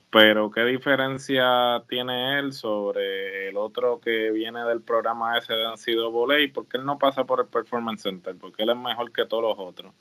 pero 0.09 0.49
qué 0.49 0.63
diferencia 0.63 1.83
tiene 1.87 2.39
él 2.39 2.53
sobre 2.53 3.49
el 3.49 3.57
otro 3.57 3.99
que 3.99 4.31
viene 4.31 4.63
del 4.63 4.81
programa 4.81 5.37
ese 5.37 5.53
de 5.53 5.65
NCAA, 5.65 6.53
porque 6.53 6.77
él 6.77 6.85
no 6.85 6.97
pasa 6.97 7.25
por 7.25 7.41
el 7.41 7.47
Performance 7.47 8.01
Center, 8.01 8.35
porque 8.39 8.63
él 8.63 8.69
es 8.69 8.77
mejor 8.77 9.11
que 9.11 9.25
todos 9.25 9.43
los 9.43 9.59
otros 9.59 9.93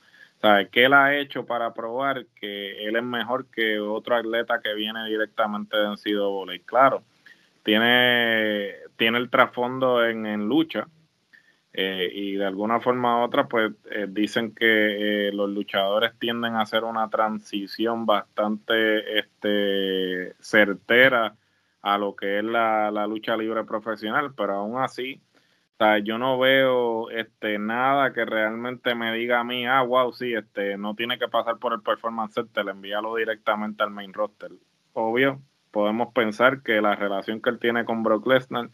¿Sabes 0.45 0.69
qué 0.69 0.85
él 0.85 0.93
ha 0.93 1.17
hecho 1.17 1.47
para 1.47 1.73
probar 1.73 2.27
que 2.39 2.85
él 2.87 2.97
es 2.97 3.03
mejor 3.03 3.47
que 3.47 3.81
otro 3.81 4.15
atleta 4.15 4.61
que 4.61 4.75
viene 4.75 5.07
directamente 5.07 5.75
de 5.75 5.89
NCAA? 5.89 6.59
Claro, 6.67 7.03
tiene, 7.63 8.75
tiene 8.99 9.17
el 9.17 9.31
trasfondo 9.31 10.05
en, 10.05 10.27
en 10.27 10.47
lucha, 10.47 10.87
eh, 11.73 12.11
y 12.13 12.35
de 12.35 12.45
alguna 12.45 12.79
forma 12.79 13.21
u 13.21 13.25
otra, 13.25 13.49
pues 13.49 13.73
eh, 13.91 14.07
dicen 14.07 14.55
que 14.55 15.29
eh, 15.29 15.33
los 15.33 15.49
luchadores 15.49 16.13
tienden 16.19 16.57
a 16.57 16.61
hacer 16.61 16.85
una 16.85 17.09
transición 17.09 18.05
bastante 18.05 19.21
este, 19.21 20.35
certera 20.41 21.37
a 21.81 21.97
lo 21.97 22.15
que 22.15 22.41
es 22.41 22.45
la, 22.45 23.07
lucha 23.07 23.35
libre 23.35 23.65
profesional, 23.65 24.35
pero 24.37 24.57
aún 24.57 24.77
así, 24.77 25.23
yo 26.03 26.19
no 26.19 26.39
veo 26.39 27.11
este, 27.11 27.59
nada 27.59 28.13
que 28.13 28.25
realmente 28.25 28.95
me 28.95 29.13
diga 29.13 29.41
a 29.41 29.45
mí, 29.45 29.67
ah, 29.67 29.83
wow, 29.83 30.13
sí, 30.13 30.35
este, 30.35 30.79
no 30.79 30.95
tiene 30.95 31.19
que 31.19 31.29
pasar 31.29 31.59
por 31.59 31.73
el 31.73 31.83
Performance 31.83 32.35
Center, 32.35 32.69
envíalo 32.69 33.17
directamente 33.17 33.83
al 33.83 33.91
main 33.91 34.13
roster. 34.13 34.53
Obvio, 34.93 35.43
podemos 35.71 36.13
pensar 36.15 36.63
que 36.63 36.81
la 36.81 36.95
relación 36.95 37.43
que 37.43 37.51
él 37.51 37.59
tiene 37.59 37.85
con 37.85 38.03
Brock 38.03 38.27
Lesnar 38.27 38.71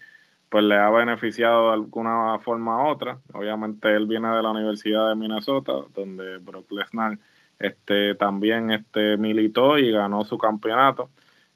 pues 0.50 0.64
le 0.64 0.76
ha 0.76 0.90
beneficiado 0.90 1.68
de 1.68 1.74
alguna 1.74 2.38
forma 2.40 2.84
u 2.84 2.88
otra. 2.88 3.20
Obviamente 3.32 3.94
él 3.94 4.06
viene 4.06 4.28
de 4.34 4.42
la 4.42 4.50
Universidad 4.50 5.08
de 5.08 5.14
Minnesota, 5.14 5.72
donde 5.94 6.38
Brock 6.38 6.70
Lesnar 6.72 7.18
este, 7.60 8.16
también 8.16 8.72
este, 8.72 9.16
militó 9.16 9.78
y 9.78 9.92
ganó 9.92 10.24
su 10.24 10.36
campeonato. 10.38 11.10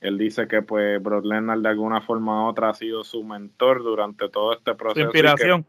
Él 0.05 0.19
dice 0.19 0.47
que 0.47 0.61
pues 0.61 1.03
Brock 1.03 1.25
Lesnar 1.25 1.59
de 1.61 1.69
alguna 1.71 2.03
forma 2.03 2.45
u 2.45 2.49
otra 2.51 2.69
ha 2.69 2.75
sido 2.75 3.05
su 3.05 3.25
mentor 3.25 3.83
durante 3.83 4.29
todo 4.29 4.53
este 4.53 4.75
proceso. 4.75 5.07
inspiración. 5.07 5.65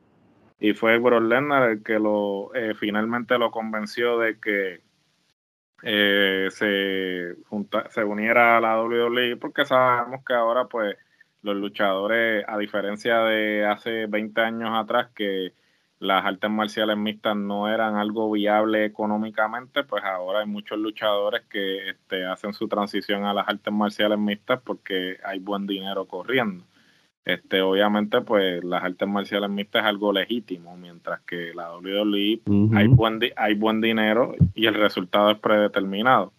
Y, 0.60 0.74
fue 0.74 0.98
Brock 0.98 1.24
Lesnar 1.24 1.70
el 1.70 1.84
que 1.84 2.00
lo 2.00 2.54
eh, 2.54 2.74
finalmente 2.76 3.38
lo 3.38 3.50
convenció 3.50 4.20
de 4.20 4.38
que 4.38 4.82
eh, 5.84 6.50
se, 6.52 7.36
se 7.90 8.04
uniera 8.04 8.58
a 8.58 8.60
la 8.60 8.84
WWE 8.84 9.38
porque 9.38 9.64
sabemos 9.64 10.26
que 10.26 10.34
ahora 10.34 10.66
pues 10.66 10.98
los 11.42 11.56
luchadores, 11.56 12.44
a 12.46 12.58
diferencia 12.58 13.20
de 13.20 13.66
hace 13.66 14.06
20 14.06 14.42
años 14.42 14.72
atrás, 14.74 15.12
que 15.16 15.54
las 16.00 16.26
artes 16.26 16.50
marciales 16.50 16.98
mixtas 16.98 17.36
no 17.36 17.68
eran 17.70 17.96
algo 17.96 18.30
viable 18.32 18.86
económicamente, 18.86 19.84
pues 19.84 20.04
ahora 20.04 20.40
hay 20.40 20.46
muchos 20.46 20.78
luchadores 20.78 21.44
que 21.50 21.90
este, 21.90 22.26
hacen 22.26 22.54
su 22.54 22.68
transición 22.68 23.26
a 23.26 23.34
las 23.34 23.48
artes 23.48 23.74
marciales 23.74 24.20
mixtas 24.20 24.62
porque 24.64 25.18
hay 25.24 25.40
buen 25.40 25.66
dinero 25.68 26.06
corriendo. 26.06 26.66
Este, 27.24 27.62
obviamente, 27.62 28.22
pues 28.22 28.64
las 28.64 28.84
artes 28.84 29.08
marciales 29.08 29.50
mixtas 29.50 29.84
es 29.84 29.88
algo 29.88 30.14
legítimo, 30.14 30.78
mientras 30.78 31.22
que 31.22 31.54
la 31.56 31.76
WWE 31.76 32.42
hay, 32.76 32.88
buen 32.88 33.20
hay 33.36 33.56
buen 33.56 33.82
dinero 33.82 34.36
y 34.54 34.68
el 34.68 34.76
resultado 34.76 35.32
es 35.32 35.40
predeterminado 35.40 36.34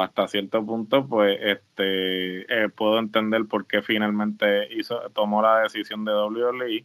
hasta 0.00 0.28
cierto 0.28 0.64
punto, 0.64 1.06
pues, 1.06 1.38
este, 1.40 2.64
eh, 2.64 2.68
puedo 2.68 2.98
entender 2.98 3.46
por 3.46 3.66
qué 3.66 3.82
finalmente 3.82 4.72
hizo, 4.74 5.00
tomó 5.10 5.42
la 5.42 5.60
decisión 5.60 6.04
de 6.04 6.12
WWE, 6.12 6.84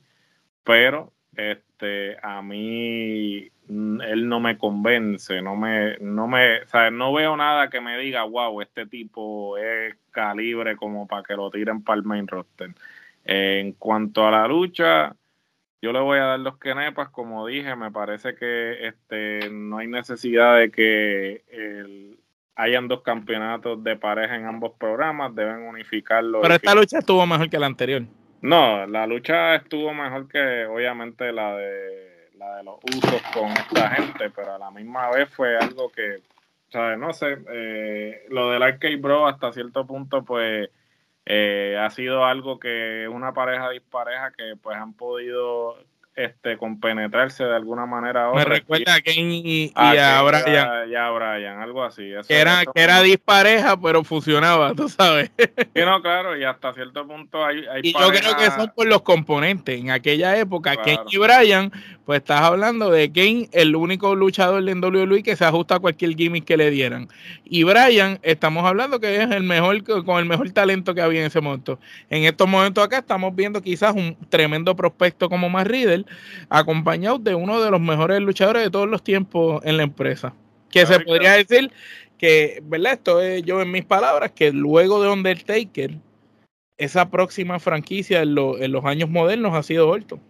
pero 0.64 1.14
este, 1.36 2.18
a 2.22 2.42
mí 2.42 3.50
mm, 3.68 4.02
él 4.02 4.28
no 4.28 4.40
me 4.40 4.58
convence, 4.58 5.42
no 5.42 5.56
me, 5.56 5.98
no 6.00 6.28
me, 6.28 6.62
o 6.62 6.68
sea, 6.68 6.92
no 6.92 7.14
veo 7.14 7.38
nada 7.38 7.70
que 7.70 7.82
me 7.82 7.98
diga, 7.98 8.24
wow, 8.24 8.62
este 8.62 8.86
tipo 8.86 9.58
es 9.58 9.96
calibre 10.12 10.76
como 10.76 11.08
para 11.08 11.24
que 11.24 11.36
lo 11.36 11.50
tiren 11.52 11.84
para 11.84 11.98
el 11.98 12.06
main 12.06 12.28
roster. 12.28 12.72
en 13.26 13.74
cuanto 13.74 14.28
a 14.28 14.32
la 14.32 14.48
lucha, 14.48 15.16
yo 15.82 15.94
le 15.94 16.00
voy 16.00 16.20
a 16.20 16.24
dar 16.26 16.40
los 16.40 16.58
quenepas, 16.58 17.10
como 17.10 17.48
dije, 17.48 17.76
me 17.76 17.92
parece 17.92 18.36
que 18.36 18.88
este 18.88 19.50
no 19.50 19.78
hay 19.78 19.88
necesidad 19.88 20.58
de 20.58 20.72
que 20.72 21.44
el, 21.50 22.20
hayan 22.60 22.90
dos 22.90 23.02
campeonatos 23.02 23.82
de 23.84 23.96
pareja 23.96 24.36
en 24.36 24.46
ambos 24.46 24.74
programas, 24.78 25.34
deben 25.34 25.62
unificarlo. 25.62 26.42
Pero 26.42 26.56
esta 26.56 26.76
lucha 26.76 27.00
estuvo 27.00 27.26
mejor 27.26 27.50
que 27.50 27.58
la 27.58 27.68
anterior. 27.68 28.04
No, 28.42 28.86
la 28.88 29.06
lucha 29.06 29.56
estuvo 29.56 29.94
mejor 29.94 30.28
que 30.28 30.66
obviamente 30.66 31.32
la 31.32 31.56
de 31.56 32.30
la 32.36 32.56
de 32.58 32.64
los 32.64 32.80
usos 32.84 33.22
con 33.34 33.52
esta 33.52 33.90
gente, 33.90 34.30
pero 34.30 34.56
a 34.56 34.58
la 34.58 34.72
misma 34.72 35.10
vez 35.12 35.30
fue 35.30 35.58
algo 35.58 35.92
que, 35.92 36.22
¿sabes? 36.70 36.98
No 36.98 37.12
sé, 37.12 37.38
eh, 37.52 38.26
lo 38.30 38.50
del 38.52 38.64
Arcade 38.64 38.96
Bro 38.96 39.28
hasta 39.28 39.52
cierto 39.52 39.86
punto 39.86 40.24
pues 40.24 40.70
eh, 41.26 41.78
ha 41.78 41.90
sido 41.90 42.24
algo 42.26 42.60
que 42.60 43.10
una 43.12 43.34
pareja 43.34 43.70
dispareja 43.70 44.32
que 44.32 44.56
pues 44.62 44.78
han 44.78 44.94
podido 44.94 45.78
este, 46.20 46.58
compenetrarse 46.58 47.46
de 47.46 47.56
alguna 47.56 47.86
manera. 47.86 48.32
Me 48.34 48.44
recuerda 48.44 48.96
a 48.96 49.02
Kane 49.02 49.42
y, 49.44 49.72
a, 49.74 50.22
Brian. 50.22 50.90
Ya, 50.92 51.10
Brian, 51.12 51.62
algo 51.62 51.84
así. 51.84 52.12
que 52.28 52.38
era, 52.38 52.64
que 52.66 52.82
era 52.82 53.02
dispareja, 53.02 53.80
pero 53.80 54.04
funcionaba, 54.04 54.74
tú 54.76 54.90
sabes. 54.90 55.32
Sí, 55.38 55.82
no, 55.86 56.02
claro, 56.02 56.38
y 56.38 56.44
hasta 56.44 56.74
cierto 56.74 57.08
punto 57.08 57.46
hay. 57.46 57.66
hay 57.68 57.82
y 57.84 57.94
yo 57.94 58.10
creo 58.10 58.36
que 58.36 58.52
son 58.52 58.72
por 58.76 58.88
los 58.88 59.02
componentes. 59.02 59.80
En 59.80 59.92
aquella 59.92 60.38
época, 60.38 60.76
Kane 60.76 61.00
y 61.10 61.18
Brian, 61.18 61.72
pues 62.06 62.22
estás 62.22 62.42
hablando 62.42 62.90
de 62.90 63.12
Kane, 63.12 63.50
el 63.54 63.76
único 63.76 64.16
luchador 64.16 64.64
de 64.64 64.74
WWE 64.74 65.24
que 65.24 65.36
se 65.36 65.46
ajusta 65.46 65.76
a 65.76 65.80
cualquier 65.80 66.16
gimmick 66.16 66.44
que 66.44 66.58
le 66.58 66.70
dieran. 66.70 67.08
Y 67.46 67.64
Brian, 67.64 68.20
estamos 68.24 68.66
hablando 68.66 69.00
que 69.00 69.22
es 69.22 69.32
el 69.32 69.44
mejor, 69.44 69.84
con 70.04 70.20
el 70.20 70.26
mejor 70.26 70.50
talento 70.52 70.94
que 70.94 71.02
había 71.02 71.22
en 71.22 71.28
ese 71.28 71.40
momento. 71.40 71.80
En 72.10 72.24
estos 72.24 72.48
momentos 72.48 72.84
acá 72.84 72.98
estamos 72.98 73.36
viendo 73.36 73.62
quizás 73.62 73.96
un 73.96 74.18
tremendo 74.30 74.76
prospecto 74.76 75.30
como 75.30 75.50
Matt 75.50 75.68
Riddle 75.68 76.06
acompañado 76.50 77.18
de 77.20 77.36
uno 77.36 77.62
de 77.62 77.72
los 77.72 77.82
mejores 77.82 78.20
luchadores 78.22 78.64
de 78.64 78.72
todos 78.72 78.88
los 78.88 79.04
tiempos 79.04 79.62
en 79.66 79.78
la 79.78 79.84
empresa. 79.84 80.34
Que 80.70 80.86
se 80.86 81.00
podría 81.00 81.34
decir 81.34 81.72
que, 82.18 82.62
¿verdad? 82.64 82.94
Esto 82.94 83.22
es 83.22 83.44
yo 83.44 83.62
en 83.62 83.72
mis 83.72 83.86
palabras, 83.86 84.32
que 84.32 84.52
luego 84.52 85.02
de 85.02 85.10
Undertaker, 85.10 85.96
esa 86.78 87.10
próxima 87.10 87.60
franquicia 87.60 88.22
en, 88.22 88.36
en 88.38 88.72
los 88.72 88.86
años 88.86 89.10
modernos 89.10 89.54
ha 89.56 89.64
sido 89.64 89.90
Orton. 89.90 90.22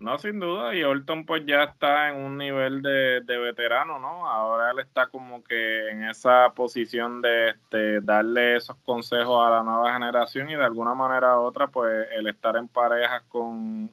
No, 0.00 0.16
sin 0.16 0.38
duda, 0.38 0.76
y 0.76 0.84
Orton 0.84 1.24
pues 1.26 1.44
ya 1.44 1.64
está 1.64 2.10
en 2.10 2.16
un 2.24 2.38
nivel 2.38 2.82
de, 2.82 3.20
veterano, 3.26 3.98
¿no? 3.98 4.28
Ahora 4.28 4.70
él 4.70 4.78
está 4.78 5.08
como 5.08 5.42
que 5.42 5.88
en 5.88 6.04
esa 6.04 6.52
posición 6.54 7.20
de 7.20 7.50
este, 7.50 8.00
darle 8.00 8.56
esos 8.56 8.76
consejos 8.84 9.44
a 9.44 9.50
la 9.50 9.62
nueva 9.64 9.92
generación 9.92 10.50
y 10.50 10.54
de 10.54 10.64
alguna 10.64 10.94
manera 10.94 11.36
u 11.40 11.42
otra 11.42 11.66
pues 11.66 12.06
el 12.12 12.28
estar 12.28 12.56
en 12.56 12.68
parejas 12.68 13.24
con 13.28 13.90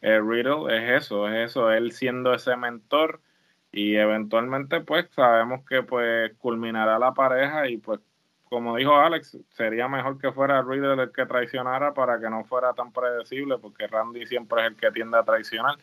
eh, 0.00 0.20
Riddle 0.20 0.76
es 0.76 1.04
eso, 1.04 1.28
es 1.28 1.50
eso, 1.50 1.70
él 1.70 1.92
siendo 1.92 2.32
ese 2.34 2.56
mentor 2.56 3.20
y 3.72 3.96
eventualmente 3.96 4.80
pues 4.80 5.08
sabemos 5.10 5.64
que 5.68 5.82
pues 5.82 6.32
culminará 6.38 6.98
la 6.98 7.12
pareja 7.14 7.68
y 7.68 7.78
pues 7.78 8.00
como 8.50 8.76
dijo 8.76 8.96
Alex, 8.96 9.38
sería 9.50 9.86
mejor 9.88 10.18
que 10.18 10.32
fuera 10.32 10.62
Riddle 10.62 11.00
el 11.00 11.12
que 11.12 11.24
traicionara 11.24 11.94
para 11.94 12.18
que 12.18 12.28
no 12.28 12.44
fuera 12.44 12.72
tan 12.74 12.92
predecible 12.92 13.58
porque 13.58 13.86
Randy 13.86 14.26
siempre 14.26 14.62
es 14.62 14.66
el 14.72 14.76
que 14.76 14.90
tiende 14.90 15.16
a 15.18 15.22
traicionar. 15.22 15.76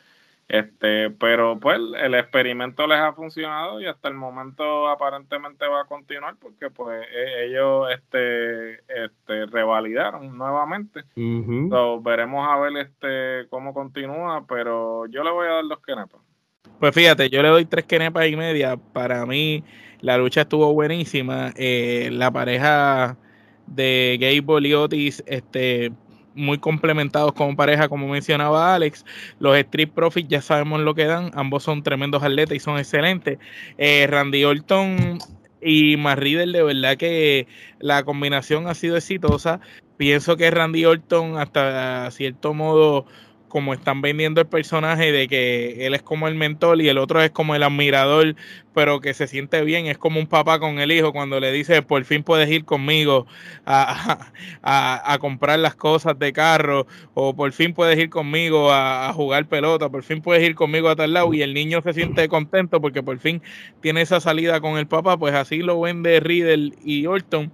Este, 0.47 1.09
pero 1.09 1.59
pues 1.59 1.77
el 2.01 2.15
experimento 2.15 2.87
les 2.87 2.99
ha 2.99 3.11
funcionado 3.11 3.81
y 3.81 3.85
hasta 3.85 4.07
el 4.07 4.13
momento 4.13 4.87
aparentemente 4.87 5.67
va 5.67 5.81
a 5.81 5.85
continuar 5.85 6.37
porque 6.39 6.69
pues 6.69 7.05
e, 7.13 7.47
ellos 7.47 7.89
este, 7.91 8.75
este 8.87 9.45
revalidaron 9.47 10.37
nuevamente. 10.37 11.03
veremos 12.01 12.47
a 12.47 12.59
ver 12.59 12.77
este 12.77 13.49
cómo 13.49 13.73
continúa, 13.73 14.45
pero 14.47 15.05
yo 15.07 15.21
le 15.23 15.31
voy 15.31 15.47
a 15.47 15.55
dar 15.55 15.67
dos 15.67 15.81
quenepas. 15.85 16.21
Pues 16.79 16.95
fíjate, 16.95 17.29
yo 17.29 17.41
le 17.41 17.49
doy 17.49 17.65
tres 17.65 17.85
quenepas 17.85 18.27
y 18.27 18.37
media. 18.37 18.77
Para 18.77 19.25
mí 19.25 19.65
la 19.99 20.17
lucha 20.17 20.41
estuvo 20.41 20.73
buenísima. 20.73 21.51
Eh, 21.57 22.09
la 22.13 22.31
pareja 22.31 23.17
de 23.65 24.17
Gable 24.17 24.69
y 24.69 24.73
Otis, 24.73 25.23
este 25.27 25.91
muy 26.37 26.59
complementados 26.59 27.33
como 27.33 27.55
pareja, 27.55 27.89
como 27.89 28.07
mencionaba 28.07 28.75
Alex. 28.75 29.03
Los 29.39 29.57
Street 29.57 29.89
Profits 29.93 30.29
ya 30.29 30.41
sabemos 30.41 30.79
lo 30.81 30.95
que 30.95 31.05
dan, 31.05 31.31
ambos 31.33 31.63
son 31.63 31.83
tremendos 31.83 32.23
atletas 32.23 32.55
y 32.55 32.59
son 32.59 32.77
excelentes. 32.77 33.39
Eh, 33.77 34.07
Randy 34.07 34.45
Orton 34.45 35.19
y 35.61 35.97
Marrider, 35.97 36.49
de 36.49 36.63
verdad 36.63 36.97
que 36.97 37.47
la 37.79 38.03
combinación 38.03 38.67
ha 38.67 38.73
sido 38.73 38.97
exitosa. 38.97 39.59
Pienso 39.97 40.37
que 40.37 40.51
Randy 40.51 40.85
Orton, 40.85 41.37
hasta 41.37 42.09
cierto 42.11 42.53
modo, 42.53 43.07
como 43.47 43.73
están 43.73 44.01
vendiendo 44.01 44.41
el 44.41 44.47
personaje 44.47 45.11
de 45.11 45.27
que 45.27 45.85
él 45.85 45.93
es 45.93 46.01
como 46.01 46.27
el 46.27 46.35
mentor 46.35 46.81
y 46.81 46.89
el 46.89 46.97
otro 46.97 47.21
es 47.21 47.31
como 47.31 47.55
el 47.55 47.63
admirador, 47.63 48.35
pero 48.73 49.01
que 49.01 49.13
se 49.13 49.27
siente 49.27 49.63
bien, 49.63 49.87
es 49.87 49.97
como 49.97 50.19
un 50.19 50.27
papá 50.27 50.59
con 50.59 50.79
el 50.79 50.91
hijo 50.91 51.11
cuando 51.11 51.39
le 51.39 51.51
dice, 51.51 51.81
por 51.81 52.03
fin 52.05 52.23
puedes 52.23 52.49
ir 52.49 52.65
conmigo 52.65 53.25
a, 53.65 54.29
a, 54.61 55.17
comprar 55.19 55.59
las 55.59 55.75
cosas 55.75 56.19
de 56.19 56.31
carro, 56.33 56.85
o 57.13 57.35
por 57.35 57.51
fin 57.53 57.73
puedes 57.73 57.97
ir 57.97 58.09
conmigo 58.09 58.71
a, 58.71 59.11
jugar 59.13 59.47
pelota, 59.47 59.89
por 59.89 60.03
fin 60.03 60.21
puedes 60.21 60.43
ir 60.43 60.53
conmigo 60.53 60.89
a 60.89 60.95
tal 60.95 61.13
lado, 61.13 61.33
y 61.33 61.41
el 61.41 61.53
niño 61.53 61.81
se 61.81 61.93
siente 61.93 62.27
contento 62.27 62.79
porque 62.81 63.01
por 63.01 63.17
fin 63.17 63.41
tiene 63.81 64.01
esa 64.01 64.19
salida 64.19 64.61
con 64.61 64.77
el 64.77 64.87
papá, 64.87 65.17
pues 65.17 65.33
así 65.33 65.59
lo 65.59 65.81
vende 65.81 66.19
Riddle 66.19 66.73
y 66.83 67.07
Orton. 67.07 67.51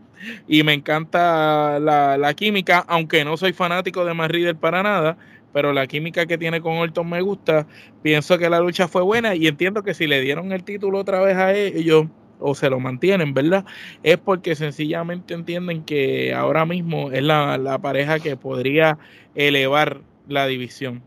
Y 0.48 0.64
me 0.64 0.74
encanta 0.74 1.80
la, 1.80 2.18
la, 2.18 2.34
química, 2.34 2.84
aunque 2.88 3.26
no 3.26 3.36
soy 3.36 3.52
fanático 3.52 4.06
de 4.06 4.14
más 4.14 4.32
Riddle 4.32 4.56
para 4.56 4.82
nada, 4.82 5.18
pero 5.54 5.72
la 5.72 5.88
química 5.88 6.26
que 6.26 6.38
tiene 6.38 6.60
con 6.60 6.74
Orton 6.74 7.08
me 7.10 7.22
gusta. 7.22 7.68
Pienso 8.02 8.38
que 8.38 8.50
la 8.50 8.60
lucha 8.60 8.88
fue 8.88 9.04
buena 9.04 9.36
y 9.36 9.48
entiendo 9.48 9.84
que 9.84 9.94
si 9.94 10.08
le 10.08 10.20
dieron 10.20 10.52
el 10.52 10.64
título 10.64 11.00
otra 11.00 11.22
vez 11.22 11.38
a 11.38 11.54
ellos 11.54 12.08
o 12.40 12.56
se 12.56 12.70
lo 12.70 12.80
mantienen, 12.80 13.34
¿verdad? 13.34 13.64
Es 14.02 14.18
porque 14.18 14.56
sencillamente 14.56 15.34
entienden 15.34 15.84
que 15.84 16.34
ahora 16.34 16.66
mismo 16.66 17.12
es 17.12 17.24
la, 17.24 17.58
la 17.58 17.80
pareja 17.80 18.20
que 18.20 18.36
podría 18.36 18.98
elevar 19.36 20.02
la 20.28 20.48
división. 20.48 21.02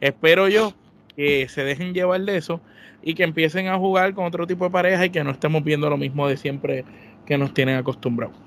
Espero 0.00 0.48
yo 0.48 0.74
que 1.16 1.48
se 1.48 1.64
dejen 1.64 1.94
llevar 1.94 2.20
de 2.22 2.36
eso 2.36 2.60
y 3.02 3.14
que 3.14 3.22
empiecen 3.22 3.68
a 3.68 3.78
jugar 3.78 4.14
con 4.14 4.26
otro 4.26 4.46
tipo 4.46 4.64
de 4.64 4.70
pareja 4.70 5.06
y 5.06 5.10
que 5.10 5.24
no 5.24 5.30
estemos 5.30 5.62
viendo 5.62 5.88
lo 5.88 5.96
mismo 5.96 6.28
de 6.28 6.36
siempre 6.36 6.84
que 7.26 7.38
nos 7.38 7.54
tienen 7.54 7.76
acostumbrados. 7.76 8.43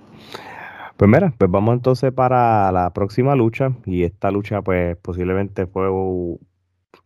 Pues 0.98 1.10
mira, 1.12 1.32
pues 1.38 1.52
vamos 1.52 1.76
entonces 1.76 2.12
para 2.12 2.72
la 2.72 2.92
próxima 2.92 3.36
lucha 3.36 3.72
y 3.86 4.04
esta 4.04 4.32
lucha 4.32 4.64
pues 4.64 4.98
posiblemente 4.98 5.68
fue 5.68 5.88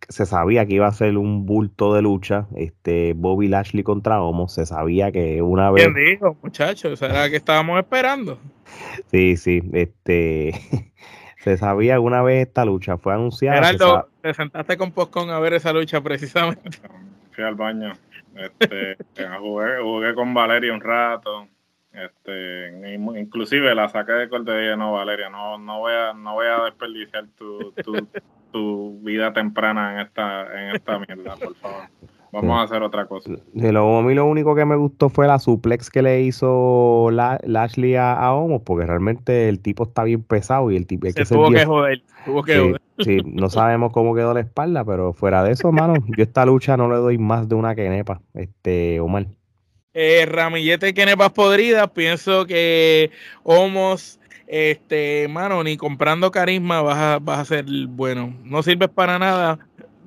se 0.08 0.26
sabía 0.26 0.66
que 0.66 0.76
iba 0.76 0.88
a 0.88 0.92
ser 0.94 1.18
un 1.18 1.46
bulto 1.46 1.94
de 1.94 2.02
lucha, 2.02 2.48
este 2.56 3.14
Bobby 3.14 3.50
Lashley 3.50 3.84
contra 3.84 4.22
Homo, 4.22 4.48
se 4.48 4.66
sabía 4.66 5.12
que 5.12 5.42
una 5.42 5.72
vez 5.72 5.84
¿Quién 5.84 6.06
dijo, 6.06 6.38
muchachos? 6.42 7.02
¿Era 7.02 7.30
que 7.30 7.36
estábamos 7.36 7.80
esperando? 7.80 8.40
Sí, 9.12 9.36
sí, 9.36 9.62
este 9.74 10.54
se 11.40 11.58
sabía 11.58 12.00
una 12.00 12.22
vez 12.22 12.48
esta 12.48 12.64
lucha 12.64 12.98
fue 12.98 13.14
anunciada. 13.14 13.58
Gerardo, 13.58 14.10
te 14.22 14.34
sentaste 14.34 14.78
con 14.78 14.92
Postcon 14.92 15.30
a 15.30 15.40
ver 15.40 15.54
esa 15.54 15.74
lucha 15.74 16.02
precisamente. 16.02 16.80
Fui 17.32 17.44
al 17.44 17.56
baño, 17.56 17.92
este, 18.36 18.96
jugué, 19.40 19.82
jugué 19.82 20.16
con 20.16 20.34
Valeria 20.34 20.74
un 20.74 20.82
rato. 20.82 21.48
Este, 21.94 22.74
inclusive 23.20 23.76
la 23.76 23.90
saqué 23.90 24.14
de 24.14 24.30
corte 24.30 24.76
no, 24.78 24.94
Valeria, 24.94 25.30
no, 25.30 25.58
no 25.58 25.80
voy 25.80 25.92
a, 25.92 26.14
no 26.14 26.36
voy 26.36 26.48
a 26.48 26.64
desperdiciar 26.64 27.26
tu, 27.38 27.74
tu, 27.84 28.08
tu 28.52 29.00
vida 29.02 29.34
temprana 29.34 29.94
en 29.94 30.00
esta, 30.00 30.60
en 30.70 30.76
esta 30.76 31.00
mierda, 31.00 31.36
por 31.36 31.56
favor. 31.56 31.84
Vamos 32.32 32.60
a 32.60 32.64
hacer 32.64 32.82
otra 32.82 33.08
cosa. 33.08 33.30
lo, 33.54 33.98
a 33.98 34.04
mí 34.04 34.14
lo 34.14 34.26
único 34.26 34.56
que 34.56 34.64
me 34.64 34.78
gustó 34.78 35.10
fue 35.10 35.28
la 35.28 35.38
suplex 35.38 35.90
que 35.90 36.02
le 36.02 36.22
hizo 36.22 37.10
la, 37.12 37.40
Lashley 37.44 37.96
a, 37.96 38.14
a 38.14 38.34
Homos, 38.34 38.62
porque 38.66 38.86
realmente 38.86 39.50
el 39.50 39.60
tipo 39.60 39.84
está 39.84 40.06
bien 40.06 40.24
pesado 40.24 40.72
y 40.72 40.78
el 40.78 40.88
tipo... 40.88 41.10
Se 41.10 41.26
tuvo 41.26 41.52
que 41.52 41.66
joder, 41.66 42.02
tuvo 42.26 42.44
que 42.44 42.58
joder. 42.58 42.82
Sí, 43.00 43.18
no 43.26 43.50
sabemos 43.50 43.92
cómo 43.92 44.16
quedó 44.16 44.34
la 44.34 44.40
espalda, 44.40 44.86
pero 44.86 45.12
fuera 45.12 45.44
de 45.44 45.52
eso, 45.52 45.68
hermano, 45.68 45.96
yo 46.16 46.24
esta 46.24 46.46
lucha 46.46 46.78
no 46.78 46.90
le 46.90 46.98
doy 46.98 47.18
más 47.18 47.50
de 47.50 47.56
una 47.56 47.76
quenepa, 47.76 48.22
este, 48.34 49.02
Omar. 49.02 49.26
Eh, 49.94 50.26
ramillete 50.26 50.90
y 50.90 50.94
quenepas 50.94 51.32
podridas, 51.32 51.90
pienso 51.92 52.46
que 52.46 53.12
Homos 53.44 54.20
este, 54.48 55.28
mano, 55.30 55.64
ni 55.64 55.78
comprando 55.78 56.30
carisma 56.30 56.82
vas 56.82 56.98
a, 56.98 57.20
vas 57.20 57.40
a 57.40 57.46
ser 57.46 57.66
bueno. 57.88 58.38
No 58.44 58.64
sirves 58.64 58.90
para 58.90 59.18
nada 59.18 59.60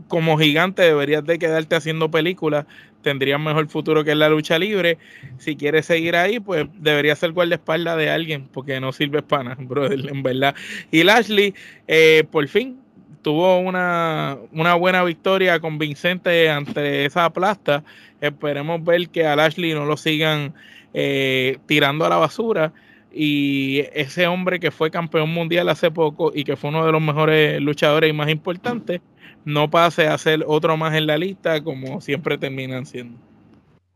como 0.09 0.39
gigante 0.39 0.83
deberías 0.83 1.25
de 1.25 1.39
quedarte 1.39 1.77
haciendo 1.77 2.11
películas, 2.11 2.67
tendrías 3.03 3.41
mejor 3.41 3.69
futuro 3.69 4.05
que 4.05 4.11
en 4.11 4.19
la 4.19 4.29
lucha 4.29 4.59
libre. 4.59 4.99
Si 5.39 5.57
quieres 5.57 5.87
seguir 5.87 6.15
ahí, 6.17 6.41
pues 6.41 6.67
deberías 6.79 7.19
ser 7.19 7.33
guardaespaldas 7.33 7.97
de 7.97 8.11
alguien, 8.11 8.49
porque 8.53 8.81
no 8.81 8.93
sirves 8.93 9.23
para 9.23 9.45
nada, 9.45 9.57
brother, 9.61 10.09
en 10.09 10.23
verdad. 10.23 10.55
Y 10.91 11.05
Lashley, 11.05 11.55
eh, 11.89 12.25
por 12.31 12.47
fin, 12.49 12.79
tuvo 13.25 13.59
una, 13.59 14.37
una 14.53 14.75
buena 14.75 15.03
victoria 15.03 15.59
convincente 15.59 16.51
ante 16.51 17.07
esa 17.07 17.31
plasta. 17.31 17.83
Esperemos 18.21 18.85
ver 18.85 19.09
que 19.09 19.27
a 19.27 19.35
Lashley 19.35 19.75
no 19.75 19.87
lo 19.87 19.97
sigan 19.97 20.55
eh, 20.93 21.59
tirando 21.67 22.05
a 22.05 22.11
la 22.11 22.17
basura 22.17 22.73
y 23.11 23.81
ese 23.93 24.27
hombre 24.27 24.61
que 24.61 24.71
fue 24.71 24.91
campeón 24.91 25.31
mundial 25.31 25.69
hace 25.69 25.91
poco 25.91 26.33
y 26.35 26.45
que 26.45 26.57
fue 26.57 26.71
uno 26.71 26.85
de 26.85 26.93
los 26.93 27.01
mejores 27.01 27.61
luchadores 27.61 28.11
y 28.11 28.13
más 28.13 28.29
importantes, 28.29 29.01
no 29.45 29.71
pase 29.71 30.07
a 30.07 30.19
ser 30.19 30.45
otro 30.47 30.77
más 30.77 30.95
en 30.95 31.07
la 31.07 31.17
lista 31.17 31.63
como 31.65 32.01
siempre 32.01 32.39
terminan 32.39 32.87
siendo. 32.87 33.19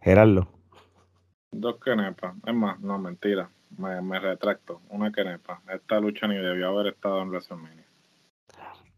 Gerardo. 0.01 0.49
Dos 1.51 1.77
kenepas. 1.81 2.35
Es 2.47 2.55
más, 2.55 2.81
no, 2.81 2.99
mentira. 2.99 3.51
Me, 3.77 4.19
retracto. 4.19 4.81
Una 4.89 5.13
kenepa. 5.13 5.61
Esta 5.73 6.01
lucha 6.01 6.27
ni 6.27 6.37
debió 6.37 6.69
haber 6.69 6.95
estado 6.95 7.21
en 7.23 7.29
WrestleMania. 7.29 7.88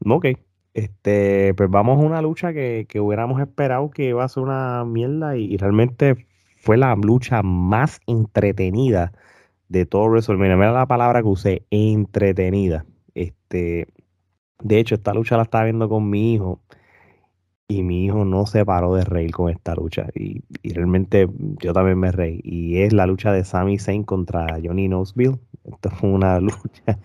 Ok. 0.07 0.27
Este, 0.75 1.53
pues 1.55 1.69
vamos 1.69 1.99
a 1.99 2.07
una 2.07 2.23
lucha 2.23 2.53
que, 2.53 2.87
que 2.89 3.01
hubiéramos 3.01 3.41
esperado 3.41 3.91
que 3.91 4.09
iba 4.11 4.25
a 4.25 4.29
ser 4.29 4.43
una 4.45 4.85
mierda 4.85 5.37
y, 5.37 5.57
realmente 5.57 6.27
fue 6.59 6.77
la 6.77 6.95
lucha 6.95 7.43
más 7.43 8.01
entretenida 8.07 9.13
de 9.69 9.87
todo 9.87 10.05
WrestleMania. 10.07 10.57
Mira 10.57 10.73
la 10.73 10.87
palabra 10.87 11.23
que 11.23 11.29
usé, 11.29 11.67
entretenida. 11.71 12.85
Este, 13.15 13.89
de 14.63 14.79
hecho, 14.79 14.95
esta 14.95 15.15
lucha 15.15 15.37
la 15.37 15.45
estaba 15.45 15.65
viendo 15.65 15.89
con 15.89 16.09
mi 16.09 16.35
hijo 16.35 16.61
y 17.71 17.85
mi 17.85 18.05
hijo 18.05 18.25
no 18.25 18.47
se 18.47 18.67
paró 18.67 18.95
de 18.97 19.05
reír 19.05 19.31
con 19.31 19.49
esta 19.49 19.75
lucha. 19.77 20.09
Y, 20.15 20.43
realmente 20.65 21.29
yo 21.63 21.73
también 21.73 21.99
me 21.99 22.11
reí. 22.11 22.41
Y 22.43 22.79
es 22.83 22.93
la 22.93 23.07
lucha 23.07 23.33
de 23.33 23.45
Sami 23.45 23.79
Zayn 23.79 24.03
contra 24.03 24.59
Johnny 24.63 24.89
Knoxville. 24.89 25.39
Esto 25.65 25.91
fue 25.91 26.11
una 26.11 26.41
lucha 26.41 26.99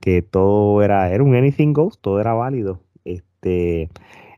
que 0.00 0.22
todo 0.22 0.82
era, 0.82 1.12
era 1.12 1.22
un 1.22 1.36
anything 1.36 1.72
goes, 1.72 2.00
todo 2.00 2.20
era 2.20 2.34
válido. 2.34 2.80
Este, 3.04 3.90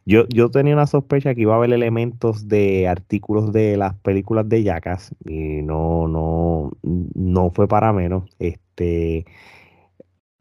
yo, 0.05 0.27
yo 0.29 0.51
tenía 0.51 0.75
una 0.75 0.87
sospecha 0.87 1.35
que 1.35 1.43
iba 1.43 1.55
a 1.55 1.57
haber 1.57 1.73
elementos 1.73 2.47
de 2.49 2.87
artículos 2.87 3.51
de 3.53 3.79
las 3.79 3.95
películas 3.95 4.49
de 4.51 4.63
Jackass 4.63 5.15
y 5.25 5.63
no, 5.63 6.09
no, 6.09 6.73
no 6.83 7.51
fue 7.53 7.69
para 7.69 7.93
menos. 7.95 8.25
Este, 8.39 9.25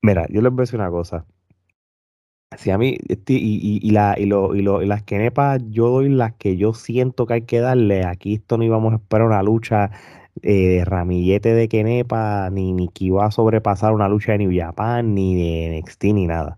mira, 0.01 0.27
yo 0.29 0.41
les 0.41 0.51
voy 0.51 0.61
a 0.61 0.63
decir 0.63 0.79
una 0.79 0.91
cosa 0.91 1.25
si 2.57 2.71
a 2.71 2.77
mí, 2.77 2.97
este, 3.07 3.33
y, 3.33 3.79
y, 3.81 3.91
la, 3.91 4.15
y, 4.17 4.25
lo, 4.25 4.55
y, 4.55 4.61
lo, 4.61 4.81
y 4.81 4.87
las 4.87 5.03
quenepas, 5.03 5.61
yo 5.69 5.89
doy 5.89 6.09
las 6.09 6.33
que 6.33 6.57
yo 6.57 6.73
siento 6.73 7.25
que 7.25 7.35
hay 7.35 7.41
que 7.43 7.59
darle. 7.59 8.05
Aquí 8.05 8.35
esto 8.35 8.57
no 8.57 8.63
íbamos 8.63 8.93
a 8.93 8.95
esperar 8.97 9.27
una 9.27 9.43
lucha 9.43 9.91
eh, 10.41 10.67
de 10.67 10.85
ramillete 10.85 11.53
de 11.53 11.67
quenepa, 11.69 12.49
ni, 12.49 12.73
ni 12.73 12.89
que 12.89 13.05
iba 13.05 13.25
a 13.25 13.31
sobrepasar 13.31 13.93
una 13.93 14.09
lucha 14.09 14.33
de 14.33 14.39
New 14.39 14.51
Japan, 14.53 15.13
ni 15.13 15.35
de 15.35 15.79
NXT, 15.79 16.03
ni 16.05 16.27
nada. 16.27 16.57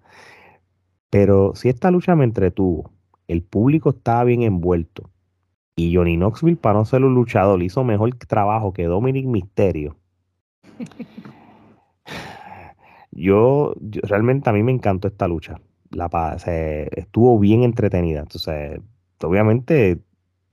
Pero 1.10 1.54
si 1.56 1.70
esta 1.70 1.92
lucha 1.92 2.16
me 2.16 2.26
entretuvo, 2.26 2.92
el 3.28 3.44
público 3.44 3.92
estaba 3.92 4.24
bien 4.24 4.44
envuelto, 4.44 5.10
y 5.76 5.96
Johnny 5.96 6.18
Knoxville, 6.18 6.58
para 6.58 6.80
no 6.80 6.86
ser 6.86 7.04
un 7.04 7.16
luchador, 7.16 7.62
hizo 7.64 7.84
mejor 7.84 8.16
trabajo 8.16 8.74
que 8.74 8.86
Dominic 8.86 9.26
Mysterio. 9.26 9.98
yo, 13.12 13.74
realmente 14.04 14.50
a 14.50 14.54
mí 14.54 14.64
me 14.64 14.72
encantó 14.72 15.08
esta 15.08 15.28
lucha 15.28 15.60
la 15.92 16.10
se, 16.40 16.90
estuvo 17.00 17.40
bien 17.40 17.64
entretenida. 17.64 18.22
Entonces, 18.22 18.80
obviamente, 19.22 20.00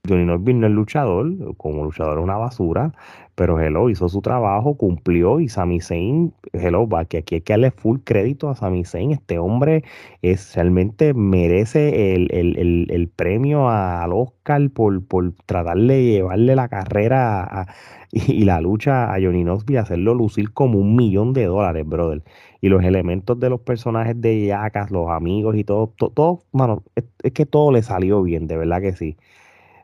Johnny 0.07 0.23
Knoxville 0.25 0.59
no 0.59 0.67
es 0.67 0.73
luchador, 0.73 1.55
como 1.57 1.83
luchador 1.83 2.17
es 2.17 2.23
una 2.23 2.37
basura, 2.37 2.93
pero 3.35 3.59
Hello 3.59 3.89
hizo 3.89 4.09
su 4.09 4.21
trabajo, 4.21 4.75
cumplió 4.75 5.39
y 5.39 5.49
Sami 5.49 5.81
Zayn, 5.81 6.33
Hello, 6.53 6.87
va, 6.87 7.05
que 7.05 7.19
aquí 7.19 7.35
hay 7.35 7.41
que 7.41 7.53
darle 7.53 7.71
full 7.71 7.99
crédito 8.03 8.49
a 8.49 8.55
Sami 8.55 8.85
Zayn, 8.85 9.11
este 9.11 9.37
hombre 9.39 9.83
es, 10.21 10.55
realmente 10.55 11.13
merece 11.13 12.15
el, 12.15 12.27
el, 12.31 12.87
el, 12.89 13.07
premio 13.09 13.69
al 13.69 14.11
Oscar 14.13 14.69
por, 14.71 15.05
por 15.05 15.33
tratar 15.45 15.77
de 15.77 16.03
llevarle 16.03 16.55
la 16.55 16.69
carrera 16.69 17.67
y, 18.11 18.45
la 18.45 18.61
lucha 18.61 19.13
a 19.13 19.21
Johnny 19.21 19.43
Knoxville, 19.43 19.79
hacerlo 19.79 20.13
lucir 20.15 20.53
como 20.53 20.79
un 20.79 20.95
millón 20.95 21.33
de 21.33 21.45
dólares, 21.45 21.85
brother 21.87 22.23
y 22.61 22.69
los 22.69 22.83
elementos 22.83 23.39
de 23.39 23.49
los 23.49 23.61
personajes 23.61 24.19
de 24.19 24.45
Yacas, 24.47 24.91
los 24.91 25.09
amigos 25.09 25.55
y 25.55 25.63
todo, 25.63 25.93
todo, 25.97 26.43
mano, 26.51 26.83
es, 26.95 27.05
que 27.33 27.45
todo 27.45 27.71
le 27.71 27.83
salió 27.83 28.21
bien, 28.23 28.47
de 28.47 28.57
verdad 28.57 28.81
que 28.81 28.93
sí. 28.93 29.17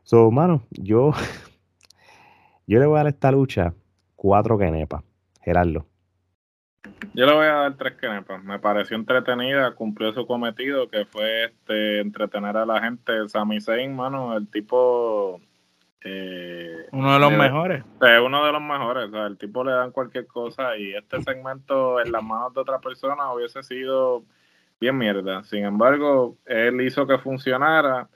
So, 0.05 0.29
mano, 0.29 0.61
yo, 0.69 1.13
yo 2.67 2.79
le 2.79 2.85
voy 2.85 2.95
a 2.95 3.03
dar 3.03 3.07
esta 3.07 3.31
lucha 3.31 3.73
cuatro 4.15 4.57
quenepas, 4.57 5.03
Gerardo. 5.41 5.87
Yo 7.15 7.25
le 7.25 7.33
voy 7.33 7.47
a 7.47 7.53
dar 7.53 7.75
tres 7.75 7.95
quenepas. 7.95 8.43
Me 8.43 8.59
pareció 8.59 8.95
entretenida, 8.95 9.73
cumplió 9.73 10.13
su 10.13 10.27
cometido, 10.27 10.89
que 10.89 11.05
fue 11.05 11.45
este 11.45 12.01
entretener 12.01 12.55
a 12.55 12.67
la 12.67 12.81
gente. 12.81 13.27
Sami 13.29 13.59
Zayn, 13.59 13.95
mano, 13.95 14.37
el 14.37 14.47
tipo 14.47 15.41
eh, 16.03 16.85
uno 16.91 17.13
de 17.13 17.19
los 17.19 17.31
mejores. 17.31 17.83
Es 17.99 18.21
uno 18.23 18.45
de 18.45 18.51
los 18.51 18.61
mejores. 18.61 19.09
O 19.09 19.11
sea, 19.11 19.25
el 19.25 19.39
tipo 19.39 19.63
le 19.63 19.71
dan 19.71 19.91
cualquier 19.91 20.27
cosa 20.27 20.77
y 20.77 20.93
este 20.93 21.19
segmento 21.23 21.99
en 21.99 22.11
las 22.11 22.23
manos 22.23 22.53
de 22.53 22.61
otra 22.61 22.77
persona 22.77 23.33
hubiese 23.33 23.63
sido 23.63 24.23
bien 24.79 24.99
mierda. 24.99 25.43
Sin 25.45 25.65
embargo, 25.65 26.37
él 26.45 26.79
hizo 26.81 27.07
que 27.07 27.17
funcionara. 27.17 28.07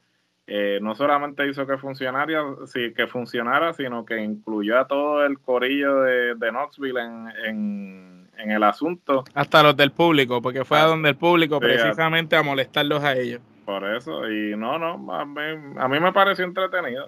Eh, 0.51 0.79
no 0.81 0.95
solamente 0.95 1.47
hizo 1.47 1.67
que 1.67 1.77
funcionara, 1.77 2.43
sí, 2.65 2.91
que 2.95 3.05
funcionara, 3.05 3.71
sino 3.73 4.03
que 4.03 4.19
incluyó 4.19 4.79
a 4.79 4.87
todo 4.87 5.23
el 5.23 5.37
corillo 5.37 6.01
de, 6.01 6.33
de 6.33 6.51
Knoxville 6.51 6.99
en, 6.99 8.27
en, 8.35 8.51
el 8.51 8.63
asunto. 8.63 9.25
Hasta 9.35 9.61
los 9.61 9.77
del 9.77 9.91
público, 9.91 10.41
porque 10.41 10.65
fue 10.65 10.79
a 10.79 10.85
ah, 10.85 10.87
donde 10.87 11.09
el 11.09 11.15
público 11.17 11.59
precisamente 11.59 12.35
a 12.35 12.41
molestarlos 12.41 13.03
a 13.03 13.13
ellos. 13.13 13.41
Por 13.63 13.83
eso, 13.95 14.27
y 14.27 14.57
no, 14.57 14.79
no, 14.79 15.13
a 15.13 15.87
mí, 15.87 15.99
me 15.99 16.11
pareció 16.11 16.45
entretenido. 16.45 17.07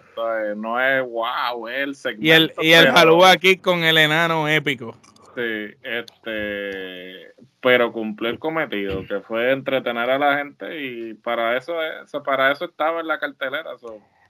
no 0.58 0.80
es 0.80 1.04
wow, 1.04 1.68
el 1.68 1.96
segmento. 1.96 2.28
Y 2.28 2.32
el, 2.32 2.54
y 2.62 2.74
el 2.74 2.90
aquí 3.26 3.58
con 3.58 3.84
el 3.84 3.98
enano 3.98 4.48
épico. 4.48 4.96
Este, 5.36 5.78
este, 6.00 7.34
pero 7.62 7.92
cumplió 7.92 8.30
el 8.30 8.40
cometido, 8.40 9.06
que 9.08 9.22
fue 9.22 9.52
entretener 9.52 10.10
a 10.10 10.18
la 10.18 10.38
gente 10.38 10.82
y 10.82 11.14
para 11.14 11.58
eso, 11.58 11.76
para 12.24 12.52
eso 12.52 12.66
estaba 12.66 13.00
en 13.00 13.08
la 13.08 13.20
cartelera. 13.20 13.72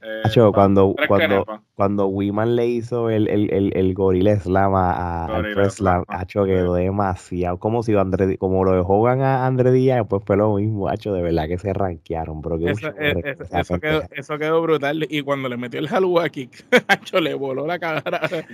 Eh, 0.04 0.52
cuando, 0.54 0.96
cuando, 1.08 1.46
cuando 1.76 2.08
Wiman 2.08 2.56
le 2.56 2.66
hizo 2.66 3.12
el, 3.12 3.28
el, 3.28 3.54
el, 3.54 3.72
el 3.76 3.94
gorila 3.94 4.36
slam 4.36 4.74
a, 4.74 5.26
a 5.26 5.70
Slam, 5.70 6.06
Hacho 6.08 6.46
quedó 6.46 6.74
demasiado. 6.74 7.60
Como 7.60 7.84
si 7.84 7.96
André, 7.96 8.38
como 8.38 8.64
lo 8.64 8.76
dejó 8.76 9.08
a 9.08 9.46
André 9.46 9.72
Díaz, 9.72 10.06
pues 10.10 10.24
fue 10.26 10.38
lo 10.38 10.56
mismo, 10.56 10.90
Hacho, 10.90 11.14
de 11.14 11.22
verdad 11.22 11.48
que 11.48 11.60
se 11.60 11.72
rankearon, 11.74 12.42
bro. 12.42 12.58
Eso, 12.58 12.88
eh, 13.00 13.36
eso, 13.52 13.80
quedó, 13.80 14.02
eso, 14.12 14.38
quedó, 14.40 14.62
brutal. 14.62 15.06
Y 15.08 15.22
cuando 15.22 15.50
le 15.50 15.58
metió 15.58 15.80
el 15.80 15.88
Halua 15.88 16.30
Kick, 16.30 16.66
Hacho 16.88 17.20
le 17.20 17.36
voló 17.36 17.68
la 17.68 17.78
cara. 17.78 18.02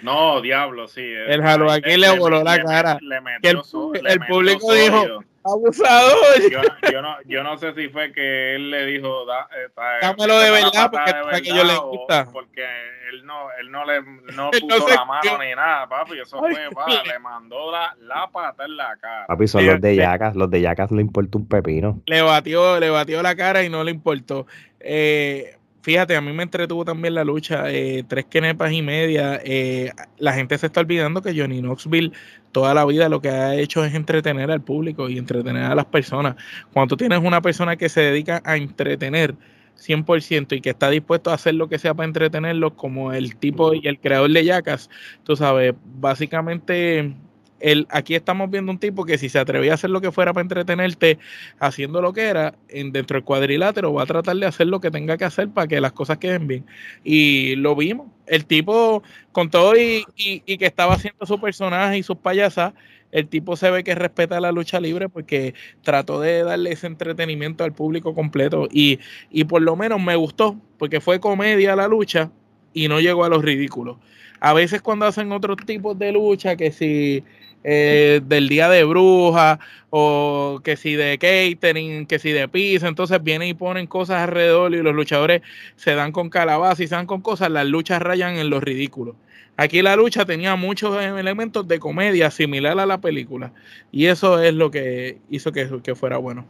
No, 0.03 0.41
diablo, 0.41 0.87
sí. 0.87 1.01
El 1.01 1.41
Halua 1.41 1.79
Kick 1.79 1.97
le, 1.97 2.19
voló 2.19 2.43
la 2.43 2.61
cara. 2.61 2.97
Le, 3.01 3.21
metió 3.21 3.61
el, 3.93 4.07
el 4.07 4.19
público 4.27 4.73
dijo 4.73 5.23
abusador. 5.47 6.51
Yo, 6.51 6.61
yo, 6.91 7.01
no, 7.01 7.15
yo 7.25 7.43
no 7.43 7.57
sé 7.57 7.73
si 7.73 7.89
fue 7.89 8.11
que 8.11 8.55
él 8.55 8.69
le 8.69 8.85
dijo, 8.85 9.25
da, 9.25 9.47
eh, 9.55 9.69
dámelo 10.01 10.39
de 10.39 10.51
verdad, 10.51 10.91
porque 10.91 11.13
de 11.35 11.41
que 11.41 11.49
yo 11.53 11.63
le 11.63 11.77
gusta. 11.77 12.27
Porque 12.31 12.65
él 13.09 13.25
no, 13.25 13.51
él 13.59 13.71
no 13.71 13.85
le 13.85 14.01
no 14.35 14.51
puso 14.61 14.87
la 14.87 15.05
mano 15.05 15.37
ni 15.37 15.55
nada, 15.55 15.87
papi. 15.87 16.19
Eso 16.19 16.39
fue, 16.39 16.69
pa, 16.75 16.85
le 17.03 17.19
mandó 17.19 17.71
la, 17.71 17.95
la 18.01 18.27
pata 18.27 18.65
en 18.65 18.77
la 18.77 18.95
cara. 18.97 19.27
Papi, 19.27 19.47
son 19.47 19.65
los 19.65 19.81
de 19.81 19.95
Yacas, 19.95 20.35
los 20.35 20.49
de 20.49 20.61
Yacas 20.61 20.91
le 20.91 21.01
importó 21.01 21.37
un 21.37 21.47
pepino. 21.47 22.01
Le 22.05 22.21
batió, 22.21 22.79
le 22.79 22.89
batió 22.89 23.21
la 23.21 23.35
cara 23.35 23.63
y 23.63 23.69
no 23.69 23.83
le 23.83 23.91
importó. 23.91 24.47
Eh, 24.79 25.56
fíjate, 25.87 26.17
a 26.17 26.21
mí 26.21 26.33
me 26.33 26.43
entretuvo 26.43 26.83
también 26.83 27.15
la 27.15 27.23
lucha, 27.23 27.71
eh, 27.71 28.03
tres 28.05 28.25
quenepas 28.25 28.73
y 28.73 28.81
media. 28.81 29.39
Eh, 29.41 29.93
la 30.17 30.33
gente 30.33 30.57
se 30.57 30.65
está 30.65 30.81
olvidando 30.81 31.21
que 31.21 31.33
Johnny 31.33 31.61
Knoxville 31.61 32.11
toda 32.51 32.73
la 32.73 32.83
vida 32.83 33.07
lo 33.07 33.21
que 33.21 33.29
ha 33.29 33.55
hecho 33.55 33.85
es 33.85 33.95
entretener 33.95 34.51
al 34.51 34.59
público 34.59 35.07
y 35.07 35.17
entretener 35.17 35.63
a 35.63 35.75
las 35.75 35.85
personas. 35.85 36.35
Cuando 36.73 36.97
tienes 36.97 37.19
una 37.23 37.41
persona 37.41 37.77
que 37.77 37.87
se 37.87 38.01
dedica 38.01 38.41
a 38.43 38.57
entretener 38.57 39.35
100% 39.77 40.57
y 40.57 40.59
que 40.59 40.71
está 40.71 40.89
dispuesto 40.89 41.31
a 41.31 41.35
hacer 41.35 41.55
lo 41.55 41.69
que 41.69 41.79
sea 41.79 41.93
para 41.93 42.07
entretenerlos, 42.07 42.73
como 42.73 43.13
el 43.13 43.37
tipo 43.37 43.73
y 43.73 43.87
el 43.87 43.97
creador 43.97 44.29
de 44.29 44.43
Yacas, 44.43 44.89
tú 45.23 45.37
sabes, 45.37 45.73
básicamente 45.85 47.13
el, 47.59 47.87
aquí 47.89 48.15
estamos 48.15 48.49
viendo 48.49 48.71
un 48.71 48.79
tipo 48.79 49.05
que 49.05 49.17
si 49.17 49.29
se 49.29 49.39
atrevía 49.39 49.71
a 49.71 49.75
hacer 49.75 49.89
lo 49.89 50.01
que 50.01 50.11
fuera 50.11 50.33
para 50.33 50.43
entretenerte 50.43 51.19
haciendo 51.59 52.01
lo 52.01 52.13
que 52.13 52.23
era, 52.23 52.55
en, 52.69 52.91
dentro 52.91 53.15
del 53.15 53.23
cuadrilátero 53.23 53.93
va 53.93 54.03
a 54.03 54.05
tratar 54.05 54.35
de 54.35 54.45
hacer 54.45 54.67
lo 54.67 54.79
que 54.79 54.91
tenga 54.91 55.17
que 55.17 55.25
hacer 55.25 55.49
para 55.49 55.67
que 55.67 55.81
las 55.81 55.93
cosas 55.93 56.17
queden 56.17 56.47
bien. 56.47 56.65
Y 57.03 57.55
lo 57.55 57.75
vimos. 57.75 58.07
El 58.25 58.45
tipo, 58.45 59.03
con 59.31 59.49
todo 59.49 59.75
y, 59.77 60.05
y, 60.15 60.57
que 60.57 60.65
estaba 60.65 60.93
haciendo 60.93 61.25
su 61.25 61.39
personaje 61.39 61.97
y 61.97 62.03
sus 62.03 62.17
payasas, 62.17 62.73
el 63.11 63.27
tipo 63.27 63.55
se 63.55 63.71
ve 63.71 63.83
que 63.83 63.95
respeta 63.95 64.41
la 64.41 64.51
lucha 64.51 64.81
libre 64.81 65.07
porque 65.07 65.53
trató 65.81 66.19
de 66.19 66.43
darle 66.43 66.73
ese 66.73 66.87
entretenimiento 66.87 67.63
al 67.63 67.73
público 67.73 68.13
completo. 68.13 68.67
Y, 68.71 68.99
y 69.31 69.45
por 69.45 69.61
lo 69.61 69.75
menos 69.75 70.01
me 70.01 70.15
gustó, 70.15 70.59
porque 70.77 70.99
fue 70.99 71.19
comedia 71.19 71.75
la 71.75 71.87
lucha 71.87 72.31
y 72.73 72.87
no 72.89 72.99
llegó 72.99 73.23
a 73.23 73.29
los 73.29 73.43
ridículos. 73.43 73.97
A 74.39 74.53
veces 74.53 74.81
cuando 74.81 75.05
hacen 75.05 75.31
otros 75.31 75.57
tipos 75.65 75.97
de 75.97 76.11
lucha, 76.11 76.55
que 76.55 76.71
si 76.71 77.23
eh, 77.63 78.21
del 78.23 78.49
día 78.49 78.69
de 78.69 78.83
bruja 78.83 79.59
o 79.89 80.61
que 80.63 80.77
si 80.77 80.95
de 80.95 81.17
catering, 81.17 82.05
que 82.05 82.19
si 82.19 82.31
de 82.31 82.47
pizza, 82.47 82.87
entonces 82.87 83.21
vienen 83.23 83.49
y 83.49 83.53
ponen 83.53 83.87
cosas 83.87 84.21
alrededor 84.21 84.73
y 84.73 84.81
los 84.81 84.93
luchadores 84.93 85.41
se 85.75 85.95
dan 85.95 86.11
con 86.11 86.29
calabaza 86.29 86.83
y 86.83 86.87
se 86.87 86.95
dan 86.95 87.07
con 87.07 87.21
cosas, 87.21 87.49
las 87.51 87.65
luchas 87.65 88.01
rayan 88.01 88.35
en 88.37 88.49
lo 88.49 88.59
ridículo. 88.59 89.15
Aquí 89.57 89.81
la 89.81 89.95
lucha 89.95 90.25
tenía 90.25 90.55
muchos 90.55 91.01
elementos 91.03 91.67
de 91.67 91.79
comedia 91.79 92.29
similar 92.29 92.79
a 92.79 92.85
la 92.85 92.99
película 92.99 93.53
y 93.91 94.05
eso 94.05 94.41
es 94.41 94.53
lo 94.53 94.69
que 94.69 95.17
hizo 95.29 95.51
que, 95.51 95.67
que 95.81 95.95
fuera 95.95 96.17
bueno. 96.17 96.45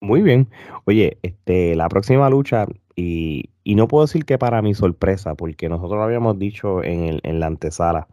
Muy 0.00 0.22
bien. 0.22 0.48
Oye, 0.84 1.18
este, 1.22 1.74
la 1.74 1.88
próxima 1.88 2.30
lucha, 2.30 2.66
y, 2.94 3.50
y, 3.64 3.74
no 3.74 3.88
puedo 3.88 4.06
decir 4.06 4.24
que 4.24 4.38
para 4.38 4.62
mi 4.62 4.74
sorpresa, 4.74 5.34
porque 5.34 5.68
nosotros 5.68 5.98
lo 5.98 6.04
habíamos 6.04 6.38
dicho 6.38 6.82
en, 6.84 7.04
el, 7.04 7.20
en 7.24 7.40
la 7.40 7.46
antesala, 7.46 8.08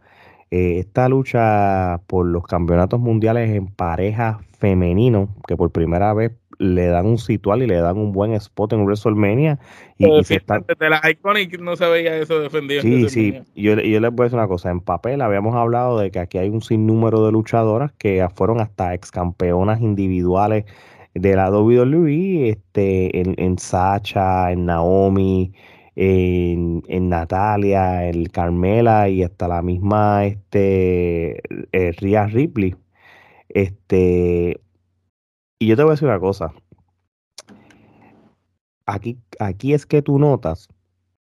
eh, 0.50 0.78
esta 0.78 1.08
lucha 1.08 2.00
por 2.06 2.26
los 2.26 2.44
campeonatos 2.44 3.00
mundiales 3.00 3.50
en 3.50 3.66
pareja 3.66 4.40
femenino, 4.58 5.28
que 5.46 5.56
por 5.56 5.70
primera 5.70 6.14
vez 6.14 6.32
le 6.58 6.86
dan 6.86 7.06
un 7.06 7.18
situal 7.18 7.62
y 7.62 7.66
le 7.66 7.76
dan 7.76 7.98
un 7.98 8.12
buen 8.12 8.32
spot 8.32 8.72
en 8.72 8.84
WrestleMania. 8.84 9.58
Y, 9.98 10.08
y 10.08 10.24
se 10.24 10.40
Desde 10.66 10.90
la 10.90 11.00
Iconic 11.08 11.58
no 11.60 11.76
se 11.76 11.86
veía 11.86 12.16
eso 12.16 12.40
defendido. 12.40 12.82
Sí, 12.82 13.08
sí. 13.08 13.34
Yo, 13.54 13.74
yo 13.74 14.00
les 14.00 14.12
voy 14.12 14.24
a 14.24 14.26
decir 14.26 14.38
una 14.38 14.48
cosa. 14.48 14.70
En 14.70 14.80
papel 14.80 15.20
habíamos 15.20 15.54
hablado 15.54 15.98
de 15.98 16.10
que 16.10 16.18
aquí 16.18 16.38
hay 16.38 16.48
un 16.48 16.62
sinnúmero 16.62 17.26
de 17.26 17.32
luchadoras 17.32 17.92
que 17.98 18.26
fueron 18.34 18.60
hasta 18.60 18.94
ex 18.94 19.10
campeonas 19.10 19.80
individuales 19.80 20.64
de 21.14 21.34
la 21.34 21.50
WWE, 21.50 22.50
este, 22.50 23.20
en, 23.20 23.34
en 23.38 23.58
Sacha, 23.58 24.52
en 24.52 24.66
Naomi, 24.66 25.52
en, 25.96 27.08
Natalia, 27.08 28.08
en 28.08 28.26
Carmela 28.26 29.08
y 29.08 29.22
hasta 29.22 29.48
la 29.48 29.62
misma 29.62 30.26
este, 30.26 31.42
eh, 31.72 31.92
Ripley. 31.92 32.76
Este, 33.48 34.60
y 35.58 35.66
yo 35.66 35.76
te 35.76 35.82
voy 35.82 35.90
a 35.90 35.94
decir 35.94 36.08
una 36.08 36.20
cosa. 36.20 36.52
Aquí, 38.86 39.18
aquí 39.40 39.72
es 39.72 39.86
que 39.86 40.02
tú 40.02 40.18
notas 40.18 40.68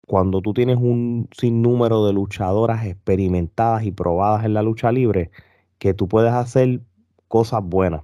cuando 0.07 0.41
tú 0.43 0.53
tienes 0.53 0.77
un 0.79 1.29
sinnúmero 1.33 2.07
de 2.07 2.13
luchadoras 2.13 2.85
experimentadas 2.87 3.85
y 3.85 3.93
probadas 3.93 4.45
en 4.45 4.55
la 4.55 4.63
lucha 4.63 4.91
libre, 4.91 5.31
que 5.79 5.95
tú 5.95 6.09
puedes 6.09 6.33
hacer 6.33 6.81
cosas 7.29 7.63
buenas. 7.63 8.03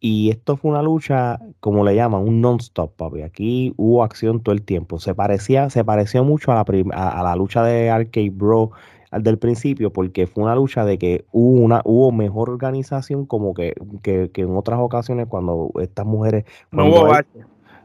Y 0.00 0.30
esto 0.30 0.56
fue 0.56 0.70
una 0.70 0.82
lucha, 0.82 1.38
como 1.60 1.84
le 1.84 1.94
llaman, 1.94 2.22
un 2.26 2.40
non-stop, 2.40 2.96
papi. 2.96 3.20
Aquí 3.20 3.74
hubo 3.76 4.02
acción 4.02 4.40
todo 4.40 4.54
el 4.54 4.62
tiempo. 4.62 4.98
Se 4.98 5.14
parecía, 5.14 5.68
se 5.68 5.84
pareció 5.84 6.24
mucho 6.24 6.52
a 6.52 6.54
la, 6.54 6.64
a, 6.94 7.22
la 7.22 7.36
lucha 7.36 7.62
de 7.62 7.90
Arcade 7.90 8.30
Bro 8.30 8.70
del 9.12 9.38
principio, 9.38 9.92
porque 9.92 10.26
fue 10.26 10.44
una 10.44 10.54
lucha 10.54 10.86
de 10.86 10.96
que 10.96 11.26
hubo 11.32 11.60
una, 11.60 11.82
hubo 11.84 12.12
mejor 12.12 12.48
organización 12.48 13.26
como 13.26 13.52
que, 13.52 13.74
que, 14.02 14.30
en 14.34 14.56
otras 14.56 14.80
ocasiones 14.80 15.26
cuando 15.28 15.70
estas 15.80 16.06
mujeres. 16.06 16.44
No 16.70 16.86
hubo 16.86 17.12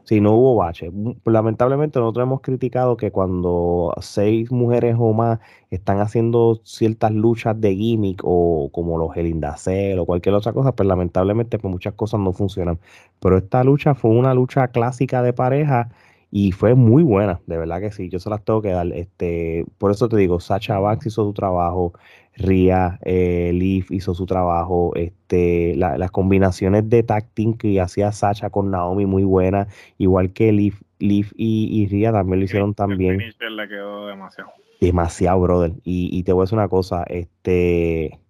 Sí, 0.06 0.20
no 0.20 0.34
hubo 0.34 0.54
bache. 0.54 0.92
Lamentablemente 1.24 1.98
nosotros 1.98 2.22
hemos 2.26 2.40
criticado 2.40 2.96
que 2.96 3.10
cuando 3.10 3.92
seis 4.00 4.52
mujeres 4.52 4.94
o 4.96 5.12
más 5.12 5.40
están 5.70 5.98
haciendo 5.98 6.60
ciertas 6.62 7.10
luchas 7.10 7.60
de 7.60 7.74
gimmick 7.74 8.20
o 8.22 8.70
como 8.72 8.98
los 8.98 9.16
Elindacel 9.16 9.98
o 9.98 10.06
cualquier 10.06 10.36
otra 10.36 10.52
cosa, 10.52 10.70
pues 10.76 10.86
lamentablemente 10.86 11.58
pues 11.58 11.72
muchas 11.72 11.94
cosas 11.94 12.20
no 12.20 12.32
funcionan. 12.32 12.78
Pero 13.18 13.36
esta 13.36 13.64
lucha 13.64 13.96
fue 13.96 14.12
una 14.12 14.32
lucha 14.32 14.68
clásica 14.68 15.22
de 15.22 15.32
pareja 15.32 15.90
y 16.38 16.52
fue 16.52 16.74
muy 16.74 17.02
buena, 17.02 17.40
de 17.46 17.56
verdad 17.56 17.80
que 17.80 17.90
sí, 17.90 18.10
yo 18.10 18.18
se 18.18 18.28
las 18.28 18.44
tengo 18.44 18.60
que 18.60 18.68
dar. 18.68 18.86
Este, 18.92 19.64
por 19.78 19.90
eso 19.90 20.06
te 20.06 20.18
digo, 20.18 20.38
Sacha 20.38 20.78
Banks 20.78 21.06
hizo 21.06 21.24
su 21.24 21.32
trabajo, 21.32 21.94
Ria, 22.34 22.98
eh, 23.06 23.52
Leaf 23.54 23.90
hizo 23.90 24.12
su 24.12 24.26
trabajo, 24.26 24.94
este, 24.96 25.74
las 25.76 26.10
combinaciones 26.10 26.90
de 26.90 27.02
tag 27.02 27.30
que 27.58 27.80
hacía 27.80 28.12
Sacha 28.12 28.50
con 28.50 28.70
Naomi 28.70 29.06
muy 29.06 29.24
buenas, 29.24 29.74
igual 29.96 30.34
que 30.34 30.52
Leaf, 30.52 30.82
Leaf 30.98 31.32
y, 31.36 31.70
y 31.72 31.86
Ria 31.86 32.12
también 32.12 32.40
lo 32.40 32.44
hicieron 32.44 32.74
también. 32.74 33.16
le 33.16 33.68
quedó 33.68 34.06
demasiado. 34.06 34.50
Demasiado, 34.78 35.40
brother. 35.40 35.72
Y, 35.84 36.10
y 36.12 36.22
te 36.24 36.34
voy 36.34 36.42
a 36.42 36.44
decir 36.44 36.58
una 36.58 36.68
cosa, 36.68 37.02
este 37.04 38.20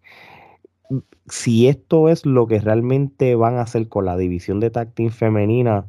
si 1.29 1.67
esto 1.67 2.09
es 2.09 2.25
lo 2.25 2.47
que 2.47 2.61
realmente 2.61 3.35
van 3.35 3.57
a 3.57 3.63
hacer 3.63 3.89
con 3.89 4.05
la 4.05 4.17
división 4.17 4.61
de 4.61 4.71
tag 4.71 4.93
femenina, 5.11 5.87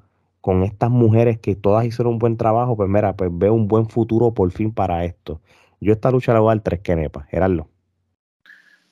con 0.48 0.64
estas 0.64 0.90
mujeres 0.90 1.40
que 1.40 1.58
todas 1.58 1.84
hicieron 1.84 2.14
un 2.14 2.20
buen 2.20 2.38
trabajo, 2.38 2.78
pues 2.78 2.88
mira, 2.88 3.18
pues 3.18 3.30
veo 3.34 3.54
un 3.54 3.68
buen 3.68 3.90
futuro 3.90 4.34
por 4.34 4.50
fin 4.50 4.74
para 4.74 5.04
esto. 5.04 5.42
Yo 5.82 5.92
esta 5.92 6.10
lucha 6.10 6.32
le 6.32 6.40
voy 6.40 6.52
a 6.52 6.56
dar 6.56 6.64
tres 6.64 6.80
kenepas, 6.80 7.28
Gerardo. 7.28 7.68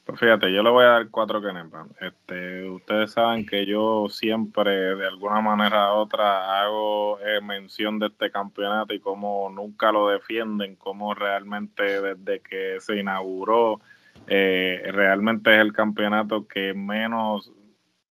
Pues 0.04 0.20
fíjate, 0.20 0.54
yo 0.54 0.62
le 0.62 0.70
voy 0.70 0.84
a 0.84 0.90
dar 0.90 1.10
cuatro 1.10 1.42
kenepas. 1.42 1.88
Este, 2.02 2.70
ustedes 2.70 3.12
saben 3.14 3.46
que 3.46 3.66
yo 3.66 4.08
siempre, 4.10 4.70
de 4.98 5.08
alguna 5.08 5.40
manera 5.40 5.94
u 5.94 6.00
otra, 6.00 6.62
hago 6.62 7.22
eh, 7.22 7.40
mención 7.40 8.00
de 8.00 8.08
este 8.08 8.30
campeonato 8.32 8.94
y 8.94 9.00
cómo 9.00 9.50
nunca 9.50 9.94
lo 9.94 10.10
defienden, 10.10 10.76
cómo 10.76 11.14
realmente 11.14 12.02
desde 12.02 12.42
que 12.42 12.82
se 12.82 13.00
inauguró, 13.00 13.80
eh, 14.28 14.90
realmente 14.92 15.56
es 15.56 15.62
el 15.62 15.72
campeonato 15.72 16.50
que 16.50 16.74
menos, 16.74 17.54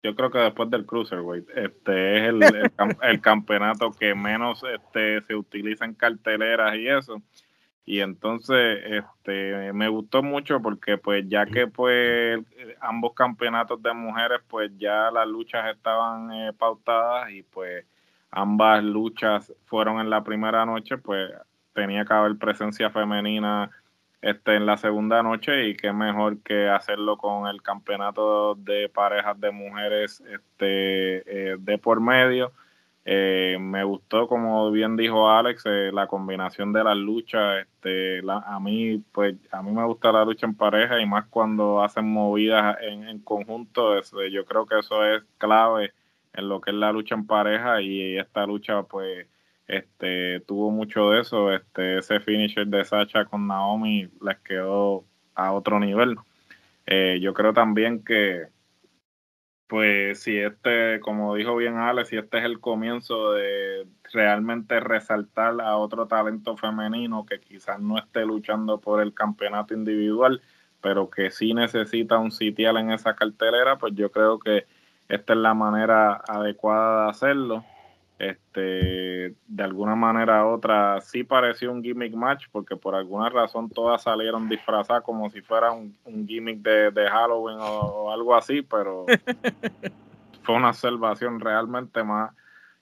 yo 0.08 0.16
creo 0.16 0.32
que 0.32 0.40
después 0.40 0.70
del 0.70 0.86
Cruiserweight, 0.86 1.50
este 1.50 2.18
es 2.18 2.30
el, 2.30 2.42
el 3.02 3.20
campeonato 3.20 3.92
que 3.92 4.16
menos 4.16 4.64
este, 4.64 5.22
se 5.24 5.36
utiliza 5.36 5.84
en 5.84 5.96
carteleras 5.96 6.76
y 6.76 6.88
eso. 6.88 7.22
Y 7.86 8.00
entonces 8.00 8.80
este 8.86 9.74
me 9.74 9.90
gustó 9.90 10.24
mucho 10.24 10.62
porque 10.62 10.98
pues 10.98 11.26
ya 11.28 11.46
que 11.46 11.68
pues 11.68 12.40
ambos 12.80 13.14
campeonatos 13.14 13.82
de 13.82 13.94
mujeres 13.94 14.40
pues 14.48 14.72
ya 14.78 15.12
las 15.12 15.28
luchas 15.28 15.76
estaban 15.76 16.32
eh, 16.32 16.54
pautadas 16.58 17.30
y 17.32 17.44
pues 17.44 17.86
ambas 18.32 18.84
luchas 18.84 19.54
fueron 19.66 20.00
en 20.00 20.10
la 20.10 20.24
primera 20.24 20.66
noche 20.66 20.98
pues 20.98 21.32
tenía 21.74 22.04
que 22.06 22.14
haber 22.14 22.38
presencia 22.38 22.90
femenina 22.90 23.72
este, 24.28 24.56
en 24.56 24.66
la 24.66 24.76
segunda 24.76 25.24
noche 25.24 25.70
y 25.70 25.78
qué 25.78 25.94
mejor 25.94 26.40
que 26.44 26.68
hacerlo 26.68 27.18
con 27.18 27.48
el 27.48 27.62
campeonato 27.62 28.56
de 28.56 28.90
parejas 28.90 29.40
de 29.40 29.52
mujeres 29.52 30.22
este, 30.22 31.52
eh, 31.54 31.56
de 31.58 31.78
por 31.78 32.02
medio. 32.02 32.52
Eh, 33.06 33.58
me 33.58 33.86
gustó, 33.86 34.28
como 34.28 34.70
bien 34.70 34.98
dijo 34.98 35.30
Alex, 35.30 35.64
eh, 35.66 35.92
la 35.94 36.08
combinación 36.08 36.74
de 36.74 36.84
las 36.84 36.98
luchas. 36.98 37.62
Este, 37.62 38.22
a 38.28 38.60
mí, 38.60 39.02
pues, 39.14 39.36
a 39.50 39.62
mí 39.64 39.72
me 39.72 39.86
gusta 39.86 40.12
la 40.12 40.26
lucha 40.26 40.46
en 40.46 40.56
pareja 40.56 41.00
y 41.00 41.06
más 41.06 41.26
cuando 41.28 41.82
hacen 41.82 42.06
movidas 42.12 42.78
en, 42.82 43.20
conjunto. 43.20 44.02
yo 44.30 44.44
creo 44.46 44.66
que 44.66 44.80
eso 44.80 45.06
es 45.06 45.24
clave 45.38 45.94
en 46.34 46.50
lo 46.50 46.60
que 46.60 46.72
es 46.72 46.76
la 46.76 46.92
lucha 46.92 47.16
en 47.16 47.26
pareja 47.26 47.82
y 47.82 48.18
esta 48.18 48.46
lucha, 48.46 48.84
pues, 48.84 49.26
este, 49.68 50.40
tuvo 50.42 50.72
mucho 50.72 51.12
de 51.12 51.22
eso. 51.22 51.54
Este, 51.54 52.00
ese 52.00 52.20
finisher 52.20 52.68
de 52.68 52.86
Sacha 52.86 53.26
con 53.26 53.48
Naomi 53.48 54.10
les 54.22 54.38
quedó 54.40 55.06
a 55.36 55.52
otro 55.54 55.80
nivel. 55.80 56.18
Eh, 56.86 57.20
yo 57.22 57.34
creo 57.34 57.54
también 57.54 58.04
que, 58.04 58.48
pues, 59.68 60.22
si 60.22 60.38
este, 60.38 61.00
como 61.02 61.36
dijo 61.36 61.56
bien 61.56 61.78
Alex, 61.78 62.10
si 62.10 62.18
este 62.18 62.40
es 62.40 62.46
el 62.46 62.60
comienzo 62.62 63.34
de 63.34 63.88
realmente 64.14 64.80
resaltar 64.80 65.60
a 65.62 65.76
otro 65.78 66.08
talento 66.08 66.56
femenino 66.56 67.26
que 67.26 67.40
quizás 67.40 67.80
no 67.80 67.98
esté 67.98 68.26
luchando 68.26 68.80
por 68.80 69.02
el 69.02 69.14
campeonato 69.14 69.74
individual, 69.74 70.42
pero 70.82 71.10
que 71.10 71.32
sí 71.32 71.54
necesita 71.54 72.18
un 72.18 72.32
sitial 72.32 72.78
en 72.78 72.92
esa 72.92 73.16
cartelera, 73.16 73.78
pues 73.78 73.94
yo 73.96 74.12
creo 74.12 74.40
que 74.40 74.66
esta 75.10 75.34
es 75.34 75.40
la 75.40 75.54
manera 75.54 76.22
adecuada 76.28 77.06
de 77.06 77.10
hacerlo. 77.10 77.66
Este, 78.20 79.36
de 79.48 79.64
alguna 79.64 79.96
manera 79.96 80.44
u 80.46 80.50
otra, 80.50 81.00
sí 81.02 81.24
pareció 81.24 81.72
un 81.72 81.84
gimmick 81.84 82.16
match, 82.16 82.46
porque 82.52 82.76
por 82.76 82.96
alguna 82.96 83.30
razón 83.30 83.70
todas 83.70 84.02
salieron 84.02 84.50
disfrazadas 84.50 85.04
como 85.04 85.30
si 85.30 85.42
fuera 85.42 85.72
un, 85.72 85.96
gimmick 86.28 86.62
de, 86.62 87.08
Halloween 87.10 87.58
o, 87.60 88.12
algo 88.12 88.36
así, 88.36 88.64
pero 88.64 89.06
fue 90.44 90.56
una 90.56 90.70
observación 90.70 91.40
realmente 91.40 92.04
más. 92.04 92.34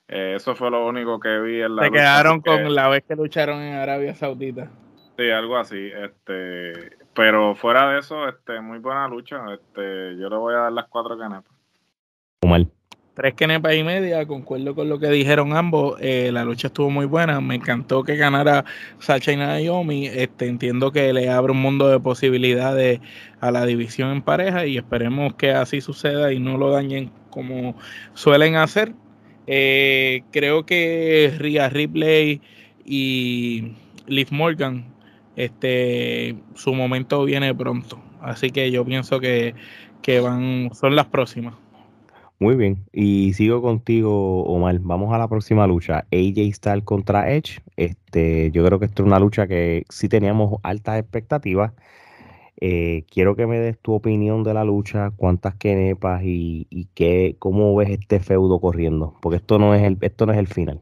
Eh, 0.07 0.36
eso 0.38 0.56
fue 0.56 0.72
lo 0.72 0.88
único 0.88 1.20
que 1.20 1.40
vi 1.40 1.62
en 1.62 1.76
la. 1.76 1.84
Se 1.84 1.91
quedaron 1.91 2.40
con 2.40 2.74
la 2.74 2.88
vez 2.88 3.03
que 3.03 3.16
lucharon 3.16 3.60
en 3.60 3.74
Arabia 3.74 4.16
Saudita. 4.16 4.70
Sí, 5.18 5.30
algo 5.32 5.57
así. 5.57 5.91
Este, 5.94 6.98
pero 7.14 7.56
fuera 7.56 7.90
de 7.90 7.99
eso, 7.99 8.28
este, 8.28 8.62
muy 8.62 8.80
buena 8.80 9.07
lucha. 9.07 9.41
Este, 9.53 10.16
yo 10.18 10.30
le 10.30 10.36
voy 10.36 10.53
a 10.53 10.60
dar 10.60 10.72
las 10.72 10.88
cuatro 10.88 11.18
canetas. 11.18 11.52
Mal. 12.45 12.70
Tres 13.15 13.33
kenepas 13.33 13.73
y 13.73 13.81
media, 13.81 14.25
concuerdo 14.25 14.75
con 14.75 14.89
lo 14.89 14.99
que 14.99 15.07
dijeron 15.07 15.55
ambos. 15.55 15.97
Eh, 16.01 16.31
la 16.33 16.43
lucha 16.43 16.67
estuvo 16.67 16.89
muy 16.89 17.05
buena. 17.05 17.39
Me 17.39 17.55
encantó 17.55 18.03
que 18.03 18.17
ganara 18.17 18.65
Sacha 18.99 19.31
y 19.31 19.37
Naomi. 19.37 20.07
Este, 20.07 20.47
entiendo 20.47 20.91
que 20.91 21.13
le 21.13 21.29
abre 21.29 21.53
un 21.53 21.61
mundo 21.61 21.87
de 21.87 21.97
posibilidades 21.97 22.99
a 23.39 23.51
la 23.51 23.65
división 23.65 24.11
en 24.11 24.21
pareja 24.21 24.65
y 24.65 24.75
esperemos 24.77 25.33
que 25.35 25.51
así 25.51 25.79
suceda 25.79 26.33
y 26.33 26.39
no 26.39 26.57
lo 26.57 26.71
dañen 26.71 27.09
como 27.29 27.77
suelen 28.15 28.57
hacer. 28.57 28.91
Eh, 29.47 30.23
creo 30.31 30.65
que 30.65 31.33
Ria 31.37 31.69
Ripley 31.69 32.41
y 32.83 33.71
Liv 34.07 34.27
Morgan, 34.31 34.93
este, 35.37 36.35
su 36.55 36.73
momento 36.73 37.23
viene 37.23 37.55
pronto. 37.55 37.97
Así 38.19 38.51
que 38.51 38.71
yo 38.71 38.83
pienso 38.83 39.21
que, 39.21 39.55
que 40.01 40.19
van, 40.19 40.71
son 40.73 40.97
las 40.97 41.05
próximas. 41.05 41.53
Muy 42.38 42.56
bien, 42.56 42.86
y 42.91 43.34
sigo 43.34 43.62
contigo, 43.62 44.44
Omar. 44.44 44.80
Vamos 44.80 45.14
a 45.14 45.18
la 45.18 45.30
próxima 45.30 45.66
lucha. 45.68 46.06
AJ 46.12 46.53
Styles 46.53 46.84
contra 46.84 47.32
Edge. 47.32 47.62
Este, 47.78 48.52
yo 48.52 48.66
creo 48.66 48.78
que 48.78 48.86
esta 48.86 49.03
es 49.03 49.07
una 49.07 49.20
lucha 49.20 49.48
que 49.48 49.86
sí 49.90 50.10
teníamos 50.10 50.60
altas 50.62 50.99
expectativas. 50.99 51.72
Eh, 52.60 53.06
quiero 53.10 53.36
que 53.36 53.48
me 53.48 53.60
des 53.60 53.78
tu 53.80 53.94
opinión 53.94 54.44
de 54.44 54.53
la 54.53 54.66
lucha, 54.66 55.12
cuántas 55.16 55.56
quenepas 55.56 56.24
y, 56.24 56.68
y 56.70 56.88
qué, 56.94 57.36
cómo 57.40 57.74
ves 57.76 57.90
este 57.91 58.20
feudo 58.20 58.60
corriendo, 58.60 59.16
porque 59.22 59.38
esto 59.38 59.57
no 59.57 59.74
es 59.74 59.84
el, 59.84 59.98
esto 60.02 60.26
no 60.26 60.34
es 60.34 60.40
el 60.40 60.48
final. 60.48 60.82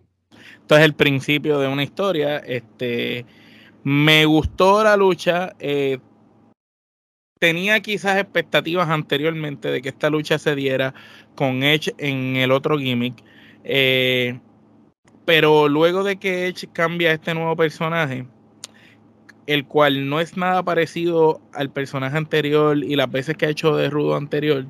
Esto 0.61 0.77
es 0.77 0.83
el 0.83 0.93
principio 0.93 1.59
de 1.59 1.67
una 1.67 1.83
historia. 1.83 2.37
Este, 2.37 3.25
me 3.83 4.25
gustó 4.25 4.83
la 4.83 4.97
lucha. 4.97 5.53
Eh, 5.59 5.99
tenía 7.43 7.81
quizás 7.81 8.17
expectativas 8.17 8.87
anteriormente 8.87 9.69
de 9.69 9.81
que 9.81 9.89
esta 9.89 10.09
lucha 10.09 10.39
se 10.39 10.55
diera 10.55 10.93
con 11.35 11.61
Edge 11.61 11.93
en 11.97 12.37
el 12.37 12.53
otro 12.53 12.79
gimmick. 12.79 13.21
Eh, 13.65 14.39
pero 15.25 15.67
luego 15.67 16.05
de 16.05 16.15
que 16.15 16.47
Edge 16.47 16.69
cambia 16.71 17.09
a 17.09 17.13
este 17.15 17.33
nuevo 17.33 17.53
personaje, 17.57 18.25
el 19.45 19.65
cual 19.65 20.07
no 20.07 20.21
es 20.21 20.37
nada 20.37 20.63
parecido 20.63 21.41
al 21.51 21.69
personaje 21.69 22.15
anterior 22.15 22.77
y 22.77 22.95
las 22.95 23.11
veces 23.11 23.35
que 23.35 23.47
ha 23.47 23.49
hecho 23.49 23.75
de 23.75 23.89
Rudo 23.89 24.15
anterior, 24.15 24.65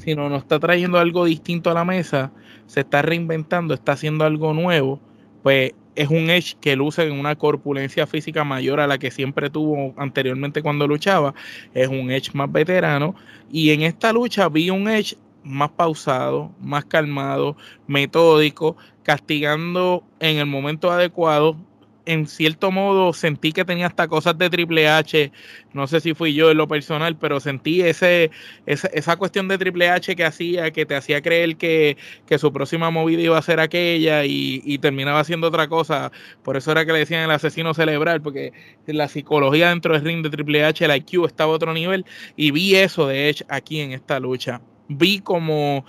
sino 0.00 0.28
nos 0.28 0.42
está 0.42 0.58
trayendo 0.58 0.98
algo 0.98 1.26
distinto 1.26 1.70
a 1.70 1.74
la 1.74 1.84
mesa, 1.84 2.32
se 2.66 2.80
está 2.80 3.02
reinventando, 3.02 3.72
está 3.72 3.92
haciendo 3.92 4.24
algo 4.24 4.52
nuevo, 4.52 5.00
pues 5.44 5.74
es 5.96 6.08
un 6.08 6.30
Edge 6.30 6.56
que 6.60 6.76
luce 6.76 7.02
en 7.02 7.12
una 7.12 7.36
corpulencia 7.36 8.06
física 8.06 8.44
mayor 8.44 8.80
a 8.80 8.86
la 8.86 8.98
que 8.98 9.10
siempre 9.10 9.50
tuvo 9.50 9.94
anteriormente 9.96 10.62
cuando 10.62 10.86
luchaba. 10.86 11.34
Es 11.74 11.88
un 11.88 12.10
Edge 12.10 12.30
más 12.34 12.52
veterano. 12.52 13.16
Y 13.50 13.70
en 13.70 13.82
esta 13.82 14.12
lucha 14.12 14.48
vi 14.48 14.70
un 14.70 14.88
Edge 14.88 15.16
más 15.42 15.70
pausado, 15.70 16.52
más 16.60 16.84
calmado, 16.84 17.56
metódico, 17.86 18.76
castigando 19.02 20.04
en 20.20 20.38
el 20.38 20.46
momento 20.46 20.90
adecuado, 20.90 21.56
en 22.06 22.26
cierto 22.26 22.70
modo 22.70 23.12
sentí 23.12 23.52
que 23.52 23.64
tenía 23.64 23.88
hasta 23.88 24.08
cosas 24.08 24.38
de 24.38 24.48
Triple 24.48 24.88
H, 24.88 25.32
no 25.72 25.86
sé 25.86 26.00
si 26.00 26.14
fui 26.14 26.32
yo 26.32 26.50
en 26.50 26.56
lo 26.56 26.68
personal, 26.68 27.16
pero 27.16 27.40
sentí 27.40 27.82
ese, 27.82 28.30
esa, 28.64 29.16
cuestión 29.16 29.48
de 29.48 29.58
Triple 29.58 29.90
H 29.90 30.16
que 30.16 30.24
hacía, 30.24 30.70
que 30.70 30.86
te 30.86 30.94
hacía 30.94 31.20
creer 31.20 31.56
que, 31.56 31.96
su 32.38 32.52
próxima 32.52 32.90
movida 32.90 33.22
iba 33.22 33.38
a 33.38 33.42
ser 33.42 33.60
aquella 33.60 34.24
y, 34.24 34.78
terminaba 34.78 35.20
haciendo 35.20 35.48
otra 35.48 35.68
cosa. 35.68 36.12
Por 36.42 36.56
eso 36.56 36.70
era 36.72 36.86
que 36.86 36.92
le 36.92 37.00
decían 37.00 37.22
el 37.22 37.30
asesino 37.30 37.74
celebrar, 37.74 38.22
porque 38.22 38.52
la 38.86 39.08
psicología 39.08 39.70
dentro 39.70 39.94
del 39.94 40.04
ring 40.04 40.22
de 40.22 40.30
Triple 40.30 40.64
H, 40.64 40.84
el 40.84 40.96
IQ 40.96 41.26
estaba 41.26 41.52
a 41.52 41.56
otro 41.56 41.72
nivel 41.72 42.04
y 42.36 42.52
vi 42.52 42.76
eso 42.76 43.06
de 43.08 43.28
Edge 43.28 43.44
aquí 43.48 43.80
en 43.80 43.92
esta 43.92 44.20
lucha. 44.20 44.60
Vi 44.88 45.20
como 45.20 45.84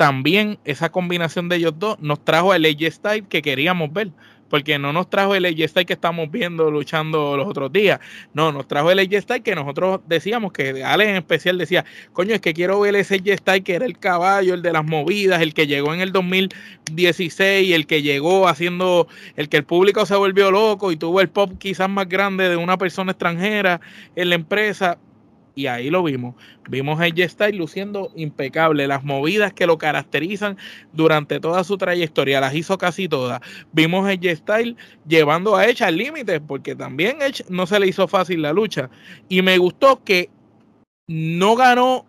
también 0.00 0.58
esa 0.64 0.90
combinación 0.90 1.50
de 1.50 1.56
ellos 1.56 1.74
dos 1.78 2.00
nos 2.00 2.24
trajo 2.24 2.54
el 2.54 2.64
Edge 2.64 2.90
Style 2.90 3.28
que 3.28 3.42
queríamos 3.42 3.92
ver 3.92 4.10
porque 4.50 4.78
no 4.78 4.92
nos 4.92 5.08
trajo 5.08 5.34
el 5.34 5.46
AJ 5.46 5.86
que 5.86 5.94
estamos 5.94 6.30
viendo 6.30 6.70
luchando 6.70 7.36
los 7.36 7.46
otros 7.46 7.72
días. 7.72 8.00
No, 8.34 8.52
nos 8.52 8.68
trajo 8.68 8.90
el 8.90 8.98
AJ 8.98 9.42
que 9.42 9.54
nosotros 9.54 10.00
decíamos 10.06 10.52
que 10.52 10.84
Ale 10.84 11.08
en 11.08 11.16
especial 11.16 11.56
decía, 11.56 11.86
coño, 12.12 12.34
es 12.34 12.40
que 12.40 12.52
quiero 12.52 12.80
ver 12.80 12.96
ese 12.96 13.14
AJ 13.14 13.62
que 13.64 13.74
era 13.74 13.86
el 13.86 13.98
caballo, 13.98 14.52
el 14.52 14.62
de 14.62 14.72
las 14.72 14.84
movidas, 14.84 15.40
el 15.40 15.54
que 15.54 15.66
llegó 15.66 15.94
en 15.94 16.00
el 16.00 16.12
2016, 16.12 17.72
el 17.72 17.86
que 17.86 18.02
llegó 18.02 18.48
haciendo, 18.48 19.06
el 19.36 19.48
que 19.48 19.56
el 19.56 19.64
público 19.64 20.04
se 20.04 20.16
volvió 20.16 20.50
loco 20.50 20.92
y 20.92 20.96
tuvo 20.96 21.20
el 21.20 21.28
pop 21.28 21.52
quizás 21.58 21.88
más 21.88 22.08
grande 22.08 22.48
de 22.48 22.56
una 22.56 22.76
persona 22.76 23.12
extranjera 23.12 23.80
en 24.16 24.28
la 24.28 24.34
empresa 24.34 24.98
y 25.54 25.66
ahí 25.66 25.90
lo 25.90 26.02
vimos. 26.02 26.34
Vimos 26.68 27.00
a 27.00 27.04
AJ 27.04 27.28
Styles 27.28 27.58
luciendo 27.58 28.12
impecable. 28.14 28.86
Las 28.86 29.04
movidas 29.04 29.52
que 29.52 29.66
lo 29.66 29.78
caracterizan 29.78 30.56
durante 30.92 31.40
toda 31.40 31.64
su 31.64 31.76
trayectoria, 31.76 32.40
las 32.40 32.54
hizo 32.54 32.78
casi 32.78 33.08
todas. 33.08 33.40
Vimos 33.72 34.06
a 34.06 34.10
AJ 34.10 34.76
llevando 35.06 35.56
a 35.56 35.66
Edge 35.66 35.82
al 35.82 35.96
límite, 35.96 36.40
porque 36.40 36.74
también 36.74 37.22
Edge 37.22 37.44
no 37.48 37.66
se 37.66 37.80
le 37.80 37.88
hizo 37.88 38.08
fácil 38.08 38.42
la 38.42 38.52
lucha. 38.52 38.90
Y 39.28 39.42
me 39.42 39.58
gustó 39.58 40.02
que 40.04 40.30
no 41.06 41.56
ganó, 41.56 42.06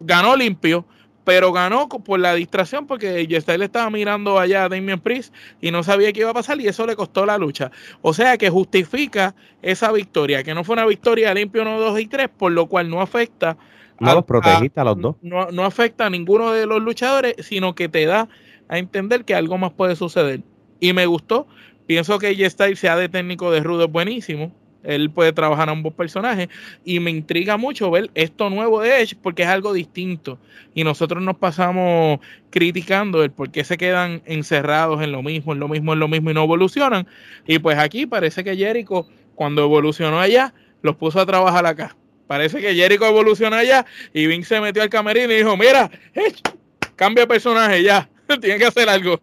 ganó 0.00 0.36
limpio, 0.36 0.86
pero 1.28 1.52
ganó 1.52 1.90
por 1.90 2.18
la 2.18 2.32
distracción 2.32 2.86
porque 2.86 3.26
le 3.28 3.64
estaba 3.66 3.90
mirando 3.90 4.38
allá 4.38 4.64
a 4.64 4.68
Damien 4.70 4.98
Priest 4.98 5.34
y 5.60 5.70
no 5.70 5.82
sabía 5.82 6.10
qué 6.10 6.20
iba 6.20 6.30
a 6.30 6.32
pasar 6.32 6.58
y 6.58 6.66
eso 6.66 6.86
le 6.86 6.96
costó 6.96 7.26
la 7.26 7.36
lucha. 7.36 7.70
O 8.00 8.14
sea 8.14 8.38
que 8.38 8.48
justifica 8.48 9.34
esa 9.60 9.92
victoria, 9.92 10.42
que 10.42 10.54
no 10.54 10.64
fue 10.64 10.72
una 10.72 10.86
victoria 10.86 11.34
limpio 11.34 11.60
1, 11.60 11.80
2 11.80 12.00
y 12.00 12.06
3, 12.06 12.30
por 12.30 12.52
lo 12.52 12.64
cual 12.64 12.88
no 12.88 13.02
afecta. 13.02 13.58
No 14.00 14.10
a, 14.10 14.14
los 14.14 14.24
protegiste 14.24 14.80
a, 14.80 14.84
los 14.84 14.98
dos. 15.02 15.16
No, 15.20 15.50
no 15.50 15.66
afecta 15.66 16.06
a 16.06 16.10
ninguno 16.10 16.50
de 16.50 16.64
los 16.64 16.80
luchadores, 16.80 17.34
sino 17.40 17.74
que 17.74 17.90
te 17.90 18.06
da 18.06 18.30
a 18.70 18.78
entender 18.78 19.26
que 19.26 19.34
algo 19.34 19.58
más 19.58 19.72
puede 19.72 19.96
suceder. 19.96 20.40
Y 20.80 20.94
me 20.94 21.04
gustó. 21.04 21.46
Pienso 21.86 22.18
que 22.18 22.34
J 22.42 22.74
sea 22.74 22.96
de 22.96 23.10
técnico 23.10 23.50
de 23.50 23.60
rudo 23.60 23.84
es 23.84 23.92
buenísimo. 23.92 24.54
Él 24.84 25.10
puede 25.10 25.32
trabajar 25.32 25.68
a 25.68 25.72
ambos 25.72 25.92
personajes 25.94 26.48
y 26.84 27.00
me 27.00 27.10
intriga 27.10 27.56
mucho 27.56 27.90
ver 27.90 28.10
esto 28.14 28.48
nuevo 28.48 28.80
de 28.80 29.00
Edge 29.00 29.16
porque 29.20 29.42
es 29.42 29.48
algo 29.48 29.72
distinto 29.72 30.38
y 30.74 30.84
nosotros 30.84 31.22
nos 31.22 31.36
pasamos 31.36 32.20
criticando 32.50 33.24
el 33.24 33.30
por 33.30 33.50
qué 33.50 33.64
se 33.64 33.76
quedan 33.76 34.22
encerrados 34.24 35.02
en 35.02 35.12
lo 35.12 35.22
mismo, 35.22 35.52
en 35.52 35.60
lo 35.60 35.68
mismo, 35.68 35.92
en 35.92 35.98
lo 35.98 36.08
mismo 36.08 36.30
y 36.30 36.34
no 36.34 36.44
evolucionan. 36.44 37.06
Y 37.46 37.58
pues 37.58 37.78
aquí 37.78 38.06
parece 38.06 38.44
que 38.44 38.56
Jericho 38.56 39.06
cuando 39.34 39.62
evolucionó 39.62 40.20
allá 40.20 40.54
los 40.82 40.96
puso 40.96 41.20
a 41.20 41.26
trabajar 41.26 41.66
acá. 41.66 41.96
Parece 42.26 42.60
que 42.60 42.74
Jericho 42.74 43.06
evolucionó 43.06 43.56
allá 43.56 43.86
y 44.12 44.26
Vince 44.26 44.54
se 44.54 44.60
metió 44.60 44.82
al 44.82 44.90
camerino 44.90 45.32
y 45.32 45.38
dijo, 45.38 45.56
mira, 45.56 45.90
Edge, 46.14 46.42
cambia 46.94 47.26
personaje 47.26 47.82
ya. 47.82 48.08
tiene 48.40 48.58
que 48.58 48.66
hacer 48.66 48.88
algo. 48.88 49.18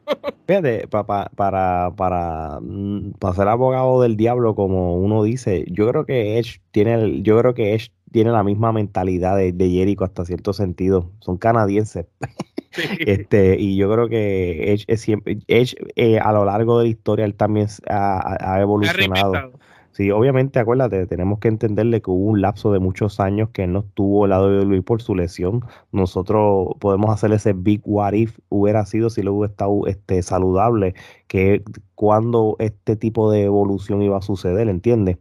Fíjate, 0.47 0.87
para, 0.87 1.29
para, 1.29 1.91
para, 1.95 2.59
mm, 2.61 3.13
para 3.19 3.33
ser 3.33 3.47
abogado 3.47 4.01
del 4.01 4.17
diablo, 4.17 4.55
como 4.55 4.95
uno 4.97 5.23
dice, 5.23 5.65
yo 5.69 5.87
creo 5.89 6.05
que 6.05 6.37
Edge 6.37 6.61
tiene, 6.71 7.21
yo 7.21 7.37
creo 7.39 7.53
que 7.53 7.73
Edge 7.73 7.91
tiene 8.11 8.31
la 8.31 8.43
misma 8.43 8.71
mentalidad 8.71 9.35
de, 9.35 9.51
de 9.51 9.69
Jericho 9.69 10.05
hasta 10.05 10.25
cierto 10.25 10.53
sentido. 10.53 11.11
Son 11.19 11.37
canadienses. 11.37 12.07
Este, 12.99 13.57
y 13.57 13.77
yo 13.77 13.89
creo 13.89 14.09
que 14.09 14.73
Edge, 14.73 14.83
es 14.87 14.99
siempre, 14.99 15.37
Edge 15.47 15.77
eh, 15.95 16.19
a 16.19 16.33
lo 16.33 16.43
largo 16.43 16.77
de 16.77 16.83
la 16.83 16.89
historia 16.89 17.23
él 17.23 17.33
también 17.33 17.67
ha, 17.87 18.35
ha 18.37 18.59
evolucionado. 18.59 19.53
Sí, 19.95 20.11
obviamente, 20.11 20.59
acuérdate, 20.59 21.07
tenemos 21.07 21.39
que 21.39 21.47
entenderle 21.47 22.01
que 22.01 22.11
hubo 22.11 22.25
un 22.25 22.41
lapso 22.41 22.73
de 22.73 22.79
muchos 22.79 23.21
años 23.21 23.51
que 23.51 23.63
él 23.63 23.71
no 23.71 23.79
estuvo 23.79 24.25
al 24.25 24.31
lado 24.31 24.49
de 24.49 24.65
Luis 24.65 24.83
por 24.83 25.01
su 25.01 25.15
lesión. 25.15 25.63
Nosotros 25.93 26.75
podemos 26.81 27.11
hacer 27.11 27.31
ese 27.31 27.53
big 27.53 27.79
what 27.85 28.11
if 28.11 28.37
hubiera 28.49 28.85
sido 28.85 29.09
si 29.09 29.21
luego 29.21 29.37
hubiera 29.37 29.51
estado 29.53 29.87
este, 29.87 30.21
saludable, 30.21 30.95
que 31.27 31.63
cuando 31.93 32.57
este 32.59 32.97
tipo 32.97 33.31
de 33.31 33.43
evolución 33.43 34.01
iba 34.01 34.17
a 34.17 34.21
suceder, 34.21 34.67
¿entiendes? 34.67 35.17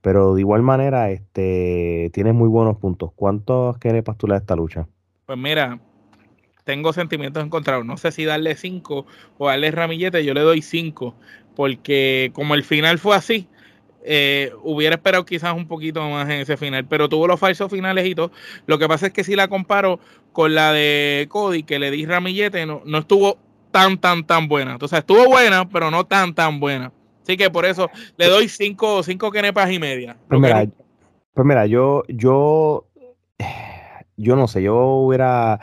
Pero 0.00 0.36
de 0.36 0.42
igual 0.42 0.62
manera, 0.62 1.10
este, 1.10 2.12
tienes 2.14 2.34
muy 2.34 2.48
buenos 2.48 2.76
puntos. 2.76 3.10
¿Cuántos 3.16 3.76
le 3.82 4.00
das 4.00 4.42
esta 4.42 4.54
lucha? 4.54 4.86
Pues 5.26 5.38
mira, 5.38 5.80
tengo 6.62 6.92
sentimientos 6.92 7.44
encontrados. 7.44 7.84
No 7.84 7.96
sé 7.96 8.12
si 8.12 8.24
darle 8.24 8.54
cinco 8.54 9.06
o 9.38 9.48
darle 9.48 9.72
ramillete, 9.72 10.24
yo 10.24 10.34
le 10.34 10.42
doy 10.42 10.62
cinco, 10.62 11.16
porque 11.56 12.30
como 12.32 12.54
el 12.54 12.62
final 12.62 13.00
fue 13.00 13.16
así, 13.16 13.48
eh, 14.04 14.52
hubiera 14.62 14.96
esperado 14.96 15.24
quizás 15.24 15.54
un 15.54 15.66
poquito 15.66 16.06
más 16.08 16.26
en 16.26 16.40
ese 16.42 16.58
final, 16.58 16.84
pero 16.84 17.08
tuvo 17.08 17.26
los 17.26 17.40
falsos 17.40 17.70
finales 17.70 18.06
y 18.06 18.14
todo. 18.14 18.30
Lo 18.66 18.78
que 18.78 18.86
pasa 18.86 19.06
es 19.06 19.12
que 19.12 19.24
si 19.24 19.34
la 19.34 19.48
comparo 19.48 19.98
con 20.32 20.54
la 20.54 20.72
de 20.72 21.26
Cody, 21.30 21.62
que 21.62 21.78
le 21.78 21.90
di 21.90 22.04
ramillete, 22.04 22.66
no, 22.66 22.82
no 22.84 22.98
estuvo 22.98 23.38
tan, 23.70 23.98
tan, 23.98 24.24
tan 24.24 24.46
buena. 24.46 24.72
Entonces 24.72 24.98
estuvo 24.98 25.26
buena, 25.26 25.68
pero 25.68 25.90
no 25.90 26.04
tan, 26.04 26.34
tan 26.34 26.60
buena. 26.60 26.92
Así 27.22 27.38
que 27.38 27.48
por 27.48 27.64
eso 27.64 27.90
le 28.18 28.28
doy 28.28 28.48
cinco, 28.48 29.02
cinco 29.02 29.30
kenepas 29.30 29.70
y 29.72 29.78
media. 29.78 30.18
Pues 30.28 30.40
mira, 30.40 30.66
pues 31.32 31.46
mira, 31.46 31.66
yo, 31.66 32.02
yo, 32.08 32.86
yo 34.18 34.36
no 34.36 34.46
sé, 34.46 34.62
yo 34.62 34.76
hubiera, 34.76 35.60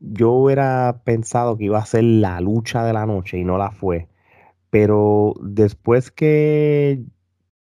yo 0.00 0.32
hubiera 0.32 1.00
pensado 1.04 1.56
que 1.56 1.64
iba 1.64 1.78
a 1.78 1.86
ser 1.86 2.04
la 2.04 2.40
lucha 2.42 2.84
de 2.84 2.92
la 2.92 3.06
noche 3.06 3.38
y 3.38 3.44
no 3.44 3.56
la 3.56 3.70
fue. 3.70 4.08
Pero 4.68 5.34
después 5.40 6.10
que 6.10 7.00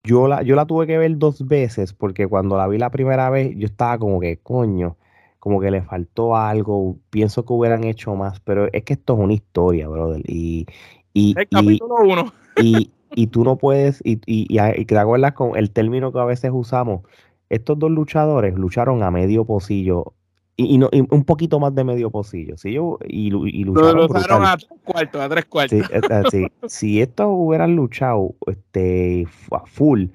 yo 0.08 0.26
la, 0.26 0.42
yo 0.42 0.56
la 0.56 0.64
tuve 0.64 0.86
que 0.86 0.96
ver 0.96 1.18
dos 1.18 1.46
veces 1.46 1.92
porque 1.92 2.26
cuando 2.26 2.56
la 2.56 2.66
vi 2.66 2.78
la 2.78 2.90
primera 2.90 3.28
vez 3.28 3.54
yo 3.56 3.66
estaba 3.66 3.98
como 3.98 4.20
que, 4.20 4.38
coño, 4.38 4.96
como 5.38 5.60
que 5.60 5.70
le 5.70 5.82
faltó 5.82 6.34
algo, 6.34 6.96
pienso 7.10 7.44
que 7.44 7.52
hubieran 7.52 7.84
hecho 7.84 8.14
más, 8.14 8.40
pero 8.40 8.72
es 8.72 8.84
que 8.84 8.94
esto 8.94 9.14
es 9.14 9.20
una 9.20 9.34
historia, 9.34 9.86
brother. 9.86 10.22
Y, 10.26 10.66
y, 11.12 11.34
el 11.38 11.48
capítulo 11.48 11.96
uno. 12.00 12.32
y, 12.56 12.90
y 13.14 13.26
tú 13.26 13.44
no 13.44 13.56
puedes, 13.56 14.00
y, 14.02 14.14
y, 14.24 14.46
y, 14.48 14.84
te 14.86 14.98
acuerdas 14.98 15.34
con 15.34 15.56
el 15.56 15.70
término 15.70 16.10
que 16.10 16.20
a 16.20 16.24
veces 16.24 16.50
usamos, 16.54 17.02
estos 17.50 17.78
dos 17.78 17.90
luchadores 17.90 18.54
lucharon 18.54 19.02
a 19.02 19.10
medio 19.10 19.44
pocillo 19.44 20.14
y, 20.60 20.76
no, 20.76 20.90
un 20.92 21.24
poquito 21.24 21.60
más 21.60 21.72
de 21.72 21.84
medio 21.84 22.10
pocillo. 22.10 22.56
¿sí? 22.56 22.72
Yo, 22.72 22.98
y, 23.06 23.28
y 23.28 23.64
lucharon, 23.64 24.44
a 24.44 24.56
tres 24.56 24.68
cuartos, 24.84 25.20
a 25.20 25.28
tres 25.28 25.44
cuartos. 25.44 25.78
Sí, 26.30 26.46
si 26.66 27.00
estos 27.00 27.28
hubieran 27.30 27.76
luchado 27.76 28.34
este, 28.46 29.26
a 29.52 29.60
full, 29.66 30.06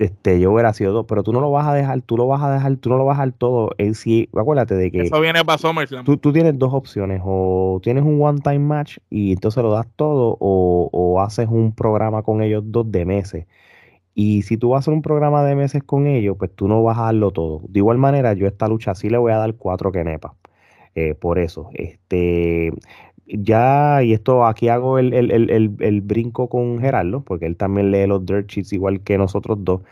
este, 0.00 0.40
yo 0.40 0.52
hubiera 0.52 0.72
sido 0.72 0.92
dos, 0.92 1.06
pero 1.08 1.22
tú 1.22 1.32
no 1.32 1.40
lo 1.40 1.52
vas 1.52 1.68
a 1.68 1.74
dejar, 1.74 2.02
tú 2.02 2.16
lo 2.16 2.26
vas 2.26 2.42
a 2.42 2.50
dejar, 2.50 2.76
tú 2.78 2.90
no 2.90 2.98
lo 2.98 3.04
vas 3.04 3.18
a 3.18 3.22
dejar 3.22 3.38
todo. 3.38 3.70
En 3.78 3.94
sí, 3.94 4.28
acuérdate 4.36 4.74
de 4.74 4.90
que. 4.90 5.02
Eso 5.02 5.20
viene 5.20 5.44
para 5.44 5.58
SummerSlam. 5.58 6.04
Tú, 6.04 6.16
tú 6.16 6.32
tienes 6.32 6.58
dos 6.58 6.74
opciones, 6.74 7.22
o 7.24 7.78
tienes 7.80 8.02
un 8.02 8.20
one-time 8.20 8.58
match 8.58 8.98
y 9.08 9.32
entonces 9.32 9.62
lo 9.62 9.70
das 9.70 9.86
todo, 9.94 10.36
o, 10.40 10.88
o 10.92 11.20
haces 11.20 11.46
un 11.48 11.72
programa 11.72 12.24
con 12.24 12.42
ellos 12.42 12.64
dos 12.66 12.90
de 12.90 13.04
meses. 13.04 13.46
Y 14.14 14.42
si 14.42 14.56
tú 14.56 14.70
vas 14.70 14.78
a 14.78 14.80
hacer 14.80 14.94
un 14.94 15.02
programa 15.02 15.44
de 15.44 15.54
meses 15.54 15.82
con 15.84 16.06
ellos, 16.06 16.36
pues 16.38 16.50
tú 16.54 16.68
no 16.68 16.82
vas 16.82 16.98
a 16.98 17.02
darlo 17.04 17.30
todo. 17.30 17.62
De 17.68 17.78
igual 17.80 17.98
manera, 17.98 18.34
yo 18.34 18.46
a 18.46 18.48
esta 18.48 18.68
lucha 18.68 18.94
sí 18.94 19.08
le 19.08 19.18
voy 19.18 19.32
a 19.32 19.36
dar 19.36 19.54
cuatro 19.54 19.92
kenepas. 19.92 20.32
Eh, 20.94 21.14
por 21.14 21.38
eso, 21.38 21.70
este, 21.74 22.72
ya, 23.26 24.02
y 24.02 24.12
esto 24.12 24.44
aquí 24.44 24.68
hago 24.68 24.98
el, 24.98 25.14
el, 25.14 26.00
brinco 26.00 26.48
con 26.48 26.80
Gerardo, 26.80 27.22
porque 27.22 27.46
él 27.46 27.56
también 27.56 27.90
lee 27.92 28.06
los 28.06 28.26
dirt 28.26 28.48
sheets 28.48 28.72
igual 28.72 29.02
que 29.02 29.18
nosotros 29.18 29.58
dos. 29.62 29.82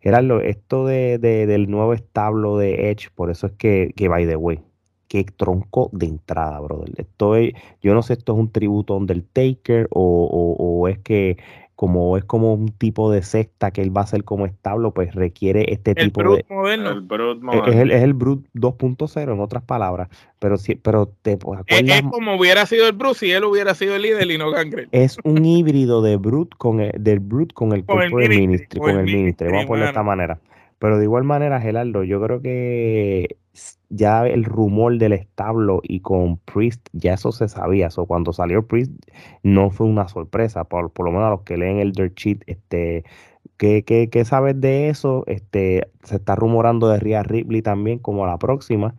Gerardo, 0.00 0.40
esto 0.40 0.86
de, 0.86 1.18
del 1.18 1.70
nuevo 1.70 1.92
establo 1.94 2.58
de 2.58 2.90
Edge, 2.90 3.10
por 3.14 3.30
eso 3.30 3.46
es 3.46 3.52
que, 3.52 3.92
que 3.96 4.08
by 4.08 4.26
the 4.26 4.36
way, 4.36 4.60
qué 5.08 5.24
tronco 5.24 5.90
de 5.92 6.06
entrada, 6.06 6.60
brother. 6.60 6.92
Esto 6.98 7.34
yo 7.82 7.94
no 7.94 8.02
sé, 8.02 8.14
esto 8.14 8.32
es 8.34 8.38
un 8.38 8.52
tributo 8.52 8.96
Undertaker 8.96 9.88
o, 9.90 10.24
o, 10.26 10.80
o 10.80 10.88
es 10.88 10.98
que 10.98 11.38
como 11.78 12.16
es 12.16 12.24
como 12.24 12.54
un 12.54 12.70
tipo 12.70 13.08
de 13.12 13.22
secta 13.22 13.70
que 13.70 13.82
él 13.82 13.96
va 13.96 14.00
a 14.00 14.06
ser 14.08 14.24
como 14.24 14.46
establo, 14.46 14.92
pues 14.92 15.14
requiere 15.14 15.72
este 15.72 15.94
tipo 15.94 16.34
de... 16.34 16.44
Moderno. 16.48 16.90
El 16.90 17.02
Brut 17.02 17.40
moderno. 17.40 17.68
Es 17.68 17.76
el, 17.76 17.92
es 17.92 18.02
el 18.02 18.14
Brut 18.14 18.44
2.0 18.54 19.32
en 19.32 19.38
otras 19.38 19.62
palabras, 19.62 20.08
pero 20.40 20.58
sí, 20.58 20.74
pero 20.74 21.06
te 21.22 21.36
pues, 21.36 21.60
acuerdas... 21.60 21.98
Es, 21.98 22.02
como 22.10 22.34
hubiera 22.34 22.66
sido 22.66 22.88
el 22.88 22.94
Brut 22.94 23.14
si 23.14 23.30
él 23.30 23.44
hubiera 23.44 23.76
sido 23.76 23.94
el 23.94 24.02
líder 24.02 24.28
y 24.28 24.38
no 24.38 24.50
Gangrel. 24.50 24.88
Es 24.90 25.18
un 25.22 25.44
híbrido 25.44 26.02
de 26.02 26.16
Brut 26.16 26.52
con 26.58 26.80
el, 26.80 26.90
del 26.98 27.20
Brut 27.20 27.52
con 27.52 27.72
el 27.72 27.84
con 27.84 28.02
el 28.02 28.28
Ministry, 28.28 28.80
con 28.80 28.98
el 28.98 29.04
Ministry, 29.04 29.46
vamos 29.46 29.62
a 29.62 29.66
ponerlo 29.68 29.84
de 29.84 29.90
esta 29.90 30.02
manera. 30.02 30.40
Pero 30.80 30.98
de 30.98 31.04
igual 31.04 31.22
manera, 31.22 31.60
Gerardo, 31.60 32.02
yo 32.02 32.20
creo 32.20 32.42
que 32.42 33.36
ya 33.90 34.26
el 34.26 34.44
rumor 34.44 34.98
del 34.98 35.12
establo 35.12 35.80
y 35.82 36.00
con 36.00 36.38
Priest, 36.38 36.88
ya 36.92 37.14
eso 37.14 37.32
se 37.32 37.48
sabía. 37.48 37.90
So, 37.90 38.06
cuando 38.06 38.32
salió 38.32 38.66
Priest, 38.66 38.92
no 39.42 39.70
fue 39.70 39.86
una 39.86 40.08
sorpresa. 40.08 40.64
Por, 40.64 40.92
lo 40.98 41.10
menos 41.10 41.26
a 41.26 41.30
los 41.30 41.42
que 41.42 41.56
leen 41.56 41.78
el 41.78 41.92
Dirt 41.92 42.16
Sheet, 42.16 42.42
este, 42.46 43.04
¿qué, 43.58 44.22
sabes 44.24 44.60
de 44.60 44.88
eso? 44.88 45.24
Este, 45.26 45.90
se 46.04 46.16
está 46.16 46.34
rumorando 46.36 46.88
de 46.88 46.98
Rhea 47.00 47.22
Ripley 47.22 47.62
también 47.62 47.98
como 47.98 48.26
la 48.26 48.38
próxima 48.38 48.94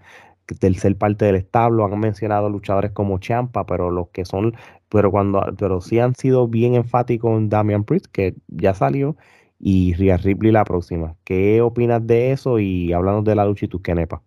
del 0.59 0.77
ser 0.77 0.97
parte 0.97 1.25
del 1.25 1.35
establo, 1.35 1.85
han 1.85 1.99
mencionado 1.99 2.49
luchadores 2.49 2.91
como 2.91 3.19
Champa, 3.19 3.65
pero 3.65 3.91
los 3.91 4.09
que 4.09 4.25
son, 4.25 4.55
pero 4.89 5.11
cuando, 5.11 5.43
pero 5.57 5.81
sí 5.81 5.99
han 5.99 6.15
sido 6.15 6.47
bien 6.47 6.75
enfáticos 6.75 7.37
en 7.37 7.49
Damian 7.49 7.83
Priest, 7.83 8.07
que 8.07 8.35
ya 8.47 8.73
salió, 8.73 9.15
y 9.59 9.93
Rhea 9.93 10.17
Ripley 10.17 10.51
la 10.51 10.63
próxima. 10.65 11.15
¿Qué 11.23 11.61
opinas 11.61 12.05
de 12.05 12.31
eso? 12.31 12.59
Y 12.59 12.93
hablando 12.93 13.21
de 13.23 13.35
la 13.35 13.45
lucha 13.45 13.65
y 13.65 13.69
tus 13.69 13.81
nepa 13.87 14.21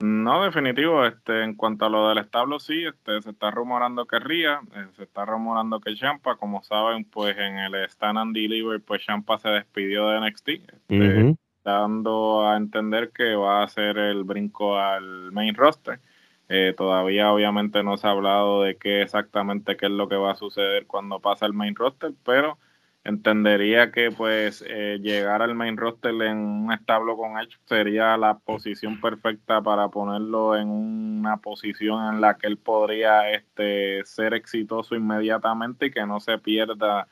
No, 0.00 0.44
definitivo, 0.44 1.06
este, 1.06 1.44
en 1.44 1.54
cuanto 1.54 1.86
a 1.86 1.88
lo 1.88 2.08
del 2.08 2.18
establo, 2.18 2.58
sí, 2.58 2.84
este, 2.84 3.22
se 3.22 3.30
está 3.30 3.50
rumorando 3.50 4.06
que 4.06 4.18
Ria, 4.18 4.60
eh, 4.74 4.86
se 4.96 5.04
está 5.04 5.24
rumorando 5.24 5.80
que 5.80 5.94
Champa, 5.94 6.36
como 6.36 6.62
saben, 6.62 7.04
pues 7.04 7.36
en 7.38 7.58
el 7.58 7.74
Stand 7.84 8.18
and 8.18 8.34
Deliver, 8.34 8.82
pues 8.82 9.04
Champa 9.04 9.38
se 9.38 9.48
despidió 9.50 10.08
de 10.08 10.20
NXT, 10.20 10.48
este, 10.88 11.36
dando 11.64 12.46
a 12.46 12.56
entender 12.56 13.10
que 13.12 13.36
va 13.36 13.60
a 13.60 13.64
hacer 13.64 13.96
el 13.98 14.24
brinco 14.24 14.78
al 14.78 15.32
main 15.32 15.54
roster. 15.54 16.00
Eh, 16.48 16.74
todavía 16.76 17.32
obviamente 17.32 17.82
no 17.82 17.96
se 17.96 18.06
ha 18.06 18.10
hablado 18.10 18.62
de 18.62 18.76
qué 18.76 19.00
exactamente 19.00 19.76
qué 19.76 19.86
es 19.86 19.92
lo 19.92 20.08
que 20.08 20.16
va 20.16 20.32
a 20.32 20.36
suceder 20.36 20.86
cuando 20.86 21.20
pasa 21.20 21.46
el 21.46 21.54
main 21.54 21.74
roster, 21.74 22.12
pero 22.24 22.58
entendería 23.04 23.92
que 23.92 24.10
pues 24.10 24.64
eh, 24.66 24.98
llegar 25.00 25.42
al 25.42 25.54
main 25.54 25.76
roster 25.76 26.14
en 26.22 26.38
un 26.38 26.72
establo 26.72 27.16
con 27.18 27.38
Edge 27.38 27.58
sería 27.66 28.16
la 28.16 28.38
posición 28.38 28.98
perfecta 29.00 29.60
para 29.60 29.88
ponerlo 29.88 30.56
en 30.56 30.68
una 30.70 31.36
posición 31.36 32.14
en 32.14 32.20
la 32.22 32.38
que 32.38 32.46
él 32.46 32.56
podría 32.56 33.30
este 33.30 34.04
ser 34.06 34.32
exitoso 34.32 34.94
inmediatamente 34.94 35.86
y 35.86 35.90
que 35.90 36.06
no 36.06 36.18
se 36.18 36.38
pierda 36.38 37.06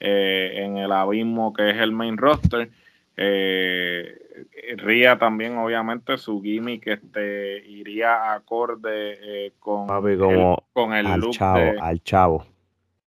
eh, 0.00 0.62
en 0.64 0.78
el 0.78 0.90
abismo 0.92 1.52
que 1.52 1.70
es 1.70 1.76
el 1.76 1.92
main 1.92 2.16
roster. 2.16 2.70
Eh, 3.16 4.18
Ría 4.78 5.18
también 5.18 5.58
obviamente 5.58 6.16
su 6.18 6.42
gimmick 6.42 6.86
este 6.86 7.64
iría 7.68 8.32
acorde 8.32 9.52
con, 9.60 9.88
el, 10.08 10.56
con 10.72 10.94
el 10.94 11.06
look 11.20 11.36
al 11.40 12.02
chavo 12.02 12.44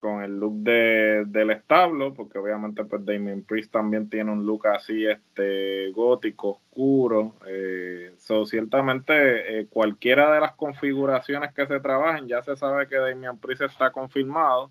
con 0.04 0.22
el 0.22 0.38
look 0.38 0.56
de, 0.56 1.24
del 1.28 1.50
establo, 1.50 2.12
porque 2.12 2.36
obviamente 2.36 2.84
pues 2.84 3.06
Damien 3.06 3.42
Priest 3.42 3.72
también 3.72 4.10
tiene 4.10 4.30
un 4.32 4.44
look 4.44 4.66
así 4.66 5.06
este 5.06 5.90
gótico, 5.92 6.50
oscuro. 6.50 7.36
Eh, 7.46 8.12
ciertamente 8.44 9.60
eh, 9.60 9.66
cualquiera 9.66 10.30
de 10.30 10.40
las 10.40 10.52
configuraciones 10.56 11.54
que 11.54 11.66
se 11.66 11.80
trabajen, 11.80 12.28
ya 12.28 12.42
se 12.42 12.54
sabe 12.54 12.86
que 12.86 12.96
Damien 12.98 13.38
Priest 13.38 13.62
está 13.62 13.92
confirmado. 13.92 14.70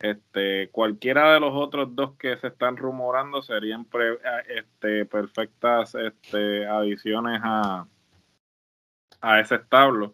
Este, 0.00 0.68
cualquiera 0.70 1.32
de 1.32 1.38
los 1.38 1.52
otros 1.54 1.94
dos 1.94 2.16
que 2.16 2.36
se 2.38 2.48
están 2.48 2.76
rumorando 2.76 3.40
serían 3.40 3.86
este, 4.48 5.06
perfectas 5.06 5.94
este, 5.94 6.66
adiciones 6.66 7.40
a, 7.44 7.86
a 9.20 9.38
ese 9.38 9.54
establo. 9.54 10.12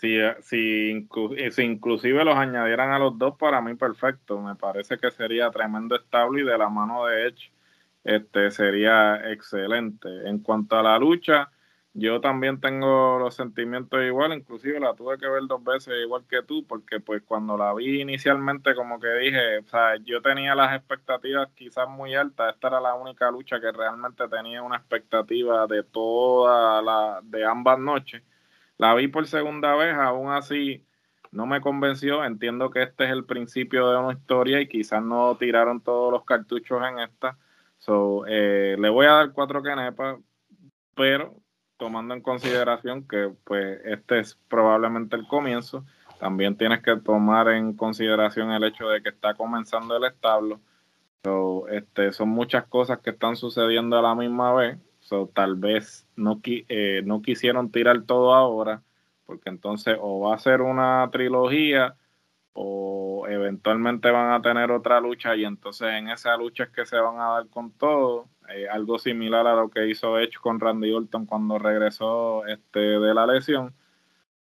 Si, 0.00 0.16
eh, 0.16 0.36
si, 0.42 1.08
eh, 1.36 1.50
si, 1.50 1.62
inclusive 1.62 2.24
los 2.24 2.36
añadieran 2.36 2.92
a 2.92 2.98
los 3.00 3.18
dos, 3.18 3.36
para 3.36 3.60
mí 3.60 3.74
perfecto. 3.74 4.40
Me 4.40 4.54
parece 4.54 4.96
que 4.98 5.10
sería 5.10 5.50
tremendo 5.50 5.96
estable 5.96 6.42
y 6.42 6.44
de 6.44 6.56
la 6.56 6.68
mano 6.68 7.06
de 7.06 7.26
Edge 7.26 7.50
este, 8.04 8.50
sería 8.52 9.32
excelente. 9.32 10.08
En 10.28 10.38
cuanto 10.40 10.76
a 10.78 10.82
la 10.84 10.98
lucha, 10.98 11.50
yo 11.94 12.20
también 12.20 12.60
tengo 12.60 13.18
los 13.18 13.34
sentimientos 13.34 14.00
igual, 14.04 14.32
inclusive 14.32 14.78
la 14.78 14.94
tuve 14.94 15.18
que 15.18 15.28
ver 15.28 15.42
dos 15.48 15.64
veces 15.64 15.94
igual 16.02 16.24
que 16.28 16.42
tú, 16.42 16.64
porque 16.66 17.00
pues 17.00 17.22
cuando 17.24 17.56
la 17.56 17.74
vi 17.74 18.00
inicialmente 18.00 18.74
como 18.76 19.00
que 19.00 19.08
dije, 19.14 19.58
o 19.58 19.66
sea, 19.66 19.96
yo 20.04 20.22
tenía 20.22 20.54
las 20.54 20.76
expectativas 20.76 21.48
quizás 21.56 21.88
muy 21.88 22.14
altas, 22.14 22.54
esta 22.54 22.68
era 22.68 22.80
la 22.80 22.94
única 22.94 23.30
lucha 23.32 23.60
que 23.60 23.72
realmente 23.72 24.28
tenía 24.28 24.62
una 24.62 24.76
expectativa 24.76 25.66
de 25.66 25.82
toda 25.82 26.82
la, 26.82 27.20
de 27.24 27.44
ambas 27.44 27.78
noches. 27.80 28.22
La 28.78 28.94
vi 28.94 29.08
por 29.08 29.26
segunda 29.26 29.74
vez, 29.74 29.94
aún 29.94 30.30
así 30.30 30.84
no 31.30 31.46
me 31.46 31.60
convenció, 31.60 32.24
entiendo 32.24 32.70
que 32.70 32.82
este 32.82 33.04
es 33.04 33.10
el 33.10 33.24
principio 33.24 33.90
de 33.90 33.98
una 33.98 34.12
historia 34.12 34.60
y 34.60 34.68
quizás 34.68 35.02
no 35.02 35.36
tiraron 35.36 35.80
todos 35.80 36.12
los 36.12 36.24
cartuchos 36.24 36.80
en 36.88 37.00
esta. 37.00 37.36
So, 37.78 38.24
eh, 38.26 38.76
le 38.78 38.88
voy 38.88 39.06
a 39.06 39.12
dar 39.12 39.32
cuatro 39.32 39.62
canepas, 39.62 40.18
pero 40.94 41.36
tomando 41.76 42.14
en 42.14 42.22
consideración 42.22 43.06
que 43.06 43.32
pues 43.44 43.80
este 43.84 44.20
es 44.20 44.38
probablemente 44.48 45.16
el 45.16 45.26
comienzo, 45.26 45.84
también 46.18 46.56
tienes 46.56 46.82
que 46.82 46.96
tomar 46.96 47.48
en 47.48 47.74
consideración 47.76 48.50
el 48.50 48.64
hecho 48.64 48.88
de 48.88 49.02
que 49.02 49.10
está 49.10 49.34
comenzando 49.34 49.96
el 49.96 50.04
establo. 50.04 50.60
So, 51.24 51.68
este, 51.68 52.12
son 52.12 52.28
muchas 52.30 52.66
cosas 52.66 53.00
que 53.00 53.10
están 53.10 53.36
sucediendo 53.36 53.98
a 53.98 54.02
la 54.02 54.14
misma 54.14 54.52
vez. 54.54 54.78
So, 55.08 55.30
tal 55.34 55.54
vez 55.54 56.06
no, 56.16 56.38
eh, 56.44 57.00
no 57.02 57.22
quisieron 57.22 57.70
tirar 57.70 58.02
todo 58.02 58.34
ahora, 58.34 58.82
porque 59.24 59.48
entonces 59.48 59.96
o 59.98 60.20
va 60.20 60.34
a 60.34 60.38
ser 60.38 60.60
una 60.60 61.08
trilogía 61.10 61.96
o 62.52 63.26
eventualmente 63.26 64.10
van 64.10 64.32
a 64.32 64.42
tener 64.42 64.70
otra 64.70 65.00
lucha 65.00 65.34
y 65.34 65.46
entonces 65.46 65.88
en 65.94 66.10
esa 66.10 66.36
lucha 66.36 66.64
es 66.64 66.70
que 66.70 66.84
se 66.84 66.98
van 66.98 67.18
a 67.20 67.30
dar 67.30 67.48
con 67.48 67.70
todo 67.70 68.26
eh, 68.54 68.68
algo 68.68 68.98
similar 68.98 69.46
a 69.46 69.54
lo 69.54 69.70
que 69.70 69.88
hizo 69.88 70.18
Edge 70.18 70.38
con 70.42 70.60
Randy 70.60 70.92
Orton 70.92 71.24
cuando 71.24 71.58
regresó 71.58 72.44
este 72.46 72.78
de 72.78 73.14
la 73.14 73.26
lesión. 73.26 73.72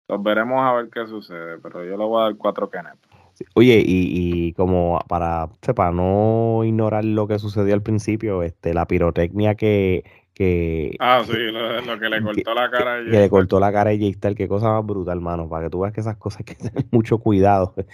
Los 0.09 0.23
veremos 0.23 0.65
a 0.65 0.73
ver 0.73 0.89
qué 0.89 1.07
sucede, 1.07 1.59
pero 1.59 1.85
yo 1.85 1.99
le 1.99 2.05
voy 2.05 2.23
a 2.23 2.25
dar 2.25 2.37
cuatro 2.37 2.71
Kenneth. 2.71 3.07
Oye, 3.55 3.83
y, 3.85 4.53
como 4.55 4.99
para, 5.09 5.49
para 5.75 5.91
no 5.91 6.63
ignorar 6.65 7.05
lo 7.05 7.27
que 7.27 7.39
sucedió 7.39 7.75
al 7.75 7.83
principio, 7.83 8.43
este, 8.45 8.73
la 8.73 8.87
pirotecnia 8.87 9.57
que, 9.57 10.05
que 10.35 10.97
ah, 10.99 11.23
sí, 11.25 11.33
lo, 11.33 11.99
que 11.99 12.09
le 12.09 12.21
cortó 12.21 12.55
la 12.55 12.69
cara 12.69 12.97
a 12.97 13.05
Que 13.05 13.21
le 13.21 13.31
cortó 13.31 13.61
la 13.61 13.73
cara 13.73 13.91
a 13.91 13.95
J 13.97 14.35
qué 14.35 14.49
cosa 14.49 14.69
más 14.73 14.85
brutal, 14.85 15.19
hermano, 15.19 15.49
para 15.49 15.65
que 15.65 15.71
tú 15.71 15.81
veas 15.81 15.95
que 15.95 16.01
esas 16.01 16.17
cosas 16.17 16.45
que 16.45 16.57
tener 16.57 16.85
mucho 16.91 17.19
cuidado. 17.19 17.73
Por 17.75 17.87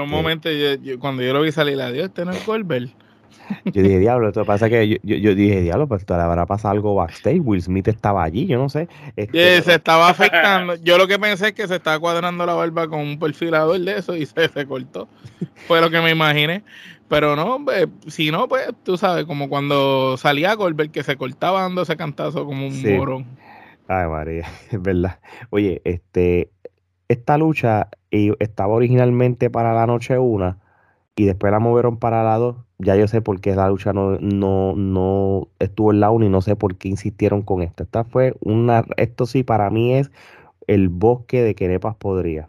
un 0.00 0.06
este 0.06 0.06
momento, 0.06 0.48
cuando 0.98 1.22
yo 1.22 1.32
lo 1.34 1.42
vi 1.42 1.52
salir, 1.52 1.80
adiós, 1.80 2.06
este 2.06 2.24
no 2.24 2.32
es 2.32 2.44
Goldberg. 2.44 2.88
Yo 3.64 3.82
dije, 3.82 3.98
diablo, 3.98 4.28
esto 4.28 4.44
pasa 4.44 4.68
que 4.68 4.88
yo, 4.88 4.96
yo, 5.02 5.34
dije, 5.34 5.62
diablo, 5.62 5.88
pues 5.88 6.04
le 6.08 6.14
habrá 6.16 6.46
pasado 6.46 6.72
algo 6.72 6.94
backstage. 6.94 7.40
Will 7.42 7.62
Smith 7.62 7.88
estaba 7.88 8.22
allí, 8.22 8.46
yo 8.46 8.58
no 8.58 8.68
sé. 8.68 8.88
Este, 9.16 9.62
se 9.62 9.74
estaba 9.74 10.08
afectando. 10.08 10.74
Yo 10.76 10.98
lo 10.98 11.06
que 11.06 11.18
pensé 11.18 11.48
es 11.48 11.52
que 11.54 11.66
se 11.66 11.76
estaba 11.76 11.98
cuadrando 11.98 12.44
la 12.46 12.54
barba 12.54 12.88
con 12.88 13.00
un 13.00 13.18
perfilador 13.18 13.80
de 13.80 13.98
eso 13.98 14.14
y 14.16 14.26
se, 14.26 14.48
se 14.48 14.66
cortó. 14.66 15.08
Fue 15.66 15.80
lo 15.80 15.90
que 15.90 16.00
me 16.00 16.10
imaginé. 16.10 16.62
Pero 17.08 17.36
no, 17.36 17.64
pues, 17.64 17.88
si 18.06 18.30
no, 18.30 18.48
pues 18.48 18.68
tú 18.82 18.98
sabes, 18.98 19.24
como 19.24 19.48
cuando 19.48 20.16
salía 20.18 20.54
Goldberg 20.54 20.90
que 20.90 21.02
se 21.02 21.16
cortaba 21.16 21.62
dando 21.62 21.82
ese 21.82 21.96
cantazo 21.96 22.44
como 22.44 22.66
un 22.66 22.96
morón. 22.96 23.26
Ay, 23.88 24.06
María, 24.08 24.46
es 24.70 24.80
verdad. 24.82 25.18
Oye, 25.48 25.80
este, 25.84 26.50
esta 27.08 27.38
lucha 27.38 27.88
eh, 28.10 28.34
estaba 28.38 28.74
originalmente 28.74 29.48
para 29.48 29.72
la 29.72 29.86
noche 29.86 30.18
1 30.18 30.58
y 31.16 31.24
después 31.24 31.50
la 31.50 31.58
movieron 31.58 31.96
para 31.96 32.22
la 32.22 32.36
2 32.36 32.56
ya 32.78 32.96
yo 32.96 33.08
sé 33.08 33.20
por 33.20 33.40
qué 33.40 33.54
la 33.56 33.68
lucha 33.68 33.92
no, 33.92 34.18
no, 34.20 34.74
no 34.76 35.48
estuvo 35.58 35.92
en 35.92 36.00
la 36.00 36.10
1 36.10 36.26
y 36.26 36.28
no 36.28 36.40
sé 36.40 36.56
por 36.56 36.76
qué 36.76 36.88
insistieron 36.88 37.42
con 37.42 37.62
esto. 37.62 37.82
Esta 37.82 38.04
fue 38.04 38.34
una, 38.40 38.84
esto 38.96 39.26
sí 39.26 39.42
para 39.42 39.70
mí 39.70 39.94
es 39.94 40.10
el 40.68 40.88
bosque 40.88 41.42
de 41.42 41.54
que 41.54 41.68
Nepas 41.68 41.96
podría. 41.96 42.48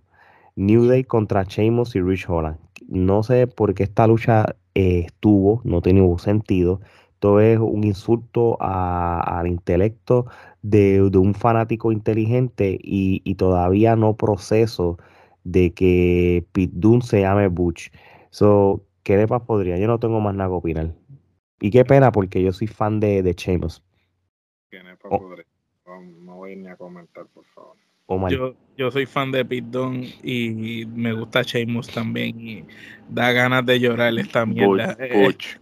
New 0.56 0.86
Day 0.86 1.04
contra 1.04 1.44
Sheamus 1.44 1.96
y 1.96 2.02
Rich 2.02 2.30
Holland. 2.30 2.58
No 2.88 3.24
sé 3.24 3.48
por 3.48 3.74
qué 3.74 3.84
esta 3.84 4.08
lucha 4.08 4.56
eh, 4.76 5.04
estuvo, 5.08 5.62
no 5.64 5.82
tiene 5.82 6.02
sentido. 6.20 6.82
Esto 7.14 7.40
es 7.40 7.60
un 7.60 7.84
insulto 7.84 8.58
al 8.62 9.48
intelecto 9.48 10.26
de, 10.62 11.02
un 11.02 11.34
fanático 11.34 11.92
inteligente 11.92 12.80
y, 12.82 13.22
y, 13.26 13.36
todavía 13.36 13.96
no 13.96 14.16
proceso 14.16 14.98
de 15.44 15.72
que 15.74 16.46
Pete 16.52 16.74
Dunne 16.76 17.02
se 17.02 17.22
llame 17.22 17.48
Butch. 17.48 17.92
So, 18.32 18.84
Kenepa 19.10 19.40
podría, 19.40 19.76
yo 19.80 19.88
no 19.88 19.98
tengo 19.98 20.22
más 20.22 20.36
nada 20.36 20.52
que 20.52 20.56
opinar. 20.58 20.94
Y 21.60 21.72
qué 21.72 21.84
pena 21.84 22.12
porque 22.12 22.44
yo 22.44 22.54
soy 22.54 22.68
fan 22.68 23.00
de, 23.00 23.24
de 23.24 23.34
Sheamus. 23.34 23.82
Kenepa 24.70 25.10
oh. 25.10 25.18
podría. 25.18 25.46
No, 26.22 26.36
voy 26.36 26.56
ni 26.56 26.68
a 26.68 26.76
comentar, 26.76 27.26
por 27.34 27.44
favor. 27.46 27.76
Oh 28.06 28.30
yo, 28.30 28.54
yo 28.78 28.92
soy 28.92 29.08
fan 29.08 29.32
de 29.32 29.44
Pete 29.44 29.66
Dunne 29.72 30.14
y 30.22 30.86
me 30.94 31.14
gusta 31.14 31.42
Sheamus 31.42 31.88
también 31.88 32.40
y 32.40 32.66
da 33.10 33.32
ganas 33.32 33.66
de 33.66 33.80
llorar 33.80 34.14
esta 34.20 34.46
mierda. 34.46 34.96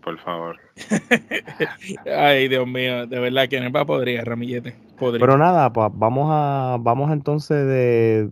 Por 0.03 0.19
favor. 0.19 0.60
Ay, 2.06 2.49
Dios 2.49 2.68
mío, 2.68 3.07
de 3.07 3.19
verdad 3.19 3.48
que 3.48 3.61
Nepa 3.61 3.86
podría, 3.86 4.26
Ramillete. 4.26 4.76
Podría. 4.99 5.22
Pero 5.22 5.38
nada, 5.38 5.72
pues 5.72 5.90
vamos 5.94 6.28
a 6.30 6.76
vamos 6.82 7.11
entonces 7.14 7.65
de 7.65 8.30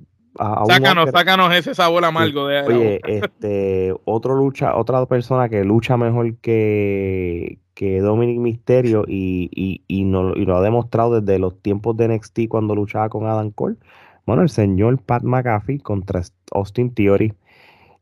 sácanos, 0.68 1.10
sácanos 1.12 1.53
ese 1.53 1.76
sabor 1.76 2.06
amargo 2.06 2.48
de 2.48 2.62
Oye, 2.64 3.02
este, 3.06 3.94
otro 4.06 4.36
lucha, 4.36 4.76
otra 4.76 5.06
persona 5.06 5.49
que 5.49 5.64
lucha 5.64 5.98
mejor 5.98 6.36
que, 6.38 7.60
que 7.74 7.99
Dominic 7.99 8.40
Misterio 8.40 9.06
y, 9.07 9.49
y, 9.53 9.84
y, 9.88 10.03
no, 10.03 10.36
y 10.36 10.45
lo 10.45 10.57
ha 10.57 10.62
demostrado 10.62 11.22
desde 11.22 11.40
los 11.40 11.62
tiempos 11.62 11.95
de 11.98 12.10
NXT 12.10 12.48
cuando 12.49 12.76
luchaba 12.76 13.10
con 13.10 13.26
Adam 13.26 13.52
Cole. 13.52 13.78
Bueno, 14.26 14.41
el 14.41 14.49
señor 14.49 14.99
Pat 14.99 15.24
McAfee 15.24 15.80
contra 15.80 16.22
Austin 16.52 16.94
Theory. 16.94 17.34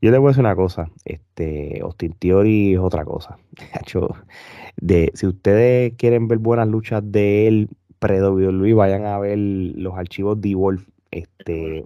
Yo 0.01 0.11
le 0.11 0.17
voy 0.17 0.27
a 0.27 0.29
decir 0.31 0.41
una 0.41 0.55
cosa, 0.55 0.89
este, 1.05 1.79
Austin 1.81 2.13
Theory 2.13 2.73
es 2.73 2.79
otra 2.79 3.05
cosa. 3.05 3.37
de, 4.77 5.11
si 5.13 5.27
ustedes 5.27 5.93
quieren 5.97 6.27
ver 6.27 6.39
buenas 6.39 6.67
luchas 6.67 7.03
de 7.05 7.47
él 7.47 7.69
pre-WWE, 7.99 8.73
vayan 8.73 9.05
a 9.05 9.17
ver 9.19 9.37
los 9.37 9.95
archivos 9.95 10.41
de 10.41 10.55
Wolf. 10.55 10.87
Este, 11.11 11.85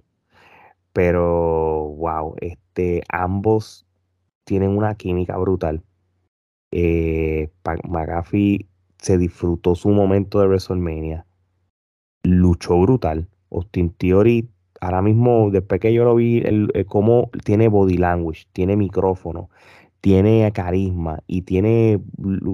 pero, 0.92 1.94
wow, 1.96 2.34
este, 2.40 3.02
ambos 3.08 3.86
tienen 4.44 4.76
una 4.76 4.94
química 4.94 5.36
brutal. 5.36 5.82
Eh, 6.70 7.50
se 8.98 9.18
disfrutó 9.18 9.74
su 9.74 9.90
momento 9.90 10.40
de 10.40 10.48
WrestleMania. 10.48 11.26
Luchó 12.22 12.80
brutal. 12.80 13.28
Austin 13.50 13.90
Theory, 13.90 14.48
ahora 14.80 15.02
mismo, 15.02 15.50
después 15.50 15.80
que 15.80 15.92
yo 15.92 16.04
lo 16.04 16.14
vi, 16.14 16.38
el, 16.38 16.70
cómo 16.86 17.30
tiene 17.44 17.68
body 17.68 17.96
language, 17.96 18.46
tiene 18.52 18.76
micrófono, 18.76 19.48
tiene 20.00 20.50
carisma 20.52 21.20
y 21.26 21.42
tiene 21.42 22.00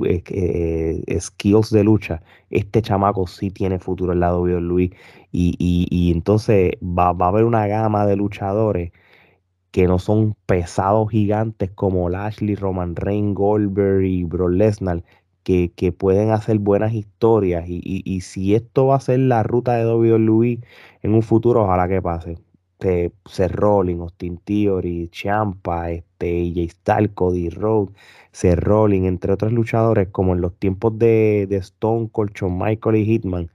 eh, 0.04 1.20
skills 1.20 1.70
de 1.70 1.84
lucha. 1.84 2.22
Este 2.50 2.82
chamaco 2.82 3.26
sí 3.26 3.50
tiene 3.50 3.78
futuro 3.78 4.12
al 4.12 4.20
lado 4.20 4.44
de 4.46 4.60
Luis. 4.60 4.90
Y, 5.32 5.54
y, 5.58 5.86
y, 5.90 6.12
entonces 6.12 6.72
va, 6.82 7.12
va, 7.12 7.26
a 7.26 7.28
haber 7.30 7.44
una 7.44 7.66
gama 7.66 8.06
de 8.06 8.16
luchadores 8.16 8.92
que 9.72 9.86
no 9.88 9.98
son 9.98 10.36
pesados 10.46 11.10
gigantes 11.10 11.70
como 11.72 12.08
Lashley, 12.08 12.54
Roman 12.56 12.96
Reigns, 12.96 13.34
Goldberg 13.34 14.04
y 14.04 14.24
Brock 14.24 14.50
Lesnar, 14.52 15.04
que, 15.42 15.72
que, 15.74 15.92
pueden 15.92 16.30
hacer 16.30 16.58
buenas 16.60 16.94
historias. 16.94 17.68
Y, 17.68 17.80
y, 18.04 18.20
si 18.22 18.54
esto 18.54 18.86
va 18.86 18.96
a 18.96 19.00
ser 19.00 19.20
la 19.20 19.42
ruta 19.42 19.74
de 19.76 19.86
WWE 19.86 20.60
en 21.02 21.14
un 21.14 21.22
futuro, 21.22 21.64
ojalá 21.64 21.88
que 21.88 22.00
pase 22.02 22.38
este, 22.84 23.12
Seth 23.26 23.52
Rollins, 23.52 24.00
Austin 24.00 24.38
Theory, 24.38 25.08
Champa, 25.10 25.90
este, 25.90 26.42
AJ 26.42 26.70
Styles, 26.70 27.10
Cody 27.14 27.48
Rhodes, 27.48 27.94
Seth 28.32 28.58
Rollins, 28.58 29.06
entre 29.06 29.32
otros 29.32 29.52
luchadores, 29.52 30.08
como 30.08 30.34
en 30.34 30.42
los 30.42 30.54
tiempos 30.58 30.98
de, 30.98 31.48
Stone 31.50 32.10
Cold, 32.12 32.32
Michael 32.42 32.96
y 32.96 33.06
Hitman. 33.06 33.50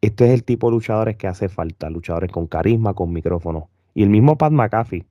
Este 0.00 0.26
es 0.26 0.32
el 0.32 0.44
tipo 0.44 0.68
de 0.68 0.72
luchadores 0.76 1.16
que 1.16 1.28
hace 1.28 1.48
falta, 1.48 1.90
luchadores 1.90 2.32
con 2.32 2.46
carisma, 2.46 2.94
con 2.94 3.12
micrófono. 3.12 3.70
Y 3.94 4.02
el 4.04 4.10
mismo 4.10 4.38
Pat 4.38 4.52
McAfee. 4.52 5.06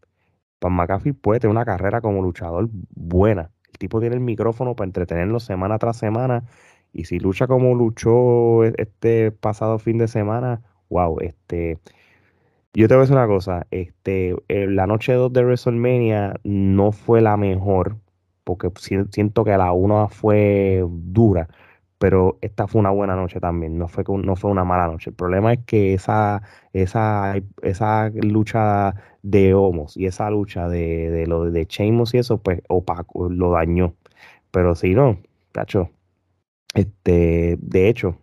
Pat 0.60 0.72
McAfee 0.72 1.14
puede 1.14 1.40
tener 1.40 1.52
una 1.52 1.66
carrera 1.66 2.02
como 2.02 2.22
luchador 2.22 2.70
buena. 2.96 3.52
El 3.72 3.78
tipo 3.80 4.00
tiene 4.00 4.16
el 4.16 4.22
micrófono 4.22 4.76
para 4.76 4.88
entretenerlo 4.88 5.40
semana 5.40 5.78
tras 5.80 5.98
semana. 5.98 6.46
Y 6.94 7.06
si 7.06 7.20
lucha 7.20 7.48
como 7.48 7.76
luchó 7.76 8.66
e, 8.66 8.74
este 8.78 9.32
pasado 9.32 9.80
fin 9.80 9.98
de 9.98 10.08
semana, 10.08 10.62
wow, 10.90 11.20
este, 11.22 11.80
yo 12.73 12.88
te 12.88 12.93
voy 12.95 13.02
a 13.02 13.03
decir 13.03 13.15
una 13.15 13.27
cosa, 13.27 13.68
este, 13.72 14.35
eh, 14.48 14.68
la 14.68 14.88
noche 14.88 15.14
2 15.14 15.34
de 15.34 15.43
WrestleMania 15.43 16.35
no 16.43 16.91
fue 16.91 17.22
la 17.22 17.38
mejor, 17.38 17.98
porque 18.43 18.69
siento 19.11 19.43
que 19.43 19.57
la 19.57 19.72
1 19.73 20.10
fue 20.10 20.84
dura, 20.88 21.49
pero 21.98 22.38
esta 22.41 22.68
fue 22.68 22.80
una 22.80 22.91
buena 22.91 23.15
noche 23.15 23.39
también, 23.39 23.77
no 23.77 23.88
fue, 23.88 24.03
no 24.07 24.35
fue 24.35 24.52
una 24.52 24.64
mala 24.64 24.88
noche. 24.88 25.11
El 25.11 25.15
problema 25.15 25.53
es 25.53 25.60
que 25.65 25.93
esa, 25.93 26.41
esa, 26.73 27.35
esa 27.61 28.10
lucha 28.15 28.95
de 29.22 29.53
Homos 29.53 29.98
y 29.98 30.07
esa 30.07 30.30
lucha 30.31 30.68
de, 30.69 31.11
de 31.11 31.27
lo 31.27 31.52
de 31.52 31.65
Sheamus 31.65 32.14
y 32.15 32.19
eso, 32.19 32.39
pues 32.39 32.61
opaco, 32.69 33.30
lo 33.30 33.52
dañó. 33.52 33.95
Pero 34.52 34.76
si 34.76 34.95
no, 34.95 35.19
cacho, 35.52 35.91
este, 36.76 37.57
de 37.61 37.89
hecho, 37.89 38.18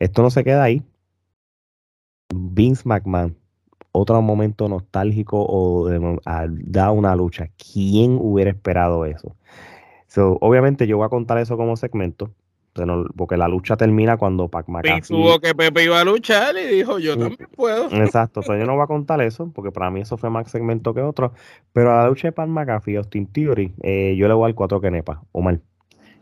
esto 0.00 0.22
no 0.22 0.30
se 0.30 0.44
queda 0.44 0.64
ahí 0.64 0.82
Vince 2.34 2.82
McMahon, 2.84 3.36
otro 3.96 4.20
momento 4.22 4.68
nostálgico 4.68 5.46
o 5.48 5.88
da 5.88 6.90
una 6.90 7.14
lucha. 7.14 7.48
¿Quién 7.56 8.18
hubiera 8.20 8.50
esperado 8.50 9.06
eso? 9.06 9.36
obviamente 10.40 10.86
yo 10.86 10.96
voy 10.96 11.06
a 11.06 11.08
contar 11.08 11.38
eso 11.38 11.56
como 11.56 11.76
segmento, 11.76 12.30
porque 13.16 13.36
la 13.36 13.48
lucha 13.48 13.76
termina 13.76 14.16
cuando 14.16 14.48
Pac 14.48 14.68
McAfee... 14.68 15.02
tuvo 15.02 15.40
que 15.40 15.56
Pepe 15.56 15.84
iba 15.84 16.00
a 16.00 16.04
luchar 16.04 16.54
y 16.56 16.72
dijo, 16.72 17.00
yo 17.00 17.16
mm, 17.16 17.18
también 17.18 17.48
puedo. 17.56 17.90
Exacto, 17.90 18.40
yo 18.42 18.64
no 18.64 18.74
voy 18.74 18.84
a 18.84 18.86
contar 18.86 19.20
eso, 19.22 19.50
porque 19.52 19.72
para 19.72 19.90
mí 19.90 20.02
eso 20.02 20.16
fue 20.16 20.30
más 20.30 20.48
segmento 20.50 20.94
que 20.94 21.00
otro, 21.00 21.32
pero 21.72 21.92
a 21.92 22.02
la 22.02 22.08
lucha 22.08 22.28
de 22.28 22.32
Pac 22.32 22.48
McAfee 22.48 22.92
y 22.92 22.96
Austin 22.96 23.26
Theory, 23.26 23.74
eh, 23.82 24.14
yo 24.16 24.28
le 24.28 24.34
voy 24.34 24.48
al 24.48 24.54
4 24.54 24.80
kenepa, 24.80 25.22
Omar. 25.32 25.60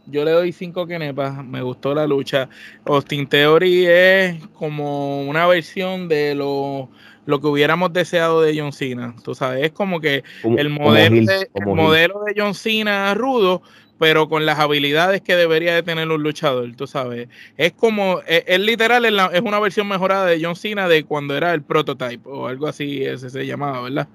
Yo 0.06 0.24
le 0.24 0.32
doy 0.32 0.52
5 0.52 0.86
kenepas, 0.86 1.44
me 1.44 1.62
gustó 1.62 1.94
la 1.94 2.06
lucha. 2.06 2.48
Austin 2.84 3.26
Theory 3.26 3.86
es 3.86 4.46
como 4.54 5.22
una 5.22 5.46
versión 5.46 6.08
de 6.08 6.34
lo, 6.34 6.90
lo 7.26 7.40
que 7.40 7.46
hubiéramos 7.46 7.92
deseado 7.92 8.42
de 8.42 8.58
John 8.58 8.72
Cena, 8.72 9.14
tú 9.22 9.34
sabes, 9.34 9.64
es 9.64 9.72
como 9.72 10.00
que 10.00 10.24
el 10.42 10.70
modelo, 10.70 11.24
de, 11.24 11.48
el 11.54 11.66
modelo 11.66 12.24
de 12.24 12.34
John 12.36 12.54
Cena 12.54 13.14
rudo, 13.14 13.62
pero 13.98 14.28
con 14.28 14.44
las 14.44 14.58
habilidades 14.58 15.20
que 15.20 15.36
debería 15.36 15.74
de 15.74 15.84
tener 15.84 16.08
un 16.10 16.22
luchador, 16.24 16.74
tú 16.74 16.88
sabes. 16.88 17.28
Es 17.56 17.72
como, 17.72 18.20
es, 18.26 18.58
literal, 18.58 19.04
es, 19.04 19.40
una 19.40 19.60
versión 19.60 19.86
mejorada 19.86 20.26
de 20.26 20.42
John 20.42 20.56
Cena 20.56 20.88
de 20.88 21.04
cuando 21.04 21.36
era 21.36 21.54
el 21.54 21.62
prototype 21.62 22.28
o 22.28 22.48
algo 22.48 22.66
así 22.66 23.04
ese 23.04 23.30
se 23.30 23.46
llamaba, 23.46 23.82
¿verdad? 23.82 24.08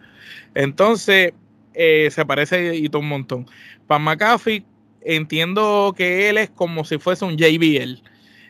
Entonces, 0.56 1.32
eh, 1.74 2.10
se 2.12 2.26
parece 2.26 2.76
y 2.76 2.90
todo 2.90 3.02
un 3.02 3.08
montón. 3.08 3.46
Pan 3.88 4.02
McAfee, 4.04 4.66
entiendo 5.02 5.94
que 5.96 6.30
él 6.30 6.38
es 6.38 6.50
como 6.50 6.86
si 6.86 6.98
fuese 6.98 7.26
un 7.26 7.38
JBL. 7.38 8.02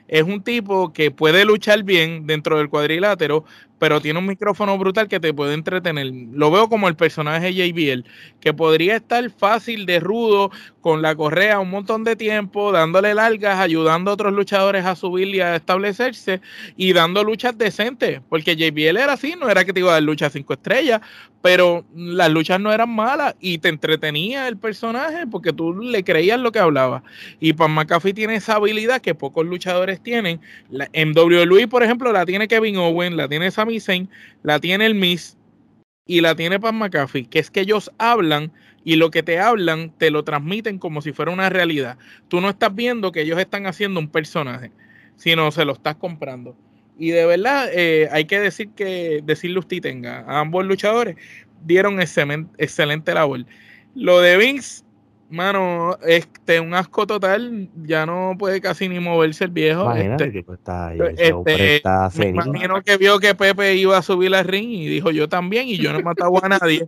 Es 0.07 0.24
un 0.24 0.41
tipo 0.41 0.94
que 0.94 1.11
puede 1.11 1.44
luchar 1.44 1.84
bien 1.84 2.28
dentro 2.28 2.57
del 2.57 2.69
cuadrilátero, 2.69 3.44
pero 3.80 4.02
tiene 4.02 4.20
un 4.20 4.26
micrófono 4.26 4.78
brutal 4.78 5.08
que 5.08 5.20
te 5.20 5.34
puede 5.34 5.54
entretener. 5.54 6.12
Lo 6.32 6.52
veo 6.52 6.70
como 6.70 6.88
el 6.88 6.95
personaje 6.95 7.54
JBL, 7.54 8.04
que 8.40 8.54
podría 8.54 8.95
estar 8.95 9.30
fácil 9.30 9.86
de 9.86 9.99
rudo, 9.99 10.52
con 10.82 11.02
la 11.02 11.16
correa 11.16 11.60
un 11.60 11.70
montón 11.70 12.06
de 12.06 12.16
tiempo, 12.16 12.72
dándole 12.72 13.14
largas, 13.14 13.60
ayudando 13.60 14.10
a 14.10 14.14
otros 14.14 14.32
luchadores 14.32 14.86
a 14.86 14.95
subir 14.95 15.28
y 15.28 15.41
a 15.41 15.58
establecerse 15.58 16.40
y 16.78 16.94
dando 16.94 17.26
luchas 17.26 17.58
decentes, 17.58 18.22
porque 18.30 18.56
JBL 18.56 18.95
era 18.95 19.14
así, 19.14 19.36
no 19.38 19.49
era 19.49 19.66
que 19.66 19.74
te 19.74 19.82
iba 19.82 19.90
a 19.90 19.95
dar 19.95 20.04
luchas 20.04 20.32
cinco 20.32 20.54
estrellas, 20.54 21.02
pero 21.41 21.86
las 21.95 22.30
luchas 22.30 22.60
no 22.60 22.72
eran 22.72 22.90
malas 22.90 23.36
y 23.40 23.60
te 23.60 23.70
entretenía 23.70 24.48
el 24.48 24.58
personaje 24.58 25.28
porque 25.28 25.54
tú 25.54 25.74
le 25.80 26.04
creías 26.04 26.40
lo 26.40 26.52
que 26.52 26.60
hablaba. 26.60 27.04
Y 27.40 27.54
Pan 27.54 27.72
McAfee 27.72 28.14
tiene 28.14 28.36
esa 28.36 28.56
habilidad 28.56 29.02
que 29.02 29.16
pocos 29.16 29.45
luchadores 29.45 30.02
tienen. 30.02 30.41
En 30.94 31.18
WWE, 31.18 31.68
por 31.68 31.84
ejemplo, 31.84 32.12
la 32.12 32.26
tiene 32.26 32.48
Kevin 32.48 32.78
Owen, 32.78 33.18
la 33.18 33.28
tiene 33.28 33.52
La 34.44 34.60
tiene 34.60 34.85
el 34.85 34.95
Miss 34.95 35.38
y 36.06 36.22
la 36.22 36.35
tiene 36.35 36.60
Pan 36.60 36.77
McAfee, 36.77 37.26
que 37.26 37.39
es 37.39 37.52
que 37.52 37.61
ellos 37.61 37.91
hablan 37.98 38.52
y 38.84 38.95
lo 38.95 39.11
que 39.11 39.23
te 39.23 39.39
hablan 39.39 39.91
te 39.98 40.10
lo 40.11 40.23
transmiten 40.23 40.80
como 40.80 41.02
si 41.02 41.11
fuera 41.11 41.31
una 41.31 41.49
realidad. 41.49 41.98
Tú 42.30 42.39
no 42.39 42.49
estás 42.49 42.73
viendo 42.73 43.11
que 43.11 43.22
ellos 43.22 43.38
están 43.39 43.68
haciendo 43.68 43.99
un 43.99 44.07
personaje, 44.07 44.72
sino 45.18 45.52
se 45.52 45.65
lo 45.65 45.73
estás 45.73 45.95
comprando. 45.95 46.56
Y 46.98 47.11
de 47.11 47.26
verdad 47.26 47.69
eh, 47.73 48.07
hay 48.11 48.26
que 48.26 48.39
decir 48.39 48.69
que 48.69 49.22
decirle 49.23 49.60
usted 49.60 49.81
tenga, 49.81 50.19
a 50.22 50.39
ambos 50.39 50.65
luchadores 50.65 51.18
dieron 51.65 51.99
excelente, 52.02 52.52
excelente 52.57 53.14
labor. 53.14 53.45
Lo 53.94 54.22
de 54.22 54.38
Vince, 54.38 54.84
mano, 55.30 55.98
este 56.06 56.60
un 56.60 56.74
asco 56.74 57.06
total, 57.06 57.70
ya 57.84 58.06
no 58.06 58.36
puede 58.38 58.62
casi 58.62 58.88
ni 58.90 58.99
moverse 58.99 59.45
el 59.45 59.52
viejo. 59.52 59.91
Este, 59.94 60.32
que 60.32 60.44
pues 60.44 60.60
está, 60.60 60.94
este, 60.94 62.20
me 62.20 62.30
imagino 62.30 62.82
que 62.82 62.98
vio 62.98 63.20
que 63.20 63.36
Pepe 63.36 63.76
iba 63.76 63.98
a 63.98 64.02
subir 64.02 64.34
al 64.36 64.45
ring 64.45 64.70
y 64.70 64.88
dijo 64.88 65.12
yo 65.12 65.28
también 65.28 65.68
y 65.68 65.78
yo 65.78 65.91
no 65.91 65.99
he 65.99 66.04
matado 66.04 66.44
a 66.44 66.49
nadie 66.49 66.88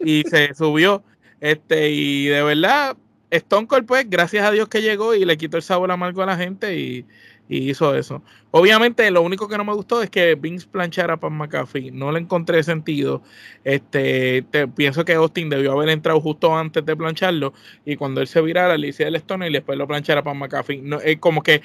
y 0.00 0.22
se 0.24 0.54
subió. 0.54 1.02
Este, 1.40 1.90
y 1.90 2.26
de 2.26 2.42
verdad, 2.42 2.96
Stone 3.30 3.66
Cold, 3.66 3.86
pues, 3.86 4.08
gracias 4.08 4.44
a 4.44 4.50
Dios 4.50 4.68
que 4.68 4.82
llegó 4.82 5.14
y 5.14 5.24
le 5.24 5.36
quitó 5.36 5.56
el 5.56 5.62
sabor 5.62 5.90
amargo 5.90 6.22
a 6.22 6.26
la 6.26 6.36
gente 6.36 6.76
y, 6.78 7.04
hizo 7.48 7.94
eso. 7.94 8.22
Obviamente, 8.50 9.10
lo 9.10 9.22
único 9.22 9.48
que 9.48 9.56
no 9.58 9.64
me 9.64 9.74
gustó 9.74 10.02
es 10.02 10.10
que 10.10 10.34
Vince 10.34 10.66
planchara 10.70 11.14
a 11.14 11.16
Pan 11.18 11.34
McAfee. 11.34 11.90
No 11.90 12.12
le 12.12 12.20
encontré 12.20 12.62
sentido. 12.62 13.22
Este, 13.64 14.44
pienso 14.74 15.04
que 15.04 15.14
Austin 15.14 15.48
debió 15.48 15.72
haber 15.72 15.88
entrado 15.90 16.20
justo 16.20 16.56
antes 16.56 16.84
de 16.84 16.96
plancharlo 16.96 17.52
y 17.84 17.96
cuando 17.96 18.20
él 18.20 18.26
se 18.26 18.40
virara 18.40 18.76
le 18.76 18.88
hiciera 18.88 19.08
el 19.08 19.16
Stone 19.16 19.48
y 19.48 19.52
después 19.52 19.78
lo 19.78 19.86
planchara 19.86 20.20
a 20.20 20.24
Pan 20.24 20.38
McAfee. 20.38 20.82
No, 20.82 21.00
es 21.00 21.18
como 21.18 21.42
que 21.42 21.62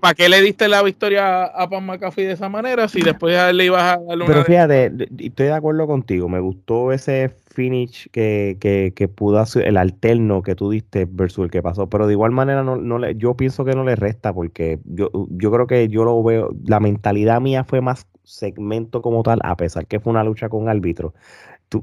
¿para 0.00 0.14
qué 0.14 0.28
le 0.28 0.40
diste 0.40 0.66
la 0.68 0.82
victoria 0.82 1.44
a 1.44 1.68
Pan 1.68 1.84
McAfee 1.86 2.26
de 2.26 2.32
esa 2.32 2.48
manera 2.48 2.88
si 2.88 3.02
después 3.02 3.54
le 3.54 3.64
ibas 3.64 3.82
a 3.82 3.98
dar 3.98 4.16
una 4.16 4.26
Pero 4.26 4.44
fíjate, 4.44 4.92
estoy 5.18 5.46
de 5.46 5.52
acuerdo 5.52 5.86
contigo, 5.86 6.28
me 6.28 6.40
gustó 6.40 6.92
ese 6.92 7.30
finish 7.50 8.08
que, 8.10 8.56
que, 8.60 8.92
que 8.94 9.08
pudo 9.08 9.38
hacer, 9.38 9.66
el 9.66 9.76
alterno 9.76 10.42
que 10.42 10.54
tú 10.54 10.70
diste 10.70 11.06
versus 11.10 11.44
el 11.44 11.50
que 11.50 11.62
pasó, 11.62 11.88
pero 11.88 12.06
de 12.06 12.14
igual 12.14 12.30
manera 12.30 12.62
no, 12.62 12.76
no 12.76 12.98
le, 12.98 13.16
yo 13.16 13.36
pienso 13.36 13.64
que 13.64 13.72
no 13.72 13.84
le 13.84 13.96
resta 13.96 14.32
porque 14.32 14.80
yo, 14.84 15.10
yo 15.30 15.50
creo 15.50 15.66
que 15.66 15.88
yo 15.88 16.04
lo 16.04 16.22
veo, 16.22 16.50
la 16.66 16.80
mentalidad 16.80 17.40
mía 17.40 17.64
fue 17.64 17.80
más 17.80 18.06
segmento 18.22 19.02
como 19.02 19.22
tal, 19.22 19.40
a 19.42 19.56
pesar 19.56 19.86
que 19.86 20.00
fue 20.00 20.12
una 20.12 20.24
lucha 20.24 20.48
con 20.48 20.68
árbitro 20.68 21.14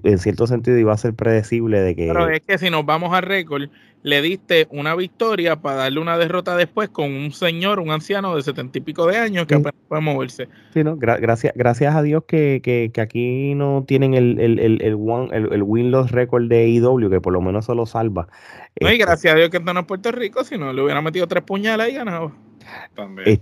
en 0.03 0.17
cierto 0.17 0.47
sentido 0.47 0.77
iba 0.77 0.93
a 0.93 0.97
ser 0.97 1.13
predecible 1.13 1.79
de 1.79 1.95
que... 1.95 2.07
Pero 2.07 2.29
es 2.29 2.41
que 2.41 2.57
si 2.57 2.69
nos 2.69 2.85
vamos 2.85 3.13
a 3.13 3.21
récord, 3.21 3.69
le 4.03 4.21
diste 4.21 4.67
una 4.69 4.95
victoria 4.95 5.57
para 5.57 5.77
darle 5.77 5.99
una 5.99 6.17
derrota 6.17 6.55
después 6.55 6.89
con 6.89 7.11
un 7.11 7.31
señor, 7.31 7.79
un 7.79 7.91
anciano 7.91 8.35
de 8.35 8.41
setenta 8.41 8.77
y 8.77 8.81
pico 8.81 9.07
de 9.07 9.17
años 9.17 9.47
que 9.47 9.55
apenas 9.55 9.75
puede 9.87 10.01
moverse. 10.01 10.47
Sí, 10.73 10.83
¿no? 10.83 10.97
gracias, 10.97 11.53
gracias 11.55 11.95
a 11.95 12.01
Dios 12.01 12.23
que, 12.27 12.61
que, 12.63 12.91
que 12.93 13.01
aquí 13.01 13.55
no 13.55 13.83
tienen 13.87 14.13
el, 14.13 14.39
el, 14.39 14.59
el, 14.59 14.81
el, 14.81 14.93
one, 14.95 15.35
el, 15.35 15.63
win-loss 15.63 16.11
record 16.11 16.47
de 16.47 16.67
IW, 16.69 17.09
que 17.09 17.21
por 17.21 17.33
lo 17.33 17.41
menos 17.41 17.65
se 17.65 17.75
lo 17.75 17.85
salva. 17.85 18.27
No, 18.79 18.89
y 18.89 18.93
este 18.93 19.05
gracias 19.05 19.33
a 19.33 19.37
Dios 19.37 19.49
que 19.49 19.57
están 19.57 19.77
en 19.77 19.85
Puerto 19.85 20.11
Rico, 20.11 20.43
si 20.43 20.57
no 20.57 20.71
le 20.73 20.81
hubiera 20.81 21.01
metido 21.01 21.27
tres 21.27 21.43
puñalas 21.43 21.89
y 21.89 21.93
ganado. 21.93 22.33
También. 22.95 23.41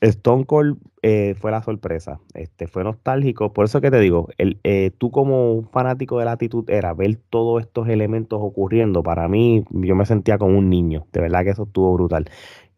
Stone 0.00 0.44
Cold 0.44 0.78
eh, 1.02 1.34
fue 1.40 1.50
la 1.50 1.62
sorpresa, 1.62 2.20
este, 2.34 2.66
fue 2.66 2.84
nostálgico, 2.84 3.52
por 3.52 3.64
eso 3.64 3.80
que 3.80 3.90
te 3.90 3.98
digo, 3.98 4.28
el, 4.38 4.58
eh, 4.64 4.90
tú 4.98 5.10
como 5.10 5.68
fanático 5.72 6.18
de 6.18 6.26
la 6.26 6.32
actitud 6.32 6.68
era 6.68 6.92
ver 6.92 7.16
todos 7.30 7.62
estos 7.62 7.88
elementos 7.88 8.38
ocurriendo, 8.42 9.02
para 9.02 9.26
mí 9.28 9.64
yo 9.70 9.94
me 9.94 10.04
sentía 10.04 10.38
como 10.38 10.58
un 10.58 10.68
niño, 10.68 11.06
de 11.12 11.20
verdad 11.20 11.44
que 11.44 11.50
eso 11.50 11.64
estuvo 11.64 11.94
brutal. 11.94 12.28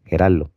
Gerardo. 0.04 0.50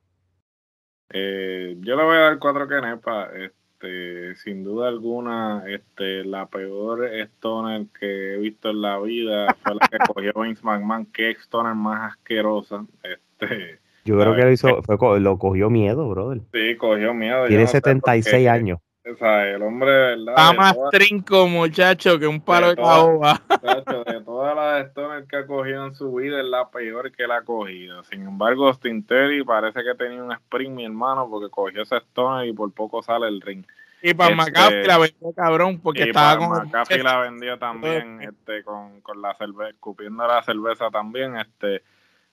Eh, 1.09 1.75
yo 1.81 1.95
le 1.97 2.03
voy 2.03 2.15
a 2.15 2.21
dar 2.21 2.39
cuatro 2.39 2.67
canepas, 2.67 3.29
este, 3.35 4.35
sin 4.35 4.63
duda 4.63 4.87
alguna, 4.87 5.63
este, 5.67 6.23
la 6.23 6.45
peor 6.45 7.05
Stoner 7.05 7.87
que 7.99 8.35
he 8.35 8.37
visto 8.37 8.69
en 8.69 8.81
la 8.81 8.99
vida 8.99 9.53
fue 9.61 9.75
la 9.75 9.87
que 9.89 9.97
cogió 10.07 10.33
Vince 10.35 10.63
McMahon, 10.63 11.05
que 11.07 11.31
Stoner 11.31 11.75
más 11.75 12.13
asquerosa, 12.13 12.85
este 13.03 13.80
yo 14.03 14.17
creo 14.17 14.35
que 14.35 14.41
lo 14.41 14.51
hizo, 14.51 14.81
fue, 14.83 15.19
lo 15.19 15.37
cogió 15.37 15.69
miedo, 15.69 16.07
brother. 16.09 16.41
Sí, 16.53 16.75
cogió 16.77 17.13
miedo. 17.13 17.47
Tiene 17.47 17.67
76 17.67 18.47
años. 18.47 18.79
O 19.03 19.15
sea, 19.15 19.47
el 19.47 19.61
hombre, 19.63 19.91
¿verdad? 19.91 20.35
Está 20.37 20.53
más 20.53 20.77
trinco, 20.91 21.47
muchacho, 21.47 22.19
que 22.19 22.27
un 22.27 22.39
palo 22.39 22.69
de, 22.69 22.75
caoba. 22.75 23.41
de 24.05 24.21
todas 24.21 24.55
las 24.55 24.87
Stones 24.87 25.27
que 25.27 25.37
ha 25.37 25.47
cogido 25.47 25.87
en 25.87 25.95
su 25.95 26.13
vida, 26.13 26.39
es 26.39 26.45
la 26.45 26.69
peor 26.69 27.11
que 27.11 27.25
la 27.25 27.37
ha 27.37 27.41
cogido. 27.41 28.03
Sin 28.03 28.21
embargo, 28.21 28.67
Austin 28.67 29.03
Terry 29.03 29.43
parece 29.43 29.83
que 29.83 29.95
tenía 29.95 30.23
un 30.23 30.31
sprint, 30.31 30.75
mi 30.75 30.85
hermano, 30.85 31.27
porque 31.29 31.49
cogió 31.49 31.81
ese 31.81 31.97
Stone 31.97 32.47
y 32.47 32.53
por 32.53 32.71
poco 32.73 33.01
sale 33.01 33.27
el 33.27 33.41
ring. 33.41 33.65
Y 34.03 34.13
para 34.13 34.31
este, 34.31 34.51
McAfee 34.51 34.87
la 34.87 34.97
vendió 34.99 35.33
cabrón, 35.35 35.79
porque 35.79 36.03
estaba 36.03 36.37
con. 36.37 36.67
McAfee 36.67 37.03
la 37.03 37.19
vendió 37.21 37.57
también, 37.59 38.21
este, 38.21 38.63
con, 38.63 39.01
con 39.01 39.19
la 39.19 39.33
cerveza, 39.35 39.69
escupiendo 39.69 40.27
la 40.27 40.43
cerveza 40.43 40.91
también, 40.91 41.37
este 41.37 41.81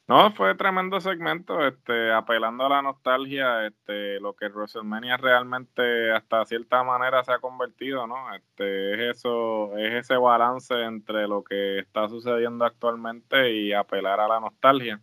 no, 0.09 0.33
fue 0.33 0.55
tremendo 0.55 1.01
segmento, 1.01 1.67
este, 1.67 2.13
apelando 2.13 2.65
a 2.65 2.71
la 2.71 2.83
nostalgia, 2.83 3.67
este, 3.67 4.19
lo 4.21 4.35
que 4.35 4.49
WrestleMania 4.49 5.19
realmente 5.19 6.13
hasta 6.13 6.47
cierta 6.47 6.83
manera 6.83 7.23
se 7.25 7.33
ha 7.33 7.41
convertido, 7.41 8.07
¿no? 8.07 8.35
Este, 8.35 8.95
es 8.95 9.19
eso, 9.19 9.77
es 9.77 9.93
ese 9.95 10.17
balance 10.17 10.75
entre 10.83 11.29
lo 11.29 11.45
que 11.45 11.79
está 11.81 12.09
sucediendo 12.09 12.65
actualmente 12.65 13.53
y 13.53 13.75
apelar 13.75 14.19
a 14.21 14.29
la 14.29 14.41
nostalgia. 14.41 15.03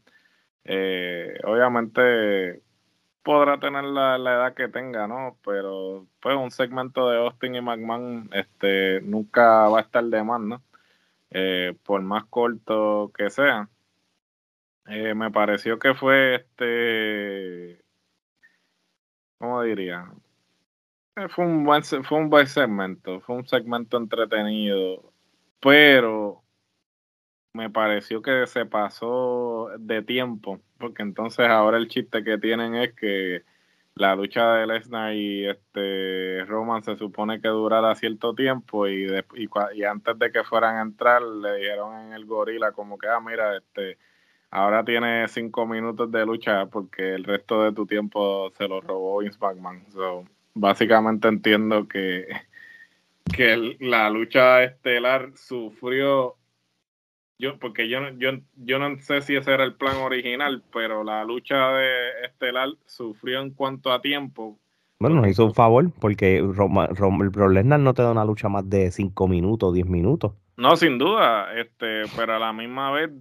Eh, 0.63 1.37
obviamente 1.43 2.63
podrá 3.23 3.59
tener 3.59 3.83
la, 3.85 4.15
edad 4.17 4.53
que 4.55 4.69
tenga, 4.69 5.07
¿no? 5.07 5.37
Pero 5.45 6.07
pues 6.21 6.35
un 6.37 6.51
segmento 6.51 7.09
de 7.09 7.19
Austin 7.19 7.55
y 7.55 7.61
McMahon, 7.61 8.29
este, 8.33 9.01
nunca 9.01 9.67
va 9.69 9.79
a 9.79 9.81
estar 9.81 10.03
de 10.05 10.23
más, 10.23 10.41
¿no? 10.41 10.63
Eh, 11.31 11.75
por 11.83 12.01
más 12.01 12.25
corto 12.25 13.11
que 13.15 13.29
sea. 13.29 13.69
Eh, 14.87 15.13
me 15.15 15.31
pareció 15.31 15.79
que 15.79 15.93
fue 15.95 16.35
este. 16.35 17.83
¿Cómo 19.39 19.63
diría? 19.63 20.11
Eh, 21.15 21.27
fue 21.29 21.45
un, 21.45 21.63
buen, 21.63 21.83
fue 21.83 22.17
un 22.17 22.29
buen 22.29 22.47
segmento, 22.47 23.21
fue 23.21 23.35
un 23.37 23.47
segmento 23.47 23.97
entretenido, 23.97 25.13
pero 25.61 26.43
me 27.53 27.69
pareció 27.69 28.21
que 28.21 28.45
se 28.47 28.65
pasó 28.65 29.69
de 29.79 30.01
tiempo, 30.03 30.59
porque 30.77 31.03
entonces 31.03 31.47
ahora 31.47 31.77
el 31.77 31.87
chiste 31.87 32.23
que 32.23 32.37
tienen 32.37 32.75
es 32.75 32.93
que 32.93 33.43
la 33.95 34.15
lucha 34.15 34.55
de 34.55 34.67
Lesnar 34.67 35.13
y 35.13 35.47
este 35.47 36.43
Roman 36.45 36.83
se 36.83 36.97
supone 36.97 37.41
que 37.41 37.47
durara 37.47 37.95
cierto 37.95 38.35
tiempo 38.35 38.87
y, 38.87 39.07
y, 39.73 39.83
antes 39.83 40.19
de 40.19 40.31
que 40.31 40.43
fueran 40.43 40.77
a 40.77 40.81
entrar 40.81 41.21
le 41.21 41.55
dijeron 41.55 42.07
en 42.07 42.13
el 42.13 42.25
gorila 42.25 42.73
como 42.73 42.97
que, 42.97 43.07
ah, 43.07 43.21
mira, 43.21 43.55
este, 43.57 43.97
ahora 44.55 44.85
tiene 44.85 45.27
cinco 45.27 45.65
minutos 45.65 46.11
de 46.11 46.25
lucha 46.25 46.65
porque 46.67 47.13
el 47.13 47.23
resto 47.23 47.63
de 47.63 47.73
tu 47.73 47.85
tiempo 47.85 48.51
se 48.57 48.67
lo 48.67 48.81
robó 48.81 49.19
Vince 49.19 49.37
McMahon. 49.39 49.83
So, 49.91 50.25
básicamente 50.53 51.27
entiendo 51.27 51.87
que, 51.87 52.27
que 53.35 53.77
la 53.79 54.09
lucha 54.09 54.63
estelar 54.63 55.31
sufrió 55.35 56.37
yo 57.37 57.59
porque 57.59 57.89
yo, 57.89 57.99
yo, 58.17 58.31
yo 58.55 58.79
no 58.79 58.97
sé 59.01 59.21
si 59.21 59.35
ese 59.35 59.53
era 59.53 59.65
el 59.65 59.75
plan 59.75 59.97
original, 59.97 60.63
pero 60.71 61.03
la 61.03 61.25
lucha 61.25 61.73
de 61.73 62.25
Estelar 62.25 62.69
sufrió 62.85 63.41
en 63.41 63.51
cuanto 63.51 63.91
a 63.91 64.01
tiempo. 64.01 64.57
Bueno, 64.99 65.17
nos 65.17 65.27
hizo 65.27 65.45
un 65.45 65.53
favor 65.53 65.91
porque 65.99 66.41
Roma, 66.41 66.87
Rom, 66.87 67.29
Lesnar 67.51 67.81
no 67.81 67.93
te 67.93 68.01
da 68.01 68.11
una 68.11 68.23
lucha 68.23 68.47
más 68.47 68.69
de 68.69 68.89
5 68.89 69.27
minutos, 69.27 69.73
10 69.73 69.87
minutos. 69.87 70.31
No, 70.55 70.77
sin 70.77 70.97
duda, 70.97 71.53
este, 71.59 72.03
pero 72.15 72.35
a 72.35 72.39
la 72.39 72.53
misma 72.53 72.91
vez 72.91 73.11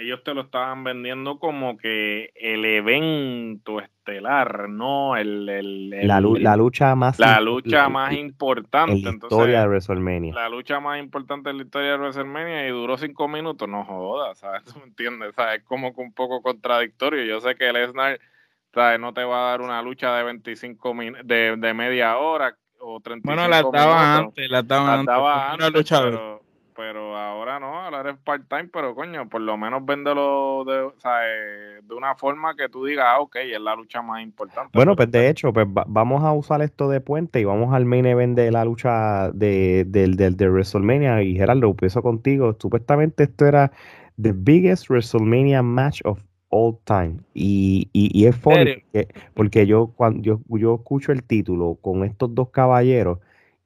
ellos 0.00 0.22
te 0.22 0.34
lo 0.34 0.42
estaban 0.42 0.84
vendiendo 0.84 1.38
como 1.38 1.76
que 1.76 2.30
el 2.34 2.64
evento 2.64 3.80
estelar, 3.80 4.68
¿no? 4.68 5.16
El, 5.16 5.48
el, 5.48 6.06
la, 6.06 6.20
lucha 6.56 6.94
más 6.94 7.18
la 7.18 7.40
lucha 7.40 7.88
más 7.88 8.12
importante 8.12 8.92
en 8.92 9.02
la 9.02 9.10
historia 9.10 9.60
de 9.62 9.68
WrestleMania. 9.68 10.34
La 10.34 10.48
lucha 10.48 10.80
más 10.80 11.00
importante 11.00 11.50
en 11.50 11.58
la 11.58 11.62
historia 11.64 11.92
de 11.92 11.98
WrestleMania 11.98 12.68
y 12.68 12.70
duró 12.70 12.96
cinco 12.96 13.28
minutos, 13.28 13.68
no 13.68 13.84
jodas, 13.84 14.38
¿sabes? 14.38 14.64
¿Tú 14.72 14.78
me 14.78 14.86
entiendes? 14.86 15.34
¿Sabes? 15.34 15.60
Es 15.60 15.64
como 15.64 15.94
que 15.94 16.00
un 16.00 16.12
poco 16.12 16.42
contradictorio. 16.42 17.24
Yo 17.24 17.40
sé 17.40 17.56
que 17.56 17.72
Lesnar, 17.72 18.20
¿sabes? 18.72 19.00
No 19.00 19.12
te 19.12 19.24
va 19.24 19.46
a 19.46 19.50
dar 19.50 19.60
una 19.60 19.82
lucha 19.82 20.14
de 20.16 20.22
25 20.24 20.94
de, 21.24 21.56
de 21.56 21.74
media 21.74 22.16
hora 22.18 22.56
o 22.80 23.00
35 23.00 23.26
Bueno, 23.26 23.48
la 23.48 23.60
estaba 23.60 24.16
antes, 24.16 24.50
la 24.50 24.60
estaba 24.60 24.94
antes. 24.94 25.14
Una 25.58 25.70
lucha, 25.70 26.02
pero, 26.02 26.42
pero 26.78 27.16
ahora 27.16 27.58
no, 27.58 27.76
ahora 27.76 28.02
eres 28.02 28.18
part-time, 28.18 28.68
pero 28.72 28.94
coño, 28.94 29.28
por 29.28 29.40
lo 29.40 29.56
menos 29.56 29.84
véndelo 29.84 30.62
de, 30.64 30.78
o 30.82 30.94
sea, 30.98 31.26
eh, 31.26 31.80
de 31.82 31.92
una 31.92 32.14
forma 32.14 32.54
que 32.54 32.68
tú 32.68 32.84
digas, 32.84 33.04
ah, 33.08 33.18
ok, 33.18 33.34
es 33.34 33.60
la 33.60 33.74
lucha 33.74 34.00
más 34.00 34.22
importante. 34.22 34.70
Bueno, 34.74 34.94
pues 34.94 35.10
de 35.10 35.28
hecho, 35.28 35.52
pues 35.52 35.66
vamos 35.68 36.22
a 36.22 36.32
usar 36.32 36.62
esto 36.62 36.88
de 36.88 37.00
puente 37.00 37.40
y 37.40 37.44
vamos 37.44 37.74
al 37.74 37.84
main 37.84 38.06
event 38.06 38.36
de 38.36 38.52
la 38.52 38.64
lucha 38.64 39.32
de, 39.32 39.86
del 39.88 40.16
de 40.16 40.48
WrestleMania. 40.48 41.20
Y 41.24 41.34
Gerardo, 41.34 41.66
empiezo 41.66 42.00
contigo. 42.00 42.56
Supuestamente 42.60 43.24
esto 43.24 43.46
era 43.46 43.72
the 44.22 44.30
biggest 44.32 44.88
WrestleMania 44.88 45.64
match 45.64 46.00
of 46.04 46.22
all 46.50 46.78
time. 46.84 47.16
Y, 47.34 47.90
y, 47.92 48.24
es 48.24 48.36
funny 48.36 48.84
porque, 49.34 49.66
yo 49.66 49.88
cuando 49.96 50.22
yo, 50.22 50.40
yo 50.46 50.76
escucho 50.76 51.10
el 51.10 51.24
título 51.24 51.76
con 51.82 52.04
estos 52.04 52.32
dos 52.36 52.50
caballeros 52.50 53.18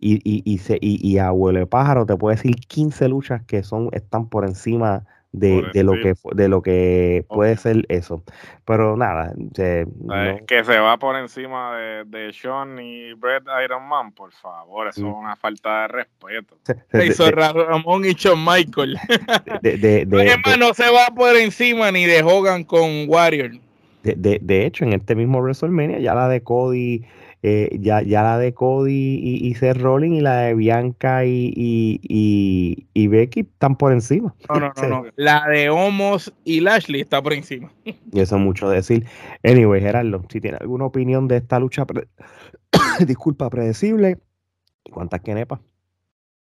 y, 0.03 0.17
y, 0.25 0.43
y, 0.45 0.59
se, 0.59 0.79
y, 0.81 0.99
y 1.01 1.19
Abuelo 1.19 1.67
Pájaro 1.69 2.05
te 2.05 2.17
puede 2.17 2.37
decir 2.37 2.57
15 2.57 3.09
luchas 3.09 3.43
que 3.45 3.63
son 3.63 3.89
están 3.93 4.29
por 4.29 4.45
encima 4.45 5.05
de, 5.31 5.65
de 5.73 5.83
lo 5.83 5.93
que 5.93 6.15
de 6.35 6.49
lo 6.49 6.61
que 6.61 7.25
puede 7.29 7.57
ser 7.57 7.87
eso. 7.89 8.23
Pero 8.65 8.97
nada, 8.97 9.33
que 9.55 10.65
se 10.65 10.79
va 10.79 10.99
por 10.99 11.17
encima 11.17 11.77
de, 11.77 12.05
de 12.05 12.33
Sean 12.33 12.79
y 12.79 13.15
Brett 13.15 13.45
Iron 13.65 13.89
Man, 13.89 14.13
por 14.13 14.33
favor, 14.33 14.89
eso 14.89 15.01
es 15.01 15.07
mm. 15.07 15.19
una 15.19 15.37
falta 15.37 15.83
de 15.83 15.89
respeto. 15.89 16.57
Se 16.91 17.07
hizo 17.07 17.31
Ramón 17.31 18.05
y 18.05 18.13
Shawn 18.13 18.45
Michael. 18.45 18.99
De, 19.63 20.07
no 20.59 20.75
se 20.75 20.91
va 20.91 21.07
por 21.15 21.37
encima 21.37 21.91
ni 21.91 22.05
de 22.05 22.23
Hogan 22.23 22.65
con 22.65 23.09
Warrior. 23.09 23.53
De, 24.03 24.39
de, 24.43 24.67
hecho, 24.67 24.85
en 24.85 24.95
este 24.95 25.15
mismo 25.15 25.41
WrestleMania, 25.41 26.01
ya 26.01 26.15
la 26.15 26.29
de 26.29 26.43
Cody 26.43 27.05
eh, 27.45 27.77
ya, 27.81 28.03
ya 28.03 28.23
la 28.23 28.39
de 28.39 28.55
Cody 28.55 29.19
y, 29.21 29.49
y 29.49 29.55
Seth 29.55 29.79
Rollins 29.79 30.19
y 30.19 30.21
la 30.21 30.37
de 30.37 30.55
Bianca 30.55 31.25
y, 31.25 31.53
y, 31.57 32.87
y, 32.95 33.07
Becky 33.09 33.41
están 33.41 33.77
por 33.77 33.91
encima. 33.93 34.33
No, 34.49 34.61
no, 34.61 34.73
no, 34.81 34.89
no, 34.89 35.05
La 35.17 35.49
de 35.49 35.69
Homos 35.69 36.33
y 36.45 36.61
Lashley 36.61 37.01
está 37.01 37.21
por 37.21 37.33
encima. 37.33 37.73
Y 37.85 38.21
eso 38.21 38.37
es 38.37 38.43
mucho 38.43 38.69
decir. 38.69 39.07
Anyway, 39.43 39.81
Gerardo, 39.81 40.23
si 40.29 40.41
tiene 40.41 40.59
alguna 40.61 40.85
opinión 40.85 41.27
de 41.27 41.39
esta 41.39 41.59
lucha, 41.59 41.85
disculpa, 43.07 43.51
predecible, 43.51 44.19
¿cuántas 44.93 45.21
quenepas? 45.21 45.59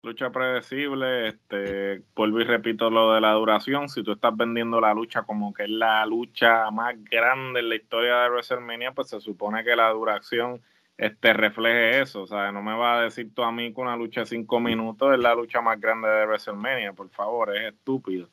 Lucha 0.02 0.32
predecible, 0.32 1.28
este, 1.28 2.02
vuelvo 2.16 2.40
y 2.40 2.44
repito 2.44 2.90
lo 2.90 3.14
de 3.14 3.22
la 3.22 3.34
duración. 3.34 3.88
Si 3.88 4.02
tú 4.02 4.14
estás 4.14 4.36
vendiendo 4.36 4.82
la 4.82 4.96
lucha 4.96 5.24
como 5.24 5.54
que 5.54 5.66
es 5.66 5.70
la 5.70 6.08
lucha 6.08 6.72
más 6.72 6.96
grande 7.04 7.60
en 7.60 7.70
la 7.70 7.76
historia 7.76 8.22
de 8.22 8.30
WrestleMania, 8.30 8.94
pues 8.94 9.10
se 9.10 9.20
supone 9.20 9.64
que 9.64 9.76
la 9.76 9.90
duración 9.92 10.62
este, 10.98 11.34
refleje 11.34 12.02
eso. 12.02 12.24
O 12.24 12.28
sea, 12.28 12.52
no 12.52 12.62
me 12.62 12.76
va 12.76 13.00
a 13.00 13.04
decir 13.04 13.34
tú 13.34 13.44
a 13.44 13.52
mí 13.52 13.74
que 13.74 13.82
una 13.82 13.96
lucha 13.96 14.22
de 14.22 14.28
cinco 14.28 14.60
minutos 14.60 15.14
es 15.14 15.20
la 15.20 15.36
lucha 15.36 15.62
más 15.62 15.80
grande 15.80 16.10
de 16.10 16.26
WrestleMania, 16.26 16.94
por 16.94 17.10
favor, 17.10 17.56
es 17.56 17.74
estúpido. 17.74 18.30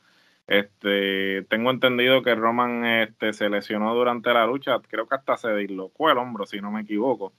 Este, 0.47 1.43
tengo 1.49 1.71
entendido 1.71 2.23
que 2.23 2.35
Roman 2.35 2.85
este, 2.85 3.33
se 3.33 3.49
lesionó 3.49 3.95
durante 3.95 4.33
la 4.35 4.47
lucha, 4.47 4.79
creo 4.89 5.09
que 5.09 5.15
hasta 5.15 5.37
se 5.39 5.55
dislocó 5.55 6.11
el 6.11 6.19
hombro, 6.19 6.47
si 6.47 6.61
no 6.61 6.71
me 6.71 6.83
equivoco. 6.83 7.33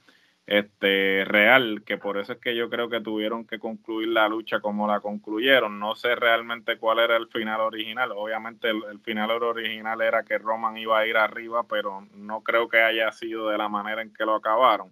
Este, 0.48 1.24
real, 1.26 1.84
que 1.86 1.98
por 1.98 2.18
eso 2.20 2.34
es 2.34 2.40
que 2.40 2.56
yo 2.56 2.70
creo 2.70 2.88
que 2.90 3.02
tuvieron 3.02 3.46
que 3.48 3.58
concluir 3.58 4.10
la 4.10 4.28
lucha 4.28 4.60
como 4.60 4.88
la 4.88 5.00
concluyeron. 5.00 5.80
No 5.80 5.96
sé 5.96 6.16
realmente 6.16 6.78
cuál 6.78 7.00
era 7.00 7.18
el 7.18 7.28
final 7.30 7.62
original. 7.62 8.12
Obviamente 8.12 8.70
el, 8.70 8.84
el 8.92 9.00
final 9.00 9.32
original 9.32 10.02
era 10.02 10.24
que 10.24 10.38
Roman 10.38 10.78
iba 10.78 11.00
a 11.00 11.08
ir 11.08 11.18
arriba, 11.18 11.64
pero 11.68 12.08
no 12.14 12.42
creo 12.44 12.70
que 12.70 12.80
haya 12.80 13.12
sido 13.12 13.50
de 13.50 13.58
la 13.58 13.70
manera 13.70 14.02
en 14.04 14.14
que 14.14 14.26
lo 14.26 14.36
acabaron. 14.36 14.92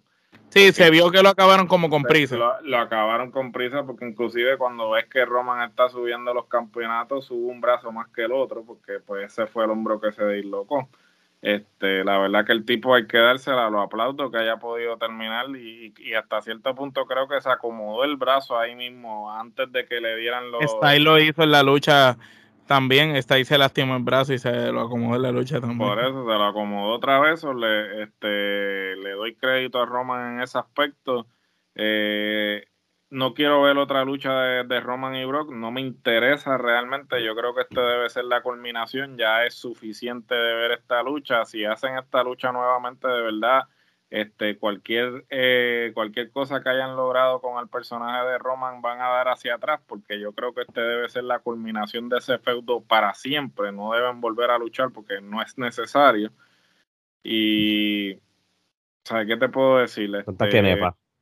Sí, 0.54 0.72
se 0.72 0.88
vio 0.90 1.10
que 1.10 1.22
lo 1.22 1.30
acabaron 1.30 1.66
como 1.66 1.90
con 1.90 2.04
prisa. 2.04 2.36
Lo, 2.62 2.78
acabaron 2.78 3.32
con 3.32 3.50
prisa 3.50 3.82
porque 3.84 4.06
inclusive 4.06 4.56
cuando 4.56 4.90
ves 4.90 5.06
que 5.06 5.24
Roman 5.24 5.68
está 5.68 5.88
subiendo 5.88 6.32
los 6.32 6.46
campeonatos, 6.46 7.26
sube 7.26 7.50
un 7.50 7.60
brazo 7.60 7.90
más 7.90 8.08
que 8.10 8.22
el 8.22 8.32
otro 8.32 8.64
porque 8.64 9.00
pues 9.04 9.32
ese 9.32 9.46
fue 9.46 9.64
el 9.64 9.70
hombro 9.70 10.00
que 10.00 10.12
se 10.12 10.24
dislocó. 10.28 10.88
Este, 11.42 12.04
la 12.04 12.18
verdad 12.18 12.46
que 12.46 12.52
el 12.52 12.64
tipo 12.64 12.94
hay 12.94 13.06
que 13.06 13.18
dársela, 13.18 13.68
lo 13.68 13.80
aplaudo 13.80 14.30
que 14.30 14.38
haya 14.38 14.56
podido 14.56 14.96
terminar 14.96 15.46
y, 15.56 15.92
y, 15.98 16.14
hasta 16.14 16.40
cierto 16.40 16.74
punto 16.74 17.04
creo 17.04 17.28
que 17.28 17.38
se 17.40 17.50
acomodó 17.50 18.04
el 18.04 18.16
brazo 18.16 18.56
ahí 18.58 18.74
mismo 18.74 19.30
antes 19.30 19.70
de 19.70 19.84
que 19.84 20.00
le 20.00 20.16
dieran 20.16 20.50
los... 20.50 20.62
Style 20.64 21.04
lo 21.04 21.18
hizo 21.18 21.42
en 21.42 21.50
la 21.50 21.62
lucha 21.62 22.16
también 22.66 23.16
está 23.16 23.34
ahí 23.34 23.44
se 23.44 23.58
lastimó 23.58 23.96
el 23.96 24.02
brazo 24.02 24.32
y 24.32 24.38
se 24.38 24.72
lo 24.72 24.82
acomodó 24.82 25.16
en 25.16 25.22
la 25.22 25.32
lucha 25.32 25.60
también. 25.60 25.78
Por 25.78 25.98
eso 25.98 26.24
se 26.24 26.38
lo 26.38 26.44
acomodó 26.44 26.92
otra 26.92 27.18
vez. 27.20 27.44
le, 27.44 28.02
este, 28.02 28.96
le 28.96 29.10
doy 29.12 29.34
crédito 29.34 29.80
a 29.80 29.86
Roman 29.86 30.34
en 30.34 30.42
ese 30.42 30.58
aspecto. 30.58 31.26
Eh, 31.74 32.64
no 33.10 33.34
quiero 33.34 33.62
ver 33.62 33.76
otra 33.78 34.04
lucha 34.04 34.32
de, 34.40 34.64
de, 34.64 34.80
Roman 34.80 35.14
y 35.14 35.24
Brock. 35.24 35.52
No 35.52 35.70
me 35.70 35.80
interesa 35.80 36.58
realmente. 36.58 37.22
Yo 37.24 37.34
creo 37.36 37.54
que 37.54 37.62
este 37.62 37.80
debe 37.80 38.08
ser 38.10 38.24
la 38.24 38.42
culminación. 38.42 39.16
Ya 39.16 39.44
es 39.44 39.54
suficiente 39.54 40.34
de 40.34 40.54
ver 40.54 40.72
esta 40.72 41.02
lucha. 41.02 41.44
Si 41.44 41.64
hacen 41.64 41.96
esta 41.98 42.22
lucha 42.24 42.50
nuevamente, 42.50 43.06
de 43.06 43.22
verdad 43.22 43.64
este, 44.10 44.58
cualquier, 44.58 45.24
eh, 45.30 45.90
cualquier 45.94 46.30
cosa 46.30 46.62
que 46.62 46.68
hayan 46.68 46.96
logrado 46.96 47.40
con 47.40 47.58
el 47.60 47.68
personaje 47.68 48.26
de 48.28 48.38
Roman 48.38 48.80
van 48.80 49.00
a 49.00 49.08
dar 49.08 49.28
hacia 49.28 49.56
atrás, 49.56 49.80
porque 49.86 50.20
yo 50.20 50.32
creo 50.32 50.54
que 50.54 50.62
este 50.62 50.80
debe 50.80 51.08
ser 51.08 51.24
la 51.24 51.40
culminación 51.40 52.08
de 52.08 52.18
ese 52.18 52.38
feudo 52.38 52.80
para 52.80 53.14
siempre. 53.14 53.72
No 53.72 53.92
deben 53.92 54.20
volver 54.20 54.50
a 54.50 54.58
luchar 54.58 54.90
porque 54.92 55.20
no 55.20 55.42
es 55.42 55.58
necesario. 55.58 56.30
Y, 57.22 58.18
¿sabes 59.04 59.26
qué 59.26 59.36
te 59.36 59.48
puedo 59.48 59.78
decir? 59.78 60.14
Este, 60.14 60.62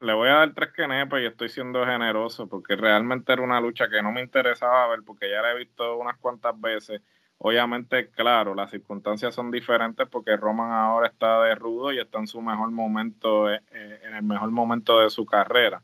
le 0.02 0.14
voy 0.14 0.28
a 0.28 0.34
dar 0.34 0.52
tres 0.52 0.72
quenepas 0.72 1.22
y 1.22 1.26
estoy 1.26 1.48
siendo 1.48 1.86
generoso 1.86 2.48
porque 2.48 2.74
realmente 2.74 3.32
era 3.32 3.42
una 3.42 3.60
lucha 3.60 3.88
que 3.88 4.02
no 4.02 4.10
me 4.10 4.20
interesaba 4.20 4.88
ver 4.88 5.00
porque 5.06 5.30
ya 5.30 5.40
la 5.40 5.52
he 5.52 5.58
visto 5.58 5.96
unas 5.96 6.18
cuantas 6.18 6.60
veces 6.60 7.00
Obviamente, 7.44 8.08
claro, 8.08 8.54
las 8.54 8.70
circunstancias 8.70 9.34
son 9.34 9.50
diferentes 9.50 10.06
porque 10.08 10.36
Roman 10.36 10.70
ahora 10.70 11.08
está 11.08 11.42
de 11.42 11.56
rudo 11.56 11.92
y 11.92 11.98
está 11.98 12.20
en 12.20 12.28
su 12.28 12.40
mejor 12.40 12.70
momento, 12.70 13.50
eh, 13.50 13.60
eh, 13.72 13.98
en 14.04 14.14
el 14.14 14.22
mejor 14.22 14.52
momento 14.52 15.00
de 15.00 15.10
su 15.10 15.26
carrera. 15.26 15.82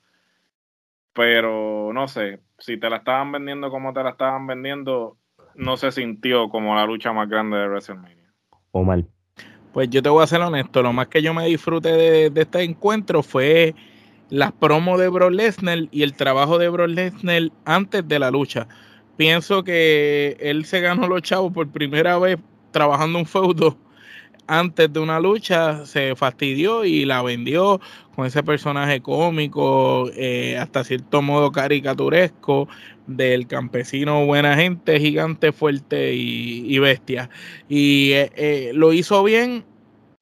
Pero 1.12 1.90
no 1.92 2.06
sé, 2.06 2.38
si 2.58 2.76
te 2.76 2.88
la 2.88 2.98
estaban 2.98 3.32
vendiendo 3.32 3.70
como 3.70 3.92
te 3.92 4.04
la 4.04 4.10
estaban 4.10 4.46
vendiendo, 4.46 5.16
no 5.56 5.76
se 5.76 5.90
sintió 5.90 6.48
como 6.48 6.76
la 6.76 6.86
lucha 6.86 7.12
más 7.12 7.28
grande 7.28 7.56
de 7.56 7.66
WrestleMania. 7.66 8.32
O 8.70 8.84
mal. 8.84 9.08
Pues 9.72 9.90
yo 9.90 10.00
te 10.00 10.10
voy 10.10 10.22
a 10.22 10.28
ser 10.28 10.40
honesto, 10.40 10.80
lo 10.80 10.92
más 10.92 11.08
que 11.08 11.22
yo 11.22 11.34
me 11.34 11.46
disfruté 11.46 11.88
de, 11.88 12.30
de 12.30 12.40
este 12.40 12.62
encuentro 12.62 13.24
fue 13.24 13.74
las 14.30 14.52
promos 14.52 15.00
de 15.00 15.08
Brock 15.08 15.32
Lesnar 15.32 15.88
y 15.90 16.04
el 16.04 16.14
trabajo 16.14 16.56
de 16.56 16.68
Brock 16.68 16.90
Lesnar 16.90 17.50
antes 17.64 18.06
de 18.06 18.18
la 18.20 18.30
lucha 18.30 18.68
pienso 19.18 19.64
que 19.64 20.38
él 20.40 20.64
se 20.64 20.80
ganó 20.80 21.06
los 21.06 21.20
chavos 21.20 21.52
por 21.52 21.68
primera 21.68 22.18
vez 22.18 22.38
trabajando 22.70 23.18
un 23.18 23.26
feudo 23.26 23.76
antes 24.46 24.90
de 24.90 24.98
una 24.98 25.20
lucha, 25.20 25.84
se 25.84 26.16
fastidió 26.16 26.84
y 26.84 27.04
la 27.04 27.22
vendió 27.22 27.80
con 28.16 28.26
ese 28.26 28.42
personaje 28.42 29.00
cómico, 29.02 30.10
eh, 30.14 30.56
hasta 30.58 30.84
cierto 30.84 31.20
modo 31.20 31.52
caricaturesco, 31.52 32.66
del 33.06 33.46
campesino 33.46 34.24
buena 34.24 34.56
gente, 34.56 34.98
gigante, 34.98 35.52
fuerte 35.52 36.14
y, 36.14 36.78
bestia. 36.78 37.28
Y 37.68 38.12
eh, 38.12 38.32
eh, 38.36 38.70
lo 38.74 38.92
hizo 38.92 39.22
bien 39.22 39.64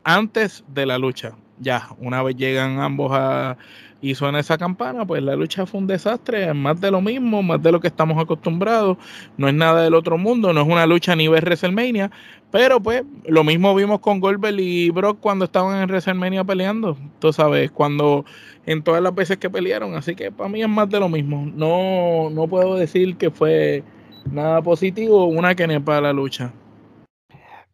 antes 0.04 0.64
de 0.68 0.86
la 0.86 0.98
lucha. 0.98 1.36
ya, 1.58 1.88
una 1.98 2.22
vez 2.22 2.36
llegan 2.36 2.80
ambos 2.80 3.12
a 3.14 3.56
y 4.00 4.14
suena 4.14 4.40
esa 4.40 4.58
campana, 4.58 5.06
pues 5.06 5.22
la 5.22 5.34
lucha 5.36 5.66
fue 5.66 5.80
un 5.80 5.86
desastre, 5.86 6.48
es 6.48 6.54
más 6.54 6.80
de 6.80 6.90
lo 6.90 7.00
mismo, 7.00 7.42
más 7.42 7.62
de 7.62 7.72
lo 7.72 7.80
que 7.80 7.88
estamos 7.88 8.22
acostumbrados, 8.22 8.98
no 9.36 9.48
es 9.48 9.54
nada 9.54 9.82
del 9.82 9.94
otro 9.94 10.18
mundo, 10.18 10.52
no 10.52 10.60
es 10.60 10.68
una 10.68 10.86
lucha 10.86 11.12
a 11.12 11.16
nivel 11.16 11.42
WrestleMania, 11.42 12.10
pero 12.50 12.80
pues 12.80 13.04
lo 13.26 13.42
mismo 13.42 13.74
vimos 13.74 14.00
con 14.00 14.20
Goldberg 14.20 14.60
y 14.60 14.90
Brock 14.90 15.18
cuando 15.20 15.46
estaban 15.46 15.82
en 15.82 15.88
WrestleMania 15.88 16.44
peleando, 16.44 16.96
tú 17.18 17.32
sabes, 17.32 17.70
cuando 17.70 18.24
en 18.66 18.82
todas 18.82 19.02
las 19.02 19.14
veces 19.14 19.38
que 19.38 19.48
pelearon, 19.48 19.94
así 19.94 20.14
que 20.14 20.30
para 20.30 20.50
mí 20.50 20.62
es 20.62 20.68
más 20.68 20.90
de 20.90 21.00
lo 21.00 21.08
mismo, 21.08 21.50
no, 21.54 22.28
no 22.30 22.46
puedo 22.48 22.76
decir 22.76 23.16
que 23.16 23.30
fue 23.30 23.82
nada 24.30 24.60
positivo, 24.62 25.24
una 25.24 25.54
que 25.54 25.80
para 25.80 26.00
la 26.00 26.12
lucha. 26.12 26.52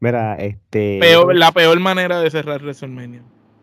Mira, 0.00 0.34
este... 0.36 1.00
la 1.34 1.52
peor 1.52 1.78
manera 1.80 2.20
de 2.20 2.30
cerrar 2.30 2.60
WrestleMania. 2.62 3.22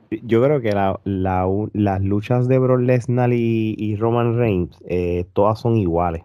Yo 0.10 0.44
creo 0.44 0.60
que 0.60 0.72
la, 0.72 1.00
las 1.04 2.02
luchas 2.02 2.48
de 2.48 2.58
Brock 2.58 2.82
Lesnar 2.82 3.32
y, 3.32 3.96
Roman 3.98 4.38
Reigns, 4.38 4.78
eh, 4.88 5.26
todas 5.34 5.60
son 5.60 5.78
iguales. 5.78 6.24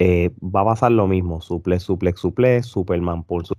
Eh, 0.00 0.30
va 0.42 0.62
a 0.62 0.64
pasar 0.64 0.90
lo 0.90 1.06
mismo: 1.06 1.40
suple, 1.40 1.78
suple, 1.78 2.12
suple, 2.12 2.62
Superman 2.62 3.22
punch, 3.22 3.52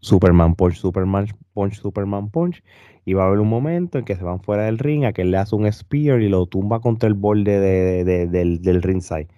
Superman 0.00 0.54
punch, 0.54 0.74
Superman 0.74 1.26
punch, 1.54 1.80
Superman 1.80 2.28
punch. 2.28 2.62
Y 3.06 3.14
va 3.14 3.24
a 3.24 3.26
haber 3.28 3.40
un 3.40 3.48
momento 3.48 3.98
en 3.98 4.04
que 4.04 4.16
se 4.16 4.22
van 4.22 4.40
fuera 4.40 4.64
del 4.64 4.78
ring, 4.78 5.04
a 5.04 5.12
que 5.12 5.24
le 5.24 5.38
hace 5.38 5.56
un 5.56 5.70
spear 5.72 6.20
y 6.20 6.28
lo 6.28 6.44
tumba 6.44 6.80
contra 6.80 7.08
el 7.08 7.14
borde 7.14 7.58
de, 7.58 8.26
del, 8.26 8.60
del 8.60 8.82
ringside. 8.82 9.28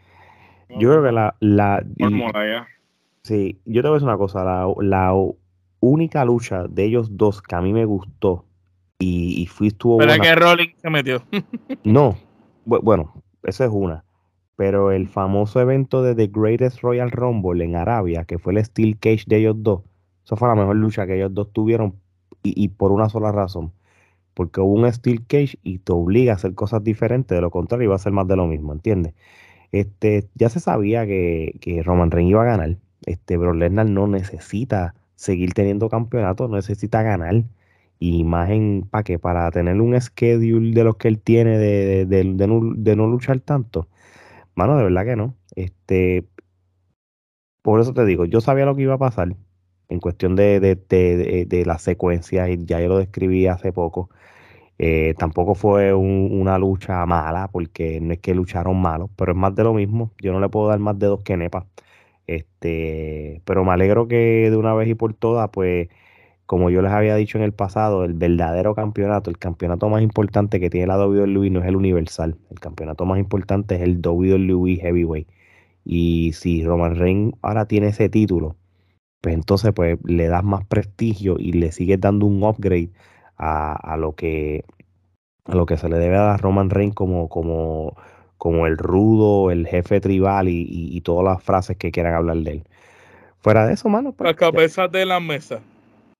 Yo 0.78 0.90
creo 0.90 1.04
que 1.04 1.12
la. 1.12 1.36
la 1.38 1.84
sí, 3.22 3.60
yo 3.64 3.82
te 3.82 3.88
voy 3.88 3.94
a 3.94 3.98
decir 3.98 4.08
una 4.08 4.18
cosa: 4.18 4.42
la, 4.42 4.74
la 4.80 5.14
única 5.82 6.24
lucha 6.24 6.68
de 6.68 6.84
ellos 6.84 7.16
dos 7.16 7.42
que 7.42 7.56
a 7.56 7.60
mí 7.60 7.72
me 7.72 7.84
gustó 7.84 8.46
y, 8.98 9.46
fui 9.46 9.66
estuvo 9.66 9.98
Pero 9.98 10.22
que 10.22 10.34
Rolling 10.36 10.68
se 10.80 10.88
metió. 10.88 11.22
no, 11.84 12.16
bueno, 12.64 13.12
esa 13.42 13.64
es 13.64 13.70
una. 13.72 14.04
Pero 14.54 14.92
el 14.92 15.08
famoso 15.08 15.60
evento 15.60 16.04
de 16.04 16.14
The 16.14 16.30
Greatest 16.32 16.82
Royal 16.82 17.10
Rumble 17.10 17.64
en 17.64 17.74
Arabia, 17.74 18.24
que 18.24 18.38
fue 18.38 18.52
el 18.52 18.64
Steel 18.64 18.96
Cage 18.98 19.24
de 19.26 19.38
ellos 19.38 19.56
dos, 19.58 19.82
esa 20.24 20.36
fue 20.36 20.48
la 20.48 20.54
mejor 20.54 20.76
lucha 20.76 21.04
que 21.04 21.16
ellos 21.16 21.34
dos 21.34 21.52
tuvieron 21.52 21.96
y, 22.44 22.68
por 22.68 22.92
una 22.92 23.08
sola 23.08 23.32
razón. 23.32 23.72
Porque 24.34 24.60
hubo 24.60 24.74
un 24.74 24.90
Steel 24.92 25.26
Cage 25.26 25.58
y 25.64 25.78
te 25.78 25.92
obliga 25.92 26.32
a 26.32 26.36
hacer 26.36 26.54
cosas 26.54 26.84
diferentes, 26.84 27.36
de 27.36 27.42
lo 27.42 27.50
contrario 27.50 27.86
iba 27.86 27.96
a 27.96 27.98
ser 27.98 28.12
más 28.12 28.28
de 28.28 28.36
lo 28.36 28.46
mismo, 28.46 28.72
¿entiendes? 28.72 29.14
Este, 29.72 30.28
ya 30.34 30.48
se 30.48 30.60
sabía 30.60 31.06
que, 31.06 31.58
que 31.60 31.82
Roman 31.82 32.12
Reigns 32.12 32.30
iba 32.30 32.42
a 32.42 32.46
ganar. 32.46 32.76
Este, 33.04 33.36
Brock 33.36 33.56
Lesnar 33.56 33.90
no 33.90 34.06
necesita 34.06 34.94
seguir 35.22 35.54
teniendo 35.54 35.88
campeonatos, 35.88 36.50
necesita 36.50 37.02
ganar. 37.02 37.44
Y 37.98 38.24
más 38.24 38.50
en, 38.50 38.88
¿para 38.90 39.04
qué? 39.04 39.18
Para 39.18 39.50
tener 39.52 39.80
un 39.80 39.98
schedule 40.00 40.74
de 40.74 40.84
los 40.84 40.96
que 40.96 41.08
él 41.08 41.20
tiene 41.20 41.58
de, 41.58 42.06
de, 42.06 42.96
no, 42.96 43.06
luchar 43.06 43.40
tanto. 43.40 43.88
Mano, 44.56 44.76
de 44.76 44.84
verdad 44.84 45.04
que 45.06 45.16
no. 45.16 45.36
Este, 45.56 46.26
por 47.62 47.80
eso 47.80 47.94
te 47.94 48.04
digo, 48.04 48.24
yo 48.24 48.40
sabía 48.40 48.66
lo 48.66 48.74
que 48.76 48.82
iba 48.82 48.94
a 48.94 48.98
pasar 48.98 49.36
en 49.88 50.00
cuestión 50.00 50.36
de, 50.36 50.60
de, 50.60 51.64
las 51.66 51.82
secuencias, 51.82 52.48
y 52.50 52.64
ya 52.64 52.80
yo 52.80 52.88
lo 52.88 52.98
describí 52.98 53.46
hace 53.46 53.72
poco. 53.72 54.10
Eh, 54.78 55.14
tampoco 55.18 55.54
fue 55.54 55.94
una 55.94 56.58
lucha 56.58 57.06
mala, 57.06 57.48
porque 57.52 58.00
no 58.00 58.14
es 58.14 58.20
que 58.20 58.34
lucharon 58.34 58.80
malos, 58.80 59.10
pero 59.16 59.32
es 59.32 59.38
más 59.38 59.54
de 59.54 59.64
lo 59.64 59.74
mismo. 59.74 60.12
Yo 60.18 60.32
no 60.32 60.40
le 60.40 60.48
puedo 60.48 60.68
dar 60.68 60.80
más 60.80 60.98
dedos 60.98 61.22
que 61.22 61.36
nepa. 61.36 61.66
Este, 62.26 63.42
pero 63.44 63.64
me 63.64 63.72
alegro 63.72 64.08
que 64.08 64.48
de 64.50 64.56
una 64.56 64.74
vez 64.74 64.88
y 64.88 64.94
por 64.94 65.14
todas, 65.14 65.50
pues, 65.52 65.88
como 66.46 66.70
yo 66.70 66.82
les 66.82 66.92
había 66.92 67.16
dicho 67.16 67.38
en 67.38 67.44
el 67.44 67.52
pasado, 67.52 68.04
el 68.04 68.14
verdadero 68.14 68.74
campeonato, 68.74 69.30
el 69.30 69.38
campeonato 69.38 69.88
más 69.88 70.02
importante 70.02 70.60
que 70.60 70.70
tiene 70.70 70.86
la 70.88 70.98
WWE 70.98 71.50
no 71.50 71.60
es 71.60 71.66
el 71.66 71.76
Universal. 71.76 72.36
El 72.50 72.60
campeonato 72.60 73.04
más 73.06 73.18
importante 73.18 73.76
es 73.76 73.82
el 73.82 74.00
WWE 74.04 74.76
Heavyweight. 74.76 75.28
Y 75.84 76.32
si 76.34 76.64
Roman 76.64 76.96
Reigns 76.96 77.34
ahora 77.42 77.66
tiene 77.66 77.88
ese 77.88 78.08
título, 78.08 78.56
pues 79.20 79.34
entonces 79.34 79.72
pues 79.74 79.98
le 80.04 80.28
das 80.28 80.44
más 80.44 80.66
prestigio 80.66 81.36
y 81.38 81.52
le 81.52 81.72
sigues 81.72 82.00
dando 82.00 82.26
un 82.26 82.42
upgrade 82.44 82.92
a, 83.36 83.74
a 83.74 83.96
lo 83.96 84.14
que 84.14 84.64
a 85.46 85.54
lo 85.54 85.66
que 85.66 85.76
se 85.76 85.88
le 85.88 85.98
debe 85.98 86.16
a 86.16 86.36
Roman 86.36 86.70
Reigns 86.70 86.94
como, 86.94 87.28
como 87.28 87.96
como 88.42 88.66
el 88.66 88.76
rudo, 88.76 89.52
el 89.52 89.68
jefe 89.68 90.00
tribal 90.00 90.48
y, 90.48 91.00
todas 91.02 91.24
las 91.24 91.44
frases 91.44 91.76
que 91.76 91.92
quieran 91.92 92.14
hablar 92.14 92.38
de 92.38 92.50
él. 92.50 92.64
Fuera 93.38 93.68
de 93.68 93.74
eso, 93.74 93.88
mano. 93.88 94.10
Pues, 94.10 94.28
la 94.28 94.34
cabeza 94.34 94.88
de 94.88 95.06
la 95.06 95.20
mesa. 95.20 95.60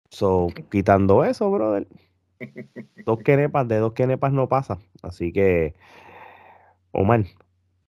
So, 0.08 0.46
quitando 0.70 1.24
eso, 1.24 1.50
brother. 1.50 1.88
dos 3.06 3.18
quenepas, 3.24 3.66
de 3.66 3.78
dos 3.78 3.94
quenepas 3.94 4.32
no 4.32 4.48
pasa. 4.48 4.78
Así 5.02 5.32
que, 5.32 5.74
Omar, 6.92 7.24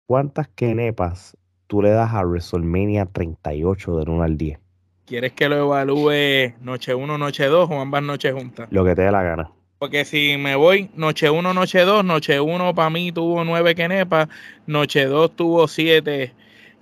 ¿cuántas 0.07 0.47
quenepas 0.47 1.38
tú 1.68 1.84
le 1.84 1.91
das 1.91 2.11
a 2.11 2.26
WrestleMania 2.26 3.06
38 3.06 3.97
del 3.97 4.10
1 4.10 4.23
al 4.23 4.38
10? 4.38 4.60
¿Quieres 5.06 5.34
que 5.34 5.49
lo 5.49 5.57
evalúe 5.57 6.56
noche 6.61 6.95
1, 6.95 7.19
noche 7.19 7.45
2 7.45 7.69
o 7.69 7.80
ambas 7.80 8.02
noches 8.02 8.34
juntas? 8.34 8.69
Lo 8.72 8.84
que 8.84 8.95
te 8.95 9.03
dé 9.03 9.11
la 9.11 9.22
gana. 9.22 9.52
Porque 9.86 10.03
si 10.03 10.36
me 10.38 10.56
voy 10.56 10.90
noche 10.95 11.30
1, 11.30 11.53
noche 11.53 11.82
2, 11.82 12.03
noche 12.03 12.40
1 12.40 12.74
para 12.74 12.90
mí 12.90 13.12
tuvo 13.12 13.44
9 13.44 13.76
quenepas, 13.76 14.28
noche 14.66 15.06
2 15.06 15.36
tuvo 15.36 15.68
7. 15.68 16.34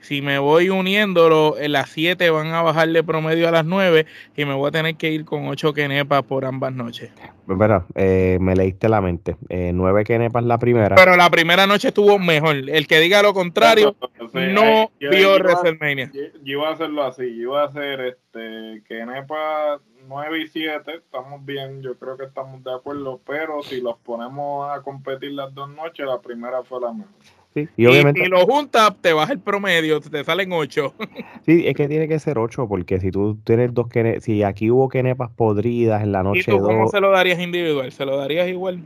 Si 0.03 0.21
me 0.21 0.37
voy 0.37 0.69
uniéndolo, 0.69 1.57
en 1.57 1.71
las 1.71 1.89
7 1.91 2.29
van 2.29 2.47
a 2.47 2.61
bajar 2.61 2.89
de 2.89 3.03
promedio 3.03 3.47
a 3.47 3.51
las 3.51 3.63
9 3.63 4.05
y 4.35 4.43
me 4.43 4.53
voy 4.53 4.67
a 4.67 4.71
tener 4.71 4.95
que 4.95 5.11
ir 5.11 5.23
con 5.23 5.47
8 5.47 5.73
quenepas 5.73 6.23
por 6.23 6.43
ambas 6.43 6.73
noches. 6.73 7.09
Verdad, 7.47 7.85
eh, 7.95 8.37
me 8.41 8.53
leíste 8.53 8.89
la 8.89 8.99
mente. 8.99 9.37
Eh, 9.47 9.71
9 9.73 10.03
quenepas 10.03 10.43
la 10.43 10.57
primera. 10.57 10.97
Pero 10.97 11.15
la 11.15 11.29
primera 11.29 11.65
noche 11.67 11.87
estuvo 11.87 12.19
mejor. 12.19 12.55
El 12.55 12.85
que 12.85 12.99
diga 12.99 13.21
lo 13.21 13.33
contrario 13.33 13.95
no 14.33 14.91
vio 14.99 15.35
WrestleMania. 15.35 16.11
Yo, 16.13 16.21
iba 16.43 16.67
a 16.67 16.73
hacerlo 16.73 17.03
así. 17.03 17.23
Yo 17.37 17.43
iba 17.43 17.63
a 17.63 17.67
hacer 17.67 18.01
este 18.01 18.83
quenepas 18.85 19.79
9 20.07 20.41
y 20.41 20.47
7 20.49 20.95
estamos 20.95 21.45
bien, 21.45 21.81
yo 21.81 21.97
creo 21.97 22.17
que 22.17 22.25
estamos 22.25 22.61
de 22.61 22.73
acuerdo, 22.73 23.21
pero 23.25 23.63
si 23.63 23.79
los 23.79 23.97
ponemos 23.99 24.69
a 24.69 24.81
competir 24.81 25.31
las 25.31 25.53
dos 25.53 25.69
noches, 25.69 26.05
la 26.05 26.19
primera 26.19 26.61
fue 26.63 26.81
la 26.81 26.91
mejor. 26.91 27.13
Y, 27.55 27.85
obviamente, 27.85 28.27
lo 28.27 28.45
juntas, 28.45 28.95
te 29.01 29.13
baja 29.13 29.33
el 29.33 29.39
promedio, 29.39 29.99
te 29.99 30.23
salen 30.23 30.51
8. 30.51 30.93
Sí, 31.45 31.67
es 31.67 31.75
que 31.75 31.89
tiene 31.89 32.07
que 32.07 32.19
ser 32.19 32.37
8, 32.37 32.67
porque 32.69 33.01
si 33.01 33.11
tú 33.11 33.37
tienes 33.43 33.73
dos 33.73 33.89
quenepas, 33.89 34.23
si 34.23 34.43
aquí 34.43 34.71
hubo 34.71 34.87
quenepas 34.87 35.29
podridas 35.29 36.01
en 36.01 36.13
la 36.13 36.23
noche 36.23 36.39
¿Y 36.39 36.43
tú 36.43 36.59
cómo 36.59 36.87
se 36.87 37.01
lo 37.01 37.11
darías 37.11 37.39
individual? 37.39 37.91
¿Se 37.91 38.05
lo 38.05 38.15
darías 38.15 38.47
igual? 38.47 38.79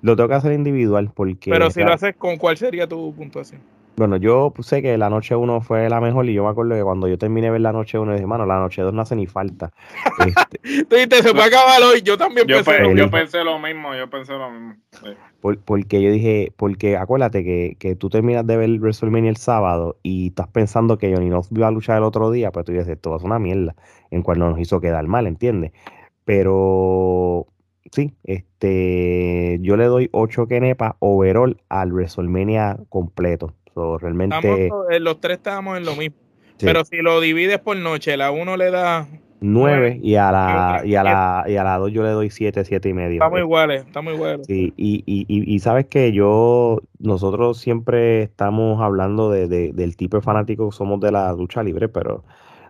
Lo 0.00 0.16
tengo 0.16 0.28
que 0.28 0.34
hacer 0.34 0.52
individual 0.52 1.12
porque... 1.14 1.50
Pero 1.50 1.70
si 1.70 1.80
lo 1.80 1.92
haces, 1.92 2.16
¿con 2.16 2.38
cuál 2.38 2.56
sería 2.56 2.88
tu 2.88 3.14
puntuación? 3.14 3.60
Bueno, 3.96 4.16
yo 4.16 4.54
sé 4.60 4.80
que 4.80 4.96
la 4.96 5.10
noche 5.10 5.36
1 5.36 5.60
fue 5.60 5.88
la 5.90 6.00
mejor 6.00 6.26
y 6.28 6.32
yo 6.32 6.44
me 6.44 6.50
acuerdo 6.50 6.74
que 6.74 6.82
cuando 6.82 7.08
yo 7.08 7.18
terminé 7.18 7.48
de 7.48 7.52
ver 7.52 7.60
la 7.60 7.72
noche 7.72 7.98
1 7.98 8.14
dije, 8.14 8.26
mano, 8.26 8.46
la 8.46 8.58
noche 8.58 8.80
2 8.80 8.94
no 8.94 9.02
hace 9.02 9.14
ni 9.16 9.26
falta. 9.26 9.70
Este, 10.90 11.16
se 11.22 11.30
fue 11.30 11.42
a 11.42 11.46
acabar 11.46 11.82
hoy, 11.82 12.00
yo 12.00 12.16
también 12.16 12.46
yo 12.46 12.56
pensé, 12.56 12.80
lo, 12.80 12.94
yo 12.94 13.10
pensé 13.10 13.44
lo 13.44 13.58
mismo, 13.58 13.94
yo 13.94 14.08
pensé 14.08 14.32
lo 14.32 14.50
mismo. 14.50 14.76
porque 15.66 16.00
yo 16.00 16.10
dije, 16.10 16.52
porque 16.56 16.96
acuérdate 16.96 17.44
que, 17.44 17.76
que 17.78 17.94
tú 17.94 18.08
terminas 18.08 18.46
de 18.46 18.56
ver 18.56 18.70
WrestleMania 18.80 19.28
el 19.28 19.36
sábado 19.36 19.98
y 20.02 20.28
estás 20.28 20.48
pensando 20.48 20.96
que 20.96 21.14
Johnny 21.14 21.28
Knox 21.28 21.48
iba 21.52 21.68
a 21.68 21.70
luchar 21.70 21.98
el 21.98 22.04
otro 22.04 22.30
día, 22.30 22.50
pues 22.50 22.64
tú 22.64 22.72
dices, 22.72 22.88
esto 22.88 23.10
va 23.10 23.16
a 23.16 23.18
ser 23.18 23.26
una 23.26 23.38
mierda, 23.38 23.74
en 24.10 24.22
cual 24.22 24.38
no 24.38 24.48
nos 24.48 24.58
hizo 24.58 24.80
quedar 24.80 25.06
mal, 25.06 25.26
¿entiendes? 25.26 25.72
Pero 26.24 27.46
sí, 27.90 28.14
este, 28.24 29.58
yo 29.60 29.76
le 29.76 29.84
doy 29.84 30.08
8 30.12 30.46
kenepas 30.46 30.94
overall 31.00 31.60
al 31.68 31.92
WrestleMania 31.92 32.78
completo 32.88 33.52
realmente. 33.74 34.68
Eh, 34.90 35.00
los 35.00 35.20
tres 35.20 35.38
estábamos 35.38 35.78
en 35.78 35.84
lo 35.84 35.96
mismo. 35.96 36.16
Pero 36.58 36.84
si 36.84 36.98
lo 36.98 37.20
divides 37.20 37.58
por 37.58 37.76
noche, 37.76 38.16
la 38.16 38.30
uno 38.30 38.56
le 38.56 38.70
da 38.70 39.08
9 39.40 39.98
y 40.02 40.14
a 40.14 40.30
la 40.30 40.82
y 40.84 40.94
a 40.94 41.02
la 41.02 41.44
y 41.48 41.56
a 41.56 41.64
la 41.64 41.76
2 41.78 41.92
yo 41.92 42.02
le 42.02 42.10
doy 42.10 42.30
7, 42.30 42.64
7 42.64 42.88
y 42.88 42.94
medio. 42.94 43.14
Estamos 43.14 43.40
iguales, 43.40 43.84
estamos 43.84 44.14
iguales. 44.14 44.46
Sí, 44.46 44.72
y, 44.76 45.02
y, 45.04 45.24
y, 45.28 45.58
sabes 45.58 45.86
que 45.86 46.12
yo 46.12 46.80
nosotros 47.00 47.58
siempre 47.58 48.22
estamos 48.22 48.80
hablando 48.80 49.30
de, 49.30 49.48
del 49.48 49.96
tipo 49.96 50.16
de 50.16 50.22
fanático 50.22 50.70
que 50.70 50.76
somos 50.76 51.00
de 51.00 51.10
la 51.10 51.32
lucha 51.32 51.62
libre, 51.62 51.88
pero 51.88 52.24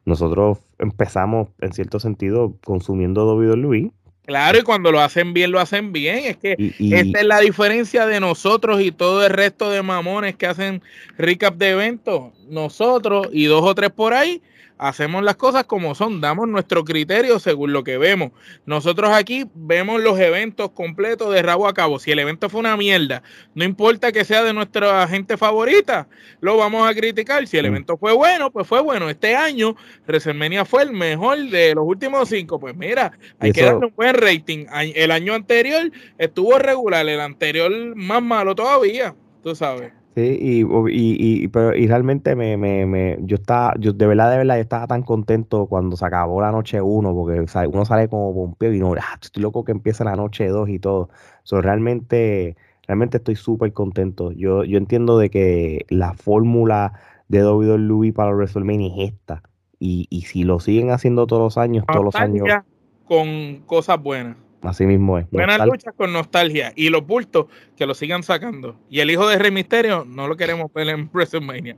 nosotros 0.06 0.58
empezamos 0.78 1.48
en 1.60 1.72
cierto 1.72 2.00
sentido 2.00 2.54
consumiendo 2.64 3.26
WWE 3.36 3.92
Claro, 4.24 4.58
y 4.58 4.62
cuando 4.62 4.92
lo 4.92 5.00
hacen 5.00 5.32
bien, 5.32 5.50
lo 5.50 5.58
hacen 5.58 5.92
bien. 5.92 6.18
Es 6.18 6.36
que 6.36 6.56
esta 6.78 7.20
es 7.20 7.26
la 7.26 7.40
diferencia 7.40 8.06
de 8.06 8.20
nosotros 8.20 8.80
y 8.80 8.92
todo 8.92 9.26
el 9.26 9.32
resto 9.32 9.70
de 9.70 9.82
mamones 9.82 10.36
que 10.36 10.46
hacen 10.46 10.80
recap 11.18 11.56
de 11.56 11.70
eventos. 11.70 12.32
Nosotros 12.48 13.28
y 13.32 13.46
dos 13.46 13.62
o 13.64 13.74
tres 13.74 13.90
por 13.90 14.14
ahí 14.14 14.40
hacemos 14.82 15.22
las 15.22 15.36
cosas 15.36 15.64
como 15.64 15.94
son, 15.94 16.20
damos 16.20 16.48
nuestro 16.48 16.84
criterio 16.84 17.38
según 17.38 17.72
lo 17.72 17.84
que 17.84 17.98
vemos. 17.98 18.32
Nosotros 18.66 19.10
aquí 19.12 19.46
vemos 19.54 20.02
los 20.02 20.18
eventos 20.18 20.72
completos 20.72 21.32
de 21.32 21.40
rabo 21.40 21.68
a 21.68 21.74
cabo. 21.74 22.00
Si 22.00 22.10
el 22.10 22.18
evento 22.18 22.50
fue 22.50 22.60
una 22.60 22.76
mierda, 22.76 23.22
no 23.54 23.64
importa 23.64 24.10
que 24.10 24.24
sea 24.24 24.42
de 24.42 24.52
nuestra 24.52 25.06
gente 25.06 25.36
favorita, 25.36 26.08
lo 26.40 26.56
vamos 26.56 26.88
a 26.88 26.94
criticar. 26.94 27.46
Si 27.46 27.56
el 27.56 27.64
mm. 27.64 27.68
evento 27.68 27.96
fue 27.96 28.12
bueno, 28.12 28.50
pues 28.50 28.66
fue 28.66 28.80
bueno. 28.80 29.08
Este 29.08 29.36
año, 29.36 29.76
WrestleMania 30.06 30.64
fue 30.64 30.82
el 30.82 30.92
mejor 30.92 31.38
de 31.38 31.74
los 31.74 31.84
últimos 31.86 32.28
cinco. 32.28 32.58
Pues 32.58 32.74
mira, 32.74 33.12
hay 33.38 33.52
que 33.52 33.62
darle 33.62 33.86
un 33.86 33.94
buen 33.94 34.14
rating. 34.14 34.66
El 34.94 35.12
año 35.12 35.34
anterior 35.34 35.92
estuvo 36.18 36.58
regular, 36.58 37.08
el 37.08 37.20
anterior 37.20 37.70
más 37.94 38.22
malo 38.22 38.56
todavía, 38.56 39.14
tú 39.44 39.54
sabes. 39.54 39.92
Sí, 40.14 40.38
y, 40.40 40.60
y, 40.60 41.44
y, 41.44 41.48
pero, 41.48 41.74
y 41.74 41.86
realmente 41.86 42.36
me, 42.36 42.58
me, 42.58 42.84
me, 42.84 43.16
yo 43.22 43.36
estaba, 43.36 43.74
yo 43.78 43.94
de 43.94 44.06
verdad, 44.06 44.30
de 44.30 44.36
verdad, 44.38 44.56
yo 44.56 44.60
estaba 44.60 44.86
tan 44.86 45.02
contento 45.02 45.66
cuando 45.66 45.96
se 45.96 46.04
acabó 46.04 46.42
la 46.42 46.52
noche 46.52 46.82
uno, 46.82 47.14
porque 47.14 47.42
uno 47.68 47.84
sale 47.86 48.08
como 48.08 48.34
pompeo 48.34 48.74
y 48.74 48.78
no, 48.78 48.92
ah, 48.92 49.18
estoy 49.20 49.42
loco 49.42 49.64
que 49.64 49.72
empiece 49.72 50.04
la 50.04 50.14
noche 50.14 50.48
dos 50.48 50.68
y 50.68 50.78
todo. 50.78 51.08
So, 51.44 51.62
realmente, 51.62 52.56
realmente 52.86 53.16
estoy 53.16 53.36
súper 53.36 53.72
contento. 53.72 54.32
Yo, 54.32 54.64
yo 54.64 54.76
entiendo 54.76 55.16
de 55.16 55.30
que 55.30 55.86
la 55.88 56.12
fórmula 56.12 56.92
de 57.28 57.42
WWE 57.42 58.12
para 58.12 58.34
WrestleMania 58.34 58.88
es 58.88 59.12
esta. 59.12 59.42
Y, 59.78 60.08
y 60.10 60.22
si 60.22 60.44
lo 60.44 60.60
siguen 60.60 60.90
haciendo 60.90 61.26
todos 61.26 61.42
los 61.42 61.58
años, 61.58 61.84
todos 61.90 62.04
los 62.04 62.14
años. 62.16 62.46
Con 63.06 63.62
cosas 63.66 64.00
buenas. 64.00 64.36
Así 64.62 64.86
mismo 64.86 65.18
es. 65.18 65.28
Buenas 65.30 65.64
luchas 65.66 65.92
con 65.96 66.12
nostalgia. 66.12 66.72
Y 66.76 66.88
los 66.88 67.06
bultos 67.06 67.46
que 67.76 67.86
lo 67.86 67.94
sigan 67.94 68.22
sacando. 68.22 68.76
Y 68.88 69.00
el 69.00 69.10
hijo 69.10 69.28
de 69.28 69.38
Rey 69.38 69.50
Misterio 69.50 70.04
no 70.04 70.28
lo 70.28 70.36
queremos 70.36 70.72
ver 70.72 70.88
en 70.88 71.10
WrestleMania. 71.12 71.76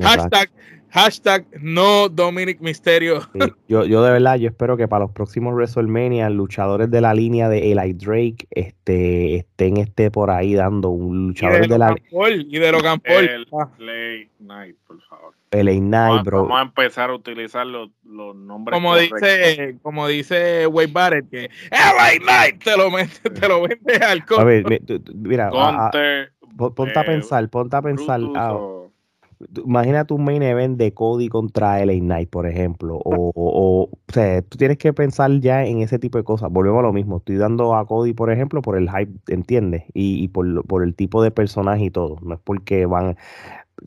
Hashtag, 0.00 0.50
hashtag 0.90 1.44
no 1.60 2.08
Dominic 2.08 2.60
Misterio. 2.60 3.20
yo, 3.68 3.84
yo 3.84 4.02
de 4.02 4.12
verdad, 4.12 4.36
yo 4.36 4.48
espero 4.48 4.76
que 4.76 4.88
para 4.88 5.04
los 5.04 5.12
próximos 5.12 5.54
WrestleMania, 5.54 6.30
luchadores 6.30 6.90
de 6.90 7.00
la 7.00 7.12
línea 7.12 7.48
de 7.48 7.72
Eli 7.72 7.92
Drake 7.92 8.46
este, 8.50 9.36
estén 9.36 9.76
este 9.76 10.10
por 10.10 10.30
ahí 10.30 10.54
dando 10.54 10.90
un 10.90 11.28
luchador 11.28 11.66
de, 11.66 11.78
la 11.78 11.94
y 12.10 12.58
de 12.58 12.72
Logan 12.72 13.00
Paul. 13.00 13.28
El 13.28 13.46
Late 13.50 14.30
Night, 14.38 14.76
por 14.86 15.00
favor. 15.02 15.34
LA 15.52 15.72
Knight, 15.72 16.24
bro. 16.24 16.42
Vamos 16.42 16.58
a 16.58 16.62
empezar 16.62 17.10
a 17.10 17.14
utilizar 17.14 17.66
los, 17.66 17.90
los 18.04 18.34
nombres. 18.34 18.74
Como 18.74 18.96
dice, 18.96 19.78
como 19.82 20.08
dice 20.08 20.66
Wade 20.66 20.92
Barrett, 20.92 21.30
que 21.30 21.50
LA 21.70 22.20
Knight 22.22 22.64
te 22.64 22.76
lo, 22.76 22.90
mete, 22.90 23.30
te 23.30 23.48
lo 23.48 23.62
vende 23.62 23.96
al 23.96 24.24
A 24.38 24.44
ver, 24.44 24.82
mira, 25.14 25.50
ponte 26.56 26.98
a 26.98 27.04
pensar, 27.04 27.48
ponte 27.50 27.76
a 27.76 27.82
pensar. 27.82 28.20
Ah, 28.34 28.56
imagínate 29.64 30.14
un 30.14 30.24
main 30.24 30.42
event 30.42 30.78
de 30.78 30.94
Cody 30.94 31.28
contra 31.28 31.84
LA 31.84 31.94
Knight, 31.94 32.30
por 32.30 32.46
ejemplo. 32.46 32.96
O, 33.04 33.32
o, 33.34 33.82
o, 33.82 33.90
sea, 34.08 34.40
tú 34.42 34.56
tienes 34.56 34.78
que 34.78 34.92
pensar 34.92 35.30
ya 35.40 35.64
en 35.64 35.80
ese 35.80 35.98
tipo 35.98 36.16
de 36.16 36.24
cosas. 36.24 36.50
Volvemos 36.50 36.80
a 36.80 36.82
lo 36.82 36.92
mismo. 36.92 37.18
Estoy 37.18 37.36
dando 37.36 37.74
a 37.74 37.86
Cody, 37.86 38.14
por 38.14 38.30
ejemplo, 38.30 38.62
por 38.62 38.76
el 38.76 38.88
hype, 38.90 39.12
¿entiendes? 39.28 39.84
Y, 39.92 40.22
y 40.22 40.28
por, 40.28 40.66
por 40.66 40.82
el 40.82 40.94
tipo 40.94 41.22
de 41.22 41.30
personaje 41.30 41.84
y 41.84 41.90
todo. 41.90 42.16
No 42.22 42.34
es 42.34 42.40
porque 42.42 42.86
van 42.86 43.16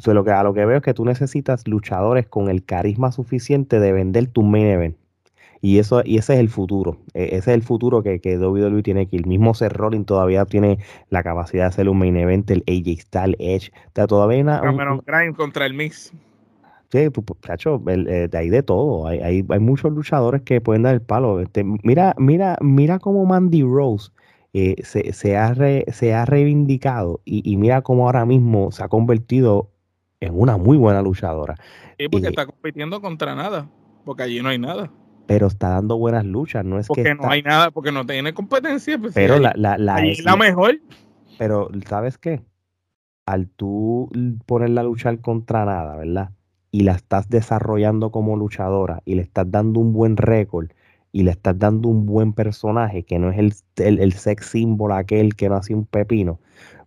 lo 0.05 0.23
que, 0.23 0.31
a 0.31 0.43
lo 0.43 0.53
que 0.53 0.65
veo 0.65 0.77
es 0.77 0.83
que 0.83 0.93
tú 0.93 1.05
necesitas 1.05 1.67
luchadores 1.67 2.27
con 2.27 2.49
el 2.49 2.63
carisma 2.63 3.11
suficiente 3.11 3.79
de 3.79 3.91
vender 3.91 4.27
tu 4.27 4.43
main 4.43 4.67
event. 4.67 4.97
Y, 5.61 5.79
eso, 5.79 6.01
y 6.05 6.17
ese 6.17 6.35
es 6.35 6.39
el 6.39 6.49
futuro. 6.49 6.97
E, 7.13 7.37
ese 7.37 7.37
es 7.51 7.55
el 7.55 7.63
futuro 7.63 8.03
que, 8.03 8.19
que 8.19 8.37
WWE 8.37 8.83
tiene 8.83 9.07
que 9.07 9.17
El 9.17 9.25
mismo 9.25 9.53
Seth 9.53 9.73
Rollins 9.73 10.05
todavía 10.05 10.45
tiene 10.45 10.79
la 11.09 11.23
capacidad 11.23 11.63
de 11.63 11.67
hacer 11.69 11.89
un 11.89 11.97
main 11.97 12.15
event, 12.17 12.49
el 12.51 12.63
AJ 12.67 13.01
Styles, 13.01 13.35
Edge. 13.39 13.71
O 13.97 14.07
todavía 14.07 14.41
una, 14.43 14.61
contra 15.35 15.65
el 15.65 15.73
Mix. 15.73 16.13
Sí, 16.91 17.09
cacho, 17.41 17.81
eh, 17.87 18.27
de 18.29 18.37
ahí 18.37 18.49
de 18.49 18.61
todo. 18.61 19.07
Hay, 19.07 19.19
hay, 19.19 19.45
hay, 19.49 19.59
muchos 19.59 19.91
luchadores 19.91 20.43
que 20.43 20.61
pueden 20.61 20.83
dar 20.83 20.93
el 20.93 21.01
palo. 21.01 21.41
Este, 21.41 21.63
mira, 21.63 22.13
mira, 22.17 22.57
mira 22.61 22.99
cómo 22.99 23.25
Mandy 23.25 23.63
Rose 23.63 24.11
eh, 24.53 24.75
se, 24.83 25.11
se, 25.13 25.35
ha 25.35 25.55
se 25.55 26.13
ha 26.13 26.25
reivindicado 26.25 27.21
y, 27.25 27.41
y, 27.51 27.57
mira 27.57 27.81
cómo 27.81 28.05
ahora 28.05 28.25
mismo 28.25 28.71
se 28.71 28.83
ha 28.83 28.87
convertido 28.87 29.71
es 30.19 30.31
una 30.33 30.57
muy 30.57 30.77
buena 30.77 31.01
luchadora. 31.01 31.55
Sí, 31.97 32.07
porque 32.09 32.27
está 32.27 32.45
compitiendo 32.45 33.01
contra 33.01 33.35
nada, 33.35 33.69
porque 34.03 34.23
allí 34.23 34.41
no 34.41 34.49
hay 34.49 34.59
nada. 34.59 34.91
Pero 35.27 35.47
está 35.47 35.69
dando 35.69 35.97
buenas 35.97 36.25
luchas, 36.25 36.63
no 36.63 36.77
es 36.79 36.87
porque 36.87 37.03
que. 37.03 37.15
no 37.15 37.29
hay 37.29 37.41
nada, 37.41 37.71
porque 37.71 37.91
no 37.91 38.05
tiene 38.05 38.33
competencia. 38.33 38.97
Pues, 38.99 39.13
pero 39.13 39.39
la, 39.39 39.53
la, 39.55 39.77
la, 39.77 40.05
es 40.05 40.23
la 40.23 40.35
mejor. 40.35 40.79
Pero, 41.37 41.69
¿sabes 41.87 42.17
qué? 42.17 42.41
Al 43.25 43.47
tú 43.47 44.09
ponerla 44.45 44.81
a 44.81 44.83
luchar 44.83 45.19
contra 45.19 45.65
nada, 45.65 45.95
¿verdad? 45.95 46.29
Y 46.71 46.83
la 46.83 46.93
estás 46.93 47.29
desarrollando 47.29 48.11
como 48.11 48.35
luchadora 48.35 49.01
y 49.05 49.15
le 49.15 49.23
estás 49.23 49.49
dando 49.49 49.79
un 49.79 49.93
buen 49.93 50.17
récord 50.17 50.67
y 51.11 51.23
le 51.23 51.31
estás 51.31 51.57
dando 51.57 51.87
un 51.89 52.05
buen 52.05 52.33
personaje 52.33 53.03
que 53.03 53.17
no 53.17 53.31
es 53.31 53.39
el, 53.39 53.53
el, 53.77 53.99
el 53.99 54.13
sex 54.13 54.47
símbolo 54.47 54.95
aquel 54.95 55.35
que 55.35 55.49
no 55.49 55.55
hace 55.55 55.73
un 55.73 55.85
pepino. 55.85 56.39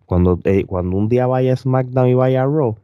Cuando, 0.04 0.38
eh, 0.44 0.64
cuando 0.64 0.96
un 0.96 1.08
día 1.08 1.26
vaya 1.26 1.54
a 1.54 1.56
SmackDown 1.56 2.08
y 2.08 2.14
vaya 2.14 2.42
a 2.42 2.46
Raw, 2.46 2.76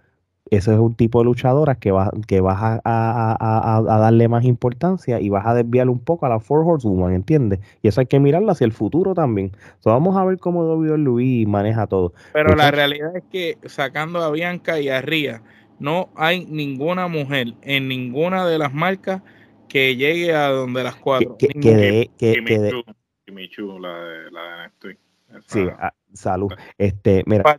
ese 0.56 0.72
es 0.72 0.78
un 0.78 0.94
tipo 0.94 1.20
de 1.20 1.26
luchadora 1.26 1.74
que, 1.74 1.90
va, 1.90 2.10
que 2.26 2.40
vas 2.40 2.58
a, 2.60 2.80
a, 2.84 3.76
a, 3.76 3.98
darle 3.98 4.28
más 4.28 4.44
importancia 4.44 5.20
y 5.20 5.28
vas 5.28 5.46
a 5.46 5.54
desviar 5.54 5.88
un 5.88 5.98
poco 5.98 6.26
a 6.26 6.28
la 6.28 6.40
Four 6.40 6.64
Horsewoman, 6.66 7.14
¿entiendes? 7.14 7.60
Y 7.82 7.88
eso 7.88 8.00
hay 8.00 8.06
que 8.06 8.20
mirarlo 8.20 8.50
hacia 8.50 8.64
el 8.64 8.72
futuro 8.72 9.14
también. 9.14 9.52
vamos 9.84 10.16
a 10.16 10.24
ver 10.24 10.38
cómo 10.38 10.64
WWE 10.64 11.46
maneja 11.46 11.86
todo. 11.86 12.12
Pero 12.32 12.54
la 12.54 12.70
realidad 12.70 13.16
es 13.16 13.24
que 13.30 13.58
sacando 13.66 14.22
a 14.22 14.30
Bianca 14.30 14.80
y 14.80 14.88
a 14.88 15.00
Ria, 15.00 15.42
no 15.78 16.10
hay 16.16 16.46
ninguna 16.46 17.08
mujer 17.08 17.54
en 17.62 17.88
ninguna 17.88 18.46
de 18.46 18.58
las 18.58 18.72
marcas 18.72 19.22
que 19.68 19.96
llegue 19.96 20.34
a 20.34 20.48
donde 20.48 20.84
las 20.84 20.96
cuatro. 20.96 21.36
Que, 21.38 21.48
que, 21.48 21.74
de, 21.74 22.10
que, 22.16 22.34
la 22.36 23.98
de, 23.98 24.30
la 24.30 24.72
de 24.80 24.98
Sí, 25.46 25.66
ah, 25.78 25.92
salud. 26.12 26.52
Este, 26.78 27.24
mira, 27.26 27.58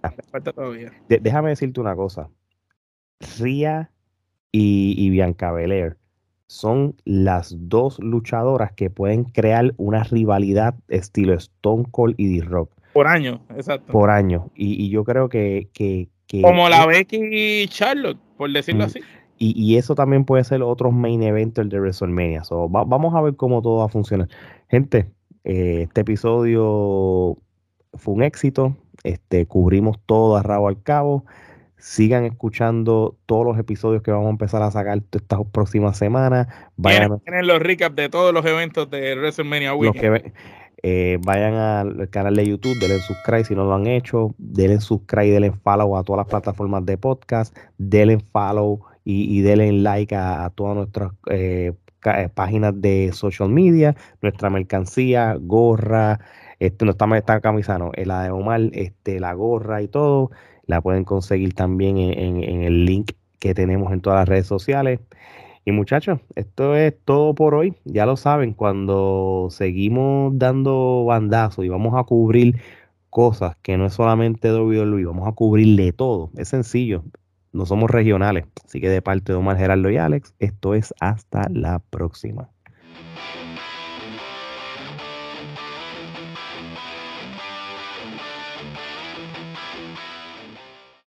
déjame 1.08 1.50
decirte 1.50 1.80
una 1.82 1.96
cosa. 1.96 2.30
Ria 3.40 3.92
y, 4.52 5.10
Bianca 5.10 5.52
Belair 5.52 5.98
son 6.48 6.96
las 7.04 7.56
dos 7.58 8.00
luchadoras 8.00 8.72
que 8.74 8.90
pueden 8.90 9.26
crear 9.26 9.74
una 9.78 10.04
rivalidad 10.04 10.76
estilo 10.88 11.34
Stone 11.34 11.86
Cold 11.92 12.16
y 12.18 12.38
D-Rock. 12.38 12.72
Por 12.94 13.08
año, 13.08 13.42
exacto. 13.56 13.92
Por 13.92 14.10
año. 14.10 14.52
Y, 14.56 14.90
yo 14.90 15.04
creo 15.04 15.28
que, 15.28 15.68
Como 16.42 16.70
la 16.70 16.86
Becky 16.86 17.20
y 17.20 17.68
Charlotte, 17.68 18.20
por 18.38 18.52
decirlo 18.52 18.84
mm, 18.84 18.88
así. 18.88 19.00
Y, 19.38 19.76
eso 19.76 19.96
también 19.96 20.24
puede 20.24 20.46
ser 20.46 20.62
otro 20.62 20.92
main 20.92 21.22
event 21.22 21.58
de 21.58 21.80
WrestleMania. 21.80 22.44
vamos 22.70 23.14
a 23.16 23.22
ver 23.22 23.36
cómo 23.36 23.62
todo 23.62 23.80
va 23.80 23.86
a 23.86 23.90
funcionar. 23.90 24.30
Gente, 24.70 25.12
eh, 25.44 25.82
este 25.84 26.02
episodio 26.02 27.38
fue 27.94 28.14
un 28.14 28.24
éxito. 28.24 28.78
Este, 29.04 29.46
cubrimos 29.46 30.00
todo 30.06 30.38
a 30.38 30.44
rabo 30.44 30.70
al 30.70 30.82
cabo. 30.82 31.26
Sigan 31.78 32.26
escuchando 32.26 33.18
todos 33.26 33.46
los 33.46 33.58
episodios 33.60 34.02
que 34.02 34.12
vamos 34.12 34.28
a 34.28 34.32
empezar 34.32 34.62
a 34.62 34.72
sacar 34.72 35.02
estas 35.12 35.40
próximas 35.52 35.98
semanas. 35.98 36.48
Vayan 36.78 37.20
Tienen 37.20 37.48
los 37.48 37.60
recaps 37.60 37.96
de 37.96 38.10
todos 38.10 38.34
los 38.34 38.46
eventos 38.46 38.90
de 38.90 39.16
WrestleMania 39.16 39.74
Weekend. 39.74 40.34
Eh, 40.88 41.18
vayan 41.26 41.56
al 41.56 42.10
canal 42.12 42.36
de 42.36 42.46
YouTube, 42.46 42.78
denle 42.80 43.00
subscribe 43.00 43.44
si 43.44 43.56
no 43.56 43.66
lo 43.66 43.74
han 43.74 43.88
hecho, 43.88 44.36
denle 44.38 44.80
subscribe, 44.80 45.32
denle 45.32 45.52
follow 45.52 45.98
a 45.98 46.04
todas 46.04 46.20
las 46.20 46.28
plataformas 46.28 46.86
de 46.86 46.96
podcast, 46.96 47.58
denle 47.80 48.20
follow 48.20 48.82
y, 49.04 49.42
denle 49.42 49.72
like 49.72 50.16
a, 50.16 50.52
todas 50.54 50.76
nuestras 50.76 51.12
eh, 51.32 51.74
eh, 52.06 52.30
páginas 52.32 52.80
de 52.80 53.12
social 53.14 53.50
media, 53.50 53.96
nuestra 54.22 54.52
mercancía, 54.52 55.36
gorra, 55.40 56.20
este, 56.60 56.86
no 56.86 56.92
está, 56.92 57.18
está 57.18 57.42
camisa, 57.42 57.80
no, 57.80 57.92
la 57.96 58.24
de 58.24 58.30
Omar, 58.30 58.62
este, 58.74 59.20
la 59.20 59.34
gorra 59.34 59.82
y 59.82 59.88
todo 59.88 60.30
la 60.68 60.82
pueden 60.82 61.04
conseguir 61.04 61.54
también 61.54 61.98
en, 61.98 62.62
el 62.64 62.86
link 62.86 63.12
que 63.40 63.54
tenemos 63.54 63.92
en 63.94 64.02
todas 64.02 64.20
las 64.20 64.30
redes 64.30 64.48
sociales. 64.48 65.00
Y 65.66 65.72
muchachos, 65.72 66.20
esto 66.36 66.76
es 66.76 66.94
todo 67.06 67.34
por 67.34 67.56
hoy. 67.56 67.76
Ya 67.86 68.06
lo 68.06 68.18
saben, 68.18 68.54
cuando 68.54 69.48
seguimos 69.50 70.38
dando 70.38 71.06
bandazos 71.06 71.66
y 71.66 71.70
vamos 71.70 71.96
a 71.96 72.04
cubrir 72.04 72.62
cosas 73.10 73.56
que 73.62 73.78
no 73.78 73.86
es 73.86 73.94
solamente 73.94 74.52
WWE, 74.52 75.06
vamos 75.06 75.28
a 75.28 75.32
cubrirle 75.32 75.92
todo. 75.94 76.30
Es 76.38 76.50
sencillo, 76.50 77.04
no 77.52 77.66
somos 77.66 77.90
regionales. 77.90 78.46
Así 78.66 78.82
que 78.82 78.90
de 78.90 79.02
parte 79.02 79.32
de 79.32 79.38
Omar 79.40 79.58
Gerardo 79.58 79.90
y 79.90 79.98
Alex, 79.98 80.36
esto 80.40 80.76
es 80.76 80.94
hasta 81.00 81.48
la 81.50 81.80
próxima. 81.80 82.50